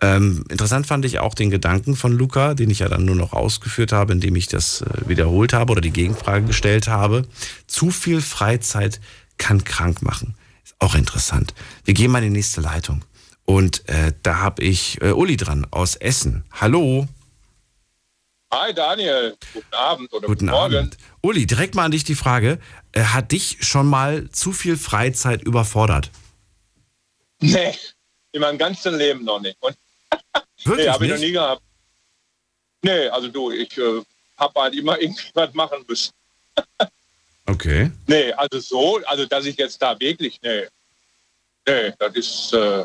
Ähm, 0.00 0.44
interessant 0.50 0.86
fand 0.86 1.04
ich 1.06 1.20
auch 1.20 1.34
den 1.34 1.50
Gedanken 1.50 1.96
von 1.96 2.12
Luca, 2.12 2.54
den 2.54 2.68
ich 2.68 2.80
ja 2.80 2.88
dann 2.88 3.04
nur 3.04 3.16
noch 3.16 3.32
ausgeführt 3.32 3.92
habe, 3.92 4.12
indem 4.12 4.36
ich 4.36 4.46
das 4.46 4.82
äh, 4.82 5.08
wiederholt 5.08 5.52
habe 5.52 5.72
oder 5.72 5.80
die 5.80 5.90
Gegenfrage 5.90 6.46
gestellt 6.46 6.86
habe. 6.88 7.26
Zu 7.66 7.90
viel 7.90 8.20
Freizeit 8.20 9.00
kann 9.38 9.64
krank 9.64 10.02
machen. 10.02 10.34
Ist 10.64 10.76
auch 10.80 10.94
interessant. 10.94 11.54
Wir 11.84 11.94
gehen 11.94 12.10
mal 12.10 12.22
in 12.22 12.30
die 12.30 12.38
nächste 12.38 12.60
Leitung. 12.60 13.02
Und 13.46 13.88
äh, 13.88 14.12
da 14.22 14.40
habe 14.40 14.62
ich 14.62 15.00
äh, 15.00 15.12
Uli 15.12 15.36
dran 15.36 15.66
aus 15.70 15.96
Essen. 15.96 16.44
Hallo. 16.52 17.08
Hi 18.52 18.72
Daniel, 18.72 19.36
guten 19.54 19.74
Abend 19.74 20.12
oder 20.12 20.26
guten, 20.26 20.46
guten 20.46 20.50
Morgen. 20.50 20.76
Abend. 20.76 20.98
Uli, 21.20 21.46
direkt 21.46 21.74
mal 21.74 21.84
an 21.84 21.90
dich 21.90 22.04
die 22.04 22.14
Frage. 22.14 22.58
Äh, 22.92 23.02
hat 23.02 23.32
dich 23.32 23.58
schon 23.60 23.86
mal 23.86 24.30
zu 24.30 24.52
viel 24.52 24.76
Freizeit 24.76 25.42
überfordert? 25.42 26.10
Nee, 27.40 27.74
in 28.32 28.40
meinem 28.40 28.58
ganzen 28.58 28.96
Leben 28.96 29.24
noch 29.24 29.40
nicht. 29.40 29.56
Und 29.60 29.76
Wirklich 30.64 30.86
nee, 30.86 30.92
habe 30.92 31.06
ich 31.06 31.12
noch 31.12 31.18
nie 31.18 31.32
gehabt. 31.32 31.62
Nee, 32.82 33.08
also 33.08 33.28
du, 33.28 33.50
ich 33.50 33.76
äh, 33.78 34.02
habe 34.36 34.60
halt 34.60 34.74
immer 34.74 35.00
irgendwas 35.00 35.54
machen 35.54 35.84
müssen. 35.86 36.12
Okay. 37.46 37.90
Nee, 38.06 38.32
also 38.32 38.58
so, 38.58 39.00
also 39.06 39.24
dass 39.26 39.44
ich 39.46 39.56
jetzt 39.56 39.80
da 39.80 39.98
wirklich, 39.98 40.40
nee. 40.42 40.66
Nee, 41.68 41.92
das 41.98 42.14
ist, 42.14 42.52
äh, 42.52 42.84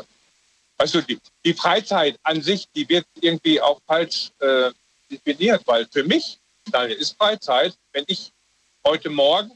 weißt 0.78 0.94
du, 0.94 1.00
die, 1.02 1.18
die 1.44 1.54
Freizeit 1.54 2.18
an 2.22 2.42
sich, 2.42 2.66
die 2.74 2.88
wird 2.88 3.06
irgendwie 3.20 3.60
auch 3.60 3.80
falsch 3.86 4.30
äh, 4.40 4.70
definiert, 5.10 5.62
weil 5.66 5.86
für 5.86 6.04
mich, 6.04 6.38
Daniel, 6.70 6.98
ist 6.98 7.16
Freizeit, 7.16 7.76
wenn 7.92 8.04
ich 8.08 8.32
heute 8.84 9.10
Morgen 9.10 9.52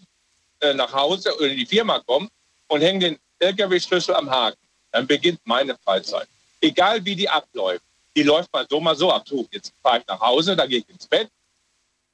äh, 0.60 0.74
nach 0.74 0.92
Hause 0.92 1.34
oder 1.36 1.48
in 1.48 1.56
die 1.56 1.66
Firma 1.66 2.00
komme 2.00 2.28
und 2.68 2.80
hänge 2.80 3.00
den 3.00 3.18
LKW-Schlüssel 3.38 4.14
am 4.14 4.30
Haken, 4.30 4.58
dann 4.92 5.06
beginnt 5.06 5.40
meine 5.44 5.76
Freizeit. 5.84 6.28
Egal 6.66 7.04
wie 7.04 7.14
die 7.14 7.28
abläuft. 7.28 7.84
Die 8.16 8.22
läuft 8.22 8.52
mal 8.52 8.66
so, 8.68 8.80
mal 8.80 8.96
so 8.96 9.12
ab. 9.12 9.24
So, 9.26 9.46
jetzt 9.50 9.72
fahre 9.82 9.98
ich 9.98 10.06
nach 10.08 10.20
Hause, 10.20 10.56
dann 10.56 10.68
gehe 10.68 10.80
ich 10.80 10.88
ins 10.88 11.06
Bett. 11.06 11.28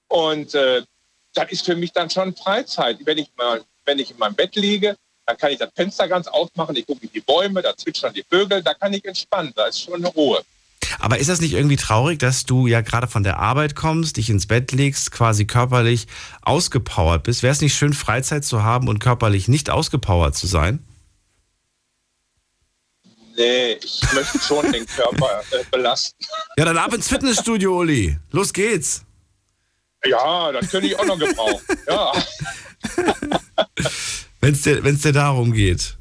Und 0.09 0.55
äh, 0.55 0.83
das 1.33 1.51
ist 1.51 1.65
für 1.65 1.75
mich 1.75 1.93
dann 1.93 2.11
schon 2.11 2.35
Freizeit. 2.37 2.99
Wenn 3.05 3.19
ich, 3.19 3.31
mal, 3.37 3.63
wenn 3.87 3.99
ich 3.99 4.11
in 4.11 4.19
meinem 4.19 4.35
Bett 4.35 4.55
liege, 4.57 4.97
dann 5.25 5.37
kann 5.39 5.53
ich 5.53 5.59
das 5.59 5.71
Fenster 5.75 6.09
ganz 6.09 6.27
aufmachen, 6.27 6.77
ich 6.77 6.87
gucke 6.87 7.07
in 7.07 7.13
die 7.13 7.21
Bäume, 7.21 7.63
da 7.63 7.77
zwitschern 7.77 8.13
die 8.13 8.25
Vögel, 8.29 8.63
da 8.63 8.75
kann 8.75 8.93
ich 8.93 9.05
entspannen, 9.05 9.53
da 9.55 9.67
ist 9.67 9.81
schon 9.81 9.95
eine 9.95 10.09
Ruhe. 10.09 10.43
Aber 10.99 11.19
ist 11.19 11.31
das 11.31 11.41
nicht 11.41 11.55
irgendwie 11.55 11.77
traurig, 11.77 12.19
dass 12.19 12.45
du 12.45 12.67
ja 12.67 12.81
gerade 12.81 13.07
von 13.07 13.23
der 13.23 13.39
Arbeit 13.39 13.75
kommst, 13.75 14.17
dich 14.17 14.29
ins 14.29 14.47
Bett 14.47 14.73
legst, 14.73 15.13
quasi 15.13 15.47
körperlich 15.47 16.07
ausgepowert 16.43 17.23
bist? 17.23 17.43
Wäre 17.43 17.53
es 17.53 17.61
nicht 17.61 17.75
schön, 17.75 17.95
Freizeit 17.95 18.45
zu 18.45 18.63
haben 18.63 18.89
und 18.89 18.99
körperlich 18.99 19.49
nicht 19.49 19.71
ausgepowert 19.71 20.37
zu 20.37 20.47
sein? 20.47 20.85
Nee, 23.43 23.73
ich 23.83 24.01
möchte 24.13 24.39
schon 24.39 24.71
den 24.71 24.87
Körper 24.87 25.43
äh, 25.51 25.65
belasten. 25.69 26.25
Ja, 26.57 26.65
dann 26.65 26.79
ab 26.79 26.95
ins 26.95 27.09
Fitnessstudio, 27.09 27.77
Uli. 27.77 28.17
Los 28.31 28.53
geht's. 28.53 29.03
Ja, 30.05 30.53
das 30.53 30.71
könnte 30.71 30.87
ich 30.87 30.97
auch 30.97 31.05
noch 31.05 31.19
gebrauchen. 31.19 31.65
Ja. 31.89 32.13
Wenn 34.41 34.53
es 34.53 34.63
dir, 34.63 34.81
dir 34.81 35.13
darum 35.13 35.53
geht. 35.53 35.97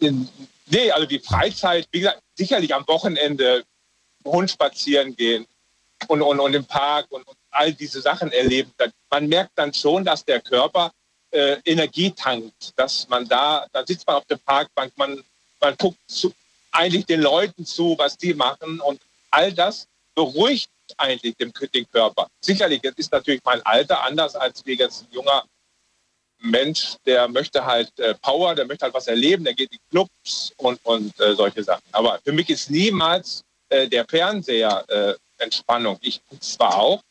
Nee, 0.00 0.90
also 0.90 1.06
die 1.06 1.20
Freizeit, 1.20 1.86
wie 1.92 2.00
gesagt, 2.00 2.20
sicherlich 2.34 2.74
am 2.74 2.84
Wochenende 2.88 3.62
Hund 4.24 4.50
spazieren 4.50 5.14
gehen 5.14 5.46
und, 6.08 6.22
und, 6.22 6.40
und 6.40 6.54
im 6.54 6.64
Park 6.64 7.06
und, 7.10 7.22
und 7.26 7.36
all 7.50 7.72
diese 7.72 8.00
Sachen 8.00 8.32
erleben. 8.32 8.72
Man 9.10 9.28
merkt 9.28 9.52
dann 9.54 9.72
schon, 9.72 10.04
dass 10.04 10.24
der 10.24 10.40
Körper 10.40 10.90
äh, 11.30 11.58
Energie 11.64 12.10
tankt, 12.10 12.72
dass 12.76 13.08
man 13.08 13.28
da, 13.28 13.68
da 13.72 13.86
sitzt 13.86 14.08
man 14.08 14.16
auf 14.16 14.24
der 14.24 14.38
Parkbank, 14.38 14.92
man, 14.96 15.22
man 15.60 15.76
guckt 15.76 15.98
zu, 16.06 16.32
eigentlich 16.72 17.06
den 17.06 17.20
Leuten 17.20 17.64
zu, 17.64 17.96
was 17.98 18.16
die 18.16 18.34
machen 18.34 18.80
und 18.80 19.00
all 19.30 19.52
das 19.52 19.86
beruhigt 20.14 20.70
eigentlich 20.96 21.36
den, 21.36 21.52
den 21.74 21.90
Körper. 21.90 22.28
Sicherlich, 22.40 22.82
jetzt 22.82 22.98
ist 22.98 23.12
natürlich 23.12 23.40
mein 23.44 23.62
Alter 23.62 24.02
anders 24.02 24.34
als 24.34 24.64
wie 24.66 24.74
jetzt 24.74 25.02
ein 25.02 25.08
junger 25.12 25.44
Mensch, 26.42 26.96
der 27.04 27.28
möchte 27.28 27.64
halt 27.64 27.96
äh, 27.98 28.14
Power, 28.14 28.54
der 28.54 28.64
möchte 28.64 28.84
halt 28.84 28.94
was 28.94 29.06
erleben, 29.06 29.44
der 29.44 29.54
geht 29.54 29.70
in 29.72 29.78
Clubs 29.90 30.52
und, 30.56 30.80
und 30.84 31.18
äh, 31.20 31.34
solche 31.34 31.62
Sachen. 31.62 31.84
Aber 31.92 32.18
für 32.24 32.32
mich 32.32 32.48
ist 32.48 32.70
niemals 32.70 33.42
äh, 33.68 33.86
der 33.88 34.06
Fernseher 34.06 34.84
äh, 34.88 35.14
Entspannung. 35.38 35.98
Ich 36.00 36.20
zwar 36.40 36.76
auch, 36.76 37.02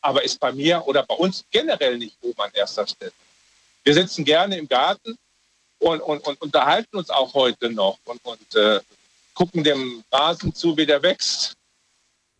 aber 0.00 0.24
ist 0.24 0.40
bei 0.40 0.52
mir 0.52 0.86
oder 0.86 1.02
bei 1.02 1.14
uns 1.14 1.44
generell 1.50 1.98
nicht 1.98 2.16
oben 2.22 2.40
an 2.40 2.50
erster 2.54 2.86
Stelle. 2.86 3.12
Wir 3.84 3.94
sitzen 3.94 4.24
gerne 4.24 4.56
im 4.56 4.68
Garten 4.68 5.16
und, 5.80 6.00
und, 6.00 6.26
und 6.26 6.40
unterhalten 6.40 6.96
uns 6.96 7.10
auch 7.10 7.34
heute 7.34 7.70
noch 7.70 7.98
und, 8.04 8.24
und 8.24 8.54
äh, 8.54 8.80
gucken 9.34 9.64
dem 9.64 10.04
Rasen 10.12 10.54
zu, 10.54 10.76
wie 10.76 10.86
der 10.86 11.02
wächst. 11.02 11.54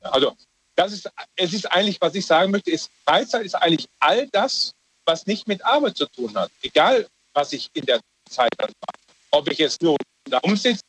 Also 0.03 0.37
das 0.77 0.93
ist, 0.93 1.11
es 1.37 1.53
ist 1.53 1.71
eigentlich, 1.71 2.01
was 2.01 2.15
ich 2.15 2.25
sagen 2.25 2.51
möchte, 2.51 2.71
ist 2.71 2.91
Freizeit 3.05 3.45
ist 3.45 3.55
eigentlich 3.55 3.89
all 3.99 4.29
das, 4.29 4.73
was 5.05 5.27
nicht 5.27 5.49
mit 5.49 5.65
Arbeit 5.65 5.97
zu 5.97 6.07
tun 6.07 6.35
hat. 6.37 6.51
Egal, 6.63 7.07
was 7.33 7.53
ich 7.53 7.71
in 7.75 7.85
der 7.85 8.01
Zeit 8.29 8.51
dann 8.59 8.71
mache. 8.81 9.01
Ob 9.33 9.51
ich 9.51 9.59
jetzt 9.59 9.83
nur 9.83 9.97
da 10.25 10.39
umsitze 10.39 10.83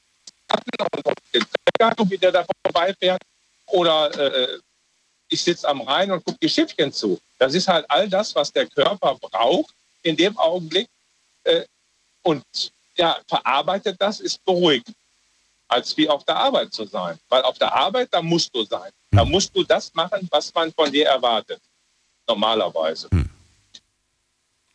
und 0.52 1.16
den 1.34 1.46
Träger, 1.80 2.10
wie 2.10 2.18
der 2.18 2.32
da 2.32 2.46
vorbeifährt, 2.66 3.22
oder 3.68 4.14
äh, 4.18 4.60
ich 5.30 5.42
sitze 5.42 5.68
am 5.68 5.82
Rhein 5.82 6.12
und 6.12 6.24
gucke 6.26 6.38
die 6.42 6.50
Schiffchen 6.50 6.92
zu. 6.92 7.20
Das 7.40 7.54
ist 7.54 7.68
halt 7.68 7.90
all 7.90 8.10
das, 8.10 8.36
was 8.36 8.52
der 8.52 8.68
Körper 8.68 9.16
braucht 9.16 9.74
in 10.04 10.18
dem 10.18 10.38
Augenblick. 10.38 10.88
Äh, 11.44 11.64
und 12.24 12.44
ja, 12.96 13.18
verarbeitet 13.28 13.98
das, 14.00 14.20
ist 14.20 14.44
beruhigend, 14.46 14.96
als 15.68 15.96
wie 15.98 16.10
auf 16.10 16.24
der 16.26 16.36
Arbeit 16.36 16.74
zu 16.74 16.86
sein. 16.86 17.18
Weil 17.30 17.42
auf 17.44 17.58
der 17.58 17.74
Arbeit, 17.74 18.10
da 18.12 18.22
musst 18.22 18.54
du 18.56 18.64
sein. 18.64 18.92
Da 19.12 19.24
hm. 19.24 19.32
musst 19.32 19.56
du 19.56 19.64
das 19.64 19.94
machen, 19.94 20.28
was 20.32 20.54
man 20.54 20.72
von 20.74 20.92
dir 20.92 21.08
erwartet. 21.08 21.62
Normalerweise. 22.28 23.08
Hm. 23.12 23.30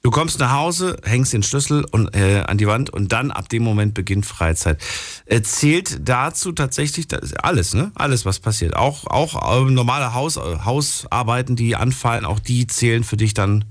Du 0.07 0.13
kommst 0.13 0.39
nach 0.39 0.53
Hause, 0.53 0.97
hängst 1.03 1.33
den 1.33 1.43
Schlüssel 1.43 1.85
und, 1.91 2.15
äh, 2.15 2.45
an 2.47 2.59
die 2.59 2.69
Wand 2.69 2.91
und 2.91 3.11
dann 3.11 3.33
ab 3.33 3.49
dem 3.49 3.65
Moment 3.65 3.93
beginnt 3.93 4.25
Freizeit. 4.25 4.81
Äh, 5.25 5.43
zählt 5.43 6.09
dazu 6.09 6.53
tatsächlich 6.53 7.09
alles, 7.43 7.75
ne? 7.75 7.91
Alles, 7.97 8.25
was 8.25 8.39
passiert. 8.39 8.77
Auch, 8.77 9.09
auch 9.09 9.67
äh, 9.67 9.69
normale 9.69 10.15
Haus, 10.15 10.37
äh, 10.37 10.59
Hausarbeiten, 10.65 11.57
die 11.57 11.75
anfallen, 11.75 12.25
auch 12.25 12.39
die 12.39 12.69
zählen 12.69 13.03
für 13.03 13.17
dich 13.17 13.35
dann 13.35 13.65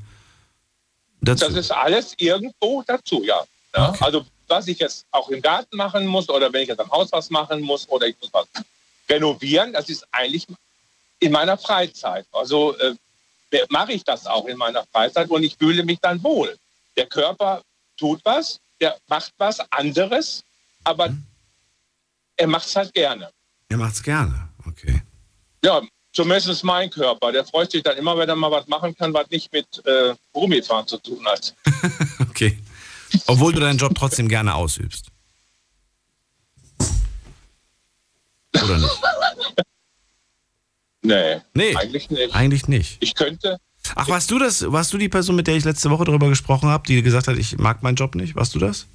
dazu. 1.21 1.45
Das 1.45 1.55
ist 1.55 1.71
alles 1.71 2.15
irgendwo 2.17 2.83
dazu, 2.85 3.23
ja. 3.23 3.41
Ja? 3.75 3.89
Okay. 3.89 4.03
Also 4.03 4.25
was 4.47 4.67
ich 4.67 4.79
jetzt 4.79 5.05
auch 5.11 5.29
im 5.29 5.41
Garten 5.41 5.75
machen 5.75 6.05
muss 6.05 6.29
oder 6.29 6.51
wenn 6.53 6.63
ich 6.63 6.69
jetzt 6.69 6.79
am 6.79 6.91
Haus 6.91 7.11
was 7.11 7.29
machen 7.29 7.61
muss 7.61 7.87
oder 7.89 8.07
ich 8.07 8.15
muss 8.21 8.31
was 8.33 8.47
renovieren, 9.09 9.73
das 9.73 9.89
ist 9.89 10.05
eigentlich 10.11 10.45
in 11.19 11.31
meiner 11.31 11.57
Freizeit. 11.57 12.25
Also 12.31 12.77
äh, 12.77 12.95
mache 13.69 13.93
ich 13.93 14.03
das 14.03 14.25
auch 14.25 14.45
in 14.45 14.57
meiner 14.57 14.83
Freizeit 14.91 15.29
und 15.29 15.43
ich 15.43 15.55
fühle 15.57 15.83
mich 15.83 15.99
dann 15.99 16.21
wohl. 16.23 16.55
Der 16.97 17.07
Körper 17.07 17.61
tut 17.97 18.19
was, 18.23 18.59
der 18.81 18.97
macht 19.07 19.33
was 19.37 19.59
anderes, 19.71 20.43
aber 20.83 21.09
mhm. 21.09 21.23
er 22.37 22.47
macht 22.47 22.67
es 22.67 22.75
halt 22.75 22.93
gerne. 22.93 23.29
Er 23.69 23.77
macht 23.77 23.93
es 23.93 24.03
gerne, 24.03 24.49
okay. 24.67 25.01
Ja, 25.63 25.81
zumindest 26.13 26.63
mein 26.63 26.89
Körper. 26.89 27.31
Der 27.31 27.45
freut 27.45 27.71
sich 27.71 27.81
dann 27.81 27.97
immer, 27.97 28.17
wenn 28.17 28.29
er 28.29 28.35
mal 28.35 28.51
was 28.51 28.67
machen 28.67 28.95
kann, 28.95 29.13
was 29.13 29.29
nicht 29.29 29.51
mit 29.51 29.65
äh, 29.85 30.13
Gummifahren 30.33 30.87
zu 30.87 30.97
tun 30.97 31.25
hat. 31.25 31.55
okay. 32.29 32.59
Obwohl 33.27 33.53
du 33.53 33.59
deinen 33.59 33.77
Job 33.77 33.93
trotzdem 33.95 34.27
gerne 34.27 34.55
ausübst. 34.55 35.07
Oder 38.63 38.77
nicht? 38.77 39.01
Nee, 41.01 41.41
nee, 41.53 41.75
eigentlich 41.75 42.09
nicht. 42.09 42.35
Eigentlich 42.35 42.67
nicht. 42.67 42.97
Ich 42.99 43.13
könnte. 43.13 43.57
Ach, 43.95 44.07
warst 44.07 44.31
du 44.31 44.39
das? 44.39 44.71
Warst 44.71 44.91
du 44.91 44.97
die 44.97 45.09
Person, 45.09 45.35
mit 45.35 45.45
der 45.45 45.55
ich 45.55 45.63
letzte 45.63 45.91
Woche 45.91 46.05
darüber 46.05 46.29
gesprochen 46.29 46.69
habe, 46.69 46.87
die 46.87 47.01
gesagt 47.03 47.27
hat, 47.27 47.37
ich 47.37 47.57
mag 47.57 47.83
meinen 47.83 47.95
Job 47.95 48.15
nicht? 48.15 48.35
Warst 48.35 48.55
du 48.55 48.59
das? 48.59 48.87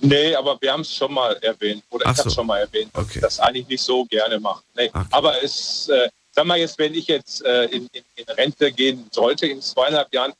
Nee, 0.00 0.34
aber 0.34 0.58
wir 0.60 0.72
haben 0.72 0.80
es 0.80 0.94
schon 0.94 1.12
mal 1.12 1.34
erwähnt. 1.42 1.84
Oder 1.90 2.06
Ach 2.06 2.12
ich 2.12 2.18
habe 2.18 2.28
es 2.28 2.34
schon 2.34 2.46
mal 2.46 2.58
erwähnt, 2.58 2.90
dass 2.94 3.04
okay. 3.04 3.12
ich 3.16 3.20
das 3.20 3.38
eigentlich 3.38 3.68
nicht 3.68 3.82
so 3.82 4.04
gerne 4.06 4.40
mache. 4.40 4.62
Nee. 4.74 4.90
Okay. 4.92 5.06
Aber 5.10 5.42
es, 5.42 5.88
äh, 5.88 6.08
sag 6.32 6.44
mal 6.44 6.58
jetzt, 6.58 6.78
wenn 6.78 6.94
ich 6.94 7.06
jetzt 7.06 7.44
äh, 7.44 7.64
in, 7.66 7.86
in, 7.92 8.02
in, 8.16 8.24
Rente 8.34 8.72
gehen 8.72 9.06
sollte 9.12 9.46
in 9.46 9.62
zweieinhalb 9.62 10.12
Jahren, 10.12 10.32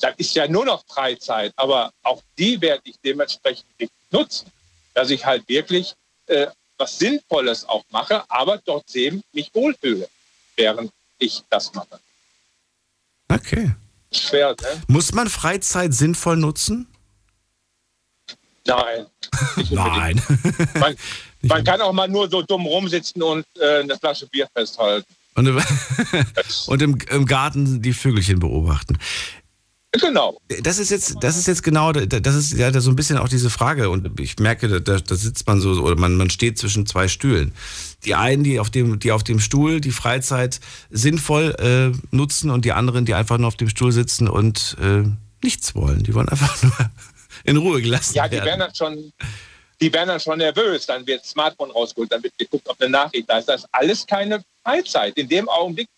dann 0.00 0.14
ist 0.16 0.34
ja 0.34 0.48
nur 0.48 0.64
noch 0.64 0.84
Freizeit. 0.86 1.52
Aber 1.56 1.92
auch 2.02 2.22
die 2.38 2.60
werde 2.60 2.82
ich 2.84 2.96
dementsprechend 3.04 3.66
nutzen. 4.10 4.50
Dass 4.94 5.10
ich 5.10 5.24
halt 5.24 5.48
wirklich 5.48 5.94
äh, 6.26 6.48
was 6.76 6.98
Sinnvolles 6.98 7.66
auch 7.68 7.84
mache, 7.90 8.24
aber 8.28 8.62
trotzdem 8.62 9.22
mich 9.32 9.50
wohlfühle, 9.54 10.08
während 10.56 10.92
ich 11.18 11.42
das 11.48 11.72
mache. 11.72 12.00
Okay. 13.28 13.74
Schwer, 14.10 14.54
ne? 14.60 14.82
Muss 14.88 15.12
man 15.12 15.28
Freizeit 15.28 15.94
sinnvoll 15.94 16.36
nutzen? 16.36 16.86
Nein. 18.66 19.06
Nein. 19.70 20.22
man, 20.74 20.96
man 21.42 21.64
kann 21.64 21.80
auch 21.80 21.92
mal 21.92 22.08
nur 22.08 22.28
so 22.28 22.42
dumm 22.42 22.66
rumsitzen 22.66 23.22
und 23.22 23.46
äh, 23.58 23.80
eine 23.80 23.96
Flasche 23.98 24.26
Bier 24.26 24.48
festhalten. 24.52 25.06
Und, 25.34 25.48
und 26.66 26.82
im, 26.82 26.98
im, 27.10 27.24
Garten 27.24 27.80
die 27.80 27.94
Vögelchen 27.94 28.38
beobachten. 28.38 28.98
Genau. 30.00 30.38
Das 30.62 30.78
ist 30.78 30.90
jetzt, 30.90 31.16
das 31.20 31.36
ist 31.36 31.46
jetzt 31.46 31.62
genau, 31.62 31.92
das 31.92 32.34
ist 32.34 32.54
ja 32.54 32.72
so 32.80 32.90
ein 32.90 32.96
bisschen 32.96 33.18
auch 33.18 33.28
diese 33.28 33.50
Frage 33.50 33.90
und 33.90 34.18
ich 34.20 34.38
merke, 34.38 34.80
da, 34.80 34.98
da 34.98 35.14
sitzt 35.14 35.46
man 35.46 35.60
so 35.60 35.72
oder 35.72 35.96
man, 35.96 36.16
man 36.16 36.30
steht 36.30 36.58
zwischen 36.58 36.86
zwei 36.86 37.08
Stühlen. 37.08 37.52
Die 38.06 38.14
einen, 38.14 38.42
die 38.42 38.58
auf 38.58 38.70
dem, 38.70 38.98
die 39.00 39.12
auf 39.12 39.22
dem 39.22 39.38
Stuhl 39.38 39.82
die 39.82 39.90
Freizeit 39.90 40.60
sinnvoll 40.88 41.54
äh, 41.58 42.14
nutzen 42.14 42.50
und 42.50 42.64
die 42.64 42.72
anderen, 42.72 43.04
die 43.04 43.12
einfach 43.12 43.36
nur 43.36 43.48
auf 43.48 43.56
dem 43.56 43.68
Stuhl 43.68 43.92
sitzen 43.92 44.28
und 44.28 44.76
äh, 44.80 45.02
nichts 45.42 45.74
wollen. 45.74 46.02
Die 46.02 46.14
wollen 46.14 46.28
einfach 46.30 46.62
nur 46.62 46.90
in 47.44 47.58
Ruhe 47.58 47.82
gelassen 47.82 48.14
werden. 48.14 48.32
Ja, 48.32 48.40
die 48.40 48.46
werden 48.46 48.60
dann 48.60 48.74
schon, 48.74 49.12
die 49.78 49.92
werden 49.92 50.08
dann 50.08 50.20
schon 50.20 50.38
nervös. 50.38 50.86
Dann 50.86 51.06
wird 51.06 51.20
das 51.20 51.30
Smartphone 51.30 51.70
rausgeholt, 51.70 52.10
dann 52.10 52.22
wird 52.22 52.36
geguckt, 52.38 52.66
ob 52.66 52.80
eine 52.80 52.90
Nachricht 52.90 53.28
da 53.28 53.38
ist. 53.38 53.48
Das 53.48 53.62
ist 53.62 53.68
alles 53.72 54.06
keine 54.06 54.42
Freizeit. 54.64 55.18
In 55.18 55.28
dem 55.28 55.50
Augenblick 55.50 55.88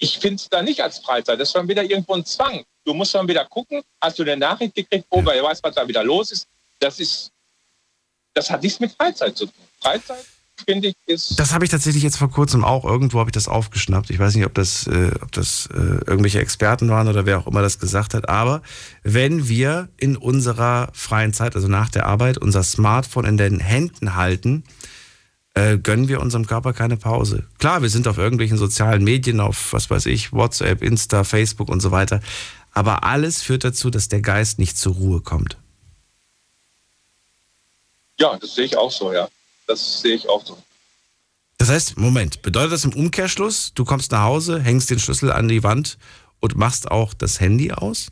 ich 0.00 0.18
finde 0.18 0.36
es 0.36 0.48
da 0.48 0.62
nicht 0.62 0.82
als 0.82 0.98
Freizeit. 0.98 1.38
Das 1.38 1.48
ist 1.48 1.52
schon 1.52 1.68
wieder 1.68 1.84
irgendwo 1.84 2.14
ein 2.14 2.24
Zwang. 2.24 2.64
Du 2.84 2.94
musst 2.94 3.12
schon 3.12 3.28
wieder 3.28 3.44
gucken, 3.44 3.82
hast 4.00 4.18
du 4.18 4.22
eine 4.22 4.36
Nachricht 4.36 4.74
gekriegt, 4.74 5.06
oh, 5.10 5.22
wer 5.24 5.42
weiß, 5.42 5.62
was 5.62 5.74
da 5.74 5.86
wieder 5.86 6.02
los 6.02 6.32
ist. 6.32 6.46
Das 6.78 6.98
ist, 6.98 7.30
das 8.34 8.50
hat 8.50 8.62
nichts 8.62 8.80
mit 8.80 8.92
Freizeit 8.92 9.36
zu 9.36 9.44
tun. 9.44 9.54
Freizeit 9.80 10.24
finde 10.64 10.88
ich, 10.88 10.94
ist. 11.06 11.38
Das 11.38 11.52
habe 11.52 11.64
ich 11.64 11.70
tatsächlich 11.70 12.02
jetzt 12.02 12.16
vor 12.16 12.30
kurzem 12.30 12.64
auch. 12.64 12.84
Irgendwo 12.84 13.18
habe 13.18 13.28
ich 13.28 13.34
das 13.34 13.48
aufgeschnappt. 13.48 14.10
Ich 14.10 14.18
weiß 14.18 14.34
nicht, 14.34 14.46
ob 14.46 14.54
das, 14.54 14.86
äh, 14.86 15.10
ob 15.20 15.32
das 15.32 15.68
äh, 15.72 15.76
irgendwelche 15.76 16.40
Experten 16.40 16.88
waren 16.88 17.08
oder 17.08 17.26
wer 17.26 17.38
auch 17.38 17.46
immer 17.46 17.62
das 17.62 17.78
gesagt 17.78 18.14
hat. 18.14 18.28
Aber 18.28 18.62
wenn 19.02 19.48
wir 19.48 19.90
in 19.98 20.16
unserer 20.16 20.90
freien 20.94 21.34
Zeit, 21.34 21.54
also 21.56 21.68
nach 21.68 21.90
der 21.90 22.06
Arbeit, 22.06 22.38
unser 22.38 22.62
Smartphone 22.62 23.26
in 23.26 23.36
den 23.36 23.58
Händen 23.58 24.16
halten, 24.16 24.64
äh, 25.60 25.78
gönnen 25.78 26.08
wir 26.08 26.20
unserem 26.20 26.46
Körper 26.46 26.72
keine 26.72 26.96
Pause. 26.96 27.46
Klar, 27.58 27.82
wir 27.82 27.90
sind 27.90 28.08
auf 28.08 28.18
irgendwelchen 28.18 28.56
sozialen 28.56 29.04
Medien, 29.04 29.40
auf 29.40 29.72
was 29.72 29.90
weiß 29.90 30.06
ich, 30.06 30.32
WhatsApp, 30.32 30.82
Insta, 30.82 31.24
Facebook 31.24 31.68
und 31.68 31.80
so 31.80 31.90
weiter. 31.90 32.20
Aber 32.72 33.04
alles 33.04 33.42
führt 33.42 33.64
dazu, 33.64 33.90
dass 33.90 34.08
der 34.08 34.22
Geist 34.22 34.58
nicht 34.58 34.78
zur 34.78 34.94
Ruhe 34.94 35.20
kommt. 35.20 35.58
Ja, 38.18 38.36
das 38.38 38.54
sehe 38.54 38.64
ich 38.64 38.76
auch 38.76 38.90
so, 38.90 39.12
ja. 39.12 39.28
Das 39.66 40.00
sehe 40.00 40.14
ich 40.14 40.28
auch 40.28 40.44
so. 40.44 40.56
Das 41.58 41.68
heißt, 41.68 41.98
Moment, 41.98 42.42
bedeutet 42.42 42.72
das 42.72 42.84
im 42.84 42.94
Umkehrschluss, 42.94 43.72
du 43.74 43.84
kommst 43.84 44.12
nach 44.12 44.22
Hause, 44.22 44.60
hängst 44.60 44.88
den 44.90 44.98
Schlüssel 44.98 45.30
an 45.30 45.48
die 45.48 45.62
Wand 45.62 45.98
und 46.40 46.56
machst 46.56 46.90
auch 46.90 47.12
das 47.12 47.38
Handy 47.38 47.72
aus? 47.72 48.08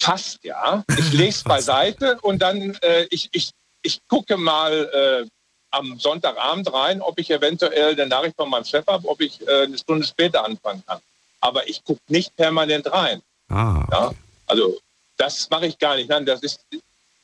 Fast, 0.00 0.44
ja. 0.44 0.84
Ich 0.98 1.12
lege 1.12 1.30
es 1.30 1.42
beiseite 1.44 2.18
und 2.20 2.40
dann, 2.40 2.74
äh, 2.82 3.06
ich, 3.10 3.30
ich, 3.32 3.52
ich 3.86 4.00
gucke 4.08 4.36
mal 4.36 4.72
äh, 4.72 5.28
am 5.70 5.98
Sonntagabend 5.98 6.72
rein, 6.72 7.00
ob 7.00 7.18
ich 7.18 7.30
eventuell 7.30 7.92
eine 7.92 8.06
Nachricht 8.06 8.36
von 8.36 8.50
meinem 8.50 8.64
Chef 8.64 8.86
habe, 8.86 9.08
ob 9.08 9.20
ich 9.20 9.40
äh, 9.46 9.62
eine 9.62 9.78
Stunde 9.78 10.06
später 10.06 10.44
anfangen 10.44 10.82
kann. 10.86 11.00
Aber 11.40 11.68
ich 11.68 11.84
gucke 11.84 12.00
nicht 12.08 12.34
permanent 12.36 12.90
rein. 12.90 13.22
Ah, 13.48 13.78
okay. 13.78 13.88
ja? 13.92 14.10
Also 14.46 14.78
das 15.16 15.48
mache 15.50 15.66
ich 15.66 15.78
gar 15.78 15.96
nicht. 15.96 16.08
Nein, 16.08 16.26
das 16.26 16.42
ist, 16.42 16.60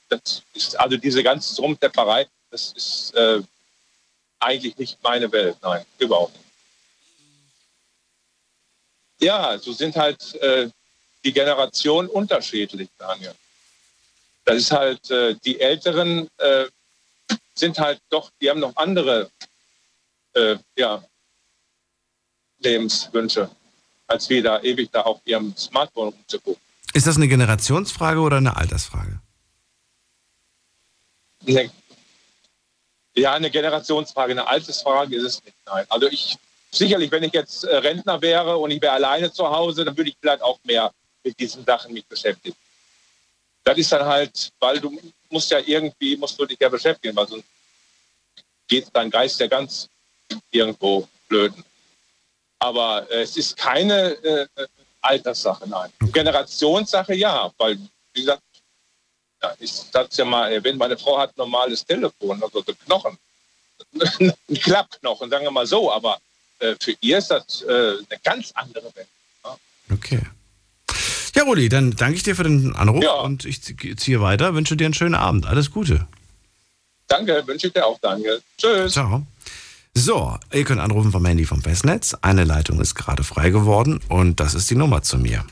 das 0.08 0.42
ist 0.54 0.78
also 0.78 0.96
diese 0.96 1.22
ganze 1.22 1.60
Rumtepperei, 1.60 2.26
das 2.50 2.72
ist 2.72 3.14
äh, 3.14 3.42
eigentlich 4.38 4.76
nicht 4.78 5.02
meine 5.02 5.30
Welt. 5.32 5.56
Nein, 5.62 5.84
überhaupt 5.98 6.32
nicht. 6.34 6.44
Ja, 9.20 9.58
so 9.58 9.72
sind 9.72 9.96
halt 9.96 10.34
äh, 10.36 10.68
die 11.24 11.32
Generationen 11.32 12.08
unterschiedlich, 12.08 12.88
Daniel. 12.98 13.34
Das 14.44 14.56
ist 14.56 14.72
halt, 14.72 15.10
äh, 15.10 15.34
die 15.44 15.60
Älteren 15.60 16.28
äh, 16.38 16.66
sind 17.54 17.78
halt 17.78 18.00
doch, 18.10 18.30
die 18.40 18.50
haben 18.50 18.60
noch 18.60 18.76
andere 18.76 19.30
äh, 20.34 20.56
ja, 20.76 21.04
Lebenswünsche, 22.58 23.50
als 24.06 24.28
wir 24.28 24.42
da 24.42 24.60
ewig 24.62 24.90
da 24.90 25.02
auf 25.02 25.20
ihrem 25.24 25.56
Smartphone 25.56 26.08
rumzugucken. 26.08 26.62
Ist 26.94 27.06
das 27.06 27.16
eine 27.16 27.28
Generationsfrage 27.28 28.20
oder 28.20 28.38
eine 28.38 28.56
Altersfrage? 28.56 29.20
Eine, 31.46 31.70
ja, 33.14 33.32
eine 33.34 33.50
Generationsfrage, 33.50 34.32
eine 34.32 34.46
Altersfrage 34.46 35.16
ist 35.16 35.24
es 35.24 35.44
nicht. 35.44 35.56
Nein. 35.66 35.86
Also 35.88 36.08
ich 36.08 36.36
sicherlich, 36.70 37.10
wenn 37.10 37.22
ich 37.22 37.32
jetzt 37.32 37.64
äh, 37.64 37.76
Rentner 37.76 38.20
wäre 38.20 38.56
und 38.56 38.70
ich 38.70 38.80
wäre 38.80 38.94
alleine 38.94 39.32
zu 39.32 39.48
Hause, 39.48 39.84
dann 39.84 39.96
würde 39.96 40.10
ich 40.10 40.16
vielleicht 40.20 40.42
auch 40.42 40.58
mehr 40.64 40.92
mit 41.24 41.38
diesen 41.38 41.64
Sachen 41.64 41.92
mich 41.92 42.06
beschäftigen. 42.06 42.56
Das 43.64 43.78
ist 43.78 43.92
dann 43.92 44.04
halt, 44.04 44.50
weil 44.58 44.80
du 44.80 44.98
musst 45.30 45.50
ja 45.50 45.58
irgendwie, 45.58 46.16
musst 46.16 46.38
du 46.38 46.46
dich 46.46 46.58
ja 46.60 46.68
beschäftigen, 46.68 47.14
weil 47.16 47.28
sonst 47.28 47.46
geht 48.68 48.88
dein 48.92 49.10
Geist 49.10 49.38
ja 49.40 49.46
ganz 49.46 49.88
irgendwo 50.50 51.08
blöden. 51.28 51.64
Aber 52.58 53.10
äh, 53.10 53.22
es 53.22 53.36
ist 53.36 53.56
keine 53.56 54.12
äh, 54.24 54.46
Alterssache, 55.00 55.68
nein. 55.68 55.92
Generationssache 56.12 57.14
ja, 57.14 57.52
weil, 57.58 57.78
wie 58.14 58.20
gesagt, 58.20 58.42
ja, 59.42 59.54
ich 59.58 59.72
sag's 59.72 60.16
ja 60.16 60.24
mal 60.24 60.52
erwähnt, 60.52 60.78
meine 60.78 60.96
Frau 60.96 61.18
hat 61.18 61.30
ein 61.30 61.38
normales 61.38 61.84
Telefon, 61.84 62.42
also 62.42 62.62
so 62.62 62.72
Knochen. 62.84 63.18
ein 64.20 64.54
Klappknochen, 64.54 65.28
sagen 65.28 65.44
wir 65.44 65.50
mal 65.50 65.66
so, 65.66 65.90
aber 65.90 66.20
äh, 66.60 66.76
für 66.80 66.94
ihr 67.00 67.18
ist 67.18 67.28
das 67.28 67.62
äh, 67.62 67.96
eine 68.08 68.20
ganz 68.22 68.52
andere 68.52 68.94
Welt. 68.94 69.08
Ja. 69.44 69.58
Okay. 69.92 70.22
Ja, 71.42 71.48
Rudi, 71.48 71.68
dann 71.68 71.90
danke 71.90 72.14
ich 72.14 72.22
dir 72.22 72.36
für 72.36 72.44
den 72.44 72.76
Anruf 72.76 73.02
ja. 73.02 73.14
und 73.14 73.44
ich 73.44 73.60
ziehe 73.62 74.20
weiter. 74.20 74.54
Wünsche 74.54 74.76
dir 74.76 74.84
einen 74.84 74.94
schönen 74.94 75.16
Abend. 75.16 75.44
Alles 75.44 75.72
Gute. 75.72 76.06
Danke, 77.08 77.42
wünsche 77.44 77.66
ich 77.66 77.72
dir 77.72 77.84
auch, 77.84 77.98
Daniel. 78.00 78.40
Tschüss. 78.56 78.92
Ciao. 78.92 79.26
So, 79.92 80.38
ihr 80.52 80.62
könnt 80.62 80.80
anrufen 80.80 81.10
vom 81.10 81.26
Handy 81.26 81.44
vom 81.44 81.60
Festnetz. 81.60 82.14
Eine 82.22 82.44
Leitung 82.44 82.80
ist 82.80 82.94
gerade 82.94 83.24
frei 83.24 83.50
geworden 83.50 83.98
und 84.08 84.38
das 84.38 84.54
ist 84.54 84.70
die 84.70 84.76
Nummer 84.76 85.02
zu 85.02 85.18
mir. 85.18 85.44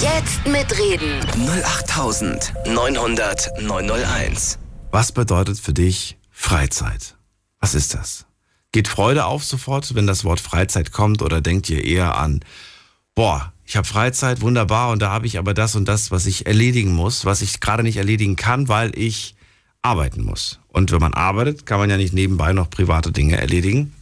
Jetzt 0.00 0.44
mitreden. 0.44 1.20
08900 1.36 3.62
901. 3.62 4.58
Was 4.90 5.12
bedeutet 5.12 5.60
für 5.60 5.72
dich 5.72 6.16
Freizeit? 6.32 7.14
Was 7.60 7.76
ist 7.76 7.94
das? 7.94 8.26
Geht 8.72 8.88
Freude 8.88 9.26
auf 9.26 9.44
sofort, 9.44 9.94
wenn 9.94 10.08
das 10.08 10.24
Wort 10.24 10.40
Freizeit 10.40 10.90
kommt 10.90 11.22
oder 11.22 11.40
denkt 11.40 11.70
ihr 11.70 11.84
eher 11.84 12.18
an, 12.18 12.40
boah, 13.14 13.52
ich 13.72 13.76
habe 13.78 13.88
Freizeit, 13.88 14.42
wunderbar, 14.42 14.90
und 14.90 15.00
da 15.00 15.08
habe 15.08 15.26
ich 15.26 15.38
aber 15.38 15.54
das 15.54 15.74
und 15.76 15.88
das, 15.88 16.10
was 16.10 16.26
ich 16.26 16.44
erledigen 16.44 16.92
muss, 16.92 17.24
was 17.24 17.40
ich 17.40 17.58
gerade 17.58 17.82
nicht 17.82 17.96
erledigen 17.96 18.36
kann, 18.36 18.68
weil 18.68 18.92
ich 18.98 19.34
arbeiten 19.80 20.24
muss. 20.24 20.60
Und 20.68 20.92
wenn 20.92 21.00
man 21.00 21.14
arbeitet, 21.14 21.64
kann 21.64 21.78
man 21.78 21.88
ja 21.88 21.96
nicht 21.96 22.12
nebenbei 22.12 22.52
noch 22.52 22.68
private 22.68 23.12
Dinge 23.12 23.38
erledigen. 23.38 23.94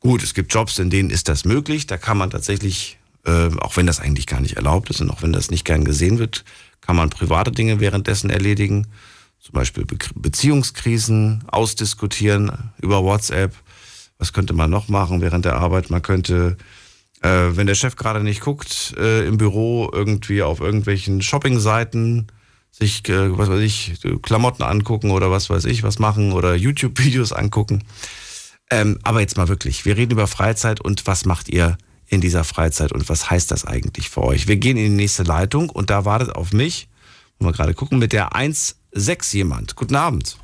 Gut, 0.00 0.22
es 0.22 0.32
gibt 0.32 0.54
Jobs, 0.54 0.78
in 0.78 0.88
denen 0.88 1.10
ist 1.10 1.28
das 1.28 1.44
möglich. 1.44 1.86
Da 1.86 1.98
kann 1.98 2.16
man 2.16 2.30
tatsächlich, 2.30 2.96
äh, 3.26 3.50
auch 3.58 3.76
wenn 3.76 3.86
das 3.86 4.00
eigentlich 4.00 4.26
gar 4.26 4.40
nicht 4.40 4.56
erlaubt 4.56 4.88
ist 4.88 5.02
und 5.02 5.10
auch 5.10 5.20
wenn 5.20 5.34
das 5.34 5.50
nicht 5.50 5.66
gern 5.66 5.84
gesehen 5.84 6.18
wird, 6.18 6.42
kann 6.80 6.96
man 6.96 7.10
private 7.10 7.52
Dinge 7.52 7.80
währenddessen 7.80 8.30
erledigen. 8.30 8.86
Zum 9.38 9.52
Beispiel 9.52 9.84
Be 9.84 9.98
Beziehungskrisen 10.14 11.44
ausdiskutieren 11.48 12.72
über 12.80 13.04
WhatsApp. 13.04 13.54
Was 14.16 14.32
könnte 14.32 14.54
man 14.54 14.70
noch 14.70 14.88
machen 14.88 15.20
während 15.20 15.44
der 15.44 15.56
Arbeit? 15.56 15.90
Man 15.90 16.00
könnte, 16.00 16.56
äh, 17.24 17.56
wenn 17.56 17.66
der 17.66 17.74
Chef 17.74 17.96
gerade 17.96 18.22
nicht 18.22 18.42
guckt, 18.42 18.94
äh, 18.98 19.26
im 19.26 19.38
Büro 19.38 19.88
irgendwie 19.90 20.42
auf 20.42 20.60
irgendwelchen 20.60 21.22
Shopping-Seiten 21.22 22.26
sich, 22.70 23.08
äh, 23.08 23.38
was 23.38 23.48
weiß 23.48 23.60
ich, 23.60 23.94
Klamotten 24.22 24.62
angucken 24.62 25.10
oder 25.10 25.30
was 25.30 25.48
weiß 25.48 25.64
ich, 25.64 25.82
was 25.82 25.98
machen 25.98 26.32
oder 26.32 26.54
YouTube-Videos 26.54 27.32
angucken. 27.32 27.82
Ähm, 28.70 28.98
aber 29.02 29.20
jetzt 29.20 29.38
mal 29.38 29.48
wirklich, 29.48 29.86
wir 29.86 29.96
reden 29.96 30.12
über 30.12 30.26
Freizeit 30.26 30.82
und 30.82 31.06
was 31.06 31.24
macht 31.24 31.48
ihr 31.48 31.78
in 32.08 32.20
dieser 32.20 32.44
Freizeit 32.44 32.92
und 32.92 33.08
was 33.08 33.30
heißt 33.30 33.50
das 33.50 33.64
eigentlich 33.64 34.10
für 34.10 34.22
euch? 34.22 34.46
Wir 34.46 34.56
gehen 34.56 34.76
in 34.76 34.84
die 34.84 35.02
nächste 35.02 35.22
Leitung 35.22 35.70
und 35.70 35.88
da 35.88 36.04
wartet 36.04 36.34
auf 36.34 36.52
mich, 36.52 36.88
wollen 37.38 37.52
wir 37.52 37.56
gerade 37.56 37.74
gucken, 37.74 37.98
mit 37.98 38.12
der 38.12 38.32
1.6 38.32 39.34
jemand. 39.34 39.76
Guten 39.76 39.96
Abend. 39.96 40.36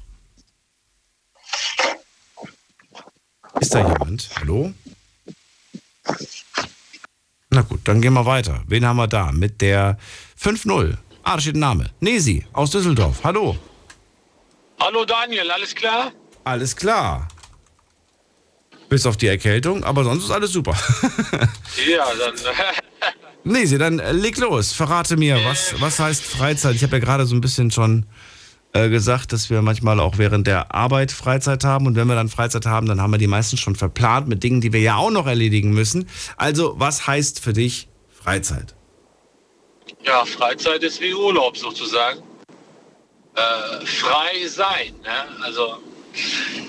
Ist 3.60 3.74
da 3.74 3.86
jemand? 3.86 4.30
Hallo? 4.38 4.72
Na 7.50 7.62
gut, 7.62 7.80
dann 7.84 8.00
gehen 8.00 8.12
wir 8.12 8.26
weiter. 8.26 8.62
Wen 8.66 8.86
haben 8.86 8.96
wir 8.96 9.08
da? 9.08 9.32
Mit 9.32 9.60
der 9.60 9.98
5.0. 10.40 10.96
Ah, 11.22 11.34
da 11.34 11.40
steht 11.40 11.56
ein 11.56 11.60
Name. 11.60 11.90
Nesi 12.00 12.44
aus 12.52 12.70
Düsseldorf. 12.70 13.20
Hallo. 13.24 13.56
Hallo 14.80 15.04
Daniel, 15.04 15.50
alles 15.50 15.74
klar? 15.74 16.12
Alles 16.44 16.74
klar. 16.74 17.28
Bis 18.88 19.04
auf 19.04 19.16
die 19.16 19.26
Erkältung, 19.26 19.84
aber 19.84 20.04
sonst 20.04 20.24
ist 20.24 20.30
alles 20.30 20.52
super. 20.52 20.72
ja, 21.88 22.06
dann. 22.18 22.34
Nesi, 23.52 23.78
dann 23.78 23.98
leg 24.12 24.36
los. 24.38 24.72
Verrate 24.72 25.16
mir, 25.16 25.44
was, 25.44 25.80
was 25.80 25.98
heißt 25.98 26.22
Freizeit? 26.24 26.74
Ich 26.74 26.82
habe 26.82 26.96
ja 26.96 27.00
gerade 27.00 27.26
so 27.26 27.34
ein 27.34 27.40
bisschen 27.40 27.70
schon 27.70 28.06
gesagt, 28.72 29.32
dass 29.32 29.50
wir 29.50 29.62
manchmal 29.62 29.98
auch 29.98 30.18
während 30.18 30.46
der 30.46 30.74
Arbeit 30.74 31.10
Freizeit 31.10 31.64
haben. 31.64 31.86
Und 31.86 31.96
wenn 31.96 32.06
wir 32.06 32.14
dann 32.14 32.28
Freizeit 32.28 32.66
haben, 32.66 32.86
dann 32.86 33.00
haben 33.00 33.10
wir 33.10 33.18
die 33.18 33.26
meisten 33.26 33.56
schon 33.56 33.74
verplant 33.74 34.28
mit 34.28 34.42
Dingen, 34.42 34.60
die 34.60 34.72
wir 34.72 34.80
ja 34.80 34.96
auch 34.96 35.10
noch 35.10 35.26
erledigen 35.26 35.72
müssen. 35.72 36.08
Also, 36.36 36.74
was 36.78 37.06
heißt 37.06 37.40
für 37.40 37.52
dich 37.52 37.88
Freizeit? 38.10 38.74
Ja, 40.04 40.24
Freizeit 40.24 40.82
ist 40.82 41.00
wie 41.00 41.12
Urlaub 41.12 41.56
sozusagen. 41.56 42.20
Äh, 43.34 43.86
frei 43.86 44.46
sein. 44.46 44.94
Ne? 45.02 45.44
Also 45.44 45.78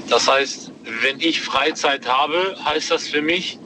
das 0.10 0.28
heißt, 0.28 0.72
wenn 1.02 1.20
ich 1.20 1.42
Freizeit 1.42 2.08
habe, 2.08 2.56
heißt 2.64 2.92
das 2.92 3.08
für 3.08 3.22
mich, 3.22 3.58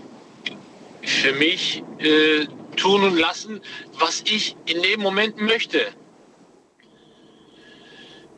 für 1.03 1.33
mich 1.33 1.83
äh, 1.99 2.45
tun 2.75 3.03
und 3.03 3.17
lassen, 3.17 3.61
was 3.99 4.21
ich 4.21 4.55
in 4.65 4.81
dem 4.81 5.01
Moment 5.01 5.37
möchte. 5.39 5.87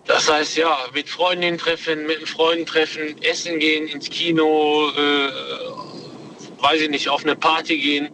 Das 0.08 0.32
heißt 0.32 0.56
ja, 0.58 0.78
mit 0.94 1.10
Freundinnen 1.10 1.58
treffen, 1.58 2.06
mit 2.06 2.28
Freunden 2.28 2.66
treffen, 2.66 3.22
essen 3.22 3.60
gehen, 3.60 3.88
ins 3.88 4.10
Kino, 4.10 4.90
äh, 4.90 6.62
weiß 6.62 6.82
ich 6.82 6.90
nicht, 6.90 7.10
auf 7.10 7.24
eine 7.24 7.36
Party 7.36 7.78
gehen. 7.78 8.10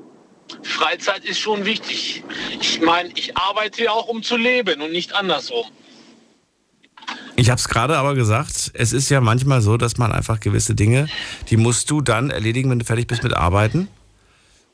Freizeit 0.64 1.24
ist 1.24 1.40
schon 1.40 1.66
wichtig. 1.66 2.24
Ich 2.60 2.82
meine, 2.82 3.10
ich 3.16 3.38
arbeite 3.38 3.84
ja 3.84 3.92
auch, 3.92 4.08
um 4.08 4.24
zu 4.24 4.38
leben 4.38 4.82
und 4.82 4.92
nicht 4.92 5.14
andersrum. 5.14 5.66
Ich 7.36 7.50
habe 7.50 7.60
es 7.60 7.68
gerade 7.68 7.98
aber 7.98 8.16
gesagt, 8.16 8.72
es 8.74 8.94
ist 8.94 9.10
ja 9.10 9.22
manchmal 9.22 9.62
so, 9.62 9.78
dass 9.78 9.98
man 9.98 10.12
einfach 10.12 10.40
gewisse 10.40 10.76
Dinge, 10.76 11.10
die 11.50 11.58
musst 11.58 11.90
du 11.92 12.02
dann 12.02 12.30
erledigen, 12.30 12.70
wenn 12.70 12.80
du 12.80 12.86
fertig 12.86 13.08
bist 13.08 13.24
mit 13.24 13.34
Arbeiten. 13.34 13.88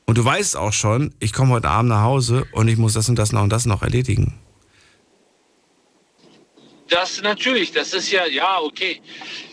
Und 0.06 0.18
du 0.18 0.24
weißt 0.24 0.56
auch 0.56 0.72
schon, 0.72 1.14
ich 1.20 1.32
komme 1.32 1.52
heute 1.52 1.68
Abend 1.68 1.90
nach 1.90 2.02
Hause 2.02 2.46
und 2.52 2.68
ich 2.68 2.76
muss 2.76 2.94
das 2.94 3.08
und 3.08 3.16
das 3.16 3.32
noch 3.32 3.42
und 3.42 3.50
das 3.50 3.66
noch 3.66 3.82
erledigen. 3.82 4.38
Das 6.90 7.22
natürlich, 7.22 7.70
das 7.70 7.94
ist 7.94 8.10
ja, 8.10 8.26
ja, 8.26 8.60
okay. 8.60 9.00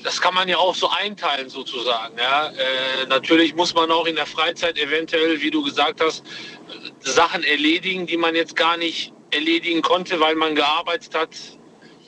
Das 0.03 0.19
kann 0.19 0.33
man 0.33 0.49
ja 0.49 0.57
auch 0.57 0.73
so 0.73 0.89
einteilen 0.89 1.49
sozusagen. 1.49 2.17
Ja. 2.17 2.47
Äh, 2.47 3.05
natürlich 3.07 3.55
muss 3.55 3.75
man 3.75 3.91
auch 3.91 4.07
in 4.07 4.15
der 4.15 4.25
Freizeit 4.25 4.77
eventuell, 4.77 5.39
wie 5.41 5.51
du 5.51 5.63
gesagt 5.63 6.01
hast, 6.01 6.23
Sachen 6.99 7.43
erledigen, 7.43 8.07
die 8.07 8.17
man 8.17 8.33
jetzt 8.35 8.55
gar 8.55 8.75
nicht 8.75 9.13
erledigen 9.31 9.81
konnte, 9.83 10.19
weil 10.19 10.35
man 10.35 10.55
gearbeitet 10.55 11.13
hat. 11.13 11.29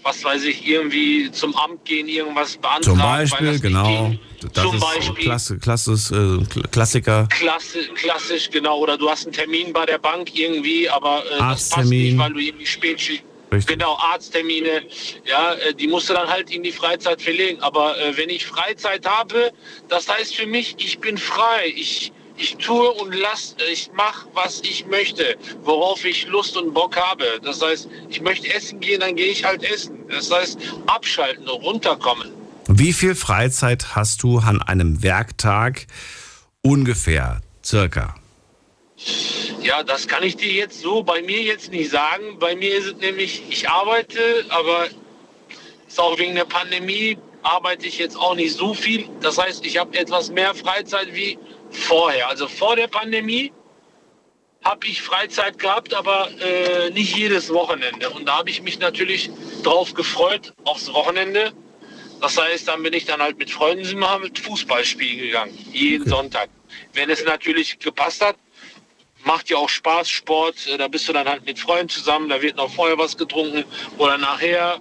Was 0.02 0.24
weiß 0.24 0.46
ich, 0.46 0.66
irgendwie 0.66 1.30
zum 1.30 1.54
Amt 1.58 1.84
gehen, 1.84 2.08
irgendwas 2.08 2.56
beantragen. 2.56 2.84
Zum 2.84 2.98
Beispiel, 2.98 3.60
genau. 3.60 4.16
Das 4.54 4.64
Zum 4.64 4.76
ist 4.76 4.82
Beispiel. 4.82 5.26
Klasse, 5.26 5.58
Klasses, 5.60 6.12
äh, 6.12 6.38
Klassiker. 6.72 7.28
Klasse, 7.30 7.80
klassisch, 7.96 8.50
genau. 8.50 8.80
Oder 8.80 8.98
du 8.98 9.10
hast 9.10 9.26
einen 9.26 9.34
Termin 9.34 9.74
bei 9.74 9.86
der 9.86 9.98
Bank 9.98 10.34
irgendwie, 10.34 10.90
aber 10.90 11.24
äh, 11.26 11.38
das 11.40 11.70
passt 11.70 11.90
nicht, 11.90 12.18
weil 12.18 12.32
du 12.32 12.40
irgendwie 12.40 12.66
spät 12.66 13.02
Richtig. 13.52 13.78
Genau, 13.78 13.96
Arzttermine, 13.96 14.84
ja, 15.26 15.54
äh, 15.54 15.74
die 15.74 15.88
musst 15.88 16.10
du 16.10 16.14
dann 16.14 16.30
halt 16.30 16.52
in 16.52 16.62
die 16.62 16.72
Freizeit 16.72 17.22
verlegen. 17.22 17.60
Aber 17.62 18.00
äh, 18.00 18.16
wenn 18.16 18.30
ich 18.30 18.46
Freizeit 18.46 19.06
habe, 19.06 19.52
das 19.88 20.08
heißt 20.08 20.36
für 20.36 20.46
mich, 20.46 20.76
ich 20.78 21.00
bin 21.00 21.18
frei. 21.18 21.74
Ich, 21.76 22.12
ich 22.38 22.58
tue 22.58 22.92
und 22.92 23.14
lass, 23.14 23.56
ich 23.72 23.92
mache, 23.94 24.28
was 24.34 24.62
ich 24.62 24.86
möchte, 24.86 25.36
worauf 25.64 26.06
ich 26.06 26.28
Lust 26.28 26.56
und 26.58 26.74
Bock 26.74 26.96
habe. 26.96 27.26
Das 27.44 27.62
heißt, 27.62 27.90
ich 28.10 28.22
möchte 28.22 28.54
essen 28.54 28.80
gehen, 28.80 29.02
dann 29.02 29.16
gehe 29.16 29.28
ich 29.28 29.44
halt 29.44 29.64
essen. 29.64 30.06
Das 30.10 30.32
heißt, 30.32 30.60
abschalten 30.88 31.48
und 31.50 31.64
runterkommen. 31.64 32.32
Wie 32.68 32.94
viel 32.94 33.16
Freizeit 33.16 33.96
hast 33.96 34.22
du 34.22 34.38
an 34.38 34.62
einem 34.62 35.02
Werktag 35.02 35.88
ungefähr, 36.62 37.42
circa? 37.66 38.19
Ja, 39.62 39.84
das 39.84 40.08
kann 40.08 40.24
ich 40.24 40.36
dir 40.36 40.52
jetzt 40.52 40.82
so 40.82 41.04
bei 41.04 41.22
mir 41.22 41.42
jetzt 41.42 41.72
nicht 41.72 41.90
sagen. 41.90 42.38
Bei 42.40 42.56
mir 42.56 42.76
ist 42.76 42.86
es 42.86 42.96
nämlich, 42.96 43.44
ich 43.50 43.70
arbeite, 43.70 44.46
aber 44.50 44.88
ist 45.88 46.00
auch 46.00 46.18
wegen 46.18 46.36
der 46.36 46.46
Pandemie 46.46 47.18
arbeite 47.42 47.88
ich 47.88 47.98
jetzt 47.98 48.18
auch 48.18 48.36
nicht 48.36 48.56
so 48.56 48.74
viel. 48.74 49.08
Das 49.22 49.38
heißt, 49.38 49.66
ich 49.66 49.78
habe 49.78 49.98
etwas 49.98 50.30
mehr 50.30 50.54
Freizeit 50.54 51.14
wie 51.14 51.38
vorher. 51.72 52.28
Also 52.28 52.48
vor 52.48 52.76
der 52.76 52.88
Pandemie 52.88 53.52
habe 54.64 54.88
ich 54.88 55.02
Freizeit 55.02 55.58
gehabt, 55.58 55.94
aber 55.94 56.30
äh, 56.42 56.90
nicht 56.92 57.16
jedes 57.16 57.52
Wochenende. 57.54 58.10
Und 58.10 58.28
da 58.28 58.40
habe 58.40 58.50
ich 58.50 58.62
mich 58.62 58.80
natürlich 58.80 59.30
drauf 59.64 59.94
gefreut, 59.94 60.54
aufs 60.66 60.92
Wochenende. 60.94 61.54
Das 62.20 62.38
heißt, 62.38 62.68
dann 62.68 62.84
bin 62.84 62.94
ich 62.94 63.06
dann 63.06 63.22
halt 63.22 63.38
mit 63.38 63.50
Freunden 63.50 63.86
sind 63.86 64.00
wir 64.00 64.20
mit 64.20 64.38
Fußball 64.38 64.84
spielen 64.84 65.20
gegangen, 65.20 65.58
jeden 65.72 66.02
okay. 66.02 66.10
Sonntag. 66.10 66.50
Wenn 66.94 67.10
es 67.10 67.24
natürlich 67.24 67.80
gepasst 67.80 68.24
hat, 68.24 68.36
macht 69.26 69.50
ja 69.50 69.58
auch 69.58 69.70
Spaß, 69.70 70.10
Sport. 70.10 70.56
Da 70.78 70.88
bist 70.88 71.08
du 71.08 71.14
dann 71.14 71.28
halt 71.28 71.46
mit 71.46 71.60
Freunden 71.60 71.90
zusammen, 71.90 72.30
da 72.30 72.42
wird 72.42 72.58
noch 72.58 72.72
vorher 72.72 72.98
was 72.98 73.18
getrunken 73.18 73.64
oder 73.98 74.18
nachher. 74.18 74.80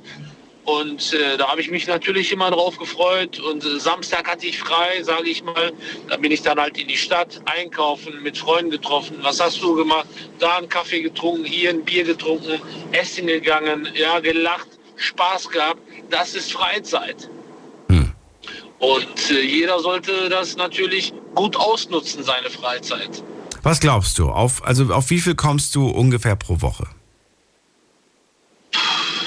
Und 0.69 1.15
äh, 1.15 1.39
da 1.39 1.49
habe 1.49 1.63
ich 1.63 1.71
mich 1.71 1.87
natürlich 1.87 2.31
immer 2.31 2.51
drauf 2.51 2.77
gefreut. 2.77 3.41
Und 3.41 3.65
äh, 3.65 3.81
Samstag 3.81 4.29
hatte 4.31 4.47
ich 4.47 4.59
frei, 4.59 5.03
sage 5.03 5.31
ich 5.31 5.43
mal. 5.43 5.73
Da 6.11 6.19
bin 6.19 6.31
ich 6.31 6.43
dann 6.43 6.61
halt 6.61 6.77
in 6.77 6.89
die 6.89 6.97
Stadt 6.99 7.41
einkaufen, 7.47 8.23
mit 8.23 8.37
Freunden 8.37 8.71
getroffen. 8.71 9.17
Was 9.23 9.41
hast 9.41 9.63
du 9.63 9.75
gemacht? 9.75 10.07
Da 10.39 10.59
einen 10.59 10.69
Kaffee 10.69 11.01
getrunken, 11.01 11.47
hier 11.47 11.71
ein 11.71 11.87
Bier 11.87 12.05
getrunken, 12.05 12.61
essen 12.93 13.29
gegangen, 13.29 13.89
ja, 13.95 14.21
gelacht, 14.21 14.69
Spaß 14.97 15.49
gehabt. 15.49 15.81
Das 16.11 16.35
ist 16.35 16.53
Freizeit. 16.53 17.31
Hm. 17.89 18.13
Und 18.79 19.31
äh, 19.31 19.41
jeder 19.41 19.81
sollte 19.81 20.29
das 20.29 20.57
natürlich 20.57 21.15
gut 21.35 21.57
ausnutzen, 21.57 22.23
seine 22.23 22.51
Freizeit. 22.51 23.23
Was 23.63 23.81
glaubst 23.81 24.19
du? 24.19 24.31
Auf, 24.31 24.65
also 24.65 24.93
auf 24.93 25.11
wie 25.11 25.21
viel 25.21 25.35
kommst 25.35 25.75
du 25.75 25.89
ungefähr 25.89 26.37
pro 26.37 26.61
Woche? 26.61 26.87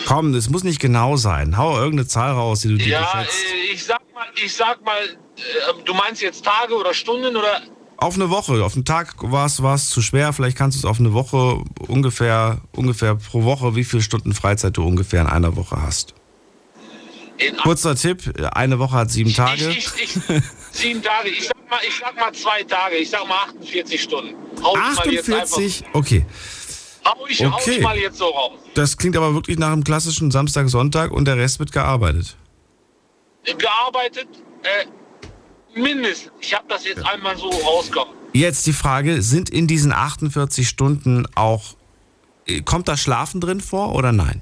Komm, 0.05 0.33
das 0.33 0.49
muss 0.49 0.63
nicht 0.63 0.79
genau 0.79 1.15
sein. 1.15 1.57
Hau 1.57 1.77
irgendeine 1.77 2.07
Zahl 2.07 2.33
raus, 2.33 2.61
die 2.61 2.69
du 2.69 2.77
dir 2.77 2.89
Ja, 2.89 3.21
äh, 3.21 3.25
ich 3.73 3.85
sag 3.85 4.01
mal, 4.13 4.25
ich 4.43 4.53
sag 4.53 4.83
mal, 4.83 5.01
äh, 5.03 5.83
du 5.85 5.93
meinst 5.93 6.21
jetzt 6.21 6.43
Tage 6.43 6.75
oder 6.75 6.93
Stunden 6.93 7.35
oder? 7.35 7.61
Auf 7.97 8.15
eine 8.15 8.29
Woche. 8.29 8.63
Auf 8.63 8.73
einen 8.75 8.83
Tag 8.83 9.15
war 9.19 9.45
es 9.45 9.89
zu 9.89 10.01
schwer. 10.01 10.33
Vielleicht 10.33 10.57
kannst 10.57 10.75
du 10.75 10.79
es 10.79 10.85
auf 10.85 10.99
eine 10.99 11.13
Woche 11.13 11.63
ungefähr, 11.87 12.59
ungefähr 12.71 13.15
pro 13.15 13.43
Woche, 13.43 13.75
wie 13.75 13.83
viele 13.83 14.01
Stunden 14.01 14.33
Freizeit 14.33 14.75
du 14.75 14.83
ungefähr 14.83 15.21
in 15.21 15.27
einer 15.27 15.55
Woche 15.55 15.81
hast. 15.81 16.15
Kurzer 17.63 17.95
Tipp, 17.95 18.33
eine 18.53 18.79
Woche 18.79 18.95
hat 18.95 19.11
sieben 19.11 19.33
Tage. 19.33 19.69
Ich, 19.69 19.89
ich, 19.95 20.15
ich, 20.17 20.21
sieben 20.71 21.01
Tage, 21.01 21.29
ich 21.29 21.47
sag, 21.47 21.69
mal, 21.69 21.79
ich 21.87 21.99
sag 21.99 22.15
mal 22.15 22.33
zwei 22.33 22.63
Tage, 22.63 22.95
ich 22.95 23.09
sag 23.09 23.27
mal 23.27 23.37
48 23.45 24.01
Stunden. 24.01 24.35
Hau 24.63 24.75
48? 24.75 25.83
Okay. 25.93 26.25
Hau 27.05 27.25
ich, 27.27 27.45
okay. 27.45 27.51
hau 27.51 27.71
ich 27.71 27.81
mal 27.81 27.97
jetzt 27.97 28.17
so 28.17 28.25
raus. 28.25 28.59
Das 28.75 28.97
klingt 28.97 29.17
aber 29.17 29.33
wirklich 29.33 29.57
nach 29.57 29.71
einem 29.71 29.83
klassischen 29.83 30.31
Samstag, 30.31 30.69
Sonntag 30.69 31.11
und 31.11 31.25
der 31.25 31.37
Rest 31.37 31.59
wird 31.59 31.71
gearbeitet. 31.71 32.35
Gearbeitet, 33.43 34.27
äh, 34.63 35.79
mindestens. 35.79 36.31
Ich 36.39 36.53
habe 36.53 36.65
das 36.67 36.85
jetzt 36.85 37.03
einmal 37.05 37.35
so 37.37 37.49
rausgehauen. 37.49 38.09
Jetzt 38.33 38.67
die 38.67 38.73
Frage, 38.73 39.21
sind 39.21 39.49
in 39.49 39.67
diesen 39.67 39.91
48 39.91 40.67
Stunden 40.67 41.27
auch, 41.35 41.75
äh, 42.45 42.61
kommt 42.61 42.87
da 42.87 42.95
Schlafen 42.95 43.41
drin 43.41 43.61
vor 43.61 43.95
oder 43.95 44.11
nein? 44.11 44.41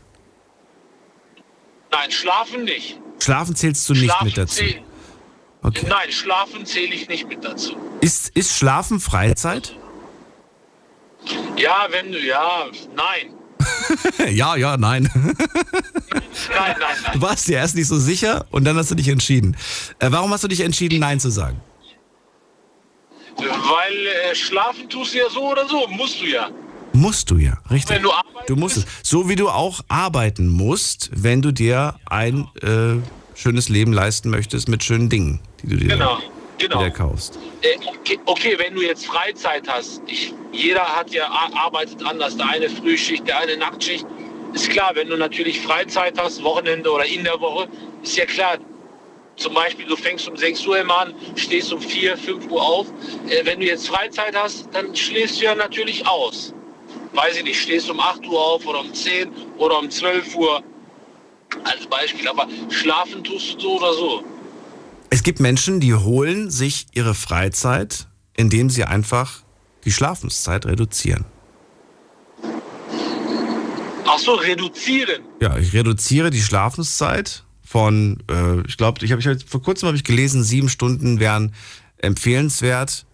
Nein, 1.91 2.11
schlafen 2.11 2.65
nicht. 2.65 2.99
Schlafen 3.19 3.55
zählst 3.55 3.87
du 3.89 3.93
nicht 3.93 4.21
mit 4.21 4.37
dazu? 4.37 4.63
Okay. 5.61 5.85
Nein, 5.89 6.11
schlafen 6.11 6.65
zähle 6.65 6.93
ich 6.93 7.07
nicht 7.09 7.27
mit 7.27 7.43
dazu. 7.43 7.75
Ist, 8.01 8.29
ist 8.29 8.55
Schlafen 8.55 8.99
Freizeit? 8.99 9.75
Ja, 11.57 11.87
wenn 11.89 12.11
du, 12.11 12.19
ja, 12.19 12.65
nein. 12.95 13.33
ja, 14.35 14.55
ja, 14.55 14.77
nein. 14.77 15.09
nein, 15.13 15.35
nein, 16.49 16.75
nein. 16.79 17.13
Du 17.13 17.21
warst 17.21 17.47
dir 17.47 17.57
erst 17.57 17.75
nicht 17.75 17.87
so 17.87 17.97
sicher 17.97 18.45
und 18.51 18.63
dann 18.63 18.77
hast 18.77 18.91
du 18.91 18.95
dich 18.95 19.09
entschieden. 19.09 19.57
Äh, 19.99 20.11
warum 20.11 20.31
hast 20.31 20.43
du 20.43 20.47
dich 20.47 20.61
entschieden, 20.61 20.99
Nein 20.99 21.19
zu 21.19 21.29
sagen? 21.29 21.61
Weil 23.37 24.07
äh, 24.07 24.35
schlafen 24.35 24.89
tust 24.89 25.13
du 25.13 25.17
ja 25.17 25.29
so 25.29 25.51
oder 25.51 25.67
so, 25.67 25.87
musst 25.87 26.21
du 26.21 26.25
ja. 26.25 26.49
Musst 26.93 27.29
du 27.29 27.37
ja, 27.37 27.57
richtig. 27.69 27.97
Wenn 27.97 28.03
du, 28.03 28.11
du 28.47 28.55
musst 28.55 28.77
es. 28.77 28.85
So 29.03 29.29
wie 29.29 29.35
du 29.35 29.49
auch 29.49 29.81
arbeiten 29.87 30.47
musst, 30.47 31.09
wenn 31.13 31.41
du 31.41 31.51
dir 31.51 31.95
ein 32.05 32.47
äh, 32.61 33.01
schönes 33.39 33.69
Leben 33.69 33.93
leisten 33.93 34.29
möchtest 34.29 34.67
mit 34.67 34.83
schönen 34.83 35.09
Dingen, 35.09 35.39
die 35.63 35.67
du 35.67 35.77
dir 35.77 35.87
genau, 35.87 36.19
genau. 36.57 36.79
Wieder 36.81 36.91
kaufst. 36.91 37.39
Äh, 37.61 37.77
okay, 37.87 38.19
okay, 38.25 38.55
wenn 38.57 38.75
du 38.75 38.81
jetzt 38.81 39.05
Freizeit 39.05 39.67
hast, 39.67 40.01
ich, 40.07 40.33
jeder 40.51 40.83
hat 40.83 41.11
ja 41.11 41.27
arbeitet 41.27 42.03
anders, 42.05 42.35
der 42.35 42.49
eine 42.49 42.69
Frühschicht, 42.69 43.27
der 43.27 43.39
eine 43.39 43.55
Nachtschicht. 43.57 44.05
Ist 44.53 44.69
klar, 44.69 44.91
wenn 44.95 45.07
du 45.07 45.15
natürlich 45.15 45.61
Freizeit 45.61 46.19
hast, 46.19 46.43
Wochenende 46.43 46.91
oder 46.91 47.05
in 47.05 47.23
der 47.23 47.39
Woche, 47.39 47.69
ist 48.03 48.17
ja 48.17 48.25
klar, 48.25 48.57
zum 49.37 49.53
Beispiel, 49.53 49.85
du 49.85 49.95
fängst 49.95 50.27
um 50.27 50.35
6 50.35 50.67
Uhr 50.67 50.79
immer 50.79 50.97
an, 50.97 51.13
stehst 51.35 51.71
um 51.71 51.79
4, 51.79 52.17
5 52.17 52.51
Uhr 52.51 52.61
auf. 52.61 52.87
Äh, 53.29 53.45
wenn 53.45 53.61
du 53.61 53.65
jetzt 53.65 53.87
Freizeit 53.87 54.35
hast, 54.35 54.67
dann 54.73 54.93
schläfst 54.93 55.39
du 55.39 55.45
ja 55.45 55.55
natürlich 55.55 56.05
aus 56.05 56.53
weiß 57.13 57.37
ich 57.37 57.43
nicht, 57.43 57.59
stehst 57.59 57.89
um 57.89 57.99
8 57.99 58.25
Uhr 58.27 58.39
auf 58.39 58.65
oder 58.67 58.81
um 58.81 58.93
10 58.93 59.31
oder 59.57 59.79
um 59.79 59.89
12 59.89 60.35
Uhr 60.35 60.63
als 61.63 61.87
Beispiel. 61.87 62.27
Aber 62.27 62.47
schlafen 62.69 63.23
tust 63.23 63.55
du 63.55 63.59
so 63.59 63.77
oder 63.77 63.93
so. 63.93 64.23
Es 65.09 65.23
gibt 65.23 65.39
Menschen, 65.39 65.79
die 65.79 65.95
holen 65.95 66.51
sich 66.51 66.87
ihre 66.93 67.15
Freizeit, 67.15 68.07
indem 68.35 68.69
sie 68.69 68.83
einfach 68.83 69.43
die 69.85 69.91
Schlafenszeit 69.91 70.65
reduzieren. 70.65 71.25
Ach 74.05 74.19
so, 74.19 74.33
reduzieren? 74.33 75.21
Ja, 75.41 75.57
ich 75.57 75.73
reduziere 75.73 76.29
die 76.29 76.41
Schlafenszeit 76.41 77.43
von, 77.63 78.23
äh, 78.29 78.61
ich 78.67 78.77
glaube, 78.77 79.05
ich 79.05 79.11
habe 79.11 79.21
ich, 79.21 79.45
vor 79.45 79.61
kurzem 79.61 79.87
habe 79.87 79.97
ich 79.97 80.03
gelesen, 80.03 80.43
sieben 80.43 80.69
Stunden 80.69 81.19
wären 81.19 81.53
empfehlenswert. 81.97 83.05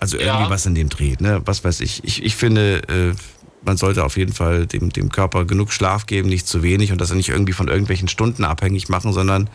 Also 0.00 0.16
irgendwie 0.16 0.44
ja. 0.44 0.50
was 0.50 0.66
in 0.66 0.74
dem 0.74 0.88
Dreh, 0.88 1.14
ne? 1.20 1.42
Was 1.44 1.62
weiß 1.62 1.80
ich. 1.80 2.02
Ich, 2.02 2.24
ich 2.24 2.34
finde, 2.34 2.82
äh, 2.88 3.14
man 3.62 3.76
sollte 3.76 4.04
auf 4.04 4.16
jeden 4.16 4.32
Fall 4.32 4.66
dem, 4.66 4.90
dem 4.90 5.10
Körper 5.10 5.44
genug 5.44 5.72
Schlaf 5.72 6.06
geben, 6.06 6.28
nicht 6.28 6.46
zu 6.46 6.62
wenig 6.62 6.92
und 6.92 7.00
das 7.00 7.12
nicht 7.12 7.28
irgendwie 7.28 7.52
von 7.52 7.68
irgendwelchen 7.68 8.08
Stunden 8.08 8.44
abhängig 8.44 8.88
machen, 8.88 9.12
sondern 9.12 9.50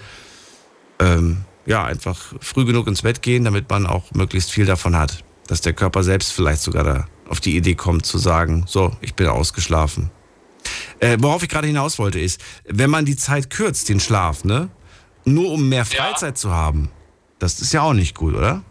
ähm, 0.99 1.45
ja, 1.65 1.83
einfach 1.83 2.33
früh 2.39 2.65
genug 2.65 2.87
ins 2.87 3.01
Bett 3.01 3.21
gehen, 3.21 3.43
damit 3.43 3.69
man 3.69 3.87
auch 3.87 4.11
möglichst 4.13 4.51
viel 4.51 4.65
davon 4.65 4.95
hat. 4.95 5.23
Dass 5.47 5.61
der 5.61 5.73
Körper 5.73 6.03
selbst 6.03 6.31
vielleicht 6.31 6.61
sogar 6.61 6.83
da 6.83 7.07
auf 7.27 7.39
die 7.39 7.55
Idee 7.55 7.75
kommt 7.75 8.05
zu 8.05 8.17
sagen, 8.17 8.65
so, 8.67 8.95
ich 9.01 9.15
bin 9.15 9.27
ausgeschlafen. 9.27 10.11
Äh, 10.99 11.17
worauf 11.19 11.43
ich 11.43 11.49
gerade 11.49 11.67
hinaus 11.67 11.99
wollte 11.99 12.19
ist, 12.19 12.41
wenn 12.65 12.89
man 12.89 13.05
die 13.05 13.15
Zeit 13.15 13.49
kürzt, 13.49 13.89
den 13.89 13.99
Schlaf, 13.99 14.43
ne? 14.43 14.69
Nur 15.25 15.51
um 15.51 15.67
mehr 15.69 15.85
Freizeit 15.85 16.29
ja. 16.29 16.35
zu 16.35 16.51
haben, 16.51 16.89
das 17.39 17.61
ist 17.61 17.73
ja 17.73 17.81
auch 17.81 17.93
nicht 17.93 18.15
gut, 18.15 18.35
oder? 18.35 18.63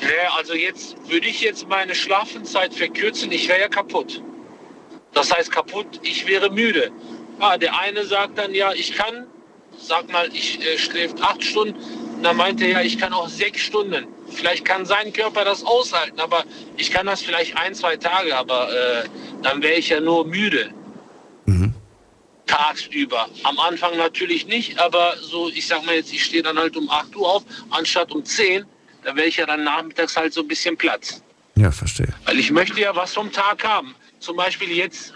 Nee, 0.00 0.08
also 0.36 0.54
jetzt 0.54 0.96
würde 1.08 1.26
ich 1.26 1.40
jetzt 1.42 1.68
meine 1.68 1.94
Schlafenszeit 1.94 2.74
verkürzen, 2.74 3.30
ich 3.32 3.48
wäre 3.48 3.60
ja 3.60 3.68
kaputt. 3.68 4.22
Das 5.12 5.32
heißt 5.34 5.50
kaputt, 5.50 6.00
ich 6.02 6.26
wäre 6.26 6.50
müde. 6.50 6.90
Ah, 7.38 7.58
der 7.58 7.78
eine 7.78 8.04
sagt 8.04 8.38
dann, 8.38 8.54
ja, 8.54 8.72
ich 8.72 8.94
kann, 8.94 9.26
sag 9.78 10.10
mal, 10.10 10.28
ich 10.32 10.64
äh, 10.64 10.78
schläft 10.78 11.20
acht 11.22 11.42
Stunden. 11.42 11.74
dann 12.22 12.36
meinte 12.36 12.64
er, 12.64 12.70
ja, 12.70 12.80
ich 12.82 12.98
kann 12.98 13.12
auch 13.12 13.28
sechs 13.28 13.60
Stunden. 13.60 14.06
Vielleicht 14.30 14.64
kann 14.64 14.86
sein 14.86 15.12
Körper 15.12 15.44
das 15.44 15.64
aushalten, 15.64 16.20
aber 16.20 16.44
ich 16.76 16.90
kann 16.90 17.06
das 17.06 17.22
vielleicht 17.22 17.56
ein, 17.56 17.74
zwei 17.74 17.96
Tage, 17.96 18.36
aber 18.36 18.72
äh, 18.72 19.04
dann 19.42 19.62
wäre 19.62 19.74
ich 19.74 19.88
ja 19.88 20.00
nur 20.00 20.26
müde. 20.26 20.70
Mhm. 21.46 21.74
tagsüber. 22.46 23.28
Am 23.44 23.58
Anfang 23.58 23.96
natürlich 23.96 24.46
nicht, 24.46 24.78
aber 24.78 25.16
so, 25.20 25.48
ich 25.48 25.66
sag 25.66 25.84
mal 25.86 25.94
jetzt, 25.94 26.12
ich 26.12 26.24
stehe 26.24 26.42
dann 26.42 26.58
halt 26.58 26.76
um 26.76 26.90
8 26.90 27.16
Uhr 27.16 27.28
auf, 27.28 27.44
anstatt 27.70 28.12
um 28.12 28.24
10, 28.24 28.64
da 29.04 29.14
wäre 29.16 29.26
ich 29.26 29.36
ja 29.36 29.46
dann 29.46 29.64
nachmittags 29.64 30.16
halt 30.16 30.32
so 30.32 30.42
ein 30.42 30.48
bisschen 30.48 30.76
Platz. 30.76 31.22
Ja, 31.56 31.70
verstehe. 31.70 32.08
Weil 32.24 32.38
ich 32.38 32.50
möchte 32.50 32.80
ja 32.80 32.94
was 32.94 33.14
vom 33.14 33.30
Tag 33.32 33.64
haben. 33.64 33.94
Zum 34.18 34.36
Beispiel 34.36 34.70
jetzt, 34.72 35.14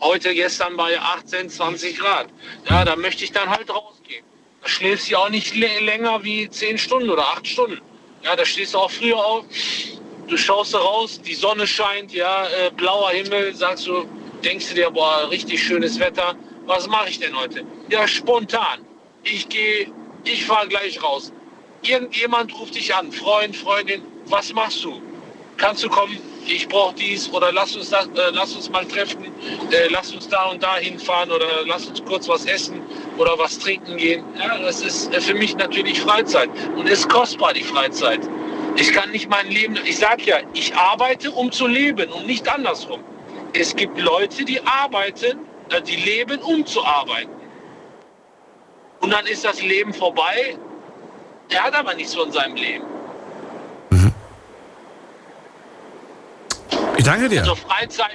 heute, 0.00 0.34
gestern 0.34 0.76
ja 0.78 1.00
18, 1.16 1.50
20 1.50 1.98
Grad. 1.98 2.28
Ja, 2.68 2.84
da 2.84 2.96
möchte 2.96 3.24
ich 3.24 3.32
dann 3.32 3.48
halt 3.48 3.70
rausgehen. 3.70 4.24
Da 4.62 4.68
schläfst 4.68 5.08
du 5.08 5.12
ja 5.12 5.18
auch 5.18 5.30
nicht 5.30 5.54
länger 5.54 6.22
wie 6.24 6.48
10 6.48 6.78
Stunden 6.78 7.10
oder 7.10 7.26
8 7.28 7.46
Stunden. 7.46 7.80
Ja, 8.22 8.36
da 8.36 8.44
stehst 8.44 8.74
du 8.74 8.78
auch 8.78 8.90
früher 8.90 9.16
auf, 9.16 9.44
du 10.28 10.36
schaust 10.36 10.74
raus, 10.74 11.20
die 11.20 11.34
Sonne 11.34 11.66
scheint, 11.66 12.12
ja, 12.12 12.46
äh, 12.46 12.70
blauer 12.70 13.10
Himmel, 13.10 13.54
sagst 13.54 13.86
du, 13.86 14.06
denkst 14.44 14.68
du 14.68 14.74
dir, 14.74 14.90
boah, 14.90 15.28
richtig 15.30 15.62
schönes 15.62 15.98
Wetter. 15.98 16.36
Was 16.66 16.86
mache 16.86 17.08
ich 17.08 17.18
denn 17.18 17.36
heute? 17.36 17.64
Ja, 17.88 18.06
spontan. 18.06 18.86
Ich 19.24 19.48
gehe, 19.48 19.92
ich 20.24 20.44
fahre 20.44 20.68
gleich 20.68 21.02
raus. 21.02 21.32
Irgendjemand 21.82 22.54
ruft 22.58 22.76
dich 22.76 22.94
an, 22.94 23.10
Freund, 23.10 23.56
Freundin, 23.56 24.02
was 24.26 24.52
machst 24.52 24.84
du? 24.84 25.02
Kannst 25.56 25.82
du 25.82 25.88
kommen? 25.88 26.16
Ich 26.46 26.68
brauche 26.68 26.94
dies 26.94 27.28
oder 27.32 27.52
lass 27.52 27.74
uns, 27.76 27.90
das, 27.90 28.06
äh, 28.06 28.30
lass 28.32 28.54
uns 28.54 28.70
mal 28.70 28.84
treffen, 28.86 29.24
äh, 29.70 29.88
lass 29.90 30.12
uns 30.12 30.28
da 30.28 30.46
und 30.46 30.62
da 30.62 30.76
hinfahren 30.76 31.30
oder 31.30 31.64
lass 31.66 31.86
uns 31.86 32.04
kurz 32.04 32.28
was 32.28 32.46
essen 32.46 32.80
oder 33.18 33.36
was 33.38 33.58
trinken 33.58 33.96
gehen. 33.96 34.24
Ja, 34.38 34.58
das 34.58 34.80
ist 34.82 35.12
äh, 35.12 35.20
für 35.20 35.34
mich 35.34 35.56
natürlich 35.56 36.00
Freizeit 36.00 36.50
und 36.76 36.88
ist 36.88 37.08
kostbar 37.08 37.52
die 37.52 37.64
Freizeit. 37.64 38.20
Ich 38.76 38.92
kann 38.92 39.10
nicht 39.10 39.28
mein 39.28 39.48
Leben, 39.48 39.76
ich 39.84 39.98
sage 39.98 40.22
ja, 40.24 40.38
ich 40.54 40.74
arbeite, 40.74 41.30
um 41.32 41.50
zu 41.52 41.66
leben 41.66 42.10
und 42.10 42.26
nicht 42.26 42.48
andersrum. 42.48 43.02
Es 43.54 43.74
gibt 43.74 44.00
Leute, 44.00 44.44
die 44.44 44.60
arbeiten, 44.64 45.38
äh, 45.70 45.82
die 45.82 45.96
leben, 45.96 46.40
um 46.42 46.64
zu 46.64 46.84
arbeiten. 46.84 47.30
Und 49.00 49.10
dann 49.12 49.26
ist 49.26 49.44
das 49.44 49.62
Leben 49.62 49.92
vorbei. 49.92 50.56
Er 51.54 51.62
hat 51.64 51.74
aber 51.74 51.94
nichts 51.94 52.14
von 52.14 52.32
seinem 52.32 52.56
Leben. 52.56 52.84
Mhm. 53.90 54.12
Ich 56.96 57.04
danke 57.04 57.28
dir. 57.28 57.40
Also 57.40 57.54
Freizeit, 57.54 58.10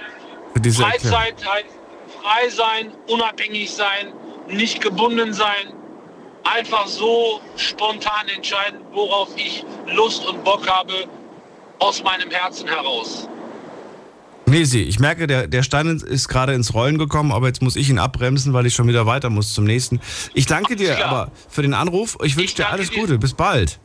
Freizeit 0.54 1.46
heißt 1.46 1.78
frei 2.22 2.50
sein, 2.50 2.94
unabhängig 3.08 3.74
sein, 3.74 4.14
nicht 4.48 4.82
gebunden 4.82 5.34
sein, 5.34 5.74
einfach 6.44 6.88
so 6.88 7.42
spontan 7.58 8.28
entscheiden, 8.36 8.80
worauf 8.92 9.30
ich 9.36 9.66
Lust 9.88 10.26
und 10.26 10.44
Bock 10.44 10.68
habe, 10.68 11.06
aus 11.80 12.04
meinem 12.04 12.32
Herzen 12.32 12.68
heraus. 12.68 13.28
Nesi, 14.48 14.80
ich 14.80 15.00
merke, 15.00 15.28
der, 15.28 15.48
der 15.48 15.62
Stein 15.62 15.88
ist 15.88 16.30
gerade 16.30 16.54
ins 16.54 16.74
Rollen 16.74 16.98
gekommen, 16.98 17.34
aber 17.34 17.48
jetzt 17.48 17.62
muss 17.62 17.76
ich 17.76 17.90
ihn 17.90 18.00
abbremsen, 18.00 18.54
weil 18.54 18.66
ich 18.66 18.74
schon 18.74 18.88
wieder 18.88 19.06
weiter 19.06 19.30
muss 19.30 19.54
zum 19.54 19.66
nächsten. 19.66 20.00
Ich 20.34 20.46
danke 20.46 20.78
dir 20.78 20.96
Klar. 20.96 21.10
aber 21.10 21.32
für 21.50 21.62
den 21.62 21.74
Anruf. 21.74 22.18
Ich 22.24 22.38
wünsche 22.38 22.56
dir 22.56 22.70
alles 22.70 22.90
dir. 22.90 23.02
Gute. 23.02 23.18
Bis 23.18 23.34
bald. 23.34 23.80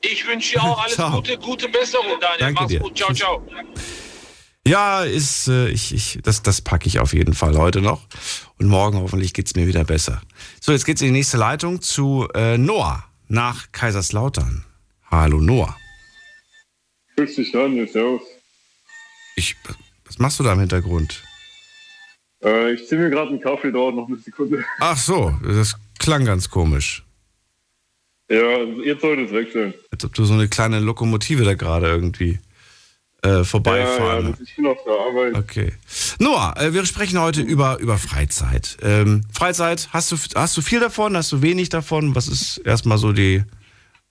Ich 0.00 0.26
wünsche 0.26 0.54
dir 0.54 0.62
auch 0.62 0.82
alles 0.82 0.96
Gute, 1.12 1.36
gute 1.38 1.68
Besserung, 1.68 2.18
Daniel. 2.20 2.38
Danke 2.38 2.54
Mach's 2.62 2.68
dir. 2.68 2.80
gut. 2.80 2.96
Ciao, 2.96 3.12
ciao. 3.12 3.46
Ja, 4.66 5.02
ist, 5.02 5.48
äh, 5.48 5.68
ich, 5.68 5.92
ich, 5.92 6.20
das, 6.22 6.42
das 6.42 6.60
packe 6.62 6.86
ich 6.86 6.98
auf 6.98 7.12
jeden 7.12 7.34
Fall 7.34 7.58
heute 7.58 7.82
noch. 7.82 8.00
Und 8.58 8.68
morgen 8.68 8.98
hoffentlich 8.98 9.34
geht 9.34 9.46
es 9.46 9.56
mir 9.56 9.66
wieder 9.66 9.84
besser. 9.84 10.22
So, 10.60 10.72
jetzt 10.72 10.86
geht's 10.86 11.02
in 11.02 11.08
die 11.08 11.12
nächste 11.12 11.36
Leitung 11.36 11.82
zu 11.82 12.28
äh, 12.34 12.56
Noah 12.56 13.04
nach 13.28 13.72
Kaiserslautern. 13.72 14.64
Hallo 15.10 15.38
Noah. 15.40 15.76
Grüß 17.16 17.34
dich, 17.34 17.52
Daniel. 17.52 17.88
Servus. 17.88 18.22
Ich, 19.34 19.56
was 20.12 20.18
machst 20.18 20.40
du 20.40 20.44
da 20.44 20.52
im 20.52 20.60
Hintergrund? 20.60 21.22
Äh, 22.44 22.74
ich 22.74 22.86
ziehe 22.86 23.00
mir 23.00 23.08
gerade 23.08 23.30
einen 23.30 23.40
Kaffee, 23.40 23.72
dauert 23.72 23.94
noch 23.94 24.08
eine 24.08 24.18
Sekunde. 24.18 24.62
Ach 24.78 24.98
so, 24.98 25.34
das 25.42 25.74
klang 25.98 26.26
ganz 26.26 26.50
komisch. 26.50 27.02
Ja, 28.28 28.58
jetzt 28.84 29.00
sollte 29.00 29.22
es 29.22 29.32
wechseln. 29.32 29.72
Als 29.90 30.04
ob 30.04 30.12
du 30.12 30.24
so 30.24 30.34
eine 30.34 30.48
kleine 30.48 30.80
Lokomotive 30.80 31.44
da 31.44 31.54
gerade 31.54 31.86
irgendwie 31.86 32.40
äh, 33.22 33.42
vorbeifahren. 33.42 34.24
Ja, 34.24 34.30
ja, 34.32 34.36
ich 34.42 34.56
bin 34.56 34.66
auf 34.66 34.78
der 34.84 34.92
Arbeit. 34.92 35.34
Okay. 35.34 35.72
Noah, 36.18 36.54
äh, 36.58 36.74
wir 36.74 36.84
sprechen 36.84 37.18
heute 37.18 37.40
über, 37.40 37.78
über 37.78 37.96
Freizeit. 37.96 38.76
Ähm, 38.82 39.22
Freizeit, 39.32 39.88
hast 39.92 40.12
du, 40.12 40.16
hast 40.34 40.54
du 40.54 40.60
viel 40.60 40.80
davon, 40.80 41.16
hast 41.16 41.32
du 41.32 41.40
wenig 41.40 41.70
davon? 41.70 42.14
Was 42.14 42.28
ist 42.28 42.58
erstmal 42.58 42.98
so 42.98 43.12
die 43.12 43.44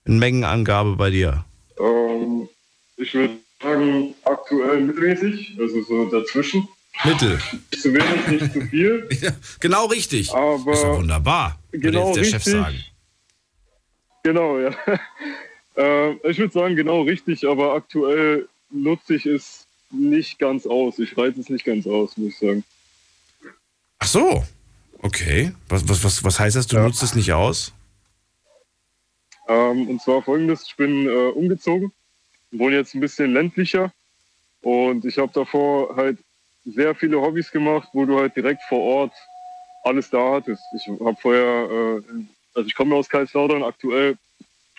Mengenangabe 0.04 0.96
bei 0.96 1.10
dir? 1.10 1.44
Ähm, 1.78 2.48
ich 2.96 3.14
würde 3.14 3.34
sagen, 3.62 4.14
aktuell 4.24 4.80
mittelmäßig, 4.80 5.56
also 5.58 5.82
so 5.82 6.04
dazwischen. 6.06 6.68
Mittel. 7.04 7.38
Nicht 7.70 7.82
zu 7.82 7.94
wenig, 7.94 8.40
nicht 8.40 8.52
zu 8.52 8.60
viel. 8.62 9.08
Ja, 9.20 9.30
genau 9.60 9.86
richtig. 9.86 10.32
Aber 10.32 10.72
ist 10.72 10.82
ja 10.82 10.96
wunderbar. 10.96 11.58
Genau 11.72 12.12
der 12.12 12.22
richtig. 12.22 12.42
Chef 12.42 12.44
sagen. 12.44 12.84
Genau, 14.22 14.58
ja. 14.58 14.70
äh, 15.76 16.12
ich 16.28 16.38
würde 16.38 16.52
sagen, 16.52 16.76
genau 16.76 17.02
richtig, 17.02 17.46
aber 17.46 17.74
aktuell 17.74 18.48
nutze 18.70 19.14
ich 19.14 19.26
es 19.26 19.66
nicht 19.90 20.38
ganz 20.38 20.66
aus. 20.66 20.98
Ich 20.98 21.16
reize 21.16 21.40
es 21.40 21.48
nicht 21.48 21.64
ganz 21.64 21.86
aus, 21.86 22.16
muss 22.16 22.34
ich 22.34 22.38
sagen. 22.38 22.64
Ach 23.98 24.06
so. 24.06 24.44
Okay. 24.98 25.52
Was, 25.68 25.88
was, 25.88 26.04
was, 26.04 26.24
was 26.24 26.38
heißt 26.38 26.56
das, 26.56 26.66
du 26.66 26.76
ja. 26.76 26.84
nutzt 26.84 27.02
es 27.02 27.14
nicht 27.14 27.32
aus? 27.32 27.72
Ähm, 29.48 29.88
und 29.88 30.00
zwar 30.00 30.22
folgendes: 30.22 30.64
Ich 30.68 30.76
bin 30.76 31.06
äh, 31.06 31.30
umgezogen 31.30 31.92
wohne 32.52 32.76
jetzt 32.76 32.94
ein 32.94 33.00
bisschen 33.00 33.32
ländlicher 33.32 33.92
und 34.62 35.04
ich 35.04 35.18
habe 35.18 35.32
davor 35.32 35.96
halt 35.96 36.18
sehr 36.64 36.94
viele 36.94 37.20
Hobbys 37.20 37.50
gemacht, 37.50 37.88
wo 37.92 38.04
du 38.04 38.18
halt 38.18 38.36
direkt 38.36 38.62
vor 38.68 38.80
Ort 38.80 39.12
alles 39.82 40.10
da 40.10 40.34
hattest. 40.34 40.62
Ich 40.76 40.86
habe 40.86 41.16
vorher, 41.20 41.42
äh, 41.42 42.02
also 42.54 42.66
ich 42.66 42.74
komme 42.74 42.94
aus 42.94 43.08
Kaiserslautern, 43.08 43.64
aktuell 43.64 44.16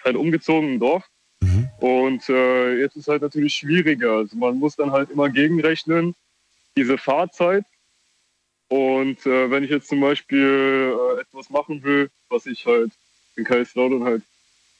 halt 0.03 0.15
umgezogen 0.15 0.73
im 0.73 0.79
Dorf. 0.79 1.03
Mhm. 1.41 1.69
Und 1.79 2.29
äh, 2.29 2.79
jetzt 2.79 2.95
ist 2.95 3.09
halt 3.09 3.21
natürlich 3.21 3.55
schwieriger. 3.55 4.13
Also 4.13 4.37
man 4.37 4.57
muss 4.57 4.75
dann 4.77 4.91
halt 4.91 5.09
immer 5.09 5.29
gegenrechnen, 5.29 6.15
diese 6.77 6.97
Fahrzeit. 6.97 7.65
Und 8.69 9.25
äh, 9.25 9.51
wenn 9.51 9.63
ich 9.63 9.69
jetzt 9.69 9.89
zum 9.89 9.99
Beispiel 9.99 10.97
äh, 11.17 11.21
etwas 11.21 11.49
machen 11.49 11.83
will, 11.83 12.09
was 12.29 12.45
ich 12.45 12.65
halt 12.65 12.91
in 13.35 13.43
Kaiserslautern 13.43 14.03
halt 14.03 14.23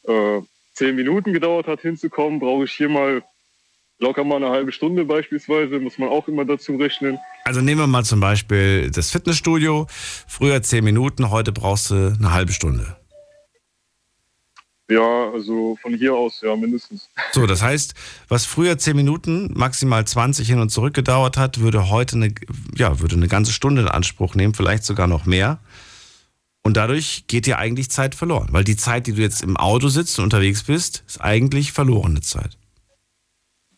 äh, 0.07 0.41
zehn 0.73 0.95
Minuten 0.95 1.33
gedauert 1.33 1.67
hat, 1.67 1.81
hinzukommen, 1.81 2.39
brauche 2.39 2.65
ich 2.65 2.71
hier 2.71 2.89
mal 2.89 3.23
locker 3.99 4.23
mal 4.23 4.37
eine 4.37 4.49
halbe 4.49 4.71
Stunde 4.71 5.05
beispielsweise, 5.05 5.79
muss 5.79 5.97
man 5.97 6.09
auch 6.09 6.27
immer 6.27 6.45
dazu 6.45 6.75
rechnen. 6.75 7.17
Also 7.45 7.61
nehmen 7.61 7.81
wir 7.81 7.87
mal 7.87 8.03
zum 8.03 8.19
Beispiel 8.19 8.91
das 8.91 9.11
Fitnessstudio. 9.11 9.87
Früher 10.27 10.61
zehn 10.61 10.83
Minuten, 10.83 11.31
heute 11.31 11.51
brauchst 11.51 11.89
du 11.89 12.15
eine 12.17 12.33
halbe 12.33 12.51
Stunde. 12.51 12.97
Ja, 14.89 15.31
also 15.31 15.77
von 15.81 15.95
hier 15.95 16.13
aus, 16.13 16.41
ja, 16.41 16.55
mindestens. 16.55 17.09
So, 17.31 17.47
das 17.47 17.63
heißt, 17.63 17.93
was 18.27 18.45
früher 18.45 18.77
zehn 18.77 18.97
Minuten, 18.97 19.49
maximal 19.55 20.05
20 20.05 20.47
hin 20.47 20.59
und 20.59 20.69
zurück 20.69 20.93
gedauert 20.93 21.37
hat, 21.37 21.61
würde 21.61 21.89
heute 21.89 22.17
eine, 22.17 22.35
ja, 22.75 22.99
würde 22.99 23.15
eine 23.15 23.29
ganze 23.29 23.53
Stunde 23.53 23.83
in 23.83 23.87
Anspruch 23.87 24.35
nehmen, 24.35 24.53
vielleicht 24.53 24.83
sogar 24.83 25.07
noch 25.07 25.25
mehr. 25.25 25.59
Und 26.64 26.77
dadurch 26.77 27.26
geht 27.27 27.45
dir 27.45 27.60
eigentlich 27.60 27.91
Zeit 27.91 28.15
verloren, 28.15 28.48
weil 28.52 28.64
die 28.64 28.77
Zeit, 28.77 29.07
die 29.07 29.14
du 29.14 29.22
jetzt 29.22 29.44
im 29.44 29.57
Auto 29.57 29.90
sitzt 29.90 30.18
und 30.18 30.26
unterwegs 30.26 30.64
bist, 30.64 31.03
ist 31.06 31.19
eigentlich 31.19 31.73
verlorene 31.73 32.22
Zeit. 32.22 32.57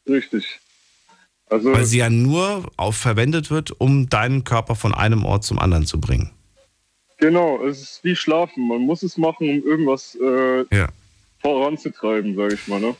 Richtig. 0.07 0.59
Also 1.47 1.73
weil 1.73 1.85
sie 1.85 1.99
ja 1.99 2.09
nur 2.09 2.71
auf 2.77 2.95
verwendet 2.95 3.49
wird, 3.51 3.79
um 3.79 4.09
deinen 4.09 4.43
Körper 4.43 4.75
von 4.75 4.93
einem 4.93 5.25
Ort 5.25 5.43
zum 5.43 5.59
anderen 5.59 5.85
zu 5.85 5.99
bringen. 5.99 6.31
Genau, 7.17 7.63
es 7.65 7.81
ist 7.81 8.03
wie 8.03 8.15
Schlafen. 8.15 8.67
Man 8.67 8.81
muss 8.81 9.03
es 9.03 9.17
machen, 9.17 9.49
um 9.49 9.63
irgendwas 9.63 10.17
äh, 10.21 10.65
ja. 10.75 10.89
voranzutreiben, 11.39 12.35
sage 12.35 12.55
ich 12.55 12.67
mal. 12.67 12.79
Ne? 12.79 12.95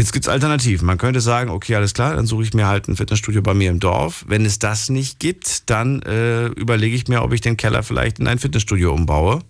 Jetzt 0.00 0.14
gibt 0.14 0.24
es 0.24 0.30
Alternativen. 0.30 0.86
Man 0.86 0.96
könnte 0.96 1.20
sagen, 1.20 1.50
okay, 1.50 1.74
alles 1.74 1.92
klar, 1.92 2.16
dann 2.16 2.24
suche 2.24 2.42
ich 2.42 2.54
mir 2.54 2.66
halt 2.66 2.88
ein 2.88 2.96
Fitnessstudio 2.96 3.42
bei 3.42 3.52
mir 3.52 3.68
im 3.68 3.80
Dorf. 3.80 4.24
Wenn 4.26 4.46
es 4.46 4.58
das 4.58 4.88
nicht 4.88 5.20
gibt, 5.20 5.68
dann 5.68 6.00
äh, 6.00 6.46
überlege 6.46 6.96
ich 6.96 7.06
mir, 7.08 7.20
ob 7.20 7.34
ich 7.34 7.42
den 7.42 7.58
Keller 7.58 7.82
vielleicht 7.82 8.18
in 8.18 8.26
ein 8.26 8.38
Fitnessstudio 8.38 8.94
umbaue. 8.94 9.40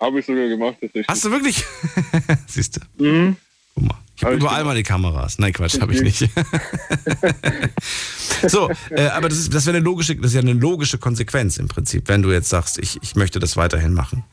Habe 0.00 0.20
ich 0.20 0.24
sogar 0.24 0.48
gemacht. 0.48 0.76
Hast 1.08 1.26
du 1.26 1.30
wirklich? 1.30 1.62
Siehst 2.46 2.78
du? 2.78 3.04
Mhm. 3.04 3.36
Guck 3.74 3.84
mal. 3.84 3.98
Ich 4.16 4.24
habe 4.24 4.36
überall 4.36 4.64
mal 4.64 4.76
die 4.76 4.82
Kameras. 4.82 5.38
Nein, 5.38 5.52
Quatsch, 5.52 5.78
habe 5.78 5.92
ich 5.92 6.00
nicht. 6.00 6.20
so, 8.48 8.70
äh, 8.88 9.08
aber 9.08 9.28
das, 9.28 9.50
das 9.50 9.66
wäre 9.66 9.76
eine 9.76 9.84
logische, 9.84 10.16
das 10.16 10.28
ist 10.28 10.34
ja 10.36 10.40
eine 10.40 10.54
logische 10.54 10.96
Konsequenz 10.96 11.58
im 11.58 11.68
Prinzip, 11.68 12.08
wenn 12.08 12.22
du 12.22 12.32
jetzt 12.32 12.48
sagst, 12.48 12.78
ich, 12.78 12.98
ich 13.02 13.14
möchte 13.14 13.40
das 13.40 13.58
weiterhin 13.58 13.92
machen. 13.92 14.24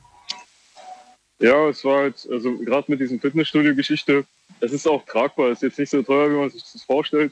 Ja, 1.39 1.69
es 1.69 1.83
war 1.85 2.01
halt, 2.01 2.27
also 2.29 2.57
gerade 2.57 2.91
mit 2.91 2.99
diesem 2.99 3.19
Fitnessstudio-Geschichte, 3.19 4.25
es 4.59 4.73
ist 4.73 4.87
auch 4.87 5.05
tragbar. 5.05 5.49
Es 5.49 5.59
ist 5.59 5.63
jetzt 5.63 5.79
nicht 5.79 5.89
so 5.89 6.01
teuer, 6.03 6.29
wie 6.29 6.35
man 6.35 6.49
sich 6.49 6.61
das 6.61 6.83
vorstellt. 6.83 7.31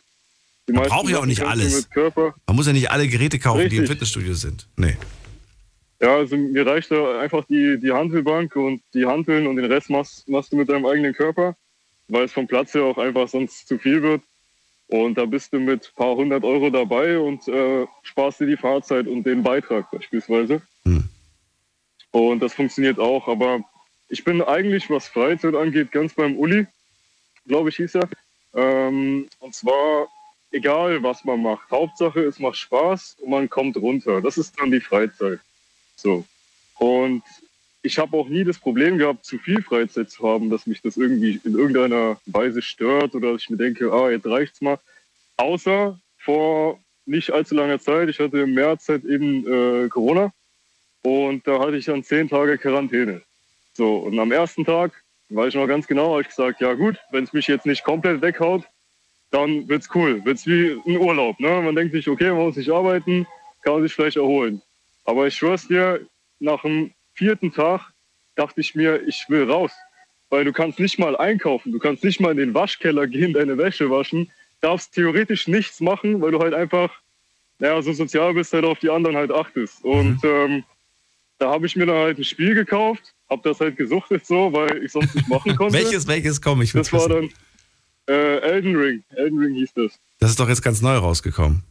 Die 0.68 0.74
man 0.74 0.88
braucht 0.88 1.10
ja 1.10 1.20
auch 1.20 1.26
nicht 1.26 1.44
alles. 1.44 1.90
Man 1.96 2.56
muss 2.56 2.68
ja 2.68 2.74
nicht 2.74 2.92
alle 2.92 3.08
Geräte 3.08 3.40
kaufen, 3.40 3.62
Richtig. 3.62 3.72
die 3.72 3.78
im 3.84 3.88
Fitnessstudio 3.88 4.34
sind. 4.34 4.68
Nee. 4.76 4.98
Ja, 6.00 6.16
also 6.18 6.38
mir 6.38 6.66
reicht 6.66 6.92
da 6.92 7.20
einfach 7.20 7.46
die, 7.46 7.80
die 7.80 7.92
Handelbank 7.92 8.56
und 8.56 8.82
die 8.94 9.06
Handeln 9.06 9.48
und 9.48 9.56
den 9.56 9.66
Rest 9.66 9.90
machst, 9.90 10.28
machst 10.30 10.52
du 10.52 10.58
mit 10.58 10.70
deinem 10.70 10.86
eigenen 10.86 11.14
Körper, 11.14 11.56
weil 12.08 12.26
es 12.26 12.34
vom 12.34 12.48
Platz 12.48 12.74
her 12.74 12.84
auch 12.84 12.98
einfach 12.98 13.28
sonst 13.28 13.68
zu 13.68 13.78
viel 13.78 14.02
wird. 14.04 14.22
Und 14.88 15.18
da 15.18 15.26
bist 15.26 15.52
du 15.52 15.60
mit 15.60 15.86
ein 15.86 15.96
paar 15.96 16.16
hundert 16.16 16.44
Euro 16.44 16.70
dabei 16.70 17.18
und 17.20 17.48
äh, 17.48 17.86
sparst 18.04 18.40
dir 18.40 18.46
die 18.46 18.58
Fahrzeit 18.58 19.08
und 19.08 19.24
den 19.24 19.44
Beitrag 19.44 19.90
beispielsweise. 19.92 20.62
Hm. 20.86 21.10
Und 22.12 22.40
das 22.40 22.54
funktioniert 22.54 23.00
auch. 23.00 23.28
Aber 23.28 23.62
ich 24.10 24.24
bin 24.24 24.42
eigentlich, 24.42 24.90
was 24.90 25.08
Freizeit 25.08 25.56
angeht, 25.56 25.92
ganz 25.92 26.14
beim 26.14 26.38
Uli, 26.38 26.66
glaube 27.46 27.70
ich, 27.70 27.78
hieß 27.78 27.96
er. 27.96 28.10
Ähm, 28.54 29.28
und 29.40 29.54
zwar, 29.54 30.08
egal 30.52 31.04
was 31.04 31.24
man 31.26 31.42
macht, 31.42 31.70
Hauptsache 31.70 32.22
es 32.22 32.40
macht 32.40 32.58
Spaß 32.58 33.18
und 33.22 33.30
man 33.30 33.50
kommt 33.50 33.78
runter. 33.78 34.22
Das 34.22 34.38
ist 34.38 34.60
dann 34.60 34.72
die 34.72 34.80
Freizeit. 34.80 35.40
So. 35.96 36.26
Und 36.80 37.24
ich 37.82 37.98
habe 38.00 38.18
auch 38.18 38.28
nie 38.28 38.44
das 38.44 38.60
Problem 38.60 38.98
gehabt, 38.98 39.26
zu 39.26 39.38
viel 39.40 39.62
Freizeit 39.62 40.10
zu 40.10 40.28
haben, 40.28 40.50
dass 40.50 40.68
mich 40.68 40.82
das 40.82 40.98
irgendwie 40.98 41.40
in 41.44 41.54
irgendeiner 41.54 42.20
Weise 42.26 42.62
stört 42.62 43.16
oder 43.16 43.34
dass 43.34 43.44
ich 43.44 43.50
mir 43.50 43.58
denke, 43.58 43.92
ah, 43.92 44.10
jetzt 44.10 44.26
reicht's 44.26 44.62
mal. 44.62 44.80
Außer 45.38 46.00
vor 46.18 46.80
nicht 47.06 47.32
allzu 47.32 47.56
langer 47.56 47.80
Zeit, 47.80 48.10
ich 48.10 48.20
hatte 48.20 48.40
im 48.40 48.54
März 48.54 48.90
halt 48.90 49.06
eben 49.06 49.46
äh, 49.48 49.88
Corona 49.88 50.34
und 51.04 51.48
da 51.48 51.60
hatte 51.60 51.78
ich 51.78 51.86
dann 51.86 52.04
zehn 52.04 52.28
Tage 52.28 52.58
Quarantäne. 52.58 53.22
So, 53.78 53.98
und 53.98 54.18
am 54.18 54.32
ersten 54.32 54.66
Tag, 54.66 54.91
weiß 55.30 55.49
ich 55.49 55.56
noch 55.56 55.68
ganz 55.68 55.86
genau, 55.86 56.14
habe 56.14 56.22
ich 56.22 56.30
gesagt, 56.30 56.62
ja 56.62 56.74
gut, 56.74 56.98
wenn 57.12 57.24
es 57.24 57.32
mich 57.32 57.45
jetzt 57.45 57.68
nicht 57.68 57.84
komplett 57.84 58.24
weghaut, 58.24 58.64
dann 59.30 59.70
wird's 59.70 59.88
cool. 59.94 60.26
Wird's 60.26 60.48
wie 60.48 60.72
ein 60.72 60.98
Urlaub. 60.98 61.40
Ne? 61.40 61.62
Man 61.62 61.76
denkt 61.76 61.94
sich, 61.94 62.08
okay, 62.08 62.32
man 62.32 62.45
muss 62.45 62.56
nicht 62.56 62.72
arbeiten, 62.72 63.28
kann 63.62 63.74
man 63.74 63.84
sich 63.84 63.94
vielleicht 63.94 64.18
erholen. 64.18 64.64
Aber 65.06 65.28
ich 65.28 65.36
schwör's 65.36 65.68
dir, 65.68 65.99
nach 66.40 66.64
dem 66.64 66.91
vierten 67.14 67.54
Tag 67.54 67.94
dachte 68.36 68.62
ich 68.62 68.74
mir, 68.74 69.08
ich 69.08 69.26
will 69.30 69.49
raus. 69.49 69.72
Weil 70.32 70.44
du 70.44 70.54
kannst 70.54 70.80
nicht 70.80 70.98
mal 70.98 71.16
einkaufen, 71.16 71.72
du 71.72 71.78
kannst 71.78 72.04
nicht 72.04 72.20
mal 72.20 72.32
in 72.32 72.38
den 72.38 72.54
Waschkeller 72.56 73.06
gehen, 73.06 73.34
deine 73.34 73.60
Wäsche 73.60 73.91
waschen, 73.91 74.32
darfst 74.60 74.95
theoretisch 74.95 75.48
nichts 75.48 75.82
machen, 75.82 76.20
weil 76.20 76.32
du 76.32 76.40
halt 76.40 76.56
einfach, 76.56 76.91
naja, 77.60 77.80
so 77.84 77.94
sozial 77.94 78.34
bist, 78.34 78.54
halt 78.54 78.66
auf 78.66 78.80
die 78.80 78.90
anderen 78.90 79.18
halt 79.18 79.32
achtest. 79.32 79.86
Mhm. 79.86 79.91
Und 79.91 80.24
ähm, 80.24 80.64
da 81.38 81.52
habe 81.52 81.68
ich 81.68 81.76
mir 81.76 81.86
dann 81.86 81.98
halt 81.98 82.18
ein 82.18 82.24
Spiel 82.24 82.56
gekauft, 82.56 83.14
habe 83.30 83.41
das 83.44 83.60
halt 83.60 83.78
gesuchtet 83.78 84.26
so, 84.26 84.52
weil 84.54 84.84
ich 84.84 84.91
sonst 84.91 85.14
nicht 85.16 85.28
machen 85.28 85.56
konnte. 85.56 85.74
welches, 85.78 86.08
welches, 86.08 86.41
komm, 86.41 86.62
ich 86.62 86.72
Das 86.72 86.91
war 86.94 87.10
dann 87.10 87.30
äh, 88.08 88.40
Elden 88.40 88.76
Ring. 88.76 89.04
Elden 89.10 89.40
Ring 89.40 89.54
hieß 89.56 89.74
das. 89.74 89.99
Das 90.20 90.32
ist 90.32 90.40
doch 90.40 90.48
jetzt 90.49 90.62
ganz 90.62 90.82
neu 90.82 90.98
rausgekommen. 90.98 91.64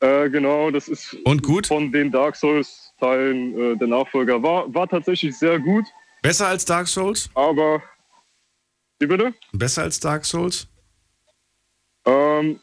Äh, 0.00 0.30
genau, 0.30 0.70
das 0.70 0.88
ist 0.88 1.16
Und 1.24 1.42
gut? 1.42 1.66
von 1.66 1.90
den 1.90 2.10
Dark 2.10 2.36
Souls 2.36 2.92
Teilen 3.00 3.56
äh, 3.58 3.76
der 3.76 3.88
Nachfolger. 3.88 4.42
War, 4.42 4.72
war 4.74 4.88
tatsächlich 4.88 5.36
sehr 5.38 5.58
gut. 5.58 5.84
Besser 6.22 6.48
als 6.48 6.64
Dark 6.64 6.88
Souls? 6.88 7.30
Aber. 7.34 7.82
Wie 8.98 9.06
bitte? 9.06 9.32
Besser 9.52 9.82
als 9.82 10.00
Dark 10.00 10.24
Souls? 10.24 10.66
Ähm, 12.04 12.58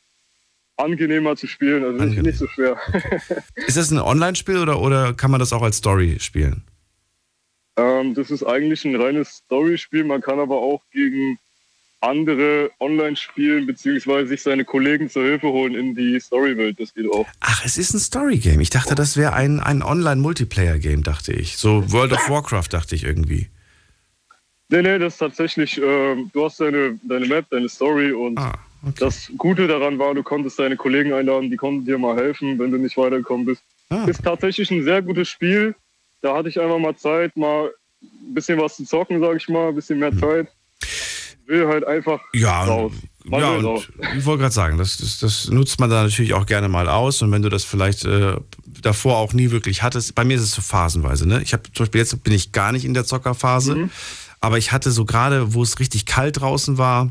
angenehmer 0.78 1.36
zu 1.36 1.48
spielen, 1.48 1.84
also 1.84 2.00
Angenehm. 2.02 2.24
nicht 2.24 2.38
so 2.38 2.48
schwer. 2.48 2.78
ist 3.56 3.78
das 3.78 3.92
ein 3.92 4.00
Online-Spiel 4.00 4.58
oder, 4.58 4.82
oder 4.82 5.14
kann 5.14 5.32
man 5.32 5.40
das 5.40 5.54
auch 5.54 5.62
als 5.62 5.78
Story 5.78 6.18
spielen? 6.20 6.64
Ähm, 7.78 8.14
das 8.14 8.32
ist 8.32 8.44
eigentlich 8.44 8.86
ein 8.86 8.96
reines 8.96 9.38
Story-Spiel. 9.38 10.04
Man 10.04 10.22
kann 10.22 10.40
aber 10.40 10.58
auch 10.58 10.82
gegen 10.92 11.38
andere 12.02 12.72
online 12.80 13.16
spielen, 13.16 13.66
beziehungsweise 13.66 14.28
sich 14.28 14.44
seine 14.44 14.64
Kollegen 14.64 15.10
zur 15.10 15.24
Hilfe 15.24 15.48
holen 15.48 15.76
in 15.76 15.96
die 15.96 16.20
Storywelt. 16.20 16.80
Das 16.80 16.94
geht 16.94 17.12
auch. 17.12 17.26
Ach, 17.40 17.66
es 17.66 17.78
ist 17.78 17.94
ein 17.94 18.00
Story-Game. 18.00 18.60
Ich 18.60 18.70
dachte, 18.70 18.96
das 18.96 19.18
wäre 19.18 19.34
ein, 19.34 19.60
ein 19.60 19.82
Online-Multiplayer-Game, 19.82 21.04
dachte 21.04 21.34
ich. 21.34 21.58
So 21.58 21.92
World 21.92 22.14
of 22.14 22.30
Warcraft, 22.30 22.68
dachte 22.72 22.96
ich 22.96 23.04
irgendwie. 23.04 23.50
Nee, 24.70 24.82
nee, 24.82 24.98
das 24.98 25.14
ist 25.14 25.20
tatsächlich, 25.20 25.78
äh, 25.78 26.16
du 26.34 26.44
hast 26.44 26.60
deine, 26.60 27.00
deine 27.04 27.28
Map, 27.28 27.46
deine 27.52 27.70
Story 27.70 28.12
und 28.12 28.38
ah, 28.40 28.58
okay. 28.82 28.96
das 29.00 29.32
Gute 29.38 29.68
daran 29.68 30.00
war, 30.00 30.16
du 30.16 30.24
konntest 30.24 30.58
deine 30.58 30.76
Kollegen 30.76 31.14
einladen, 31.14 31.52
die 31.52 31.58
konnten 31.58 31.86
dir 31.86 32.00
mal 32.00 32.16
helfen, 32.16 32.58
wenn 32.58 32.72
du 32.72 32.78
nicht 32.78 32.98
weitergekommen 32.98 33.46
bist. 33.46 33.62
Ah. 33.90 34.06
Ist 34.06 34.24
tatsächlich 34.24 34.72
ein 34.72 34.84
sehr 34.84 35.04
gutes 35.04 35.30
Spiel. 35.30 35.76
Da 36.26 36.36
hatte 36.36 36.50
ich 36.50 36.60
einfach 36.60 36.80
mal 36.80 36.96
Zeit, 36.96 37.38
mal 37.38 37.72
ein 38.02 38.34
bisschen 38.34 38.60
was 38.60 38.78
zu 38.78 38.84
zocken, 38.84 39.22
sag 39.22 39.38
ich 39.38 39.48
mal, 39.48 39.70
ein 39.70 39.76
bisschen 39.76 40.00
mehr 40.00 40.12
hm. 40.12 40.20
Zeit 40.20 40.48
will 41.48 41.68
halt 41.68 41.86
einfach 41.86 42.20
ja, 42.34 42.64
raus. 42.64 42.92
Man 43.24 43.40
ja, 43.40 43.58
raus. 43.58 43.88
ich 44.18 44.26
wollte 44.26 44.42
gerade 44.42 44.54
sagen, 44.54 44.78
das, 44.78 44.98
das, 44.98 45.20
das, 45.20 45.50
nutzt 45.50 45.80
man 45.80 45.90
da 45.90 46.04
natürlich 46.04 46.34
auch 46.34 46.46
gerne 46.46 46.70
mal 46.70 46.88
aus. 46.88 47.22
Und 47.22 47.32
wenn 47.32 47.42
du 47.42 47.50
das 47.50 47.64
vielleicht 47.64 48.06
äh, 48.06 48.36
davor 48.82 49.18
auch 49.18 49.34
nie 49.34 49.52
wirklich 49.52 49.84
hattest, 49.84 50.16
bei 50.16 50.24
mir 50.24 50.36
ist 50.38 50.44
es 50.44 50.52
so 50.52 50.62
phasenweise. 50.62 51.28
Ne? 51.28 51.42
Ich 51.42 51.54
habe 51.54 51.64
zum 51.72 51.86
Beispiel 51.86 52.02
jetzt 52.02 52.24
bin 52.24 52.34
ich 52.34 52.52
gar 52.52 52.72
nicht 52.72 52.86
in 52.86 52.94
der 52.94 53.06
Zockerphase, 53.06 53.76
mhm. 53.76 53.90
aber 54.42 54.58
ich 54.58 54.72
hatte 54.72 54.92
so 54.92 55.06
gerade, 55.06 55.54
wo 55.54 55.64
es 55.64 55.80
richtig 55.80 56.06
kalt 56.06 56.40
draußen 56.40 56.78
war, 56.78 57.10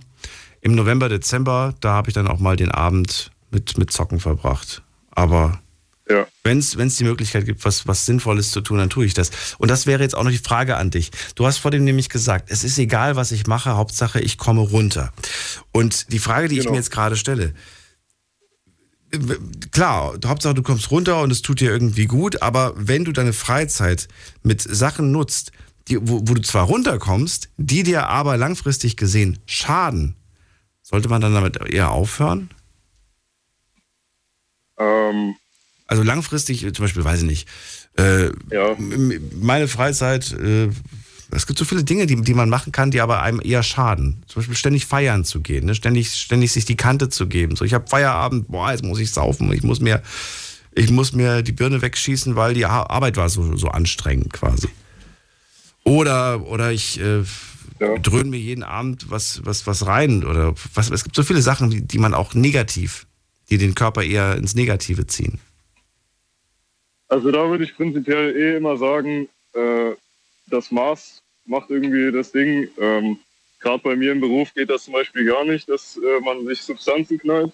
im 0.61 0.75
November, 0.75 1.09
Dezember, 1.09 1.75
da 1.81 1.93
habe 1.93 2.09
ich 2.09 2.15
dann 2.15 2.27
auch 2.27 2.39
mal 2.39 2.57
den 2.57 2.71
Abend 2.71 3.31
mit, 3.51 3.77
mit 3.77 3.91
Zocken 3.91 4.19
verbracht. 4.19 4.83
Aber 5.11 5.61
ja. 6.09 6.27
Wenn 6.43 6.59
es 6.59 6.97
die 6.97 7.05
Möglichkeit 7.05 7.47
gibt, 7.47 7.65
was, 7.65 7.89
was 7.89 8.05
Sinnvolles 8.05 8.51
zu 8.51 8.61
tun, 8.61 8.77
dann 8.77 8.91
tue 8.91 9.07
ich 9.07 9.15
das. 9.15 9.31
Und 9.57 9.71
das 9.71 9.87
wäre 9.87 10.03
jetzt 10.03 10.15
auch 10.15 10.23
noch 10.23 10.31
die 10.31 10.39
Frage 10.39 10.77
an 10.77 10.91
dich. 10.91 11.11
Du 11.35 11.47
hast 11.47 11.59
vor 11.59 11.71
dem 11.71 11.85
nämlich 11.85 12.11
gesagt, 12.11 12.51
es 12.51 12.63
ist 12.63 12.79
egal, 12.79 13.17
was 13.17 13.33
ich 13.33 13.47
mache, 13.47 13.77
Hauptsache 13.77 14.21
ich 14.21 14.37
komme 14.37 14.61
runter. 14.61 15.13
Und 15.73 16.13
die 16.13 16.19
Frage, 16.19 16.49
die 16.49 16.57
genau. 16.57 16.67
ich 16.67 16.71
mir 16.73 16.77
jetzt 16.77 16.91
gerade 16.91 17.17
stelle, 17.17 17.55
klar, 19.71 20.15
Hauptsache 20.27 20.55
du 20.55 20.63
kommst 20.63 20.91
runter 20.91 21.23
und 21.23 21.31
es 21.31 21.41
tut 21.41 21.61
dir 21.61 21.71
irgendwie 21.71 22.07
gut, 22.07 22.43
aber 22.43 22.75
wenn 22.77 23.05
du 23.05 23.13
deine 23.13 23.33
Freizeit 23.33 24.09
mit 24.43 24.61
Sachen 24.61 25.11
nutzt, 25.11 25.53
die, 25.89 25.99
wo, 26.01 26.21
wo 26.25 26.35
du 26.35 26.43
zwar 26.43 26.65
runterkommst, 26.65 27.51
die 27.57 27.83
dir 27.83 28.09
aber 28.09 28.37
langfristig 28.37 28.97
gesehen 28.97 29.39
schaden, 29.47 30.17
sollte 30.83 31.09
man 31.09 31.21
dann 31.21 31.35
damit 31.35 31.57
eher 31.73 31.91
aufhören? 31.91 32.51
Ähm, 34.79 35.37
also 35.87 36.03
langfristig, 36.03 36.61
zum 36.75 36.85
Beispiel, 36.85 37.05
weiß 37.05 37.21
ich 37.21 37.27
nicht, 37.27 37.49
äh, 37.99 38.27
ja. 38.51 38.77
meine 39.41 39.69
Freizeit, 39.69 40.33
äh, 40.33 40.69
es 41.31 41.47
gibt 41.47 41.59
so 41.59 41.65
viele 41.65 41.85
Dinge, 41.85 42.07
die, 42.07 42.21
die 42.21 42.35
man 42.35 42.49
machen 42.49 42.73
kann, 42.73 42.91
die 42.91 43.01
aber 43.01 43.23
einem 43.23 43.41
eher 43.43 43.63
schaden. 43.63 44.23
Zum 44.27 44.41
Beispiel 44.41 44.57
ständig 44.57 44.87
feiern 44.87 45.25
zu 45.25 45.41
gehen, 45.41 45.67
ne? 45.67 45.75
ständig, 45.75 46.15
ständig 46.15 46.53
sich 46.53 46.65
die 46.65 46.77
Kante 46.77 47.09
zu 47.09 47.27
geben. 47.27 47.57
So, 47.57 47.65
ich 47.65 47.75
habe 47.75 47.87
Feierabend, 47.89 48.49
boah, 48.49 48.71
jetzt 48.71 48.85
muss 48.85 49.01
ich 49.01 49.11
saufen, 49.11 49.53
ich 49.53 49.63
muss 49.63 49.81
mir, 49.81 50.03
ich 50.73 50.91
muss 50.91 51.13
mir 51.13 51.43
die 51.43 51.53
Birne 51.53 51.83
wegschießen, 51.83 52.37
weil 52.37 52.55
die 52.55 52.67
Arbeit 52.67 53.17
war 53.17 53.29
so, 53.29 53.57
so 53.57 53.69
anstrengend 53.69 54.33
quasi. 54.33 54.69
Oder, 55.85 56.47
oder 56.47 56.73
ich 56.73 57.01
äh, 57.01 57.23
ja. 57.81 57.99
dröhne 57.99 58.31
mir 58.31 58.39
jeden 58.39 58.63
Abend 58.63 59.11
was, 59.11 59.41
was, 59.45 59.67
was 59.67 59.87
rein. 59.87 60.25
Oder 60.25 60.55
was, 60.75 60.91
es 60.91 61.05
gibt 61.05 61.17
so 61.17 61.23
viele 61.23 61.43
Sachen, 61.43 61.71
die, 61.71 61.83
die 61.83 61.99
man 61.99 62.15
auch 62.15 62.35
negativ, 62.35 63.07
die 63.51 63.59
den 63.59 63.75
Körper 63.75 64.03
eher 64.03 64.37
ins 64.37 64.55
Negative 64.55 65.07
ziehen. 65.07 65.41
Also 67.15 67.31
da 67.31 67.49
würde 67.49 67.63
ich 67.63 67.77
prinzipiell 67.77 68.37
eh 68.37 68.57
immer 68.57 68.77
sagen, 68.77 69.29
äh, 69.53 69.93
das 70.49 70.73
Maß 70.73 71.23
macht 71.45 71.71
irgendwie 71.71 72.11
das 72.11 72.33
Ding. 72.33 72.69
Ähm, 72.77 73.21
Gerade 73.61 73.85
bei 73.85 73.95
mir 73.95 74.11
im 74.11 74.21
Beruf 74.21 74.53
geht 74.53 74.69
das 74.69 74.83
zum 74.83 74.95
Beispiel 74.95 75.25
gar 75.25 75.45
nicht, 75.45 75.69
dass 75.69 75.97
äh, 75.97 76.21
man 76.25 76.45
sich 76.45 76.61
Substanzen 76.63 77.21
knallt. 77.21 77.53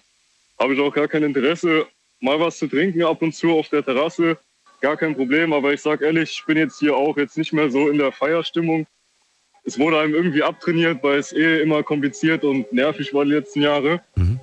Habe 0.59 0.73
ich 0.73 0.79
auch 0.79 0.91
gar 0.91 1.07
kein 1.07 1.21
Interesse, 1.21 1.85
mal 2.21 2.39
was 2.39 2.57
zu 2.57 2.65
trinken 2.65 3.03
ab 3.03 3.21
und 3.21 3.35
zu 3.35 3.51
auf 3.51 3.69
der 3.69 3.85
Terrasse. 3.85 4.35
Gar 4.81 4.97
kein 4.97 5.15
Problem, 5.15 5.53
aber 5.53 5.71
ich 5.73 5.81
sage 5.81 6.05
ehrlich, 6.05 6.31
ich 6.31 6.45
bin 6.47 6.57
jetzt 6.57 6.79
hier 6.79 6.95
auch 6.95 7.15
jetzt 7.15 7.37
nicht 7.37 7.53
mehr 7.53 7.69
so 7.69 7.87
in 7.87 7.99
der 7.99 8.11
Feierstimmung. 8.11 8.87
Es 9.63 9.77
wurde 9.77 9.99
einem 9.99 10.15
irgendwie 10.15 10.41
abtrainiert, 10.41 11.03
weil 11.03 11.19
es 11.19 11.33
eh 11.33 11.61
immer 11.61 11.83
kompliziert 11.83 12.43
und 12.43 12.73
nervig 12.73 13.13
war 13.13 13.25
die 13.25 13.33
letzten 13.33 13.61
Jahre. 13.61 14.01
Mhm. 14.15 14.39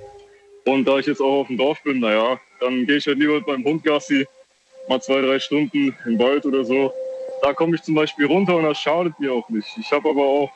Und 0.65 0.85
da 0.85 1.01
ich 1.01 1.07
jetzt 1.07 1.20
auch 1.20 1.40
auf 1.40 1.49
dem 1.49 1.57
Dorf 1.57 1.82
bin, 1.82 1.99
naja, 1.99 2.40
dann 2.61 2.86
gehe 2.86 2.99
ich 2.99 3.07
halt 3.09 3.19
lieber 3.19 3.35
mit 3.35 3.49
meinem 3.49 3.65
Hund 3.65 3.82
Gassi 3.82 4.24
mal 4.89 5.01
zwei, 5.01 5.20
drei 5.20 5.39
Stunden 5.39 5.94
im 6.05 6.19
Wald 6.19 6.47
oder 6.47 6.65
so. 6.65 6.93
Da 7.43 7.52
komme 7.52 7.77
ich 7.77 7.82
zum 7.82 7.94
Beispiel 7.94 8.27
runter 8.27 8.56
und 8.56 8.65
das 8.65 8.78
schadet 8.78 9.19
mir 9.20 9.32
auch 9.32 9.48
nicht. 9.48 9.69
Ich 9.78 9.90
habe 9.93 10.09
aber 10.09 10.24
auch 10.24 10.51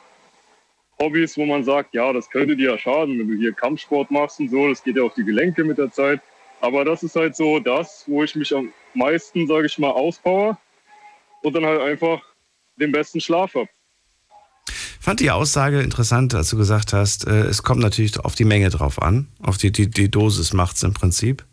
Hobbys, 0.99 1.37
wo 1.37 1.45
man 1.45 1.63
sagt, 1.63 1.93
ja, 1.93 2.11
das 2.13 2.29
könnte 2.29 2.55
dir 2.55 2.71
ja 2.71 2.77
schaden, 2.77 3.19
wenn 3.19 3.27
du 3.27 3.35
hier 3.35 3.53
Kampfsport 3.53 4.11
machst 4.11 4.39
und 4.39 4.49
so. 4.49 4.67
Das 4.67 4.83
geht 4.83 4.97
ja 4.97 5.03
auf 5.03 5.13
die 5.13 5.23
Gelenke 5.23 5.63
mit 5.63 5.77
der 5.77 5.91
Zeit. 5.91 6.21
Aber 6.61 6.85
das 6.85 7.03
ist 7.03 7.15
halt 7.15 7.35
so 7.35 7.59
das, 7.59 8.03
wo 8.07 8.23
ich 8.23 8.35
mich 8.35 8.55
am 8.55 8.71
meisten, 8.93 9.47
sage 9.47 9.65
ich 9.65 9.77
mal, 9.77 9.91
auspower 9.91 10.57
und 11.41 11.53
dann 11.53 11.65
halt 11.65 11.81
einfach 11.81 12.21
den 12.77 12.91
besten 12.91 13.19
Schlaf 13.19 13.53
habe. 13.55 13.69
Fand 14.99 15.19
die 15.19 15.31
Aussage 15.31 15.81
interessant, 15.81 16.33
als 16.33 16.49
du 16.49 16.57
gesagt 16.57 16.93
hast, 16.93 17.27
äh, 17.27 17.41
es 17.41 17.63
kommt 17.63 17.81
natürlich 17.81 18.17
auf 18.21 18.35
die 18.35 18.45
Menge 18.45 18.69
drauf 18.69 19.01
an. 19.01 19.27
Auf 19.41 19.57
die, 19.57 19.71
die, 19.71 19.89
die 19.89 20.09
Dosis 20.09 20.53
macht 20.53 20.77
es 20.77 20.83
im 20.83 20.93
Prinzip. 20.93 21.43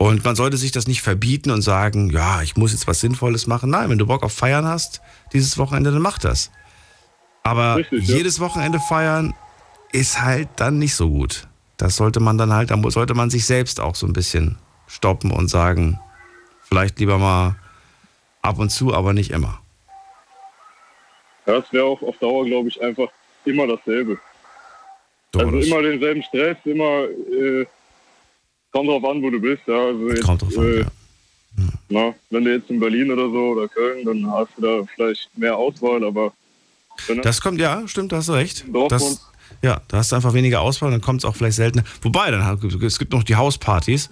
Und 0.00 0.24
man 0.24 0.34
sollte 0.34 0.56
sich 0.56 0.72
das 0.72 0.86
nicht 0.86 1.02
verbieten 1.02 1.50
und 1.50 1.60
sagen, 1.60 2.08
ja, 2.08 2.40
ich 2.40 2.56
muss 2.56 2.72
jetzt 2.72 2.86
was 2.86 3.00
Sinnvolles 3.00 3.46
machen. 3.46 3.68
Nein, 3.68 3.90
wenn 3.90 3.98
du 3.98 4.06
Bock 4.06 4.22
auf 4.22 4.32
Feiern 4.32 4.64
hast, 4.64 5.02
dieses 5.34 5.58
Wochenende, 5.58 5.92
dann 5.92 6.00
mach 6.00 6.18
das. 6.18 6.50
Aber 7.42 7.76
Richtig, 7.76 8.08
jedes 8.08 8.38
ja. 8.38 8.44
Wochenende 8.44 8.80
feiern 8.80 9.34
ist 9.92 10.22
halt 10.22 10.48
dann 10.56 10.78
nicht 10.78 10.94
so 10.94 11.10
gut. 11.10 11.48
Das 11.76 11.96
sollte 11.96 12.18
man 12.18 12.38
dann 12.38 12.50
halt, 12.50 12.70
da 12.70 12.80
sollte 12.90 13.12
man 13.12 13.28
sich 13.28 13.44
selbst 13.44 13.78
auch 13.78 13.94
so 13.94 14.06
ein 14.06 14.14
bisschen 14.14 14.56
stoppen 14.86 15.32
und 15.32 15.48
sagen, 15.48 16.00
vielleicht 16.62 16.98
lieber 16.98 17.18
mal 17.18 17.56
ab 18.40 18.58
und 18.58 18.70
zu, 18.70 18.94
aber 18.94 19.12
nicht 19.12 19.30
immer. 19.30 19.60
Ja, 21.44 21.60
das 21.60 21.70
wäre 21.74 21.84
auch 21.84 22.00
auf 22.00 22.16
Dauer, 22.16 22.46
glaube 22.46 22.70
ich, 22.70 22.80
einfach 22.80 23.08
immer 23.44 23.66
dasselbe. 23.66 24.18
also 25.36 25.58
immer 25.58 25.82
denselben 25.82 26.22
Stress, 26.22 26.56
immer 26.64 27.04
äh, 27.04 27.66
kommt 28.72 28.88
drauf 28.88 29.04
an, 29.04 29.22
wo 29.22 29.30
du 29.30 29.40
bist. 29.40 29.62
Ja. 29.66 29.86
Also 29.86 30.08
jetzt, 30.10 30.24
kommt 30.24 30.42
drauf 30.42 30.58
an, 30.58 30.64
äh, 30.64 30.80
ja. 30.80 30.86
Na, 31.88 32.14
wenn 32.30 32.44
du 32.44 32.54
jetzt 32.54 32.70
in 32.70 32.78
Berlin 32.78 33.10
oder 33.10 33.28
so 33.28 33.38
oder 33.50 33.68
Köln, 33.68 34.04
dann 34.04 34.30
hast 34.30 34.50
du 34.56 34.62
da 34.62 34.86
vielleicht 34.94 35.28
mehr 35.36 35.56
Auswahl, 35.56 36.04
aber. 36.04 36.32
Das 37.22 37.40
kommt, 37.40 37.58
ja, 37.60 37.86
stimmt, 37.88 38.12
da 38.12 38.18
hast 38.18 38.28
du 38.28 38.32
recht. 38.32 38.64
Das, 38.88 39.30
ja, 39.62 39.80
da 39.88 39.98
hast 39.98 40.12
du 40.12 40.16
einfach 40.16 40.34
weniger 40.34 40.60
Auswahl, 40.60 40.90
dann 40.90 41.00
kommt 41.00 41.20
es 41.20 41.24
auch 41.24 41.34
vielleicht 41.34 41.56
seltener. 41.56 41.84
Wobei, 42.02 42.30
dann 42.30 42.42
es 42.82 42.98
gibt 42.98 43.12
noch 43.12 43.24
die 43.24 43.36
Hauspartys. 43.36 44.10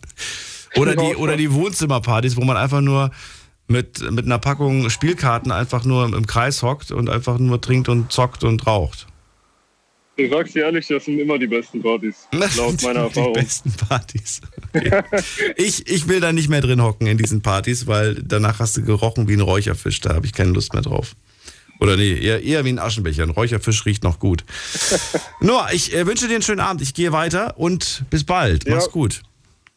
oder, 0.76 0.96
die, 0.96 1.16
oder 1.16 1.36
die 1.36 1.52
Wohnzimmerpartys, 1.52 2.36
wo 2.36 2.42
man 2.42 2.56
einfach 2.56 2.80
nur 2.80 3.10
mit, 3.68 4.10
mit 4.10 4.26
einer 4.26 4.38
Packung 4.38 4.90
Spielkarten 4.90 5.52
einfach 5.52 5.84
nur 5.84 6.04
im 6.04 6.26
Kreis 6.26 6.62
hockt 6.62 6.90
und 6.90 7.08
einfach 7.08 7.38
nur 7.38 7.60
trinkt 7.60 7.88
und 7.88 8.12
zockt 8.12 8.44
und 8.44 8.66
raucht. 8.66 9.06
Ich 10.20 10.30
sag's 10.30 10.52
dir 10.52 10.64
ehrlich, 10.64 10.86
das 10.86 11.04
sind 11.04 11.18
immer 11.18 11.38
die 11.38 11.46
besten 11.46 11.82
Partys, 11.82 12.28
laut 12.56 12.82
meiner 12.82 13.00
Erfahrung. 13.00 13.34
Die 13.34 13.40
besten 13.40 13.72
Partys. 13.72 14.40
Okay. 14.74 15.02
ich, 15.56 15.86
ich 15.88 16.08
will 16.08 16.20
da 16.20 16.32
nicht 16.32 16.48
mehr 16.48 16.60
drin 16.60 16.82
hocken 16.82 17.06
in 17.06 17.16
diesen 17.16 17.40
Partys, 17.40 17.86
weil 17.86 18.22
danach 18.22 18.58
hast 18.58 18.76
du 18.76 18.82
gerochen 18.82 19.28
wie 19.28 19.34
ein 19.34 19.40
Räucherfisch, 19.40 20.00
da 20.00 20.14
habe 20.14 20.26
ich 20.26 20.32
keine 20.32 20.50
Lust 20.50 20.74
mehr 20.74 20.82
drauf. 20.82 21.16
Oder 21.80 21.96
nee, 21.96 22.12
eher, 22.12 22.42
eher 22.42 22.64
wie 22.66 22.68
ein 22.68 22.78
Aschenbecher. 22.78 23.22
Ein 23.22 23.30
Räucherfisch 23.30 23.86
riecht 23.86 24.04
noch 24.04 24.18
gut. 24.18 24.44
Noah, 25.40 25.68
ich 25.72 25.94
äh, 25.94 26.06
wünsche 26.06 26.28
dir 26.28 26.34
einen 26.34 26.42
schönen 26.42 26.60
Abend. 26.60 26.82
Ich 26.82 26.92
gehe 26.92 27.10
weiter 27.12 27.58
und 27.58 28.04
bis 28.10 28.24
bald. 28.24 28.66
Ja. 28.66 28.74
Mach's 28.74 28.90
gut. 28.90 29.22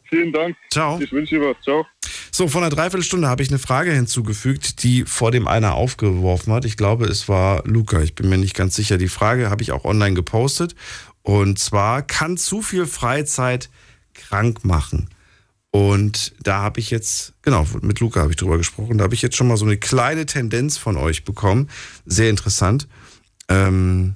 Vielen 0.08 0.32
Dank. 0.32 0.56
Ciao. 0.70 1.00
Ich 1.00 1.12
wünsche 1.12 1.36
dir 1.36 1.42
was. 1.42 1.56
Ciao. 1.62 1.86
So, 2.30 2.48
von 2.48 2.62
einer 2.62 2.74
Dreiviertelstunde 2.74 3.28
habe 3.28 3.42
ich 3.42 3.48
eine 3.48 3.58
Frage 3.58 3.92
hinzugefügt, 3.92 4.82
die 4.82 5.04
vor 5.04 5.30
dem 5.30 5.46
einer 5.46 5.74
aufgeworfen 5.74 6.52
hat. 6.52 6.64
Ich 6.64 6.76
glaube, 6.76 7.06
es 7.06 7.28
war 7.28 7.62
Luca. 7.66 8.02
Ich 8.02 8.14
bin 8.14 8.28
mir 8.28 8.38
nicht 8.38 8.54
ganz 8.54 8.74
sicher. 8.74 8.98
Die 8.98 9.08
Frage 9.08 9.50
habe 9.50 9.62
ich 9.62 9.72
auch 9.72 9.84
online 9.84 10.14
gepostet. 10.14 10.74
Und 11.22 11.58
zwar, 11.58 12.02
kann 12.02 12.36
zu 12.36 12.60
viel 12.60 12.86
Freizeit 12.86 13.70
krank 14.14 14.64
machen? 14.64 15.08
Und 15.70 16.34
da 16.40 16.60
habe 16.60 16.78
ich 16.78 16.90
jetzt, 16.90 17.34
genau, 17.42 17.66
mit 17.80 17.98
Luca 17.98 18.20
habe 18.20 18.30
ich 18.30 18.36
drüber 18.36 18.58
gesprochen, 18.58 18.98
da 18.98 19.04
habe 19.04 19.14
ich 19.14 19.22
jetzt 19.22 19.36
schon 19.36 19.48
mal 19.48 19.56
so 19.56 19.64
eine 19.64 19.76
kleine 19.76 20.24
Tendenz 20.24 20.76
von 20.76 20.96
euch 20.96 21.24
bekommen. 21.24 21.68
Sehr 22.06 22.30
interessant. 22.30 22.86
Ähm, 23.48 24.14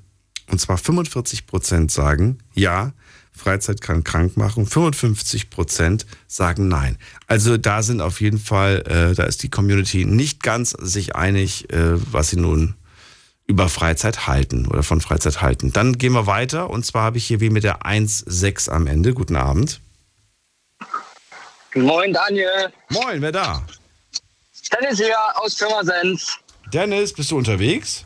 und 0.50 0.60
zwar 0.60 0.78
45 0.78 1.46
Prozent 1.46 1.90
sagen, 1.90 2.38
ja, 2.54 2.92
Freizeit 3.38 3.80
kann 3.80 4.04
krank 4.04 4.36
machen. 4.36 4.66
55 4.66 5.50
Prozent 5.50 6.06
sagen 6.26 6.68
nein. 6.68 6.98
Also 7.26 7.56
da 7.56 7.82
sind 7.82 8.00
auf 8.00 8.20
jeden 8.20 8.38
Fall, 8.38 8.82
äh, 8.86 9.14
da 9.14 9.24
ist 9.24 9.42
die 9.42 9.50
Community 9.50 10.04
nicht 10.04 10.42
ganz 10.42 10.70
sich 10.70 11.16
einig, 11.16 11.72
äh, 11.72 11.94
was 12.12 12.30
sie 12.30 12.36
nun 12.36 12.74
über 13.46 13.70
Freizeit 13.70 14.26
halten 14.26 14.66
oder 14.66 14.82
von 14.82 15.00
Freizeit 15.00 15.40
halten. 15.40 15.72
Dann 15.72 15.96
gehen 15.96 16.12
wir 16.12 16.26
weiter 16.26 16.68
und 16.68 16.84
zwar 16.84 17.04
habe 17.04 17.16
ich 17.18 17.26
hier 17.26 17.40
wie 17.40 17.50
mit 17.50 17.64
der 17.64 17.82
1.6 17.82 18.68
am 18.68 18.86
Ende. 18.86 19.14
Guten 19.14 19.36
Abend. 19.36 19.80
Moin 21.74 22.12
Daniel. 22.12 22.72
Moin, 22.90 23.22
wer 23.22 23.32
da? 23.32 23.62
Dennis 24.72 24.98
hier 24.98 25.16
aus 25.36 25.54
Pirmasens. 25.54 26.38
Dennis, 26.72 27.12
bist 27.12 27.30
du 27.30 27.38
unterwegs? 27.38 28.04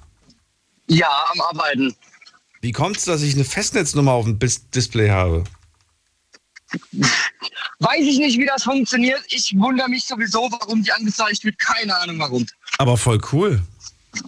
Ja, 0.86 1.24
am 1.32 1.40
Arbeiten. 1.40 1.94
Wie 2.62 2.70
kommt 2.70 2.96
es, 2.96 3.04
dass 3.04 3.22
ich 3.22 3.34
eine 3.34 3.44
Festnetznummer 3.44 4.12
auf 4.12 4.24
dem 4.24 4.38
Display 4.38 5.10
habe? 5.10 5.42
Weiß 7.80 8.00
ich 8.00 8.18
nicht, 8.18 8.38
wie 8.38 8.46
das 8.46 8.62
funktioniert. 8.62 9.20
Ich 9.28 9.52
wundere 9.58 9.88
mich 9.88 10.04
sowieso, 10.04 10.48
warum 10.50 10.82
die 10.82 10.92
angezeigt 10.92 11.44
wird. 11.44 11.58
Keine 11.58 11.94
Ahnung 11.98 12.20
warum. 12.20 12.46
Aber 12.78 12.96
voll 12.96 13.20
cool. 13.32 13.60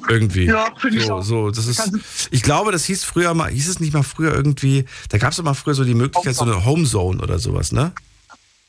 Irgendwie. 0.08 0.46
Ja, 0.46 0.74
finde 0.76 0.98
ich 0.98 1.06
so, 1.06 1.14
auch. 1.14 1.22
So, 1.22 1.50
das 1.50 1.66
ist, 1.66 2.28
ich 2.32 2.42
glaube, 2.42 2.72
das 2.72 2.84
hieß 2.86 3.04
früher 3.04 3.34
mal, 3.34 3.50
hieß 3.50 3.68
es 3.68 3.80
nicht 3.80 3.92
mal 3.92 4.02
früher 4.02 4.34
irgendwie, 4.34 4.84
da 5.10 5.18
gab 5.18 5.30
es 5.30 5.36
doch 5.36 5.44
mal 5.44 5.54
früher 5.54 5.74
so 5.74 5.84
die 5.84 5.94
Möglichkeit, 5.94 6.34
so 6.34 6.42
eine 6.42 6.64
Homezone 6.64 7.22
oder 7.22 7.38
sowas, 7.38 7.70
ne? 7.70 7.92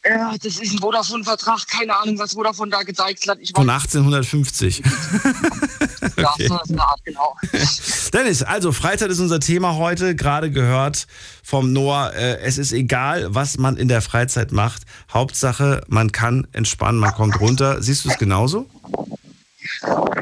Ja, 0.08 0.36
das 0.38 0.58
ist 0.58 0.72
ein 0.72 0.78
Vodafone-Vertrag. 0.80 1.68
Keine 1.68 1.98
Ahnung, 1.98 2.20
was 2.20 2.34
Vodafone 2.34 2.70
da 2.70 2.84
gezeigt 2.84 3.28
hat. 3.28 3.40
Von 3.56 3.70
1850. 3.70 4.78
ja, 6.18 6.30
okay. 6.32 6.48
so 6.48 6.60
eine 6.60 6.82
Art, 6.82 7.04
genau. 7.04 7.36
Dennis, 8.14 8.44
also 8.44 8.72
Freizeit 8.72 9.10
ist 9.10 9.20
unser 9.20 9.40
Thema 9.40 9.76
heute. 9.76 10.16
Gerade 10.16 10.52
gehört 10.52 11.08
vom 11.44 11.74
Noah. 11.74 12.14
Äh, 12.14 12.40
es 12.42 12.60
ist 12.60 12.72
egal, 12.72 13.34
was 13.34 13.58
man 13.58 13.78
in 13.78 13.88
der 13.88 14.02
Freizeit 14.02 14.52
macht. 14.52 14.84
Hauptsache, 15.12 15.82
man 15.88 16.12
kann 16.12 16.48
entspannen, 16.52 17.00
man 17.00 17.14
kommt 17.14 17.40
runter. 17.40 17.82
Siehst 17.82 18.06
du 18.06 18.10
es 18.10 18.20
genauso? 18.20 18.70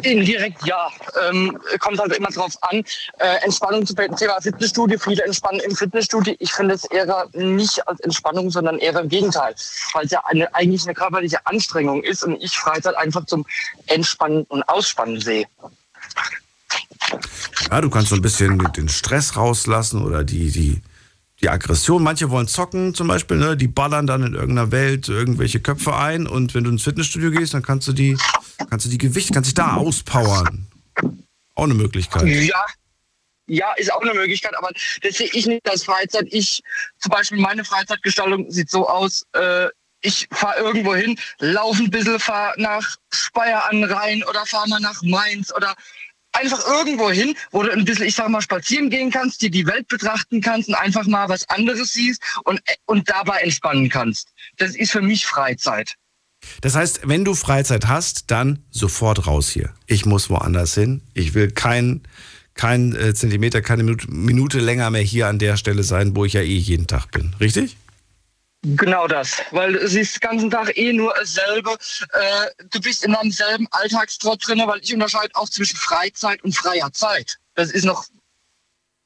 Indirekt 0.02 0.65
ja. 0.65 0.90
Ähm, 1.30 1.57
kommt 1.80 1.99
halt 1.99 2.14
immer 2.14 2.30
drauf 2.30 2.53
an. 2.61 2.84
Äh, 3.19 3.44
Entspannung 3.44 3.85
zum 3.85 3.95
Thema 3.95 4.41
Fitnessstudio. 4.41 4.99
Viele 4.99 5.23
entspannen 5.23 5.61
im 5.61 5.76
Fitnessstudio. 5.76 6.35
Ich 6.40 6.53
finde 6.53 6.76
es 6.76 6.85
eher 6.85 7.27
nicht 7.34 7.88
als 7.88 7.99
Entspannung, 8.02 8.49
sondern 8.49 8.80
eher 8.80 8.99
im 8.99 9.10
Gegenteil. 9.10 9.56
Weil 9.94 10.06
es 10.06 10.11
ja 10.11 10.22
eine, 10.26 10.53
eigentlich 10.53 10.84
eine 10.84 10.94
körperliche 10.94 11.45
Anstrengung 11.45 12.03
ist 12.03 12.23
und 12.23 12.41
ich 12.41 12.57
Freizeit 12.57 12.95
einfach 12.95 13.26
zum 13.26 13.45
Entspannen 13.88 14.44
und 14.44 14.64
Ausspannen 14.64 15.19
sehe. 15.22 15.45
Ja, 17.69 17.81
du 17.81 17.90
kannst 17.90 18.10
so 18.10 18.15
ein 18.15 18.22
bisschen 18.22 18.57
den 18.73 18.90
Stress 18.90 19.35
rauslassen 19.35 20.03
oder 20.06 20.23
die, 20.23 20.52
die, 20.52 20.81
die 21.43 21.49
Aggression. 21.49 22.01
Manche 22.01 22.29
wollen 22.29 22.47
zocken 22.47 22.95
zum 22.95 23.07
Beispiel, 23.07 23.37
ne? 23.37 23.55
die 23.55 23.67
ballern 23.67 24.07
dann 24.07 24.23
in 24.23 24.33
irgendeiner 24.33 24.71
Welt 24.71 25.09
irgendwelche 25.09 25.59
Köpfe 25.59 25.95
ein 25.95 26.25
und 26.25 26.55
wenn 26.55 26.63
du 26.63 26.71
ins 26.71 26.83
Fitnessstudio 26.83 27.31
gehst, 27.31 27.53
dann 27.53 27.61
kannst 27.61 27.87
du 27.87 27.93
die, 27.93 28.17
kannst 28.69 28.85
du 28.85 28.89
die 28.89 28.97
Gewichte, 28.97 29.33
kannst 29.33 29.49
dich 29.49 29.55
da 29.55 29.75
auspowern. 29.75 30.67
Auch 31.55 31.65
eine 31.65 31.73
Möglichkeit. 31.75 32.25
Ja, 32.25 32.65
ja, 33.47 33.73
ist 33.73 33.91
auch 33.93 34.01
eine 34.01 34.13
Möglichkeit, 34.13 34.57
aber 34.57 34.69
das 35.01 35.15
sehe 35.15 35.29
ich 35.33 35.45
nicht 35.45 35.69
als 35.69 35.83
Freizeit. 35.83 36.27
Ich, 36.31 36.61
zum 36.99 37.11
Beispiel 37.11 37.39
meine 37.39 37.65
Freizeitgestaltung 37.65 38.49
sieht 38.49 38.69
so 38.69 38.87
aus, 38.87 39.25
äh, 39.33 39.67
ich 40.01 40.27
fahre 40.31 40.59
irgendwo 40.59 40.95
hin, 40.95 41.17
laufe 41.39 41.83
ein 41.83 41.89
bisschen, 41.89 42.19
fahre 42.19 42.53
nach 42.57 42.97
Speyer 43.13 43.69
an 43.69 43.83
Rhein 43.83 44.23
oder 44.23 44.45
fahre 44.45 44.69
mal 44.69 44.79
nach 44.79 45.01
Mainz 45.01 45.53
oder 45.53 45.75
einfach 46.34 46.65
irgendwo 46.68 47.10
hin, 47.10 47.35
wo 47.51 47.64
du 47.64 47.72
ein 47.72 47.85
bisschen, 47.85 48.05
ich 48.05 48.15
sag 48.15 48.30
mal, 48.30 48.41
spazieren 48.41 48.89
gehen 48.89 49.11
kannst, 49.11 49.41
dir 49.41 49.49
die 49.49 49.65
Welt 49.65 49.88
betrachten 49.88 50.41
kannst 50.41 50.69
und 50.69 50.76
einfach 50.76 51.05
mal 51.05 51.30
was 51.30 51.47
anderes 51.49 51.93
siehst 51.93 52.22
und, 52.43 52.61
und 52.85 53.10
dabei 53.10 53.38
entspannen 53.39 53.89
kannst. 53.89 54.30
Das 54.57 54.76
ist 54.76 54.91
für 54.91 55.01
mich 55.01 55.26
Freizeit. 55.26 55.95
Das 56.61 56.76
heißt, 56.76 57.01
wenn 57.05 57.23
du 57.23 57.35
Freizeit 57.35 57.88
hast, 57.88 58.31
dann 58.31 58.64
sofort 58.69 59.27
raus 59.27 59.49
hier. 59.49 59.73
Ich 59.88 60.05
muss 60.05 60.30
woanders 60.30 60.73
hin. 60.73 61.01
Ich 61.14 61.34
will 61.34 61.51
kein, 61.51 62.01
kein 62.53 62.95
äh, 62.95 63.14
Zentimeter, 63.14 63.61
keine 63.61 63.84
Minute 63.84 64.60
länger 64.60 64.89
mehr 64.89 65.01
hier 65.01 65.27
an 65.27 65.39
der 65.39 65.57
Stelle 65.57 65.84
sein, 65.84 66.15
wo 66.15 66.26
ich 66.26 66.34
ja 66.34 66.41
eh 66.41 66.57
jeden 66.57 66.88
Tag 66.88 67.11
bin. 67.11 67.34
Richtig? 67.39 67.77
Genau 68.65 69.07
das, 69.10 69.44
weil 69.52 69.73
du 69.73 69.88
siehst 69.90 70.15
den 70.15 70.30
ganzen 70.30 70.49
Tag 70.49 70.77
eh 70.77 70.94
nur 70.94 71.14
dasselbe. 71.14 71.72
Äh, 72.14 72.65
du 72.72 72.80
bist 72.80 73.03
in 73.03 73.14
einem 73.14 73.30
selben 73.30 73.68
Alltagstrott 73.72 74.48
drin, 74.48 74.64
weil 74.65 74.80
ich 74.81 74.94
unterscheide 74.94 75.35
auch 75.35 75.49
zwischen 75.49 75.76
Freizeit 75.76 76.41
und 76.45 76.56
freier 76.56 76.91
Zeit. 76.94 77.40
Das 77.56 77.72
ist 77.72 77.84
noch, 77.84 78.06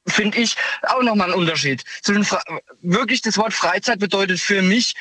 finde 0.07 0.37
ich, 0.37 0.55
auch 0.83 1.01
nochmal 1.01 1.31
ein 1.31 1.39
Unterschied. 1.39 1.83
Zwischen 2.03 2.23
wirklich 2.81 3.23
das 3.23 3.35
Wort 3.37 3.51
Freizeit 3.51 3.97
bedeutet 3.97 4.39
für 4.39 4.61
mich 4.61 4.93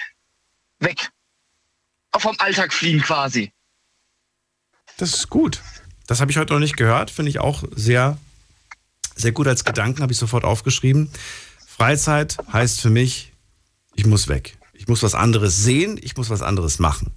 weg. 0.78 1.10
Vom 2.16 2.34
Alltag 2.38 2.72
fliehen 2.72 3.02
quasi. 3.02 3.52
Das 4.96 5.12
ist 5.12 5.28
gut. 5.28 5.60
Das 6.06 6.22
habe 6.22 6.30
ich 6.30 6.38
heute 6.38 6.54
noch 6.54 6.60
nicht 6.60 6.78
gehört. 6.78 7.10
Finde 7.10 7.28
ich 7.28 7.40
auch 7.40 7.64
sehr, 7.72 8.16
sehr 9.16 9.32
gut 9.32 9.48
als 9.48 9.66
Gedanken, 9.66 10.00
habe 10.00 10.14
ich 10.14 10.18
sofort 10.18 10.44
aufgeschrieben. 10.44 11.10
Freizeit 11.66 12.38
heißt 12.50 12.80
für 12.80 12.88
mich 12.88 13.32
ich 13.96 14.06
muss 14.06 14.28
weg. 14.28 14.56
Ich 14.74 14.88
muss 14.88 15.02
was 15.02 15.14
anderes 15.14 15.56
sehen, 15.64 15.98
ich 16.00 16.16
muss 16.16 16.30
was 16.30 16.42
anderes 16.42 16.78
machen. 16.78 17.12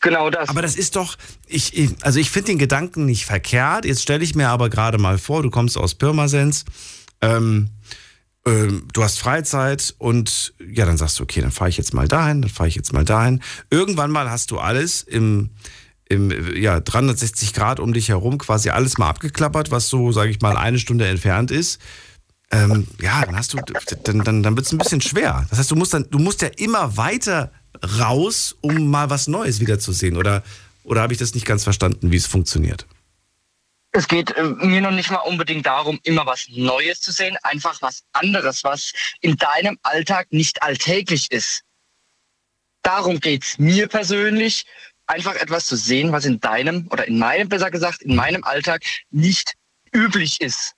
Genau 0.00 0.30
das. 0.30 0.48
Aber 0.48 0.62
das 0.62 0.76
ist 0.76 0.96
doch, 0.96 1.16
ich, 1.46 1.90
also 2.02 2.18
ich 2.18 2.30
finde 2.30 2.52
den 2.52 2.58
Gedanken 2.58 3.06
nicht 3.06 3.26
verkehrt. 3.26 3.84
Jetzt 3.84 4.02
stelle 4.02 4.24
ich 4.24 4.34
mir 4.34 4.48
aber 4.48 4.70
gerade 4.70 4.98
mal 4.98 5.18
vor, 5.18 5.42
du 5.42 5.50
kommst 5.50 5.76
aus 5.76 5.94
Pirmasens, 5.94 6.64
ähm, 7.20 7.70
ähm, 8.46 8.86
du 8.92 9.02
hast 9.02 9.18
Freizeit 9.18 9.94
und 9.98 10.54
ja, 10.64 10.86
dann 10.86 10.96
sagst 10.96 11.18
du, 11.18 11.24
okay, 11.24 11.40
dann 11.40 11.50
fahre 11.50 11.70
ich 11.70 11.76
jetzt 11.76 11.92
mal 11.92 12.08
dahin, 12.08 12.42
dann 12.42 12.50
fahre 12.50 12.68
ich 12.68 12.76
jetzt 12.76 12.92
mal 12.92 13.04
dahin. 13.04 13.42
Irgendwann 13.70 14.10
mal 14.10 14.30
hast 14.30 14.50
du 14.50 14.58
alles 14.58 15.02
im, 15.02 15.50
im 16.08 16.54
ja, 16.56 16.78
360 16.78 17.52
Grad 17.52 17.80
um 17.80 17.92
dich 17.92 18.08
herum 18.08 18.38
quasi 18.38 18.70
alles 18.70 18.98
mal 18.98 19.08
abgeklappert, 19.08 19.70
was 19.72 19.88
so, 19.88 20.12
sage 20.12 20.30
ich 20.30 20.40
mal, 20.40 20.56
eine 20.56 20.78
Stunde 20.78 21.06
entfernt 21.06 21.50
ist 21.50 21.80
ähm, 22.52 22.86
ja, 23.00 23.24
dann 23.24 23.36
hast 23.36 23.54
du, 23.54 23.58
dann, 24.04 24.22
dann, 24.22 24.42
dann 24.42 24.56
wird 24.56 24.66
es 24.66 24.72
ein 24.72 24.78
bisschen 24.78 25.00
schwer. 25.00 25.46
Das 25.50 25.58
heißt, 25.58 25.70
du 25.70 25.76
musst 25.76 25.94
dann, 25.94 26.08
du 26.10 26.18
musst 26.18 26.42
ja 26.42 26.48
immer 26.56 26.96
weiter 26.96 27.50
raus, 27.98 28.56
um 28.60 28.88
mal 28.88 29.10
was 29.10 29.26
Neues 29.26 29.60
wiederzusehen. 29.60 30.16
Oder, 30.16 30.42
oder 30.84 31.02
habe 31.02 31.12
ich 31.12 31.18
das 31.18 31.34
nicht 31.34 31.46
ganz 31.46 31.64
verstanden, 31.64 32.12
wie 32.12 32.16
es 32.16 32.26
funktioniert? 32.26 32.86
Es 33.90 34.06
geht 34.06 34.30
äh, 34.36 34.44
mir 34.44 34.80
noch 34.80 34.92
nicht 34.92 35.10
mal 35.10 35.18
unbedingt 35.18 35.66
darum, 35.66 35.98
immer 36.04 36.26
was 36.26 36.46
Neues 36.50 37.00
zu 37.00 37.12
sehen, 37.12 37.36
einfach 37.42 37.80
was 37.82 38.04
anderes, 38.12 38.62
was 38.62 38.92
in 39.20 39.36
deinem 39.36 39.78
Alltag 39.82 40.28
nicht 40.30 40.62
alltäglich 40.62 41.30
ist. 41.32 41.62
Darum 42.82 43.18
geht 43.18 43.42
es 43.42 43.58
mir 43.58 43.88
persönlich, 43.88 44.66
einfach 45.06 45.34
etwas 45.34 45.66
zu 45.66 45.76
sehen, 45.76 46.12
was 46.12 46.24
in 46.24 46.38
deinem 46.40 46.86
oder 46.90 47.08
in 47.08 47.18
meinem, 47.18 47.48
besser 47.48 47.70
gesagt, 47.70 48.02
in 48.02 48.14
meinem 48.14 48.44
Alltag 48.44 48.84
nicht 49.10 49.54
üblich 49.92 50.40
ist 50.40 50.75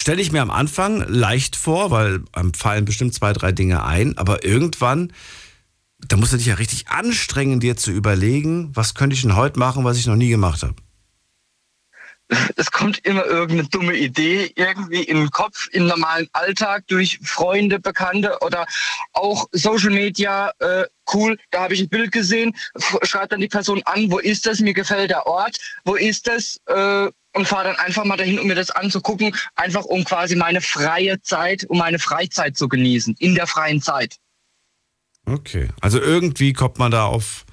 Stelle 0.00 0.20
ich 0.22 0.32
mir 0.32 0.42
am 0.42 0.50
Anfang 0.50 1.04
leicht 1.08 1.56
vor, 1.56 1.90
weil 1.90 2.22
einem 2.32 2.54
fallen 2.54 2.84
bestimmt 2.84 3.14
zwei, 3.14 3.32
drei 3.32 3.52
Dinge 3.52 3.84
ein, 3.84 4.16
aber 4.18 4.44
irgendwann, 4.44 5.12
da 5.98 6.16
musst 6.16 6.32
du 6.32 6.36
dich 6.36 6.46
ja 6.46 6.54
richtig 6.54 6.88
anstrengen, 6.88 7.60
dir 7.60 7.76
zu 7.76 7.90
überlegen, 7.90 8.70
was 8.74 8.94
könnte 8.94 9.14
ich 9.14 9.22
denn 9.22 9.36
heute 9.36 9.58
machen, 9.58 9.84
was 9.84 9.96
ich 9.96 10.06
noch 10.06 10.16
nie 10.16 10.28
gemacht 10.28 10.62
habe 10.62 10.74
es 12.56 12.70
kommt 12.70 13.04
immer 13.06 13.24
irgendeine 13.24 13.68
dumme 13.68 13.96
Idee 13.96 14.52
irgendwie 14.56 15.02
in 15.02 15.18
den 15.18 15.30
Kopf, 15.30 15.68
im 15.72 15.86
normalen 15.86 16.28
Alltag 16.32 16.86
durch 16.86 17.18
Freunde, 17.22 17.78
Bekannte 17.78 18.36
oder 18.40 18.66
auch 19.12 19.46
Social 19.52 19.90
Media. 19.90 20.52
Äh, 20.58 20.84
cool, 21.12 21.38
da 21.50 21.62
habe 21.62 21.74
ich 21.74 21.80
ein 21.80 21.88
Bild 21.88 22.12
gesehen, 22.12 22.56
schreibt 23.02 23.32
dann 23.32 23.40
die 23.40 23.48
Person 23.48 23.82
an, 23.84 24.10
wo 24.10 24.18
ist 24.18 24.46
das, 24.46 24.60
mir 24.60 24.74
gefällt 24.74 25.10
der 25.10 25.26
Ort, 25.26 25.58
wo 25.84 25.94
ist 25.94 26.26
das 26.26 26.58
äh, 26.66 27.10
und 27.34 27.46
fahre 27.46 27.64
dann 27.64 27.76
einfach 27.76 28.04
mal 28.04 28.16
dahin, 28.16 28.38
um 28.38 28.46
mir 28.46 28.54
das 28.54 28.70
anzugucken, 28.70 29.34
einfach 29.54 29.84
um 29.84 30.04
quasi 30.04 30.36
meine 30.36 30.60
freie 30.60 31.20
Zeit, 31.22 31.64
um 31.68 31.78
meine 31.78 31.98
Freizeit 31.98 32.56
zu 32.56 32.68
genießen, 32.68 33.16
in 33.18 33.34
der 33.34 33.46
freien 33.46 33.82
Zeit. 33.82 34.16
Okay, 35.26 35.68
also 35.80 36.00
irgendwie 36.00 36.52
kommt 36.52 36.78
man 36.78 36.90
da 36.90 37.04
auf, 37.04 37.44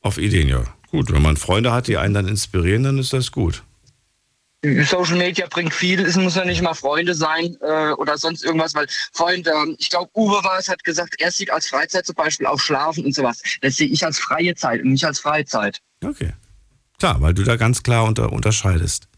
auf 0.00 0.18
Ideen, 0.18 0.48
ja. 0.48 0.64
Gut, 0.90 1.12
wenn 1.12 1.22
man 1.22 1.36
Freunde 1.36 1.72
hat, 1.72 1.86
die 1.86 1.96
einen 1.96 2.14
dann 2.14 2.26
inspirieren, 2.26 2.82
dann 2.82 2.98
ist 2.98 3.12
das 3.12 3.30
gut. 3.30 3.62
Social 4.62 5.16
Media 5.16 5.46
bringt 5.48 5.72
viel, 5.72 6.00
es 6.00 6.16
muss 6.16 6.34
ja 6.34 6.44
nicht 6.44 6.60
mal 6.60 6.74
Freunde 6.74 7.14
sein 7.14 7.56
äh, 7.62 7.92
oder 7.92 8.18
sonst 8.18 8.44
irgendwas, 8.44 8.74
weil 8.74 8.86
Freunde, 9.12 9.50
äh, 9.50 9.74
ich 9.78 9.88
glaube, 9.88 10.10
Uwe 10.14 10.44
war 10.44 10.58
es, 10.58 10.68
hat 10.68 10.84
gesagt, 10.84 11.14
er 11.18 11.30
sieht 11.30 11.50
als 11.50 11.68
Freizeit 11.68 12.04
zum 12.04 12.14
Beispiel 12.14 12.46
auch 12.46 12.60
Schlafen 12.60 13.06
und 13.06 13.14
sowas. 13.14 13.40
Das 13.62 13.76
sehe 13.76 13.88
ich 13.88 14.04
als 14.04 14.18
freie 14.18 14.54
Zeit 14.54 14.82
und 14.82 14.90
nicht 14.90 15.04
als 15.04 15.20
Freizeit. 15.20 15.80
Okay. 16.04 16.34
Klar, 16.98 17.22
weil 17.22 17.32
du 17.32 17.42
da 17.42 17.56
ganz 17.56 17.82
klar 17.82 18.04
unter, 18.04 18.30
unterscheidest. 18.32 19.08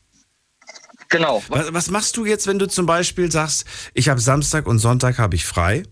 Genau. 1.12 1.42
Was, 1.48 1.72
was 1.72 1.90
machst 1.90 2.16
du 2.16 2.24
jetzt, 2.24 2.46
wenn 2.46 2.58
du 2.58 2.66
zum 2.66 2.86
Beispiel 2.86 3.30
sagst, 3.30 3.64
ich 3.94 4.08
habe 4.08 4.20
Samstag 4.20 4.66
und 4.66 4.78
Sonntag 4.78 5.18
habe 5.18 5.36
ich 5.36 5.44
frei 5.44 5.84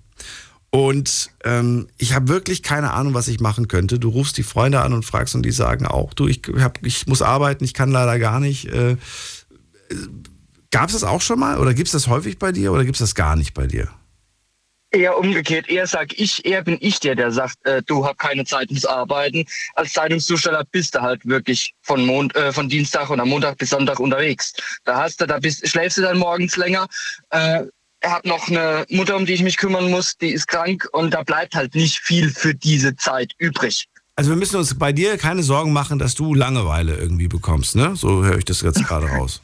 und 0.71 1.31
ähm, 1.45 1.89
ich 1.99 2.15
habe 2.15 2.29
wirklich 2.29 2.63
keine 2.63 2.93
Ahnung, 2.93 3.15
was 3.15 3.29
ich 3.29 3.41
machen 3.41 3.69
könnte. 3.69 3.99
Du 3.99 4.09
rufst 4.09 4.37
die 4.39 4.43
Freunde 4.43 4.81
an 4.81 4.93
und 4.93 5.05
fragst 5.05 5.35
und 5.35 5.43
die 5.43 5.53
sagen 5.53 5.87
auch, 5.87 6.15
du, 6.15 6.27
ich, 6.27 6.43
hab, 6.59 6.85
ich 6.85 7.07
muss 7.07 7.23
arbeiten, 7.23 7.65
ich 7.65 7.75
kann 7.75 7.91
leider 7.91 8.19
gar 8.19 8.41
nicht. 8.41 8.67
Äh, 8.67 8.97
Gab 10.71 10.87
es 10.87 10.93
das 10.93 11.03
auch 11.03 11.21
schon 11.21 11.41
mal 11.41 11.59
oder 11.59 11.75
gibt 11.75 11.89
es 11.89 11.93
das 11.93 12.07
häufig 12.07 12.39
bei 12.39 12.53
dir 12.53 12.73
oder 12.73 12.85
gibt 12.85 12.95
es 12.95 13.01
das 13.01 13.17
gar 13.17 13.35
nicht 13.35 13.55
bei 13.55 13.67
dir? 13.67 13.89
Eher 14.93 15.17
umgekehrt, 15.17 15.69
eher 15.69 15.87
sag 15.87 16.19
ich, 16.19 16.45
eher 16.45 16.63
bin 16.63 16.77
ich 16.81 16.99
der, 16.99 17.15
der 17.15 17.31
sagt, 17.31 17.65
äh, 17.65 17.81
du 17.87 18.05
hast 18.05 18.19
keine 18.19 18.45
Zeit 18.45 18.71
ins 18.71 18.85
Arbeiten. 18.85 19.45
Als 19.75 19.93
Zeitungszusteller 19.93 20.65
bist 20.73 20.97
du 20.97 21.01
halt 21.01 21.25
wirklich 21.27 21.75
von, 21.83 22.05
Mond, 22.05 22.35
äh, 22.35 22.53
von 22.53 22.69
Dienstag 22.69 23.09
oder 23.09 23.25
Montag 23.25 23.59
bis 23.59 23.71
Sonntag 23.71 24.01
unterwegs. 24.01 24.53
Da 24.85 24.97
hast 24.97 25.21
du, 25.21 25.27
da 25.27 25.39
bist, 25.39 25.67
schläfst 25.69 25.99
du 25.99 26.03
dann 26.03 26.19
morgens 26.19 26.57
länger. 26.57 26.89
Äh, 27.31 27.65
er 28.01 28.13
hat 28.13 28.25
noch 28.25 28.49
eine 28.49 28.85
Mutter, 28.89 29.17
um 29.17 29.27
die 29.27 29.35
ich 29.35 29.43
mich 29.43 29.59
kümmern 29.59 29.91
muss, 29.91 30.17
die 30.17 30.31
ist 30.31 30.49
krank 30.49 30.89
und 30.93 31.13
da 31.13 31.23
bleibt 31.23 31.55
halt 31.55 31.75
nicht 31.75 31.99
viel 32.01 32.31
für 32.31 32.55
diese 32.55 32.97
Zeit 32.97 33.33
übrig. 33.39 33.87
Also 34.17 34.31
wir 34.31 34.37
müssen 34.37 34.57
uns 34.57 34.77
bei 34.79 34.93
dir 34.93 35.17
keine 35.19 35.43
Sorgen 35.43 35.73
machen, 35.73 35.99
dass 35.99 36.15
du 36.15 36.35
Langeweile 36.35 36.97
irgendwie 36.97 37.29
bekommst, 37.29 37.77
ne? 37.77 37.95
So 37.97 38.25
höre 38.25 38.39
ich 38.39 38.45
das 38.45 38.61
jetzt 38.63 38.85
gerade 38.85 39.07
raus. 39.07 39.41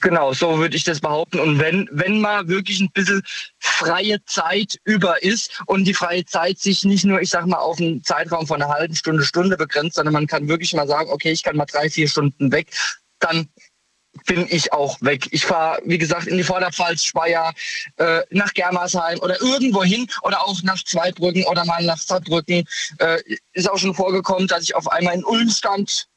Genau, 0.00 0.32
so 0.32 0.58
würde 0.58 0.76
ich 0.76 0.84
das 0.84 1.00
behaupten. 1.00 1.38
Und 1.38 1.58
wenn, 1.58 1.88
wenn 1.92 2.20
mal 2.20 2.48
wirklich 2.48 2.80
ein 2.80 2.90
bisschen 2.92 3.22
freie 3.58 4.24
Zeit 4.24 4.78
über 4.84 5.22
ist 5.22 5.60
und 5.66 5.84
die 5.84 5.94
freie 5.94 6.24
Zeit 6.24 6.58
sich 6.58 6.84
nicht 6.84 7.04
nur, 7.04 7.20
ich 7.20 7.30
sag 7.30 7.46
mal, 7.46 7.58
auf 7.58 7.78
einen 7.78 8.02
Zeitraum 8.02 8.46
von 8.46 8.62
einer 8.62 8.72
halben 8.72 8.94
Stunde, 8.94 9.24
Stunde 9.24 9.56
begrenzt, 9.56 9.96
sondern 9.96 10.14
man 10.14 10.26
kann 10.26 10.48
wirklich 10.48 10.72
mal 10.72 10.88
sagen, 10.88 11.10
okay, 11.10 11.30
ich 11.30 11.42
kann 11.42 11.56
mal 11.56 11.66
drei, 11.66 11.90
vier 11.90 12.08
Stunden 12.08 12.52
weg, 12.52 12.70
dann 13.18 13.48
bin 14.24 14.46
ich 14.48 14.72
auch 14.72 14.96
weg. 15.02 15.28
Ich 15.30 15.44
fahre, 15.44 15.80
wie 15.84 15.98
gesagt, 15.98 16.26
in 16.26 16.38
die 16.38 16.42
Vorderpfalz, 16.42 17.04
Speyer, 17.04 17.52
äh, 17.96 18.22
nach 18.30 18.54
Germersheim 18.54 19.18
oder 19.20 19.40
irgendwo 19.42 19.84
hin 19.84 20.08
oder 20.22 20.42
auch 20.46 20.62
nach 20.62 20.82
Zweibrücken 20.82 21.44
oder 21.44 21.66
mal 21.66 21.84
nach 21.84 21.98
Saarbrücken. 21.98 22.64
Äh, 22.98 23.18
ist 23.52 23.68
auch 23.68 23.78
schon 23.78 23.94
vorgekommen, 23.94 24.48
dass 24.48 24.62
ich 24.62 24.74
auf 24.74 24.88
einmal 24.88 25.14
in 25.14 25.24
Ulm 25.24 25.50
stand 25.50 26.08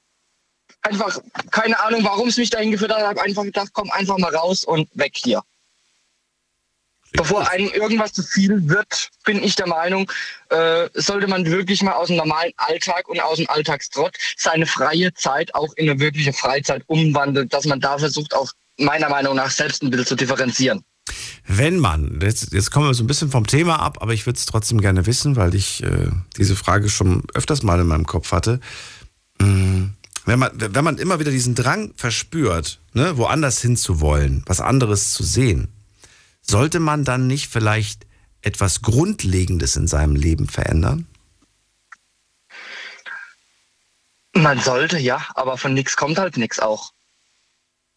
einfach 0.81 1.19
keine 1.51 1.79
Ahnung, 1.79 2.03
warum 2.03 2.29
es 2.29 2.37
mich 2.37 2.49
dahin 2.49 2.71
geführt 2.71 2.91
hat. 2.91 2.99
Ich 2.99 3.05
habe 3.05 3.21
einfach 3.21 3.43
gedacht, 3.43 3.69
komm 3.73 3.89
einfach 3.91 4.17
mal 4.17 4.33
raus 4.35 4.63
und 4.63 4.89
weg 4.93 5.13
hier. 5.15 5.41
Bevor 7.13 7.49
einem 7.49 7.69
irgendwas 7.69 8.13
zu 8.13 8.21
viel 8.21 8.69
wird, 8.69 9.09
bin 9.25 9.41
ich 9.43 9.55
der 9.55 9.67
Meinung, 9.67 10.11
äh, 10.49 10.87
sollte 10.93 11.27
man 11.27 11.45
wirklich 11.45 11.81
mal 11.81 11.93
aus 11.93 12.07
dem 12.07 12.17
normalen 12.17 12.53
Alltag 12.57 13.09
und 13.09 13.19
aus 13.19 13.37
dem 13.37 13.49
Alltagstrott 13.49 14.15
seine 14.37 14.67
freie 14.67 15.11
Zeit 15.15 15.55
auch 15.55 15.73
in 15.75 15.89
eine 15.89 15.99
wirkliche 15.99 16.33
Freizeit 16.33 16.83
umwandeln, 16.85 17.49
dass 17.49 17.65
man 17.65 17.79
da 17.79 17.97
versucht, 17.97 18.35
auch 18.35 18.51
meiner 18.77 19.09
Meinung 19.09 19.35
nach 19.35 19.49
selbst 19.49 19.81
ein 19.81 19.89
bisschen 19.89 20.05
zu 20.05 20.15
differenzieren. 20.15 20.83
Wenn 21.47 21.79
man, 21.79 22.19
jetzt, 22.21 22.53
jetzt 22.53 22.69
kommen 22.69 22.85
wir 22.85 22.93
so 22.93 23.03
ein 23.03 23.07
bisschen 23.07 23.31
vom 23.31 23.47
Thema 23.47 23.79
ab, 23.79 23.97
aber 24.01 24.13
ich 24.13 24.27
würde 24.27 24.37
es 24.37 24.45
trotzdem 24.45 24.79
gerne 24.79 25.07
wissen, 25.07 25.35
weil 25.35 25.55
ich 25.55 25.81
äh, 25.81 26.11
diese 26.37 26.55
Frage 26.55 26.89
schon 26.89 27.23
öfters 27.33 27.63
mal 27.63 27.79
in 27.79 27.87
meinem 27.87 28.05
Kopf 28.05 28.31
hatte. 28.31 28.59
Mmh 29.41 29.89
wenn 30.25 30.39
man, 30.39 30.51
wenn 30.55 30.83
man 30.83 30.97
immer 30.97 31.19
wieder 31.19 31.31
diesen 31.31 31.55
Drang 31.55 31.93
verspürt, 31.95 32.79
ne, 32.93 33.17
woanders 33.17 33.61
hinzuwollen, 33.61 34.43
was 34.45 34.61
anderes 34.61 35.13
zu 35.13 35.23
sehen, 35.23 35.69
sollte 36.41 36.79
man 36.79 37.03
dann 37.03 37.27
nicht 37.27 37.47
vielleicht 37.49 38.05
etwas 38.41 38.81
Grundlegendes 38.81 39.75
in 39.75 39.87
seinem 39.87 40.15
Leben 40.15 40.47
verändern? 40.47 41.07
Man 44.33 44.59
sollte, 44.59 44.97
ja, 44.99 45.25
aber 45.35 45.57
von 45.57 45.73
nichts 45.73 45.97
kommt 45.97 46.19
halt 46.19 46.37
nichts 46.37 46.59
auch. 46.59 46.93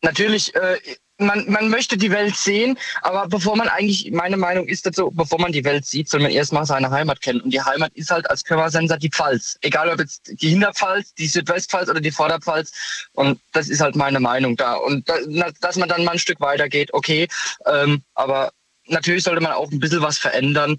Natürlich 0.03 0.55
äh, 0.55 0.79
man, 1.27 1.51
man 1.51 1.69
möchte 1.69 1.97
die 1.97 2.11
Welt 2.11 2.37
sehen, 2.37 2.79
aber 3.03 3.29
bevor 3.29 3.57
man 3.57 3.69
eigentlich, 3.69 4.11
meine 4.13 4.37
Meinung 4.37 4.67
ist 4.67 4.87
dazu, 4.87 5.11
bevor 5.11 5.41
man 5.41 5.53
die 5.53 5.65
Welt 5.65 5.87
sieht, 5.87 6.09
soll 6.09 6.21
man 6.21 6.31
erstmal 6.31 6.67
seine 6.67 6.91
Heimat 6.91 7.21
kennen. 7.21 7.41
Und 7.41 7.51
die 7.51 7.61
Heimat 7.61 7.93
ist 7.95 8.11
halt 8.11 8.29
als 8.31 8.45
Körpersensor 8.45 8.99
die 8.99 9.11
Pfalz. 9.11 9.59
Egal 9.61 9.89
ob 9.89 9.99
jetzt 10.01 10.33
die 10.41 10.51
Hinterpfalz, 10.51 11.15
die 11.15 11.27
Südwestpfalz 11.27 11.89
oder 11.89 12.01
die 12.01 12.11
Vorderpfalz. 12.11 12.73
Und 13.13 13.41
das 13.53 13.69
ist 13.69 13.81
halt 13.81 13.97
meine 13.97 14.21
Meinung 14.21 14.57
da. 14.57 14.75
Und 14.75 15.09
da, 15.09 15.15
dass 15.61 15.77
man 15.77 15.89
dann 15.89 16.05
mal 16.05 16.13
ein 16.13 16.19
Stück 16.19 16.41
weiter 16.41 16.69
geht, 16.69 16.93
okay. 16.95 17.29
Ähm, 17.67 18.03
aber 18.15 18.53
natürlich 18.87 19.25
sollte 19.25 19.41
man 19.41 19.53
auch 19.53 19.71
ein 19.71 19.81
bisschen 19.81 20.03
was 20.03 20.19
verändern. 20.19 20.79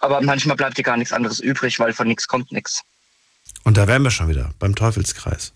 Aber 0.00 0.20
manchmal 0.20 0.56
bleibt 0.56 0.78
dir 0.78 0.82
gar 0.82 0.96
nichts 0.96 1.12
anderes 1.12 1.40
übrig, 1.40 1.78
weil 1.78 1.92
von 1.92 2.08
nichts 2.08 2.26
kommt 2.26 2.52
nichts. 2.52 2.82
Und 3.64 3.76
da 3.76 3.86
wären 3.86 4.02
wir 4.02 4.10
schon 4.10 4.28
wieder 4.28 4.50
beim 4.58 4.74
Teufelskreis. 4.74 5.52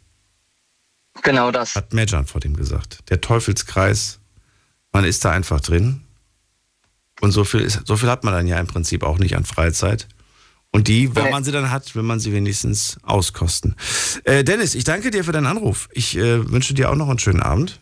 Genau 1.22 1.50
das. 1.50 1.74
Hat 1.74 1.92
Mejan 1.92 2.26
vor 2.26 2.40
dem 2.40 2.56
gesagt. 2.56 2.98
Der 3.10 3.20
Teufelskreis, 3.20 4.20
man 4.92 5.04
ist 5.04 5.24
da 5.24 5.30
einfach 5.30 5.60
drin. 5.60 6.02
Und 7.20 7.32
so 7.32 7.44
viel, 7.44 7.60
ist, 7.60 7.86
so 7.86 7.96
viel 7.96 8.10
hat 8.10 8.24
man 8.24 8.34
dann 8.34 8.46
ja 8.46 8.58
im 8.58 8.66
Prinzip 8.66 9.02
auch 9.02 9.18
nicht 9.18 9.36
an 9.36 9.44
Freizeit. 9.44 10.08
Und 10.72 10.88
die, 10.88 11.14
wenn 11.14 11.30
man 11.30 11.44
sie 11.44 11.52
dann 11.52 11.70
hat, 11.70 11.94
will 11.94 12.02
man 12.02 12.18
sie 12.18 12.32
wenigstens 12.32 12.96
auskosten. 13.02 13.76
Äh, 14.24 14.42
Dennis, 14.42 14.74
ich 14.74 14.82
danke 14.82 15.12
dir 15.12 15.22
für 15.22 15.30
deinen 15.30 15.46
Anruf. 15.46 15.88
Ich 15.92 16.16
äh, 16.16 16.50
wünsche 16.50 16.74
dir 16.74 16.90
auch 16.90 16.96
noch 16.96 17.08
einen 17.08 17.20
schönen 17.20 17.40
Abend. 17.40 17.78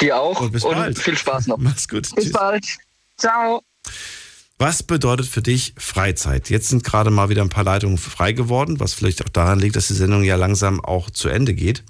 Dir 0.00 0.18
auch. 0.18 0.40
Und 0.40 0.52
bis 0.52 0.64
und 0.64 0.74
bald. 0.74 0.98
Viel 0.98 1.18
Spaß 1.18 1.48
noch. 1.48 1.58
Mach's 1.58 1.86
gut. 1.86 2.14
Bis 2.14 2.24
Tschüss. 2.24 2.32
bald. 2.32 2.64
Ciao. 3.18 3.62
Was 4.60 4.82
bedeutet 4.82 5.26
für 5.26 5.40
dich 5.40 5.72
Freizeit? 5.78 6.50
Jetzt 6.50 6.68
sind 6.68 6.84
gerade 6.84 7.10
mal 7.10 7.30
wieder 7.30 7.40
ein 7.40 7.48
paar 7.48 7.64
Leitungen 7.64 7.96
frei 7.96 8.32
geworden, 8.32 8.78
was 8.78 8.92
vielleicht 8.92 9.24
auch 9.24 9.30
daran 9.30 9.58
liegt, 9.58 9.74
dass 9.74 9.88
die 9.88 9.94
Sendung 9.94 10.22
ja 10.22 10.36
langsam 10.36 10.84
auch 10.84 11.08
zu 11.08 11.30
Ende 11.30 11.54
geht. 11.54 11.82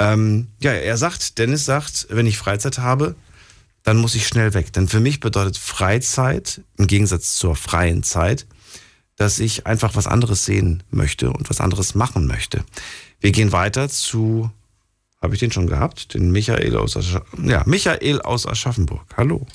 Ähm, 0.00 0.48
ja, 0.60 0.72
er 0.72 0.96
sagt, 0.96 1.38
Dennis 1.38 1.64
sagt, 1.66 2.08
wenn 2.10 2.26
ich 2.26 2.36
Freizeit 2.36 2.78
habe, 2.78 3.14
dann 3.84 3.96
muss 3.96 4.16
ich 4.16 4.26
schnell 4.26 4.54
weg. 4.54 4.72
Denn 4.72 4.88
für 4.88 4.98
mich 4.98 5.20
bedeutet 5.20 5.56
Freizeit, 5.56 6.62
im 6.78 6.88
Gegensatz 6.88 7.36
zur 7.36 7.54
freien 7.54 8.02
Zeit, 8.02 8.44
dass 9.14 9.38
ich 9.38 9.68
einfach 9.68 9.94
was 9.94 10.08
anderes 10.08 10.44
sehen 10.44 10.82
möchte 10.90 11.30
und 11.30 11.48
was 11.48 11.60
anderes 11.60 11.94
machen 11.94 12.26
möchte. 12.26 12.64
Wir 13.20 13.30
gehen 13.30 13.52
weiter 13.52 13.88
zu, 13.88 14.50
habe 15.22 15.34
ich 15.34 15.38
den 15.38 15.52
schon 15.52 15.68
gehabt? 15.68 16.12
Den 16.14 16.32
Michael 16.32 16.76
aus, 16.76 16.98
ja, 17.40 17.62
Michael 17.66 18.20
aus 18.20 18.48
Aschaffenburg. 18.48 19.04
Hallo. 19.16 19.46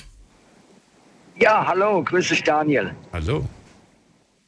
Ja, 1.38 1.68
hallo, 1.68 2.02
grüß 2.04 2.30
dich 2.30 2.44
Daniel. 2.44 2.92
Hallo. 3.12 3.46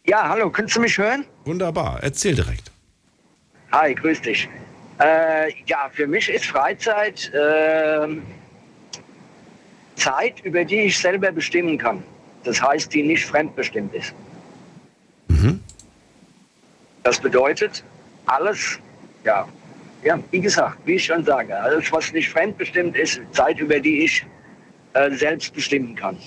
Ja, 0.05 0.29
hallo, 0.29 0.49
kannst 0.49 0.75
du 0.75 0.79
mich 0.79 0.97
hören? 0.97 1.25
Wunderbar, 1.43 1.99
erzähl 2.01 2.33
direkt. 2.33 2.71
Hi, 3.73 3.93
grüß 3.93 4.21
dich. 4.21 4.47
Äh, 4.99 5.51
ja, 5.65 5.89
für 5.91 6.07
mich 6.07 6.29
ist 6.29 6.45
Freizeit 6.45 7.29
äh, 7.33 8.07
Zeit, 9.95 10.39
über 10.45 10.63
die 10.63 10.83
ich 10.83 10.97
selber 10.97 11.31
bestimmen 11.31 11.77
kann. 11.77 12.01
Das 12.45 12.61
heißt, 12.61 12.93
die 12.93 13.03
nicht 13.03 13.25
fremdbestimmt 13.25 13.93
ist. 13.93 14.13
Mhm. 15.27 15.61
Das 17.03 17.19
bedeutet, 17.19 17.83
alles, 18.27 18.79
ja, 19.25 19.45
ja, 20.03 20.17
wie 20.31 20.39
gesagt, 20.39 20.77
wie 20.85 20.93
ich 20.93 21.05
schon 21.05 21.25
sage, 21.25 21.53
alles, 21.59 21.91
was 21.91 22.13
nicht 22.13 22.29
fremdbestimmt 22.29 22.95
ist, 22.95 23.19
Zeit, 23.33 23.59
über 23.59 23.79
die 23.79 24.05
ich 24.05 24.25
äh, 24.93 25.11
selbst 25.11 25.53
bestimmen 25.53 25.93
kann. 25.93 26.17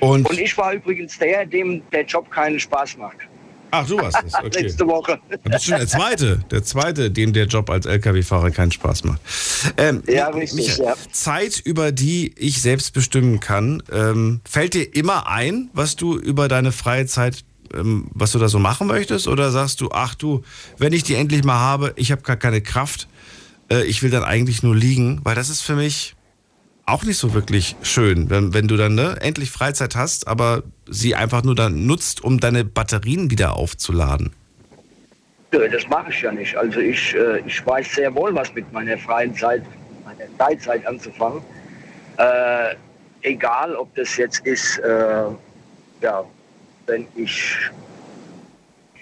Und, 0.00 0.28
und 0.28 0.38
ich 0.38 0.56
war 0.58 0.72
übrigens 0.72 1.18
der, 1.18 1.46
dem 1.46 1.82
der 1.92 2.04
Job 2.04 2.30
keinen 2.30 2.60
Spaß 2.60 2.98
macht. 2.98 3.16
Ach, 3.70 3.86
du 3.86 3.98
warst 3.98 4.16
das, 4.22 4.34
okay. 4.44 4.62
Letzte 4.62 4.86
Woche. 4.86 5.18
Das 5.44 5.62
ist 5.62 5.68
schon 5.68 5.78
der 5.78 5.88
zweite, 5.88 6.40
der 6.50 6.62
zweite, 6.62 7.10
dem 7.10 7.32
der 7.32 7.46
Job 7.46 7.68
als 7.70 7.86
LKW-Fahrer 7.86 8.50
keinen 8.50 8.72
Spaß 8.72 9.04
macht. 9.04 9.20
Ähm, 9.76 10.02
Ja, 10.06 10.28
richtig, 10.28 10.68
Michael, 10.68 10.86
ja. 10.86 10.94
Zeit, 11.12 11.60
über 11.64 11.92
die 11.92 12.32
ich 12.38 12.62
selbst 12.62 12.92
bestimmen 12.94 13.40
kann. 13.40 13.82
Ähm, 13.92 14.40
fällt 14.48 14.74
dir 14.74 14.94
immer 14.94 15.28
ein, 15.28 15.70
was 15.72 15.96
du 15.96 16.16
über 16.16 16.48
deine 16.48 16.72
freie 16.72 17.06
Zeit, 17.06 17.44
ähm, 17.74 18.08
was 18.12 18.32
du 18.32 18.38
da 18.38 18.48
so 18.48 18.58
machen 18.58 18.86
möchtest? 18.86 19.28
Oder 19.28 19.50
sagst 19.50 19.80
du, 19.80 19.90
ach 19.90 20.14
du, 20.14 20.42
wenn 20.78 20.92
ich 20.92 21.02
die 21.02 21.14
endlich 21.14 21.44
mal 21.44 21.58
habe, 21.58 21.92
ich 21.96 22.12
habe 22.12 22.22
gar 22.22 22.36
keine 22.36 22.60
Kraft, 22.60 23.08
äh, 23.70 23.84
ich 23.84 24.02
will 24.02 24.10
dann 24.10 24.24
eigentlich 24.24 24.62
nur 24.62 24.76
liegen? 24.76 25.20
Weil 25.24 25.34
das 25.34 25.50
ist 25.50 25.62
für 25.62 25.74
mich 25.76 26.15
auch 26.86 27.02
nicht 27.02 27.18
so 27.18 27.34
wirklich 27.34 27.76
schön, 27.82 28.30
wenn, 28.30 28.54
wenn 28.54 28.68
du 28.68 28.76
dann 28.76 28.94
ne, 28.94 29.18
endlich 29.20 29.50
Freizeit 29.50 29.96
hast, 29.96 30.28
aber 30.28 30.62
sie 30.88 31.16
einfach 31.16 31.42
nur 31.42 31.56
dann 31.56 31.86
nutzt, 31.86 32.22
um 32.22 32.38
deine 32.38 32.64
Batterien 32.64 33.30
wieder 33.30 33.56
aufzuladen. 33.56 34.32
Das 35.50 35.88
mache 35.88 36.10
ich 36.10 36.22
ja 36.22 36.32
nicht. 36.32 36.56
Also 36.56 36.80
ich, 36.80 37.14
äh, 37.14 37.40
ich 37.46 37.64
weiß 37.66 37.94
sehr 37.94 38.14
wohl, 38.14 38.34
was 38.34 38.54
mit 38.54 38.70
meiner 38.72 38.96
freien 38.98 39.34
Zeit, 39.34 39.62
meiner 40.04 40.30
Freizeit 40.36 40.86
anzufangen. 40.86 41.42
Äh, 42.18 42.74
egal, 43.22 43.74
ob 43.74 43.94
das 43.94 44.16
jetzt 44.16 44.46
ist, 44.46 44.78
äh, 44.78 45.24
ja, 46.02 46.24
wenn 46.86 47.06
ich 47.16 47.56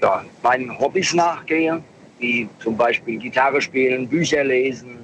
ja, 0.00 0.24
meinen 0.42 0.78
Hobbys 0.78 1.12
nachgehe, 1.12 1.82
wie 2.18 2.48
zum 2.60 2.76
Beispiel 2.76 3.18
Gitarre 3.18 3.60
spielen, 3.60 4.08
Bücher 4.08 4.44
lesen, 4.44 5.03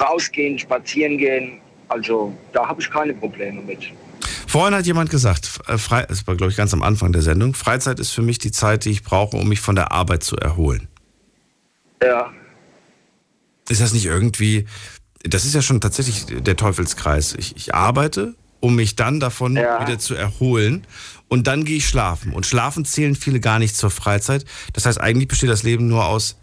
rausgehen, 0.00 0.58
spazieren 0.58 1.18
gehen. 1.18 1.60
Also 1.88 2.32
da 2.52 2.66
habe 2.66 2.80
ich 2.80 2.90
keine 2.90 3.14
Probleme 3.14 3.60
mit. 3.62 3.92
Vorhin 4.46 4.74
hat 4.74 4.86
jemand 4.86 5.10
gesagt, 5.10 5.60
äh, 5.68 5.78
frei, 5.78 6.06
das 6.08 6.26
war 6.26 6.36
glaube 6.36 6.50
ich 6.50 6.56
ganz 6.56 6.72
am 6.74 6.82
Anfang 6.82 7.12
der 7.12 7.22
Sendung, 7.22 7.54
Freizeit 7.54 8.00
ist 8.00 8.10
für 8.10 8.22
mich 8.22 8.38
die 8.38 8.50
Zeit, 8.50 8.84
die 8.84 8.90
ich 8.90 9.02
brauche, 9.02 9.36
um 9.36 9.48
mich 9.48 9.60
von 9.60 9.76
der 9.76 9.92
Arbeit 9.92 10.22
zu 10.24 10.36
erholen. 10.36 10.88
Ja. 12.02 12.32
Ist 13.68 13.80
das 13.80 13.92
nicht 13.92 14.06
irgendwie, 14.06 14.66
das 15.22 15.44
ist 15.44 15.54
ja 15.54 15.62
schon 15.62 15.80
tatsächlich 15.80 16.26
der 16.26 16.56
Teufelskreis. 16.56 17.34
Ich, 17.34 17.56
ich 17.56 17.74
arbeite, 17.74 18.34
um 18.58 18.74
mich 18.74 18.96
dann 18.96 19.20
davon 19.20 19.54
wieder 19.54 19.98
zu 19.98 20.14
erholen 20.14 20.84
und 21.28 21.46
dann 21.46 21.64
gehe 21.64 21.76
ich 21.76 21.86
schlafen. 21.86 22.32
Und 22.32 22.44
schlafen 22.44 22.84
zählen 22.84 23.14
viele 23.14 23.38
gar 23.38 23.60
nicht 23.60 23.76
zur 23.76 23.90
Freizeit. 23.90 24.44
Das 24.72 24.86
heißt, 24.86 25.00
eigentlich 25.00 25.28
besteht 25.28 25.50
das 25.50 25.62
Leben 25.62 25.86
nur 25.86 26.06
aus 26.06 26.36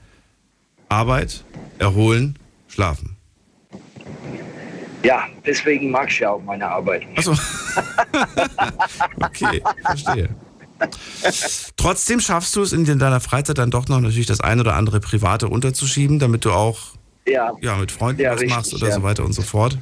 Arbeit, 0.88 1.44
Erholen, 1.78 2.40
Schlafen. 2.70 3.17
Ja, 5.04 5.28
deswegen 5.46 5.92
mag 5.92 6.10
ich 6.10 6.20
ja 6.20 6.32
auch 6.32 6.44
meine 6.44 6.68
Arbeit. 6.68 7.04
Achso. 7.16 7.32
okay, 9.22 9.62
verstehe. 9.86 10.30
Trotzdem 11.76 12.20
schaffst 12.20 12.56
du 12.56 12.62
es 12.62 12.72
in 12.72 12.86
deiner 12.86 13.20
Freizeit 13.20 13.58
dann 13.58 13.72
doch 13.72 13.88
noch 13.88 14.00
natürlich 14.00 14.28
das 14.28 14.42
ein 14.42 14.60
oder 14.60 14.76
andere 14.76 15.00
Private 15.00 15.48
unterzuschieben, 15.48 16.20
damit 16.20 16.46
du 16.46 16.52
auch 16.52 16.80
Ja. 17.26 17.52
ja, 17.62 17.76
mit 17.78 17.92
Freunden 17.92 18.22
Ja, 18.22 18.34
was 18.34 18.42
richtig, 18.42 18.56
machst 18.56 18.74
oder 18.74 18.88
ja. 18.88 18.94
so 18.94 19.04
weiter 19.04 19.26
und 19.26 19.34
so 19.34 19.42
fort. 19.42 19.78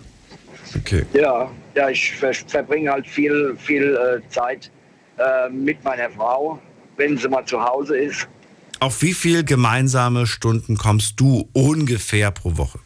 Okay. 0.76 1.06
Ja, 1.14 1.50
ja 1.76 1.90
ich 1.90 2.14
ver 2.14 2.34
verbringe 2.34 2.92
halt 2.92 3.08
viel, 3.08 3.56
viel 3.58 3.96
äh, 3.96 4.30
Zeit 4.30 4.72
äh, 5.18 5.50
mit 5.50 5.84
meiner 5.84 6.10
Frau, 6.10 6.60
wenn 6.98 7.18
sie 7.18 7.28
mal 7.28 7.46
zu 7.46 7.62
Hause 7.62 7.98
ist. 7.98 8.28
Auf 8.80 9.02
wie 9.02 9.14
viel 9.14 9.44
gemeinsame 9.44 10.28
Stunden 10.28 10.78
kommst 10.78 11.20
du 11.20 11.50
ungefähr 11.54 12.32
pro 12.32 12.58
Woche? 12.58 12.80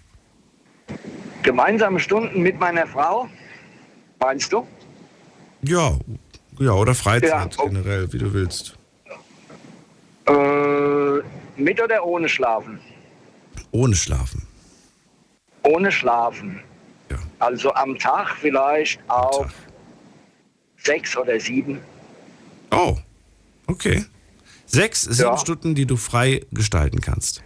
Gemeinsame 1.43 1.99
Stunden 1.99 2.41
mit 2.41 2.59
meiner 2.59 2.85
Frau, 2.85 3.29
meinst 4.19 4.51
du? 4.51 4.67
Ja, 5.61 5.97
ja 6.59 6.71
oder 6.71 6.93
Freizeit 6.95 7.55
Ja, 7.55 7.65
generell, 7.65 8.11
wie 8.11 8.17
du 8.17 8.33
willst. 8.33 8.77
Äh, 10.27 11.61
mit 11.61 11.81
oder 11.81 12.05
ohne 12.05 12.29
Schlafen? 12.29 12.79
Ohne 13.71 13.95
Schlafen. 13.95 14.45
Ohne 15.63 15.91
Schlafen. 15.91 16.61
Also 17.39 17.73
am 17.73 17.97
Tag 17.97 18.35
vielleicht 18.35 18.99
auch 19.07 19.47
sechs 20.77 21.15
oder 21.15 21.39
sieben. 21.39 21.79
Oh, 22.71 22.97
okay. 23.67 24.03
Sechs, 24.65 25.03
sieben 25.03 25.29
Ja. 25.29 25.37
Stunden, 25.37 25.73
die 25.73 25.85
du 25.85 25.95
frei 25.95 26.45
gestalten 26.51 26.99
kannst. 27.01 27.41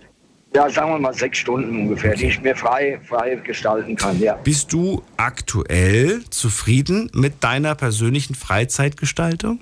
Ja, 0.55 0.69
sagen 0.69 0.91
wir 0.91 0.99
mal 0.99 1.13
sechs 1.13 1.39
Stunden 1.39 1.75
ungefähr, 1.81 2.15
die 2.15 2.27
ich 2.27 2.39
mir 2.41 2.55
frei, 2.55 2.99
frei 3.07 3.35
gestalten 3.37 3.95
kann, 3.95 4.19
ja. 4.19 4.35
Bist 4.35 4.71
du 4.71 5.01
aktuell 5.17 6.23
zufrieden 6.29 7.09
mit 7.13 7.43
deiner 7.43 7.73
persönlichen 7.73 8.35
Freizeitgestaltung? 8.35 9.59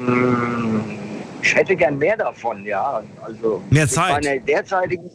Mm, 0.00 0.80
Ich 1.42 1.54
hätte 1.54 1.76
gern 1.76 1.98
mehr 1.98 2.16
davon, 2.16 2.64
ja. 2.64 3.02
Also 3.22 3.62
Mehr 3.68 3.86
Zeit? 3.86 4.24
meiner 4.24 4.40
derzeitigen, 4.40 5.10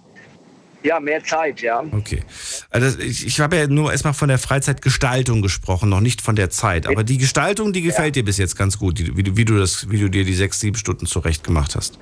ja, 0.83 0.99
mehr 0.99 1.23
Zeit, 1.23 1.59
ja. 1.61 1.83
Okay. 1.91 2.21
Also 2.69 2.99
ich, 2.99 3.25
ich 3.25 3.39
habe 3.39 3.55
ja 3.57 3.65
nur 3.67 3.91
erstmal 3.91 4.13
von 4.13 4.27
der 4.29 4.37
Freizeitgestaltung 4.37 5.41
gesprochen, 5.41 5.89
noch 5.89 6.01
nicht 6.01 6.21
von 6.21 6.35
der 6.35 6.51
Zeit. 6.51 6.85
Aber 6.85 7.03
die 7.03 7.17
Gestaltung, 7.17 7.73
die 7.73 7.81
gefällt 7.81 8.15
dir 8.15 8.23
bis 8.23 8.37
jetzt 8.37 8.55
ganz 8.55 8.77
gut, 8.77 8.99
wie, 8.99 9.23
du, 9.23 9.35
wie, 9.35 9.45
du 9.45 9.57
das, 9.57 9.89
wie 9.89 9.99
du 9.99 10.07
dir 10.07 10.23
die 10.23 10.35
sechs, 10.35 10.59
sieben 10.59 10.77
Stunden 10.77 11.07
zurecht 11.07 11.43
gemacht 11.43 11.75
hast. 11.75 11.97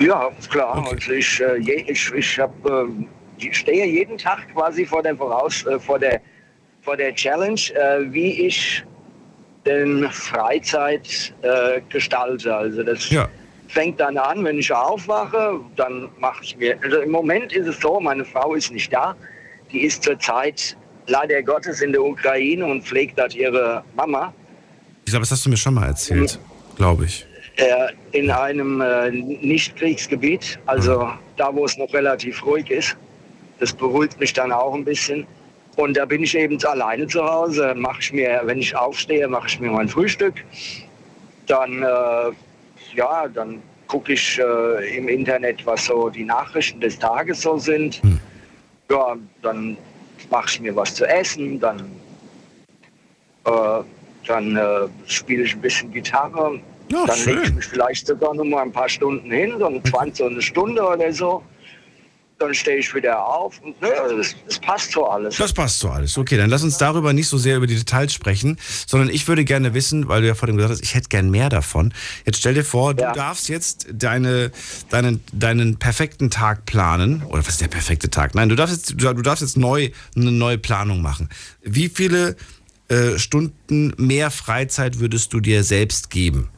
Ja, 0.00 0.30
klar. 0.50 0.86
Also 0.90 1.12
ich, 1.12 1.40
äh, 1.40 1.56
je, 1.58 1.84
ich, 1.88 2.12
ich 2.12 2.38
hab, 2.38 2.52
ähm, 2.68 3.08
ich 3.38 3.56
stehe 3.56 3.84
jeden 3.86 4.16
Tag 4.16 4.52
quasi 4.54 4.86
vor 4.86 5.02
der 5.02 5.16
Voraus, 5.16 5.66
äh, 5.66 5.78
vor 5.78 5.98
der, 5.98 6.20
vor 6.82 6.96
der 6.96 7.14
Challenge, 7.14 7.60
äh, 7.74 8.12
wie 8.12 8.46
ich 8.46 8.84
den 9.66 10.08
Freizeit 10.10 11.34
äh, 11.42 11.80
gestalte. 11.88 12.54
Also 12.54 12.82
das 12.82 13.10
fängt 13.68 14.00
dann 14.00 14.16
an, 14.16 14.44
wenn 14.44 14.58
ich 14.58 14.72
aufwache, 14.72 15.60
dann 15.76 16.08
mache 16.18 16.42
ich 16.42 16.56
mir. 16.56 16.78
Also 16.82 17.00
im 17.00 17.10
Moment 17.10 17.52
ist 17.52 17.66
es 17.66 17.80
so, 17.80 18.00
meine 18.00 18.24
Frau 18.24 18.54
ist 18.54 18.70
nicht 18.72 18.92
da. 18.92 19.14
Die 19.72 19.80
ist 19.80 20.02
zurzeit 20.02 20.76
leider 21.06 21.42
Gottes 21.42 21.82
in 21.82 21.92
der 21.92 22.02
Ukraine 22.02 22.64
und 22.64 22.84
pflegt 22.84 23.18
dort 23.18 23.34
ihre 23.34 23.84
Mama. 23.94 24.32
Ich 25.04 25.12
glaube, 25.12 25.22
das 25.22 25.32
hast 25.32 25.44
du 25.44 25.50
mir 25.50 25.56
schon 25.56 25.74
mal 25.74 25.86
erzählt, 25.86 26.38
glaube 26.76 27.04
ich. 27.04 27.27
Äh, 27.58 27.88
in 28.12 28.30
einem 28.30 28.80
äh, 28.80 29.10
Nicht-Kriegsgebiet, 29.10 30.60
also 30.66 31.10
da, 31.36 31.54
wo 31.54 31.64
es 31.64 31.76
noch 31.76 31.92
relativ 31.92 32.44
ruhig 32.46 32.70
ist. 32.70 32.96
Das 33.58 33.72
beruhigt 33.72 34.18
mich 34.20 34.32
dann 34.32 34.52
auch 34.52 34.74
ein 34.74 34.84
bisschen. 34.84 35.26
Und 35.74 35.96
da 35.96 36.04
bin 36.04 36.22
ich 36.22 36.36
eben 36.36 36.62
alleine 36.64 37.06
zu 37.08 37.24
Hause. 37.24 37.74
Mache 37.74 38.00
ich 38.00 38.12
mir, 38.12 38.40
wenn 38.44 38.58
ich 38.58 38.76
aufstehe, 38.76 39.26
mache 39.26 39.48
ich 39.48 39.58
mir 39.58 39.72
mein 39.72 39.88
Frühstück. 39.88 40.34
Dann, 41.46 41.82
äh, 41.82 42.30
ja, 42.94 43.26
dann 43.26 43.60
gucke 43.88 44.12
ich 44.12 44.38
äh, 44.38 44.96
im 44.96 45.08
Internet, 45.08 45.66
was 45.66 45.86
so 45.86 46.10
die 46.10 46.24
Nachrichten 46.24 46.80
des 46.80 46.96
Tages 46.98 47.42
so 47.42 47.58
sind. 47.58 48.00
Ja, 48.88 49.16
dann 49.42 49.76
mache 50.30 50.46
ich 50.48 50.60
mir 50.60 50.76
was 50.76 50.94
zu 50.94 51.04
essen. 51.06 51.58
Dann, 51.58 51.80
äh, 53.44 53.82
dann 54.26 54.56
äh, 54.56 54.88
spiele 55.06 55.42
ich 55.42 55.54
ein 55.54 55.60
bisschen 55.60 55.92
Gitarre. 55.92 56.60
Ja, 56.90 57.04
dann 57.06 57.24
lege 57.24 57.40
ich 57.40 57.46
schön. 57.46 57.56
mich 57.56 57.66
vielleicht 57.66 58.06
sogar 58.06 58.34
noch 58.34 58.44
mal 58.44 58.62
ein 58.62 58.72
paar 58.72 58.88
Stunden 58.88 59.30
hin, 59.30 59.54
so 59.58 59.66
eine 59.66 59.82
20, 59.82 60.16
so 60.16 60.26
eine 60.26 60.42
Stunde 60.42 60.82
oder 60.82 61.12
so. 61.12 61.42
Dann 62.38 62.54
stehe 62.54 62.76
ich 62.76 62.94
wieder 62.94 63.26
auf 63.26 63.60
und 63.62 63.80
ne, 63.82 63.88
das, 64.16 64.36
das 64.46 64.60
passt 64.60 64.92
so 64.92 65.08
alles. 65.08 65.36
Das 65.38 65.52
passt 65.52 65.80
so 65.80 65.88
alles. 65.88 66.16
Okay, 66.16 66.36
dann 66.36 66.48
lass 66.48 66.62
uns 66.62 66.78
darüber 66.78 67.12
nicht 67.12 67.26
so 67.26 67.36
sehr 67.36 67.56
über 67.56 67.66
die 67.66 67.74
Details 67.74 68.14
sprechen, 68.14 68.58
sondern 68.86 69.08
ich 69.08 69.26
würde 69.26 69.44
gerne 69.44 69.74
wissen, 69.74 70.06
weil 70.06 70.20
du 70.20 70.28
ja 70.28 70.36
vorhin 70.36 70.56
gesagt 70.56 70.74
hast, 70.74 70.82
ich 70.84 70.94
hätte 70.94 71.08
gern 71.08 71.30
mehr 71.30 71.48
davon. 71.48 71.92
Jetzt 72.24 72.38
stell 72.38 72.54
dir 72.54 72.64
vor, 72.64 72.94
du 72.94 73.02
darfst 73.12 73.48
jetzt 73.48 73.88
deine, 73.92 74.52
deinen, 74.88 75.20
deinen 75.32 75.78
perfekten 75.80 76.30
Tag 76.30 76.64
planen. 76.64 77.24
Oder 77.24 77.40
was 77.40 77.48
ist 77.48 77.60
der 77.60 77.68
perfekte 77.68 78.08
Tag? 78.08 78.36
Nein, 78.36 78.48
du 78.48 78.54
darfst 78.54 78.76
jetzt, 78.76 79.02
du 79.02 79.22
darfst 79.22 79.42
jetzt 79.42 79.56
neu, 79.56 79.90
eine 80.14 80.30
neue 80.30 80.58
Planung 80.58 81.02
machen. 81.02 81.30
Wie 81.62 81.88
viele 81.88 82.36
äh, 82.88 83.18
Stunden 83.18 83.92
mehr 83.96 84.30
Freizeit 84.30 85.00
würdest 85.00 85.32
du 85.32 85.40
dir 85.40 85.64
selbst 85.64 86.08
geben? 86.08 86.50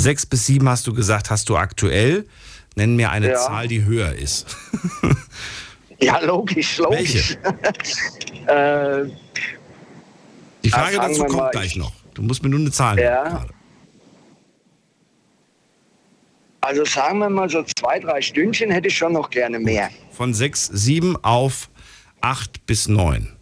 Sechs 0.00 0.24
bis 0.24 0.46
sieben 0.46 0.68
hast 0.68 0.86
du 0.86 0.94
gesagt, 0.94 1.28
hast 1.30 1.48
du 1.48 1.56
aktuell. 1.56 2.26
Nenn 2.76 2.94
mir 2.96 3.10
eine 3.10 3.30
Ja. 3.30 3.34
Zahl, 3.36 3.68
die 3.68 3.84
höher 3.84 4.12
ist. 4.14 4.56
Ja, 6.00 6.20
logisch, 6.20 6.78
logisch. 6.78 7.32
äh, 8.46 9.04
Die 10.62 10.70
Frage 10.70 10.94
Ja, 10.94 11.02
sagen 11.02 11.08
dazu 11.08 11.24
kommt 11.24 11.36
mal, 11.38 11.50
gleich 11.50 11.66
ich- 11.72 11.76
noch. 11.76 11.92
Du 12.14 12.22
musst 12.22 12.40
mir 12.44 12.48
nur 12.50 12.60
eine 12.60 12.70
Zahl 12.70 12.94
nennen. 12.94 13.08
Ja. 13.08 13.46
Also 16.60 16.84
sagen 16.84 17.18
wir 17.18 17.28
mal 17.30 17.50
so 17.50 17.64
zwei, 17.64 17.98
drei 17.98 18.20
Stündchen 18.20 18.70
hätte 18.70 18.86
ich 18.86 18.96
schon 18.96 19.12
noch 19.12 19.30
gerne 19.30 19.58
mehr. 19.58 19.90
Von 20.12 20.34
sechs, 20.34 20.66
sieben 20.66 21.16
auf 21.24 21.68
acht 22.20 22.64
bis 22.66 22.86
neun. 22.86 23.32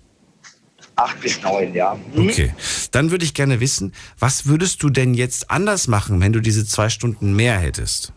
Acht 0.97 1.21
bis 1.21 1.41
neun, 1.43 1.75
ja. 1.75 1.99
Okay. 2.17 2.53
Dann 2.91 3.11
würde 3.11 3.25
ich 3.25 3.35
gerne 3.35 3.61
wissen, 3.61 3.93
was 4.19 4.47
würdest 4.47 4.83
du 4.83 4.89
denn 4.89 5.13
jetzt 5.13 5.51
anders 5.51 5.89
machen, 5.89 6.21
wenn 6.21 6.33
du 6.33 6.41
diese 6.41 6.67
zwei 6.67 6.89
Stunden 6.89 7.37
mehr 7.37 7.59
hättest? 7.59 8.13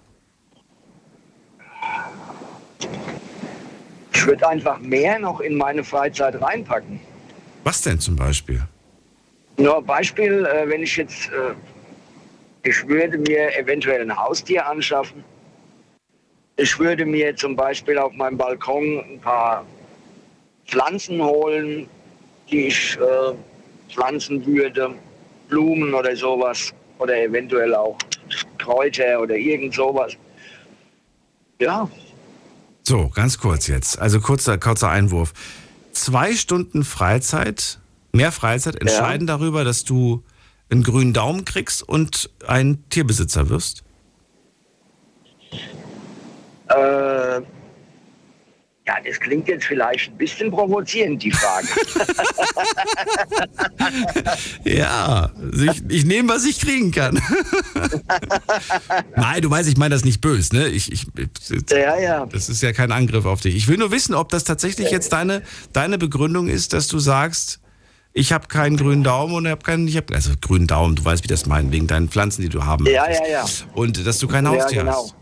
Ich 4.13 4.25
würde 4.25 4.47
einfach 4.47 4.79
mehr 4.79 5.19
noch 5.19 5.41
in 5.41 5.55
meine 5.55 5.83
Freizeit 5.83 6.41
reinpacken. 6.41 6.99
Was 7.65 7.81
denn 7.81 7.99
zum 7.99 8.15
Beispiel? 8.15 8.61
Nur 9.57 9.81
Beispiel, 9.81 10.45
äh, 10.45 10.69
wenn 10.69 10.83
ich 10.83 10.95
jetzt, 10.95 11.27
äh, 11.27 11.53
ich 12.63 12.87
würde 12.87 13.17
mir 13.17 13.57
eventuell 13.57 14.01
ein 14.01 14.15
Haustier 14.15 14.65
anschaffen. 14.65 15.23
Ich 16.55 16.79
würde 16.79 17.05
mir 17.05 17.35
zum 17.35 17.55
Beispiel 17.55 17.97
auf 17.97 18.13
meinem 18.13 18.37
Balkon 18.37 18.99
ein 18.99 19.19
paar 19.19 19.65
Pflanzen 20.65 21.21
holen, 21.21 21.87
die 22.51 22.67
ich 22.67 22.97
äh, 22.97 23.35
pflanzen 23.91 24.45
würde, 24.45 24.93
Blumen 25.47 25.93
oder 25.93 26.15
sowas 26.15 26.73
oder 26.99 27.21
eventuell 27.21 27.73
auch 27.75 27.97
Kräuter 28.57 29.21
oder 29.21 29.35
irgend 29.35 29.73
sowas. 29.73 30.13
Ja. 31.59 31.89
So, 32.83 33.09
ganz 33.09 33.37
kurz 33.37 33.67
jetzt. 33.67 33.99
Also 33.99 34.19
kurzer, 34.19 34.57
kurzer 34.57 34.89
Einwurf. 34.89 35.33
Zwei 35.91 36.33
Stunden 36.33 36.83
Freizeit, 36.83 37.79
mehr 38.11 38.31
Freizeit, 38.31 38.75
entscheiden 38.75 39.27
ja. 39.27 39.37
darüber, 39.37 39.63
dass 39.63 39.83
du 39.83 40.23
einen 40.69 40.83
grünen 40.83 41.13
Daumen 41.13 41.45
kriegst 41.45 41.87
und 41.87 42.29
ein 42.47 42.83
Tierbesitzer 42.89 43.49
wirst? 43.49 43.83
Äh, 46.69 47.41
ja, 48.89 48.95
das 49.05 49.19
klingt 49.19 49.47
jetzt 49.47 49.65
vielleicht 49.65 50.11
ein 50.11 50.17
bisschen 50.17 50.49
provozierend, 50.49 51.21
die 51.21 51.29
Frage. 51.29 51.67
ja, 54.63 55.31
ich, 55.53 55.83
ich 55.89 56.05
nehme, 56.05 56.29
was 56.29 56.43
ich 56.43 56.59
kriegen 56.59 56.91
kann. 56.91 57.21
Nein, 59.15 59.43
du 59.43 59.51
weißt, 59.51 59.69
ich 59.69 59.77
meine 59.77 59.93
das 59.93 60.03
nicht 60.03 60.21
böse, 60.21 60.55
ne? 60.55 60.67
Ich, 60.69 60.91
ich, 60.91 61.05
ja, 61.69 61.99
ja. 61.99 62.25
Das 62.25 62.49
ist 62.49 62.63
ja 62.63 62.73
kein 62.73 62.91
Angriff 62.91 63.25
auf 63.25 63.41
dich. 63.41 63.55
Ich 63.55 63.67
will 63.67 63.77
nur 63.77 63.91
wissen, 63.91 64.15
ob 64.15 64.29
das 64.29 64.43
tatsächlich 64.43 64.89
jetzt 64.89 65.13
deine, 65.13 65.43
deine 65.71 65.99
Begründung 65.99 66.47
ist, 66.47 66.73
dass 66.73 66.87
du 66.87 66.97
sagst, 66.97 67.59
ich 68.13 68.33
habe 68.33 68.47
keinen 68.47 68.75
grünen 68.75 69.03
Daumen 69.03 69.35
und 69.35 69.47
habe 69.47 69.61
keinen, 69.61 69.87
ich 69.87 69.97
habe 69.97 70.15
also 70.15 70.31
grünen 70.41 70.65
Daumen, 70.65 70.95
du 70.95 71.05
weißt, 71.05 71.23
wie 71.23 71.27
das 71.27 71.45
meint, 71.45 71.71
wegen 71.71 71.85
deinen 71.85 72.09
Pflanzen, 72.09 72.41
die 72.41 72.49
du 72.49 72.65
haben 72.65 72.87
Ja, 72.87 73.07
ja, 73.07 73.27
ja. 73.29 73.45
Und 73.75 74.03
dass 74.07 74.17
du 74.17 74.27
kein 74.27 74.47
Haustier 74.47 74.77
ja, 74.77 74.83
genau. 74.83 75.03
hast. 75.03 75.15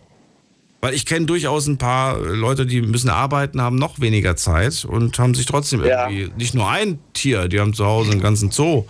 Weil 0.79 0.93
ich 0.93 1.05
kenne 1.05 1.25
durchaus 1.25 1.65
ein 1.67 1.77
paar 1.77 2.19
Leute, 2.19 2.65
die 2.67 2.81
müssen 2.81 3.09
arbeiten, 3.09 3.61
haben 3.61 3.77
noch 3.77 3.99
weniger 3.99 4.35
Zeit 4.35 4.85
und 4.85 5.17
haben 5.17 5.33
sich 5.33 5.47
trotzdem 5.47 5.83
ja. 5.83 6.07
irgendwie 6.07 6.31
nicht 6.37 6.53
nur 6.53 6.69
ein 6.69 6.99
Tier, 7.13 7.47
die 7.47 7.59
haben 7.59 7.73
zu 7.73 7.85
Hause 7.85 8.11
einen 8.11 8.21
ganzen 8.21 8.51
Zoo. 8.51 8.85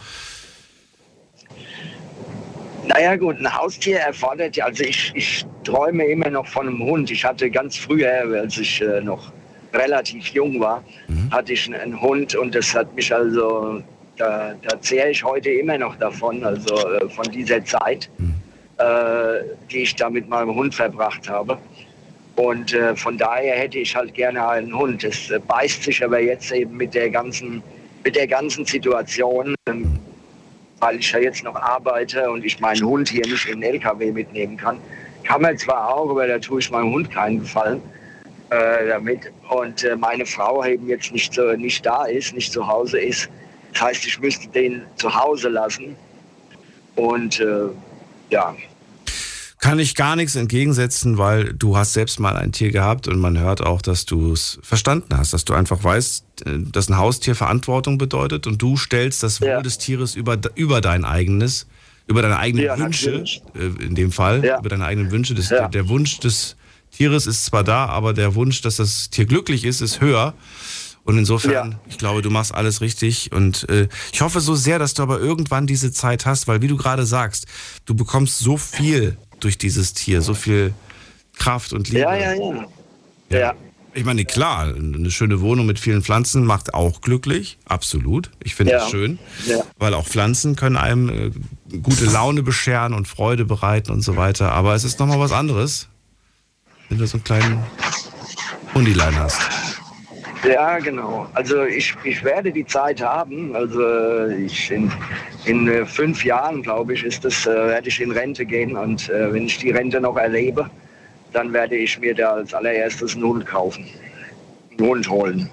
Naja 2.88 3.16
gut, 3.16 3.38
ein 3.40 3.54
Haustier 3.54 4.00
erfordert 4.00 4.56
ja, 4.56 4.66
also 4.66 4.84
ich, 4.84 5.12
ich 5.14 5.46
träume 5.64 6.06
immer 6.06 6.30
noch 6.30 6.48
von 6.48 6.68
einem 6.68 6.80
Hund. 6.80 7.12
Ich 7.12 7.24
hatte 7.24 7.50
ganz 7.50 7.78
früher, 7.78 8.10
als 8.42 8.58
ich 8.58 8.82
äh, 8.82 9.02
noch 9.02 9.32
relativ 9.74 10.28
jung 10.30 10.60
war, 10.60 10.84
mhm. 11.08 11.30
hatte 11.32 11.54
ich 11.54 11.74
einen 11.74 12.00
Hund 12.00 12.36
und 12.36 12.56
das 12.56 12.74
hat 12.74 12.94
mich 12.96 13.14
also, 13.14 13.82
da, 14.18 14.56
da 14.62 14.82
zehre 14.82 15.10
ich 15.10 15.24
heute 15.24 15.50
immer 15.50 15.78
noch 15.78 15.96
davon, 15.98 16.44
also 16.44 16.76
äh, 16.76 17.10
von 17.10 17.26
dieser 17.32 17.64
Zeit, 17.64 18.10
mhm. 18.18 18.36
Äh, 18.78 19.44
die 19.72 19.80
ich 19.80 19.96
da 19.96 20.10
mit 20.10 20.30
meinem 20.30 20.54
Hund 20.54 20.76
verbracht 20.76 21.30
habe. 21.30 21.58
Und 22.36 22.74
äh, 22.74 22.96
von 22.96 23.18
daher 23.18 23.56
hätte 23.56 23.80
ich 23.80 23.96
halt 23.96 24.14
gerne 24.14 24.48
einen 24.48 24.78
Hund. 24.78 25.04
Das 25.04 25.32
äh, 25.32 25.40
beißt 25.40 25.84
sich 25.84 26.04
aber 26.04 26.20
jetzt 26.20 26.52
eben 26.52 26.78
mit 26.78 26.94
der 26.94 27.10
ganzen, 27.10 27.64
mit 28.04 28.16
der 28.16 28.28
ganzen 28.28 28.66
Situation, 28.66 29.56
ähm, 29.68 29.98
weil 30.80 31.00
ich 31.00 31.12
ja 31.12 31.20
jetzt 31.20 31.44
noch 31.44 31.56
arbeite 31.56 32.30
und 32.30 32.46
ich 32.46 32.60
meinen 32.60 32.86
Hund 32.86 33.10
hier 33.10 33.26
nicht 33.26 33.48
in 33.48 33.62
den 33.62 33.74
LKW 33.74 34.12
mitnehmen 34.12 34.58
kann. 34.58 34.80
Kann 35.24 35.42
man 35.42 35.58
zwar 35.58 35.96
auch, 35.96 36.12
aber 36.12 36.28
da 36.28 36.38
tue 36.38 36.60
ich 36.60 36.70
meinem 36.70 36.92
Hund 36.92 37.10
keinen 37.10 37.40
Gefallen 37.40 37.82
äh, 38.52 38.88
damit. 38.88 39.32
Und 39.50 39.84
äh, 39.84 39.96
meine 39.96 40.26
Frau 40.26 40.64
eben 40.64 40.88
jetzt 40.88 41.12
nicht, 41.12 41.34
so, 41.34 41.54
nicht 41.54 41.84
da 41.86 42.06
ist, 42.06 42.34
nicht 42.36 42.54
zu 42.54 42.68
Hause 42.68 43.00
ist. 43.00 43.30
Das 43.74 43.82
heißt, 43.82 44.06
ich 44.06 44.20
müsste 44.20 44.48
den 44.50 44.84
zu 44.96 45.14
Hause 45.14 45.50
lassen. 45.50 45.96
Und 46.96 47.40
äh, 47.40 47.70
ja, 48.30 48.56
kann 49.60 49.80
ich 49.80 49.96
gar 49.96 50.16
nichts 50.16 50.36
entgegensetzen, 50.36 51.18
weil 51.18 51.54
du 51.54 51.78
hast 51.78 51.94
selbst 51.94 52.20
mal 52.20 52.38
ein 52.38 52.52
Tier 52.52 52.72
gehabt 52.72 53.08
und 53.08 53.20
man 53.20 53.40
hört 53.40 53.62
auch, 53.62 53.82
dass 53.82 54.06
du 54.06 54.32
es 54.32 54.60
verstanden 54.62 55.18
hast, 55.18 55.34
dass 55.34 55.46
du 55.46 55.54
einfach 55.54 55.84
weißt, 55.84 56.46
äh, 56.46 56.60
dass 56.72 56.90
ein 56.90 56.98
Haustier 56.98 57.36
Verantwortung 57.36 57.98
bedeutet 57.98 58.46
und 58.48 58.62
du 58.62 58.78
stellst 58.78 59.24
das 59.24 59.42
Wohl 59.42 59.48
ja. 59.48 59.62
des 59.62 59.78
Tieres 59.78 60.16
über, 60.16 60.38
über 60.56 60.80
dein 60.80 61.06
eigenes, 61.06 61.68
über 62.08 62.22
deine 62.22 62.38
eigenen 62.38 62.66
ja, 62.66 62.78
Wünsche, 62.78 63.26
äh, 63.56 63.84
in 63.84 63.96
dem 63.96 64.12
Fall, 64.12 64.46
ja. 64.46 64.60
über 64.60 64.70
deine 64.70 64.86
eigenen 64.86 65.12
Wünsche. 65.12 65.34
Das, 65.34 65.50
der, 65.50 65.70
der 65.70 65.90
Wunsch 65.90 66.20
des 66.20 66.56
Tieres 66.92 67.26
ist 67.26 67.46
zwar 67.46 67.64
da, 67.64 67.88
aber 67.88 68.14
der 68.14 68.36
Wunsch, 68.36 68.62
dass 68.62 68.78
das 68.78 69.10
Tier 69.10 69.26
glücklich 69.26 69.66
ist, 69.66 69.82
ist 69.82 70.02
höher. 70.02 70.34
Und 71.08 71.18
insofern, 71.18 71.72
ja. 71.72 71.80
ich 71.88 71.98
glaube, 71.98 72.22
du 72.22 72.30
machst 72.30 72.54
alles 72.54 72.82
richtig. 72.82 73.32
Und 73.32 73.68
äh, 73.70 73.88
ich 74.12 74.22
hoffe 74.22 74.42
so 74.42 74.56
sehr, 74.56 74.78
dass 74.78 74.94
du 74.94 75.04
aber 75.04 75.22
irgendwann 75.22 75.66
diese 75.66 75.94
Zeit 75.94 76.26
hast, 76.26 76.50
weil 76.50 76.62
wie 76.62 76.68
du 76.68 76.76
gerade 76.76 77.06
sagst, 77.06 77.46
du 77.86 77.96
bekommst 77.96 78.40
so 78.40 78.58
viel 78.58 79.18
durch 79.40 79.58
dieses 79.58 79.94
Tier, 79.94 80.22
so 80.22 80.34
viel 80.34 80.74
Kraft 81.38 81.72
und 81.72 81.88
Liebe. 81.88 82.02
Ja, 82.02 82.14
ja, 82.14 82.34
ja. 82.34 82.66
ja. 83.30 83.40
ja. 83.40 83.54
Ich 83.94 84.04
meine, 84.04 84.26
klar, 84.26 84.76
eine 84.76 85.10
schöne 85.10 85.40
Wohnung 85.40 85.66
mit 85.66 85.80
vielen 85.80 86.04
Pflanzen 86.04 86.44
macht 86.44 86.74
auch 86.74 87.00
glücklich, 87.00 87.58
absolut. 87.64 88.30
Ich 88.44 88.54
finde 88.54 88.74
ja. 88.74 88.80
das 88.80 88.90
schön, 88.90 89.18
ja. 89.48 89.64
weil 89.78 89.94
auch 89.94 90.06
Pflanzen 90.06 90.58
können 90.58 90.76
einem 90.76 91.10
äh, 91.10 91.32
gute 91.80 92.04
Laune 92.04 92.44
bescheren 92.44 92.94
und 92.94 93.08
Freude 93.08 93.46
bereiten 93.46 93.94
und 93.94 94.02
so 94.02 94.18
weiter. 94.18 94.52
Aber 94.52 94.76
es 94.76 94.84
ist 94.84 95.00
nochmal 95.00 95.22
was 95.22 95.32
anderes, 95.32 95.88
wenn 96.90 96.98
du 96.98 97.08
so 97.08 97.16
einen 97.16 97.24
kleinen 97.24 97.64
Hundilein 98.76 99.16
hast. 99.16 99.40
Ja, 100.44 100.80
genau. 100.80 101.28
Also 101.34 101.64
ich, 101.64 101.96
ich 102.04 102.24
werde 102.24 102.52
die 102.52 102.66
Zeit 102.66 103.02
haben. 103.02 103.56
Also 103.56 104.28
ich 104.28 104.72
in, 104.72 104.92
in 105.46 105.68
äh, 105.68 105.86
fünf 105.86 106.24
Jahren, 106.24 106.62
glaube 106.62 106.94
ich, 106.94 107.04
ist 107.04 107.26
das, 107.26 107.46
äh, 107.46 107.50
werde 107.50 107.88
ich 107.90 108.00
in 108.00 108.12
Rente 108.12 108.46
gehen. 108.46 108.76
Und 108.76 109.10
äh, 109.10 109.34
wenn 109.34 109.46
ich 109.46 109.58
die 109.58 109.72
Rente 109.72 110.00
noch 110.00 110.18
erlebe, 110.18 110.70
dann 111.34 111.52
werde 111.54 111.76
ich 111.76 112.00
mir 112.00 112.14
da 112.16 112.34
als 112.34 112.54
allererstes 112.54 113.16
einen 113.16 113.26
Hund 113.26 113.46
kaufen. 113.46 113.86
Einen 114.72 114.88
Hund 114.88 115.10
holen. 115.10 115.50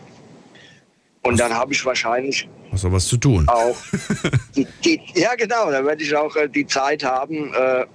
Und 1.23 1.40
dann 1.40 1.55
habe 1.55 1.73
ich 1.73 1.85
wahrscheinlich. 1.85 2.48
Hast 2.70 2.85
du 2.85 2.93
was 2.93 3.06
zu 3.06 3.16
tun? 3.16 3.48
Auch. 3.48 3.77
Die, 4.55 4.66
die, 4.85 5.01
ja, 5.15 5.35
genau. 5.35 5.70
Dann 5.70 5.85
werde 5.86 6.02
ich 6.02 6.15
auch 6.15 6.36
äh, 6.36 6.48
die 6.48 6.66
Zeit 6.66 7.02
haben, 7.02 7.52
äh, 7.55 7.86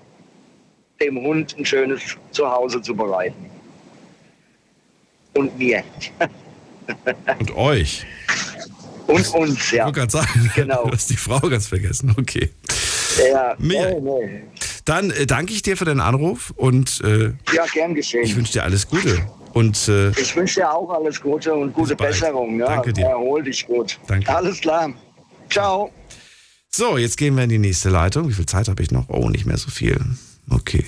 dem 0.99 1.17
Hund 1.21 1.55
ein 1.57 1.65
schönes 1.65 2.01
Zuhause 2.31 2.81
zu 2.81 2.93
bereiten. 2.93 3.49
Und 5.35 5.57
mir. 5.57 5.83
Und 7.39 7.55
euch. 7.55 8.05
Und 9.07 9.27
uns, 9.33 9.71
ja. 9.71 9.87
Ich 9.87 9.93
gerade 9.93 10.11
sagen, 10.11 10.51
genau. 10.55 10.85
du 10.85 10.91
hast 10.91 11.09
die 11.09 11.17
Frau 11.17 11.39
ganz 11.39 11.67
vergessen. 11.67 12.15
Okay. 12.17 12.49
Ja, 13.31 13.55
Mir. 13.57 13.99
Nee, 13.99 14.01
nee. 14.01 14.43
Dann 14.85 15.11
äh, 15.11 15.25
danke 15.25 15.53
ich 15.53 15.61
dir 15.61 15.77
für 15.77 15.85
deinen 15.85 15.99
Anruf 15.99 16.53
und 16.55 17.01
äh, 17.03 17.33
ja, 17.53 17.65
gern 17.73 17.95
geschehen. 17.95 18.23
Ich 18.23 18.35
wünsche 18.35 18.53
dir 18.53 18.63
alles 18.63 18.87
Gute. 18.87 19.19
Und, 19.53 19.87
äh, 19.87 20.11
ich 20.11 20.35
wünsche 20.35 20.59
dir 20.61 20.71
auch 20.71 20.89
alles 20.91 21.19
Gute 21.19 21.53
und 21.53 21.73
gute 21.73 21.95
Besserung. 21.95 22.59
Ja. 22.59 22.67
Danke 22.67 22.93
dir. 22.93 23.05
Erhol 23.05 23.43
dich 23.43 23.65
gut. 23.65 23.99
Danke. 24.07 24.33
Alles 24.33 24.61
klar. 24.61 24.93
Ciao. 25.49 25.91
So, 26.69 26.97
jetzt 26.97 27.17
gehen 27.17 27.35
wir 27.35 27.43
in 27.43 27.49
die 27.49 27.57
nächste 27.57 27.89
Leitung. 27.89 28.29
Wie 28.29 28.33
viel 28.33 28.45
Zeit 28.45 28.67
habe 28.67 28.81
ich 28.83 28.91
noch? 28.91 29.09
Oh, 29.09 29.29
nicht 29.29 29.45
mehr 29.45 29.57
so 29.57 29.71
viel. 29.71 29.99
Okay. 30.49 30.85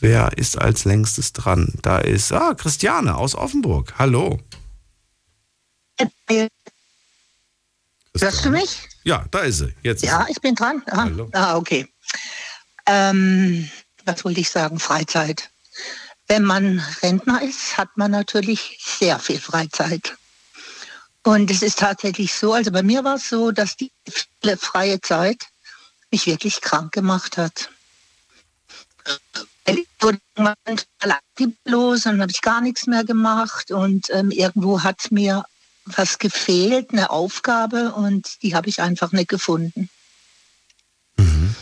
Wer 0.00 0.36
ist 0.36 0.60
als 0.60 0.84
längstes 0.84 1.32
dran? 1.32 1.74
Da 1.82 1.98
ist, 1.98 2.32
ah, 2.32 2.54
Christiane 2.54 3.16
aus 3.16 3.34
Offenburg. 3.34 3.94
Hallo. 3.98 4.38
Hörst 8.20 8.44
du 8.44 8.50
mich? 8.50 8.88
Ja, 9.04 9.24
da 9.30 9.40
ist 9.40 9.58
sie. 9.58 9.74
Jetzt 9.82 10.02
ja, 10.02 10.26
ich 10.28 10.40
bin 10.40 10.54
dran. 10.54 10.82
Aha. 10.86 11.04
Hallo. 11.04 11.28
Ah, 11.32 11.56
okay. 11.56 11.88
Ähm, 12.86 13.70
was 14.04 14.24
wollte 14.24 14.40
ich 14.40 14.50
sagen? 14.50 14.78
Freizeit. 14.78 15.50
Wenn 16.26 16.44
man 16.44 16.80
Rentner 17.02 17.42
ist, 17.42 17.78
hat 17.78 17.88
man 17.96 18.10
natürlich 18.10 18.78
sehr 18.82 19.18
viel 19.18 19.40
Freizeit. 19.40 20.16
Und 21.22 21.50
es 21.50 21.62
ist 21.62 21.78
tatsächlich 21.78 22.32
so, 22.32 22.52
also 22.52 22.70
bei 22.70 22.82
mir 22.82 23.04
war 23.04 23.16
es 23.16 23.28
so, 23.28 23.50
dass 23.50 23.76
die 23.76 23.92
viele 24.40 24.56
freie 24.56 25.00
Zeit 25.00 25.46
mich 26.10 26.26
wirklich 26.26 26.60
krank 26.60 26.92
gemacht 26.92 27.36
hat. 27.36 27.70
Ich 29.66 29.86
wurde 30.00 30.18
los 31.64 32.06
und 32.06 32.20
habe 32.20 32.30
ich 32.30 32.40
gar 32.40 32.60
nichts 32.60 32.86
mehr 32.86 33.04
gemacht 33.04 33.70
und 33.70 34.08
ähm, 34.10 34.30
irgendwo 34.30 34.82
hat 34.82 35.10
mir 35.10 35.44
was 35.96 36.18
gefehlt, 36.18 36.92
eine 36.92 37.10
Aufgabe 37.10 37.92
und 37.92 38.42
die 38.42 38.54
habe 38.54 38.68
ich 38.68 38.80
einfach 38.80 39.12
nicht 39.12 39.28
gefunden. 39.28 39.88
Mhm. 41.16 41.54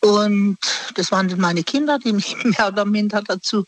Und 0.00 0.58
das 0.94 1.10
waren 1.10 1.28
dann 1.28 1.40
meine 1.40 1.64
Kinder, 1.64 1.98
die 1.98 2.12
mich 2.12 2.36
mehr 2.44 2.68
oder 2.68 2.84
minder 2.84 3.22
dazu 3.22 3.64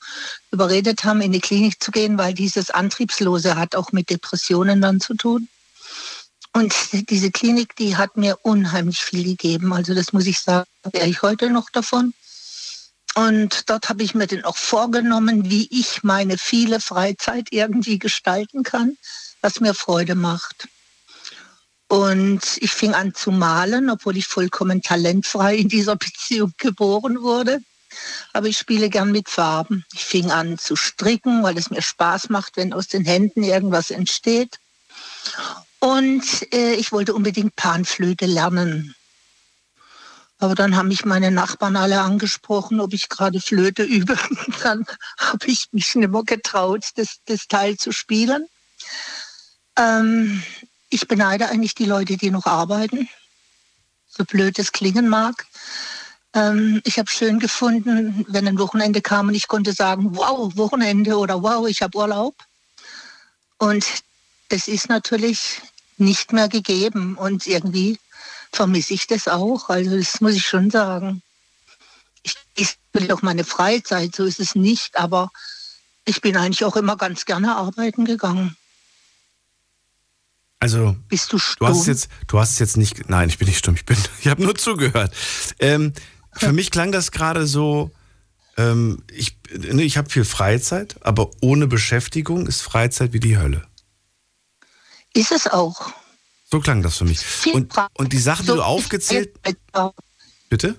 überredet 0.51 1.05
haben, 1.05 1.21
in 1.21 1.33
die 1.33 1.41
Klinik 1.41 1.83
zu 1.83 1.91
gehen, 1.91 2.19
weil 2.19 2.35
dieses 2.35 2.71
Antriebslose 2.71 3.57
hat 3.57 3.75
auch 3.75 3.93
mit 3.93 4.11
Depressionen 4.11 4.81
dann 4.81 5.01
zu 5.01 5.15
tun. 5.15 5.49
Und 6.53 6.75
diese 7.09 7.31
Klinik, 7.31 7.77
die 7.77 7.97
hat 7.97 8.17
mir 8.17 8.39
unheimlich 8.43 8.99
viel 9.01 9.25
gegeben. 9.25 9.73
Also 9.73 9.95
das 9.95 10.13
muss 10.13 10.27
ich 10.27 10.41
sagen, 10.41 10.67
wäre 10.91 11.07
ich 11.07 11.23
heute 11.23 11.49
noch 11.51 11.71
davon. 11.71 12.13
Und 13.15 13.69
dort 13.71 13.89
habe 13.89 14.03
ich 14.03 14.15
mir 14.15 14.27
dann 14.27 14.45
auch 14.45 14.57
vorgenommen, 14.57 15.51
wie 15.51 15.69
ich 15.71 16.03
meine 16.03 16.39
viele 16.39 16.81
Freizeit 16.81 17.49
irgendwie 17.51 17.99
gestalten 17.99 18.63
kann 18.63 18.97
was 19.41 19.61
mir 19.61 19.75
Freude 19.75 20.15
macht. 20.15 20.69
Und 21.89 22.41
ich 22.61 22.71
fing 22.71 22.95
an 22.95 23.15
zu 23.15 23.33
malen, 23.33 23.91
obwohl 23.91 24.17
ich 24.17 24.27
vollkommen 24.27 24.81
talentfrei 24.81 25.57
in 25.57 25.69
dieser 25.69 25.97
Beziehung 26.07 26.53
geboren 26.57 27.21
wurde. 27.23 27.59
Aber 28.33 28.47
ich 28.47 28.59
spiele 28.59 28.89
gern 28.89 29.11
mit 29.11 29.29
Farben. 29.29 29.85
Ich 29.93 30.05
fing 30.05 30.31
an 30.31 30.59
zu 30.59 30.77
stricken, 30.77 31.43
weil 31.43 31.59
es 31.59 31.71
mir 31.71 31.83
Spaß 31.83 32.29
macht, 32.29 32.57
wenn 32.57 32.73
aus 32.73 32.87
den 32.87 33.05
Händen 33.05 33.43
irgendwas 33.43 33.91
entsteht. 33.91 34.59
Und 35.81 36.25
äh, 36.53 36.75
ich 36.75 36.93
wollte 36.93 37.15
unbedingt 37.15 37.57
Panflöte 37.57 38.27
lernen. 38.27 38.95
Aber 40.39 40.55
dann 40.55 40.77
haben 40.77 40.89
mich 40.89 41.05
meine 41.05 41.31
Nachbarn 41.31 41.77
alle 41.77 42.01
angesprochen, 42.01 42.81
ob 42.81 42.95
ich 42.95 43.09
gerade 43.09 43.41
Flöte 43.41 43.83
übe. 43.99 44.17
dann 44.63 44.87
habe 45.19 45.47
ich 45.47 45.67
mich 45.73 45.95
nicht 45.95 46.11
mehr 46.11 46.23
getraut, 46.25 46.85
das, 46.95 47.19
das 47.27 47.49
Teil 47.49 47.77
zu 47.77 47.93
spielen. 47.93 48.47
Ähm, 49.77 50.43
ich 50.89 51.07
beneide 51.07 51.49
eigentlich 51.49 51.75
die 51.75 51.87
Leute, 51.87 52.17
die 52.17 52.31
noch 52.31 52.47
arbeiten, 52.47 53.09
so 54.09 54.25
blöd 54.25 54.59
es 54.59 54.73
klingen 54.73 55.09
mag. 55.09 55.47
Ähm, 56.35 56.81
ich 56.85 56.99
habe 56.99 57.11
schön 57.11 57.39
gefunden, 57.39 58.25
wenn 58.29 58.47
ein 58.47 58.59
Wochenende 58.59 59.01
kam 59.01 59.29
und 59.29 59.35
ich 59.35 59.49
konnte 59.49 59.73
sagen, 59.73 60.17
wow, 60.17 60.57
Wochenende 60.57 61.17
oder 61.17 61.43
wow, 61.43 61.67
ich 61.69 61.83
habe 61.83 61.97
Urlaub. 61.97 62.35
Und 63.59 63.85
das 64.49 64.69
ist 64.69 64.89
natürlich 64.89 65.61
nicht 65.97 66.33
mehr 66.33 66.49
gegeben 66.49 67.17
und 67.17 67.47
irgendwie 67.47 67.99
vermisse 68.53 68.95
ich 68.95 69.07
das 69.07 69.29
auch. 69.29 69.69
Also 69.69 69.97
das 69.97 70.21
muss 70.21 70.35
ich 70.35 70.47
schon 70.47 70.71
sagen. 70.71 71.23
Ich, 72.23 72.35
ich 72.57 72.77
will 72.93 73.11
auch 73.13 73.23
meine 73.23 73.45
Freizeit, 73.45 74.15
so 74.15 74.25
ist 74.25 74.41
es 74.41 74.55
nicht, 74.55 74.97
aber 74.99 75.31
ich 76.05 76.21
bin 76.21 76.37
eigentlich 76.37 76.65
auch 76.65 76.77
immer 76.77 76.97
ganz 76.97 77.25
gerne 77.25 77.57
arbeiten 77.57 78.05
gegangen. 78.05 78.57
Also, 80.61 80.95
bist 81.09 81.33
du 81.33 81.39
stumm? 81.39 81.67
Du 81.67 81.73
hast 81.73 81.81
es 81.81 81.87
jetzt, 81.87 82.09
du 82.27 82.39
hast 82.39 82.59
jetzt 82.61 82.77
nicht. 82.77 83.09
Nein, 83.09 83.31
ich 83.31 83.39
bin 83.39 83.49
nicht 83.49 83.59
stumm. 83.59 83.75
Ich 83.75 83.87
bin, 83.87 83.97
ich 84.21 84.29
habe 84.29 84.43
nur 84.43 84.55
zugehört. 84.55 85.15
Ähm, 85.59 85.95
für 86.33 86.53
mich 86.53 86.71
klang 86.71 86.93
das 86.93 87.11
gerade 87.11 87.47
so. 87.47 87.91
Ähm, 88.57 89.03
ich 89.11 89.39
ne, 89.57 89.83
ich 89.83 89.97
habe 89.97 90.11
viel 90.11 90.25
Freizeit, 90.25 90.97
aber 91.01 91.31
ohne 91.41 91.67
Beschäftigung 91.67 92.47
ist 92.47 92.61
Freizeit 92.61 93.15
wie 93.15 93.21
die 93.21 93.39
Hölle. 93.39 93.67
Ist 95.15 95.33
es 95.33 95.47
auch. 95.47 95.93
So 96.51 96.61
klang 96.61 96.83
das 96.83 96.99
für 96.99 97.05
mich. 97.05 97.21
Und, 97.55 97.73
und 97.95 98.13
die 98.13 98.19
Sachen, 98.19 98.45
die 98.45 98.53
du 98.53 98.63
aufgezählt. 98.63 99.35
Bitte? 100.51 100.77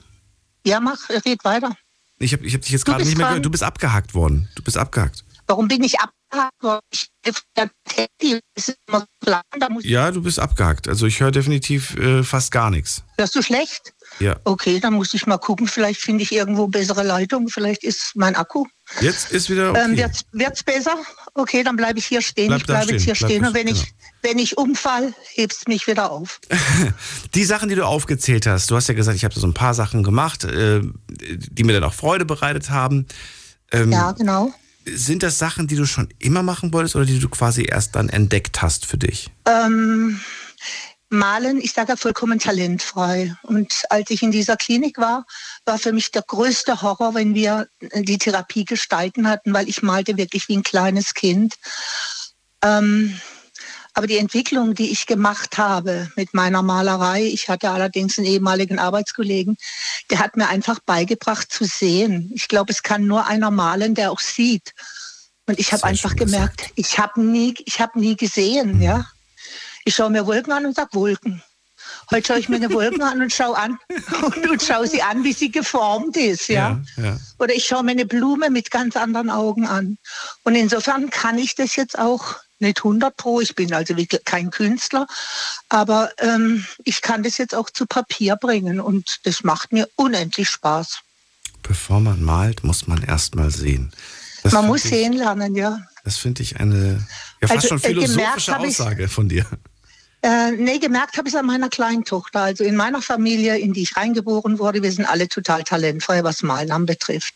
Ja, 0.66 0.80
mach, 0.80 0.98
red 1.10 1.44
weiter. 1.44 1.76
Ich 2.20 2.34
habe 2.34 2.46
ich 2.46 2.54
hab 2.54 2.62
dich 2.62 2.72
jetzt 2.72 2.86
gerade 2.86 3.04
nicht 3.04 3.18
mehr 3.18 3.28
gehört. 3.28 3.46
Du 3.46 3.50
bist 3.50 3.64
abgehakt 3.64 4.14
worden. 4.14 4.48
Du 4.56 4.62
bist 4.62 4.78
abgehakt. 4.78 5.26
Warum 5.48 5.68
bin 5.68 5.84
ich 5.84 6.00
abgehakt? 6.00 6.21
Ja, 9.86 10.12
du 10.12 10.22
bist 10.22 10.40
abgehakt. 10.40 10.88
Also 10.88 11.06
ich 11.06 11.20
höre 11.20 11.32
definitiv 11.32 11.96
äh, 11.98 12.24
fast 12.24 12.52
gar 12.52 12.70
nichts. 12.70 13.04
Hörst 13.18 13.36
du 13.36 13.42
schlecht? 13.42 13.94
Ja. 14.20 14.36
Okay, 14.44 14.80
dann 14.80 14.94
muss 14.94 15.14
ich 15.14 15.26
mal 15.28 15.38
gucken. 15.38 15.68
Vielleicht 15.68 16.02
finde 16.02 16.24
ich 16.24 16.32
irgendwo 16.32 16.68
bessere 16.68 17.04
Leitung. 17.04 17.48
Vielleicht 17.48 17.84
ist 17.84 18.12
mein 18.16 18.36
Akku. 18.36 18.66
Jetzt 19.00 19.32
ist 19.32 19.50
wieder 19.50 19.72
okay. 19.72 19.84
Ähm, 19.86 19.98
wird's, 19.98 20.22
wird's 20.32 20.64
besser? 20.64 20.98
Okay, 21.34 21.64
dann 21.64 21.76
bleibe 21.76 22.00
ich 22.00 22.06
hier 22.06 22.22
stehen. 22.22 22.48
Bleib 22.48 22.62
ich 22.62 22.66
bleibe 22.66 22.84
stehen. 22.84 22.96
jetzt 22.96 23.04
hier 23.04 23.14
Bleib 23.16 23.30
stehen. 23.30 23.46
Und 23.46 23.54
wenn 23.54 23.68
genau. 23.68 23.80
ich 23.80 23.94
wenn 24.22 24.38
ich 24.38 24.58
umfall, 24.58 25.14
hebst 25.34 25.68
mich 25.68 25.88
wieder 25.88 26.12
auf. 26.12 26.40
die 27.34 27.44
Sachen, 27.44 27.70
die 27.70 27.76
du 27.76 27.86
aufgezählt 27.86 28.46
hast, 28.46 28.70
du 28.70 28.76
hast 28.76 28.88
ja 28.88 28.94
gesagt, 28.94 29.18
ich 29.18 29.24
habe 29.24 29.38
so 29.38 29.48
ein 29.48 29.54
paar 29.54 29.74
Sachen 29.74 30.04
gemacht, 30.04 30.44
äh, 30.44 30.82
die 31.10 31.64
mir 31.64 31.74
dann 31.74 31.84
auch 31.84 31.94
Freude 31.94 32.26
bereitet 32.26 32.70
haben. 32.70 33.08
Ähm, 33.72 33.92
ja, 33.92 34.12
genau. 34.12 34.54
Sind 34.86 35.24
das 35.24 35.38
Sachen, 35.38 35.68
die 35.68 35.76
du 35.76 35.86
schon 35.86 36.10
immer 36.20 36.44
machen 36.44 36.74
wolltest 36.74 36.96
oder 36.96 37.06
die 37.06 37.20
du 37.20 37.30
quasi 37.30 37.66
erst 37.70 37.96
dann 37.96 38.10
entdeckt 38.10 38.62
hast 38.62 38.86
für 38.86 38.98
dich? 38.98 39.30
Ähm, 39.46 40.20
Malen, 41.10 41.60
ich 41.60 41.74
sage 41.74 41.90
ja 41.90 41.96
vollkommen 41.98 42.40
talentfrei. 42.40 43.36
Und 43.44 43.84
als 43.90 44.10
ich 44.10 44.24
in 44.24 44.32
dieser 44.32 44.56
Klinik 44.56 44.98
war, 44.98 45.26
war 45.66 45.78
für 45.78 45.92
mich 45.92 46.12
der 46.12 46.22
größte 46.22 46.82
Horror, 46.82 47.14
wenn 47.14 47.36
wir 47.36 47.68
die 47.94 48.18
Therapie 48.18 48.64
gestalten 48.64 49.28
hatten, 49.28 49.54
weil 49.54 49.68
ich 49.68 49.84
malte 49.84 50.18
wirklich 50.18 50.48
wie 50.48 50.58
ein 50.58 50.64
kleines 50.64 51.14
Kind. 51.14 51.56
Ähm, 52.64 53.20
aber 53.94 54.08
die 54.08 54.18
Entwicklung, 54.18 54.74
die 54.74 54.92
ich 54.92 55.06
gemacht 55.06 55.58
habe 55.58 56.10
mit 56.16 56.34
meiner 56.34 56.62
Malerei, 56.62 57.24
ich 57.24 57.50
hatte 57.50 57.72
allerdings 57.72 58.18
einen 58.18 58.28
ehemaligen 58.28 58.80
Arbeitskollegen, 58.80 59.58
der 60.10 60.20
hat 60.20 60.38
mir 60.38 60.48
einfach 60.48 60.80
beigebracht 60.80 61.52
zu 61.52 61.66
sehen. 61.66 62.32
Ich 62.34 62.48
glaube, 62.48 62.72
es 62.72 62.84
kann 62.84 63.06
nur 63.06 63.28
einer 63.28 63.52
malen, 63.52 63.94
der 63.96 64.12
auch 64.12 64.20
sieht. 64.20 64.74
Und 65.46 65.60
ich 65.60 65.74
habe 65.74 65.84
einfach 65.84 66.16
gemerkt, 66.16 66.58
gesagt. 66.58 66.74
ich 66.76 67.00
habe 67.00 67.22
nie, 67.22 67.54
ich 67.66 67.82
habe 67.82 68.00
nie 68.00 68.16
gesehen, 68.16 68.78
mhm. 68.78 68.82
ja. 68.82 69.06
Ich 69.84 69.96
schaue 69.96 70.12
mir 70.12 70.26
Wolken 70.26 70.54
an 70.54 70.66
und 70.66 70.76
sage 70.76 70.94
Wolken. 70.94 71.44
Heute 72.12 72.28
schaue 72.28 72.40
ich 72.40 72.50
mir 72.50 72.58
eine 72.58 72.72
Wolken 72.72 73.02
an 73.02 73.22
und 73.22 73.34
schaue 73.34 73.58
an 73.58 73.78
und, 74.22 74.50
und 74.50 74.62
schaue 74.62 74.88
sie 74.88 75.02
an, 75.02 75.24
wie 75.24 75.34
sie 75.34 75.52
geformt 75.52 76.16
ist, 76.16 76.48
ja? 76.48 76.82
ja? 76.98 77.04
Ja, 77.04 77.18
Oder 77.40 77.54
ich 77.54 77.66
schaue 77.66 77.84
mir 77.84 77.92
eine 77.92 78.06
Blume 78.06 78.50
mit 78.50 78.72
ganz 78.72 78.96
anderen 78.96 79.30
Augen 79.30 79.68
an. 79.68 79.98
Und 80.44 80.56
insofern 80.56 81.10
kann 81.10 81.38
ich 81.38 81.56
das 81.56 81.76
jetzt 81.76 81.98
auch 81.98 82.36
nicht 82.62 82.80
100 82.80 83.16
pro, 83.16 83.42
ich 83.42 83.56
bin 83.56 83.74
also 83.74 83.96
kein 84.26 84.52
Künstler, 84.52 85.08
aber 85.70 86.12
ähm, 86.20 86.66
ich 86.84 87.02
kann 87.02 87.24
das 87.24 87.38
jetzt 87.38 87.56
auch 87.56 87.70
zu 87.70 87.86
Papier 87.86 88.36
bringen 88.36 88.80
und 88.80 89.20
das 89.24 89.44
macht 89.44 89.72
mir 89.72 89.88
unendlich 89.96 90.50
Spaß. 90.50 91.00
Bevor 91.64 92.00
man 92.00 92.24
malt, 92.24 92.64
muss 92.64 92.88
man 92.88 93.04
erst 93.04 93.36
mal 93.36 93.52
sehen. 93.52 93.92
Das 94.44 94.54
man 94.54 94.68
muss 94.68 94.86
ich, 94.86 94.92
sehen 94.92 95.14
lernen, 95.14 95.56
ja. 95.56 95.80
Das 96.04 96.18
finde 96.18 96.42
ich 96.42 96.60
eine 96.60 97.06
ja, 97.42 97.48
fast 97.48 97.52
also, 97.52 97.68
schon 97.68 97.78
äh, 97.78 97.88
philosophische 97.88 98.58
Aussage 98.58 99.08
von 99.08 99.30
dir. 99.30 99.46
Äh, 100.24 100.52
nee, 100.52 100.78
gemerkt 100.78 101.18
habe 101.18 101.28
ich 101.28 101.34
es 101.34 101.40
an 101.40 101.48
meiner 101.48 101.70
kleinen 101.70 102.04
Tochter. 102.04 102.42
Also 102.42 102.64
in 102.64 102.76
meiner 102.76 103.02
Familie, 103.02 103.58
in 103.58 103.74
die 103.74 103.84
ich 103.84 103.98
reingeboren 103.98 104.60
wurde, 104.60 104.84
wir 104.84 104.92
sind 104.92 105.06
alle 105.06 105.28
total 105.28 105.64
talentfrei, 105.64 106.24
was 106.24 106.44
Malen 106.44 106.72
anbetrifft. 106.72 107.34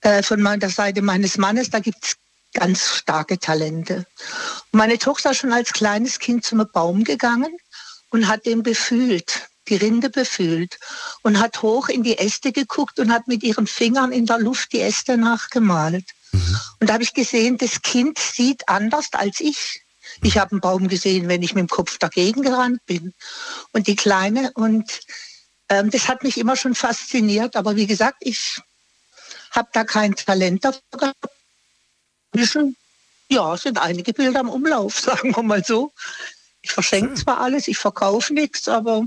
Äh, 0.00 0.22
von 0.22 0.42
meiner 0.42 0.68
Seite 0.70 1.02
meines 1.02 1.38
Mannes, 1.38 1.70
da 1.70 1.78
gibt 1.78 2.04
es 2.04 2.16
ganz 2.54 2.94
starke 2.94 3.38
Talente. 3.38 4.06
Und 4.72 4.78
meine 4.78 4.98
Tochter 4.98 5.32
ist 5.32 5.38
schon 5.38 5.52
als 5.52 5.72
kleines 5.72 6.18
Kind 6.18 6.44
zum 6.44 6.66
Baum 6.72 7.04
gegangen 7.04 7.54
und 8.10 8.28
hat 8.28 8.46
den 8.46 8.62
befühlt, 8.62 9.48
die 9.68 9.76
Rinde 9.76 10.08
befühlt 10.08 10.78
und 11.22 11.38
hat 11.38 11.62
hoch 11.62 11.88
in 11.88 12.02
die 12.02 12.18
Äste 12.18 12.52
geguckt 12.52 12.98
und 12.98 13.12
hat 13.12 13.28
mit 13.28 13.42
ihren 13.42 13.66
Fingern 13.66 14.12
in 14.12 14.26
der 14.26 14.38
Luft 14.38 14.72
die 14.72 14.80
Äste 14.80 15.18
nachgemalt. 15.18 16.04
Mhm. 16.32 16.60
Und 16.80 16.88
da 16.88 16.94
habe 16.94 17.02
ich 17.02 17.12
gesehen, 17.12 17.58
das 17.58 17.82
Kind 17.82 18.18
sieht 18.18 18.68
anders 18.68 19.08
als 19.12 19.40
ich. 19.40 19.82
Ich 20.22 20.38
habe 20.38 20.52
einen 20.52 20.60
Baum 20.60 20.88
gesehen, 20.88 21.28
wenn 21.28 21.42
ich 21.42 21.54
mit 21.54 21.62
dem 21.62 21.68
Kopf 21.68 21.98
dagegen 21.98 22.42
gerannt 22.42 22.84
bin. 22.86 23.14
Und 23.72 23.86
die 23.86 23.96
Kleine, 23.96 24.52
und 24.54 25.00
ähm, 25.68 25.90
das 25.90 26.08
hat 26.08 26.22
mich 26.22 26.38
immer 26.38 26.56
schon 26.56 26.74
fasziniert. 26.74 27.56
Aber 27.56 27.74
wie 27.74 27.86
gesagt, 27.86 28.18
ich 28.20 28.60
habe 29.50 29.68
da 29.72 29.84
kein 29.84 30.14
Talent 30.14 30.64
dafür 30.64 30.80
gehabt 30.92 31.16
Inzwischen, 32.34 32.76
ja, 33.28 33.56
sind 33.56 33.78
einige 33.78 34.12
Bilder 34.12 34.40
im 34.40 34.48
Umlauf, 34.48 34.98
sagen 35.00 35.34
wir 35.34 35.42
mal 35.42 35.64
so. 35.64 35.92
Ich 36.62 36.72
verschenke 36.72 37.14
zwar 37.14 37.40
alles, 37.40 37.68
ich 37.68 37.78
verkaufe 37.78 38.32
nichts, 38.32 38.68
aber 38.68 39.04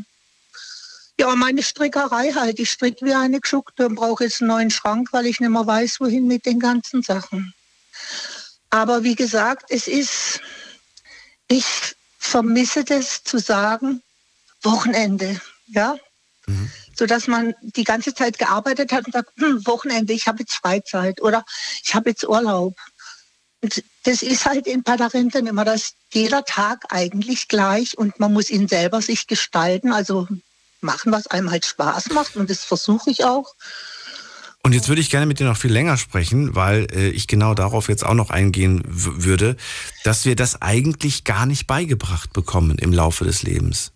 ja, 1.20 1.36
meine 1.36 1.64
Strickerei 1.64 2.32
halt. 2.34 2.60
Ich 2.60 2.72
stricke 2.72 3.06
wie 3.06 3.14
eine 3.14 3.40
Geschuckte 3.40 3.88
und 3.88 3.96
brauche 3.96 4.24
jetzt 4.24 4.42
einen 4.42 4.50
neuen 4.50 4.72
Schrank, 4.72 5.10
weil 5.12 5.26
ich 5.26 5.40
nicht 5.40 5.50
mehr 5.50 5.66
weiß, 5.66 6.00
wohin 6.00 6.28
mit 6.28 6.46
den 6.46 6.60
ganzen 6.60 7.02
Sachen. 7.02 7.54
Aber 8.70 9.04
wie 9.04 9.16
gesagt, 9.16 9.66
es 9.70 9.88
ist, 9.88 10.40
ich 11.48 11.66
vermisse 12.20 12.84
das 12.84 13.24
zu 13.24 13.40
sagen, 13.40 14.04
Wochenende, 14.62 15.42
ja. 15.68 15.98
Mhm. 16.46 16.70
So 16.96 17.06
dass 17.06 17.28
man 17.28 17.54
die 17.62 17.84
ganze 17.84 18.14
Zeit 18.14 18.40
gearbeitet 18.40 18.92
hat 18.92 19.06
und 19.06 19.14
sagt, 19.14 19.32
hm, 19.38 19.66
Wochenende, 19.66 20.14
ich 20.14 20.28
habe 20.28 20.40
jetzt 20.40 20.56
Freizeit 20.56 21.22
oder 21.22 21.46
ich 21.84 21.94
habe 21.96 22.10
jetzt 22.10 22.28
Urlaub. 22.28 22.76
Das 24.04 24.22
ist 24.22 24.46
halt 24.46 24.68
in 24.68 24.84
Padarenten 24.84 25.48
immer, 25.48 25.66
dass 25.66 25.94
jeder 26.14 26.46
Tag 26.46 26.86
eigentlich 26.90 27.48
gleich 27.48 27.98
und 27.98 28.20
man 28.20 28.32
muss 28.32 28.50
ihn 28.50 28.68
selber 28.68 29.02
sich 29.02 29.28
gestalten, 29.28 29.92
also 29.92 30.28
machen, 30.82 31.12
was 31.12 31.28
einem 31.28 31.50
halt 31.50 31.66
Spaß 31.66 32.12
macht 32.12 32.36
und 32.36 32.50
das 32.50 32.64
versuche 32.64 33.10
ich 33.10 33.26
auch. 33.26 33.56
Und 34.64 34.74
jetzt 34.74 34.90
würde 34.90 35.02
ich 35.02 35.10
gerne 35.10 35.26
mit 35.26 35.40
dir 35.40 35.46
noch 35.46 35.58
viel 35.58 35.72
länger 35.72 35.98
sprechen, 35.98 36.56
weil 36.56 36.88
äh, 36.92 37.10
ich 37.10 37.28
genau 37.28 37.54
darauf 37.54 37.88
jetzt 37.88 38.06
auch 38.06 38.14
noch 38.14 38.30
eingehen 38.30 38.84
würde, 38.86 39.56
dass 40.04 40.26
wir 40.26 40.36
das 40.36 40.62
eigentlich 40.62 41.24
gar 41.24 41.46
nicht 41.46 41.68
beigebracht 41.68 42.34
bekommen 42.34 42.78
im 42.78 42.92
Laufe 42.92 43.24
des 43.24 43.44
Lebens. 43.44 43.92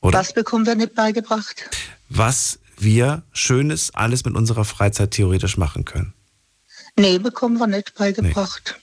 Oder? 0.00 0.18
Was 0.18 0.34
bekommen 0.34 0.66
wir 0.66 0.74
nicht 0.74 0.94
beigebracht? 0.94 1.70
Was 2.08 2.58
wir 2.76 3.22
Schönes 3.32 3.94
alles 3.94 4.24
mit 4.24 4.34
unserer 4.34 4.64
Freizeit 4.64 5.12
theoretisch 5.12 5.56
machen 5.56 5.84
können. 5.84 6.12
Nee, 6.96 7.18
bekommen 7.18 7.58
wir 7.58 7.66
nicht 7.66 7.94
beigebracht. 7.94 8.81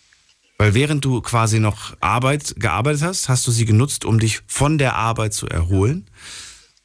Weil 0.60 0.74
während 0.74 1.06
du 1.06 1.22
quasi 1.22 1.60
noch 1.60 1.96
Arbeit 2.02 2.56
gearbeitet 2.58 3.02
hast, 3.02 3.30
hast 3.30 3.48
du 3.48 3.52
sie 3.52 3.64
genutzt, 3.64 4.04
um 4.04 4.20
dich 4.20 4.42
von 4.46 4.78
der 4.78 4.96
Arbeit 4.96 5.34
zu 5.34 5.48
erholen. 5.48 6.06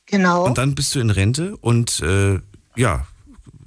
Genau. 0.07 0.47
Und 0.47 0.59
dann 0.59 0.77
bist 0.77 0.95
du 0.95 1.01
in 1.01 1.11
Rente 1.11 1.57
und 1.57 1.99
äh, 1.99 2.39
ja, 2.77 3.05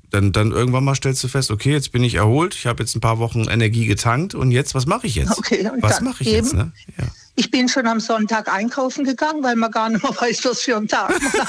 dann, 0.09 0.31
dann 0.31 0.51
irgendwann 0.51 0.85
mal 0.85 0.95
stellst 0.95 1.21
du 1.25 1.27
fest, 1.27 1.51
okay, 1.51 1.73
jetzt 1.73 1.91
bin 1.91 2.05
ich 2.05 2.15
erholt, 2.15 2.55
ich 2.55 2.67
habe 2.67 2.81
jetzt 2.81 2.95
ein 2.95 3.01
paar 3.01 3.19
Wochen 3.19 3.49
Energie 3.49 3.85
getankt 3.85 4.33
und 4.33 4.51
jetzt, 4.51 4.73
was 4.73 4.85
mache 4.85 5.07
ich 5.07 5.15
jetzt? 5.15 5.37
Okay, 5.37 5.69
was 5.81 5.99
mache 5.99 6.23
ich 6.23 6.29
eben, 6.29 6.37
jetzt? 6.37 6.53
Ne? 6.53 6.71
Ja. 6.97 7.03
Ich 7.35 7.51
bin 7.51 7.67
schon 7.67 7.85
am 7.85 7.99
Sonntag 7.99 8.47
einkaufen 8.47 9.03
gegangen, 9.03 9.43
weil 9.43 9.57
man 9.57 9.71
gar 9.71 9.89
nicht 9.89 10.03
mehr 10.03 10.15
weiß, 10.21 10.45
was 10.45 10.61
für 10.61 10.77
ein 10.77 10.87
Tag 10.87 11.09
war. 11.09 11.47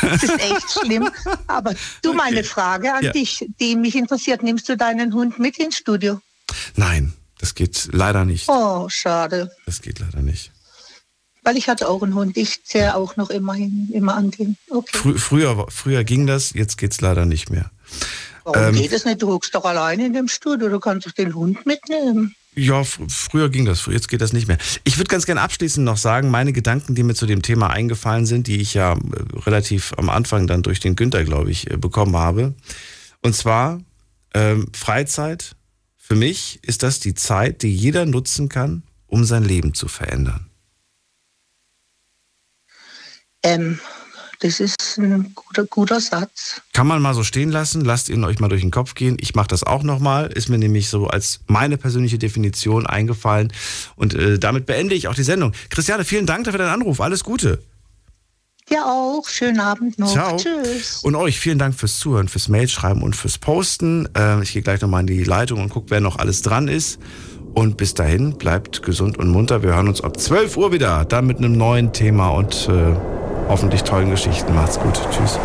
das 0.00 0.22
ist 0.22 0.40
echt 0.40 0.70
schlimm. 0.70 1.10
Aber 1.48 1.74
du, 2.00 2.08
okay. 2.08 2.16
meine 2.16 2.44
Frage 2.44 2.94
an 2.94 3.04
ja. 3.04 3.12
dich, 3.12 3.46
die 3.60 3.76
mich 3.76 3.94
interessiert, 3.94 4.42
nimmst 4.42 4.70
du 4.70 4.76
deinen 4.78 5.12
Hund 5.12 5.38
mit 5.38 5.58
ins 5.58 5.76
Studio? 5.76 6.18
Nein, 6.74 7.12
das 7.38 7.54
geht 7.54 7.88
leider 7.92 8.24
nicht. 8.24 8.48
Oh, 8.48 8.88
schade. 8.88 9.50
Das 9.66 9.82
geht 9.82 9.98
leider 9.98 10.22
nicht. 10.22 10.52
Weil 11.42 11.56
ich 11.56 11.68
hatte 11.68 11.88
auch 11.88 12.02
einen 12.02 12.14
Hund. 12.14 12.36
Ich 12.36 12.64
zähre 12.64 12.96
auch 12.96 13.16
noch 13.16 13.30
immerhin, 13.30 13.88
immer 13.92 14.16
an 14.16 14.32
den. 14.32 14.56
Okay. 14.68 14.98
Frü 14.98 15.18
früher, 15.18 15.66
früher 15.68 16.02
ging 16.02 16.26
das, 16.26 16.52
jetzt 16.54 16.76
geht 16.76 16.92
es 16.92 17.00
leider 17.00 17.24
nicht 17.24 17.50
mehr. 17.50 17.70
Warum 18.42 18.74
ähm, 18.74 18.74
geht 18.74 18.92
es 18.92 19.04
nicht? 19.04 19.22
Du 19.22 19.28
guckst 19.28 19.54
doch 19.54 19.64
alleine 19.64 20.06
in 20.06 20.12
dem 20.12 20.28
Studio. 20.28 20.68
Du 20.68 20.80
kannst 20.80 21.06
doch 21.06 21.12
den 21.12 21.34
Hund 21.34 21.64
mitnehmen. 21.66 22.34
Ja, 22.54 22.84
fr 22.84 23.02
früher 23.08 23.50
ging 23.50 23.66
das, 23.66 23.84
jetzt 23.86 24.08
geht 24.08 24.22
das 24.22 24.32
nicht 24.32 24.48
mehr. 24.48 24.56
Ich 24.84 24.96
würde 24.96 25.08
ganz 25.08 25.26
gerne 25.26 25.42
abschließend 25.42 25.84
noch 25.84 25.98
sagen, 25.98 26.30
meine 26.30 26.52
Gedanken, 26.52 26.94
die 26.94 27.02
mir 27.02 27.14
zu 27.14 27.26
dem 27.26 27.42
Thema 27.42 27.68
eingefallen 27.70 28.24
sind, 28.24 28.46
die 28.46 28.60
ich 28.60 28.72
ja 28.72 28.94
äh, 28.94 28.98
relativ 29.44 29.92
am 29.98 30.08
Anfang 30.08 30.46
dann 30.46 30.62
durch 30.62 30.80
den 30.80 30.96
Günther, 30.96 31.24
glaube 31.24 31.50
ich, 31.50 31.70
äh, 31.70 31.76
bekommen 31.76 32.16
habe. 32.16 32.54
Und 33.22 33.34
zwar 33.34 33.80
ähm, 34.32 34.68
Freizeit. 34.72 35.54
Für 36.06 36.14
mich 36.14 36.60
ist 36.62 36.84
das 36.84 37.00
die 37.00 37.14
Zeit, 37.14 37.62
die 37.62 37.74
jeder 37.74 38.06
nutzen 38.06 38.48
kann, 38.48 38.84
um 39.08 39.24
sein 39.24 39.42
Leben 39.42 39.74
zu 39.74 39.88
verändern. 39.88 40.46
Ähm, 43.42 43.80
das 44.38 44.60
ist 44.60 44.98
ein 44.98 45.34
guter, 45.34 45.64
guter 45.64 46.00
Satz. 46.00 46.62
Kann 46.72 46.86
man 46.86 47.02
mal 47.02 47.12
so 47.12 47.24
stehen 47.24 47.50
lassen, 47.50 47.84
lasst 47.84 48.08
ihn 48.08 48.22
euch 48.22 48.38
mal 48.38 48.46
durch 48.46 48.60
den 48.60 48.70
Kopf 48.70 48.94
gehen. 48.94 49.16
Ich 49.18 49.34
mache 49.34 49.48
das 49.48 49.64
auch 49.64 49.82
nochmal, 49.82 50.28
ist 50.28 50.48
mir 50.48 50.58
nämlich 50.58 50.88
so 50.90 51.08
als 51.08 51.40
meine 51.48 51.76
persönliche 51.76 52.18
Definition 52.18 52.86
eingefallen. 52.86 53.52
Und 53.96 54.14
äh, 54.14 54.38
damit 54.38 54.64
beende 54.64 54.94
ich 54.94 55.08
auch 55.08 55.14
die 55.16 55.24
Sendung. 55.24 55.54
Christiane, 55.70 56.04
vielen 56.04 56.26
Dank 56.26 56.46
für 56.46 56.56
deinen 56.56 56.72
Anruf. 56.72 57.00
Alles 57.00 57.24
Gute. 57.24 57.60
Ja 58.68 58.84
auch. 58.86 59.28
Schönen 59.28 59.60
Abend 59.60 59.98
noch. 59.98 60.12
Ciao. 60.12 60.36
Tschüss. 60.36 61.02
Und 61.02 61.14
euch 61.14 61.38
vielen 61.38 61.58
Dank 61.58 61.74
fürs 61.74 61.98
Zuhören, 61.98 62.28
fürs 62.28 62.48
Mailschreiben 62.48 63.02
und 63.02 63.14
fürs 63.14 63.38
Posten. 63.38 64.08
Äh, 64.16 64.42
ich 64.42 64.52
gehe 64.52 64.62
gleich 64.62 64.80
nochmal 64.80 65.02
in 65.02 65.06
die 65.06 65.22
Leitung 65.22 65.60
und 65.60 65.68
gucke, 65.68 65.90
wer 65.90 66.00
noch 66.00 66.18
alles 66.18 66.42
dran 66.42 66.66
ist. 66.66 66.98
Und 67.54 67.76
bis 67.76 67.94
dahin, 67.94 68.36
bleibt 68.36 68.82
gesund 68.82 69.18
und 69.18 69.28
munter. 69.28 69.62
Wir 69.62 69.74
hören 69.74 69.88
uns 69.88 70.02
ab 70.02 70.18
12 70.18 70.56
Uhr 70.56 70.72
wieder, 70.72 71.04
dann 71.04 71.26
mit 71.26 71.38
einem 71.38 71.56
neuen 71.56 71.92
Thema 71.92 72.30
und 72.30 72.68
äh, 72.68 72.94
hoffentlich 73.48 73.82
tollen 73.82 74.10
Geschichten. 74.10 74.54
Macht's 74.54 74.78
gut. 74.78 75.00
Tschüss. 75.10 75.38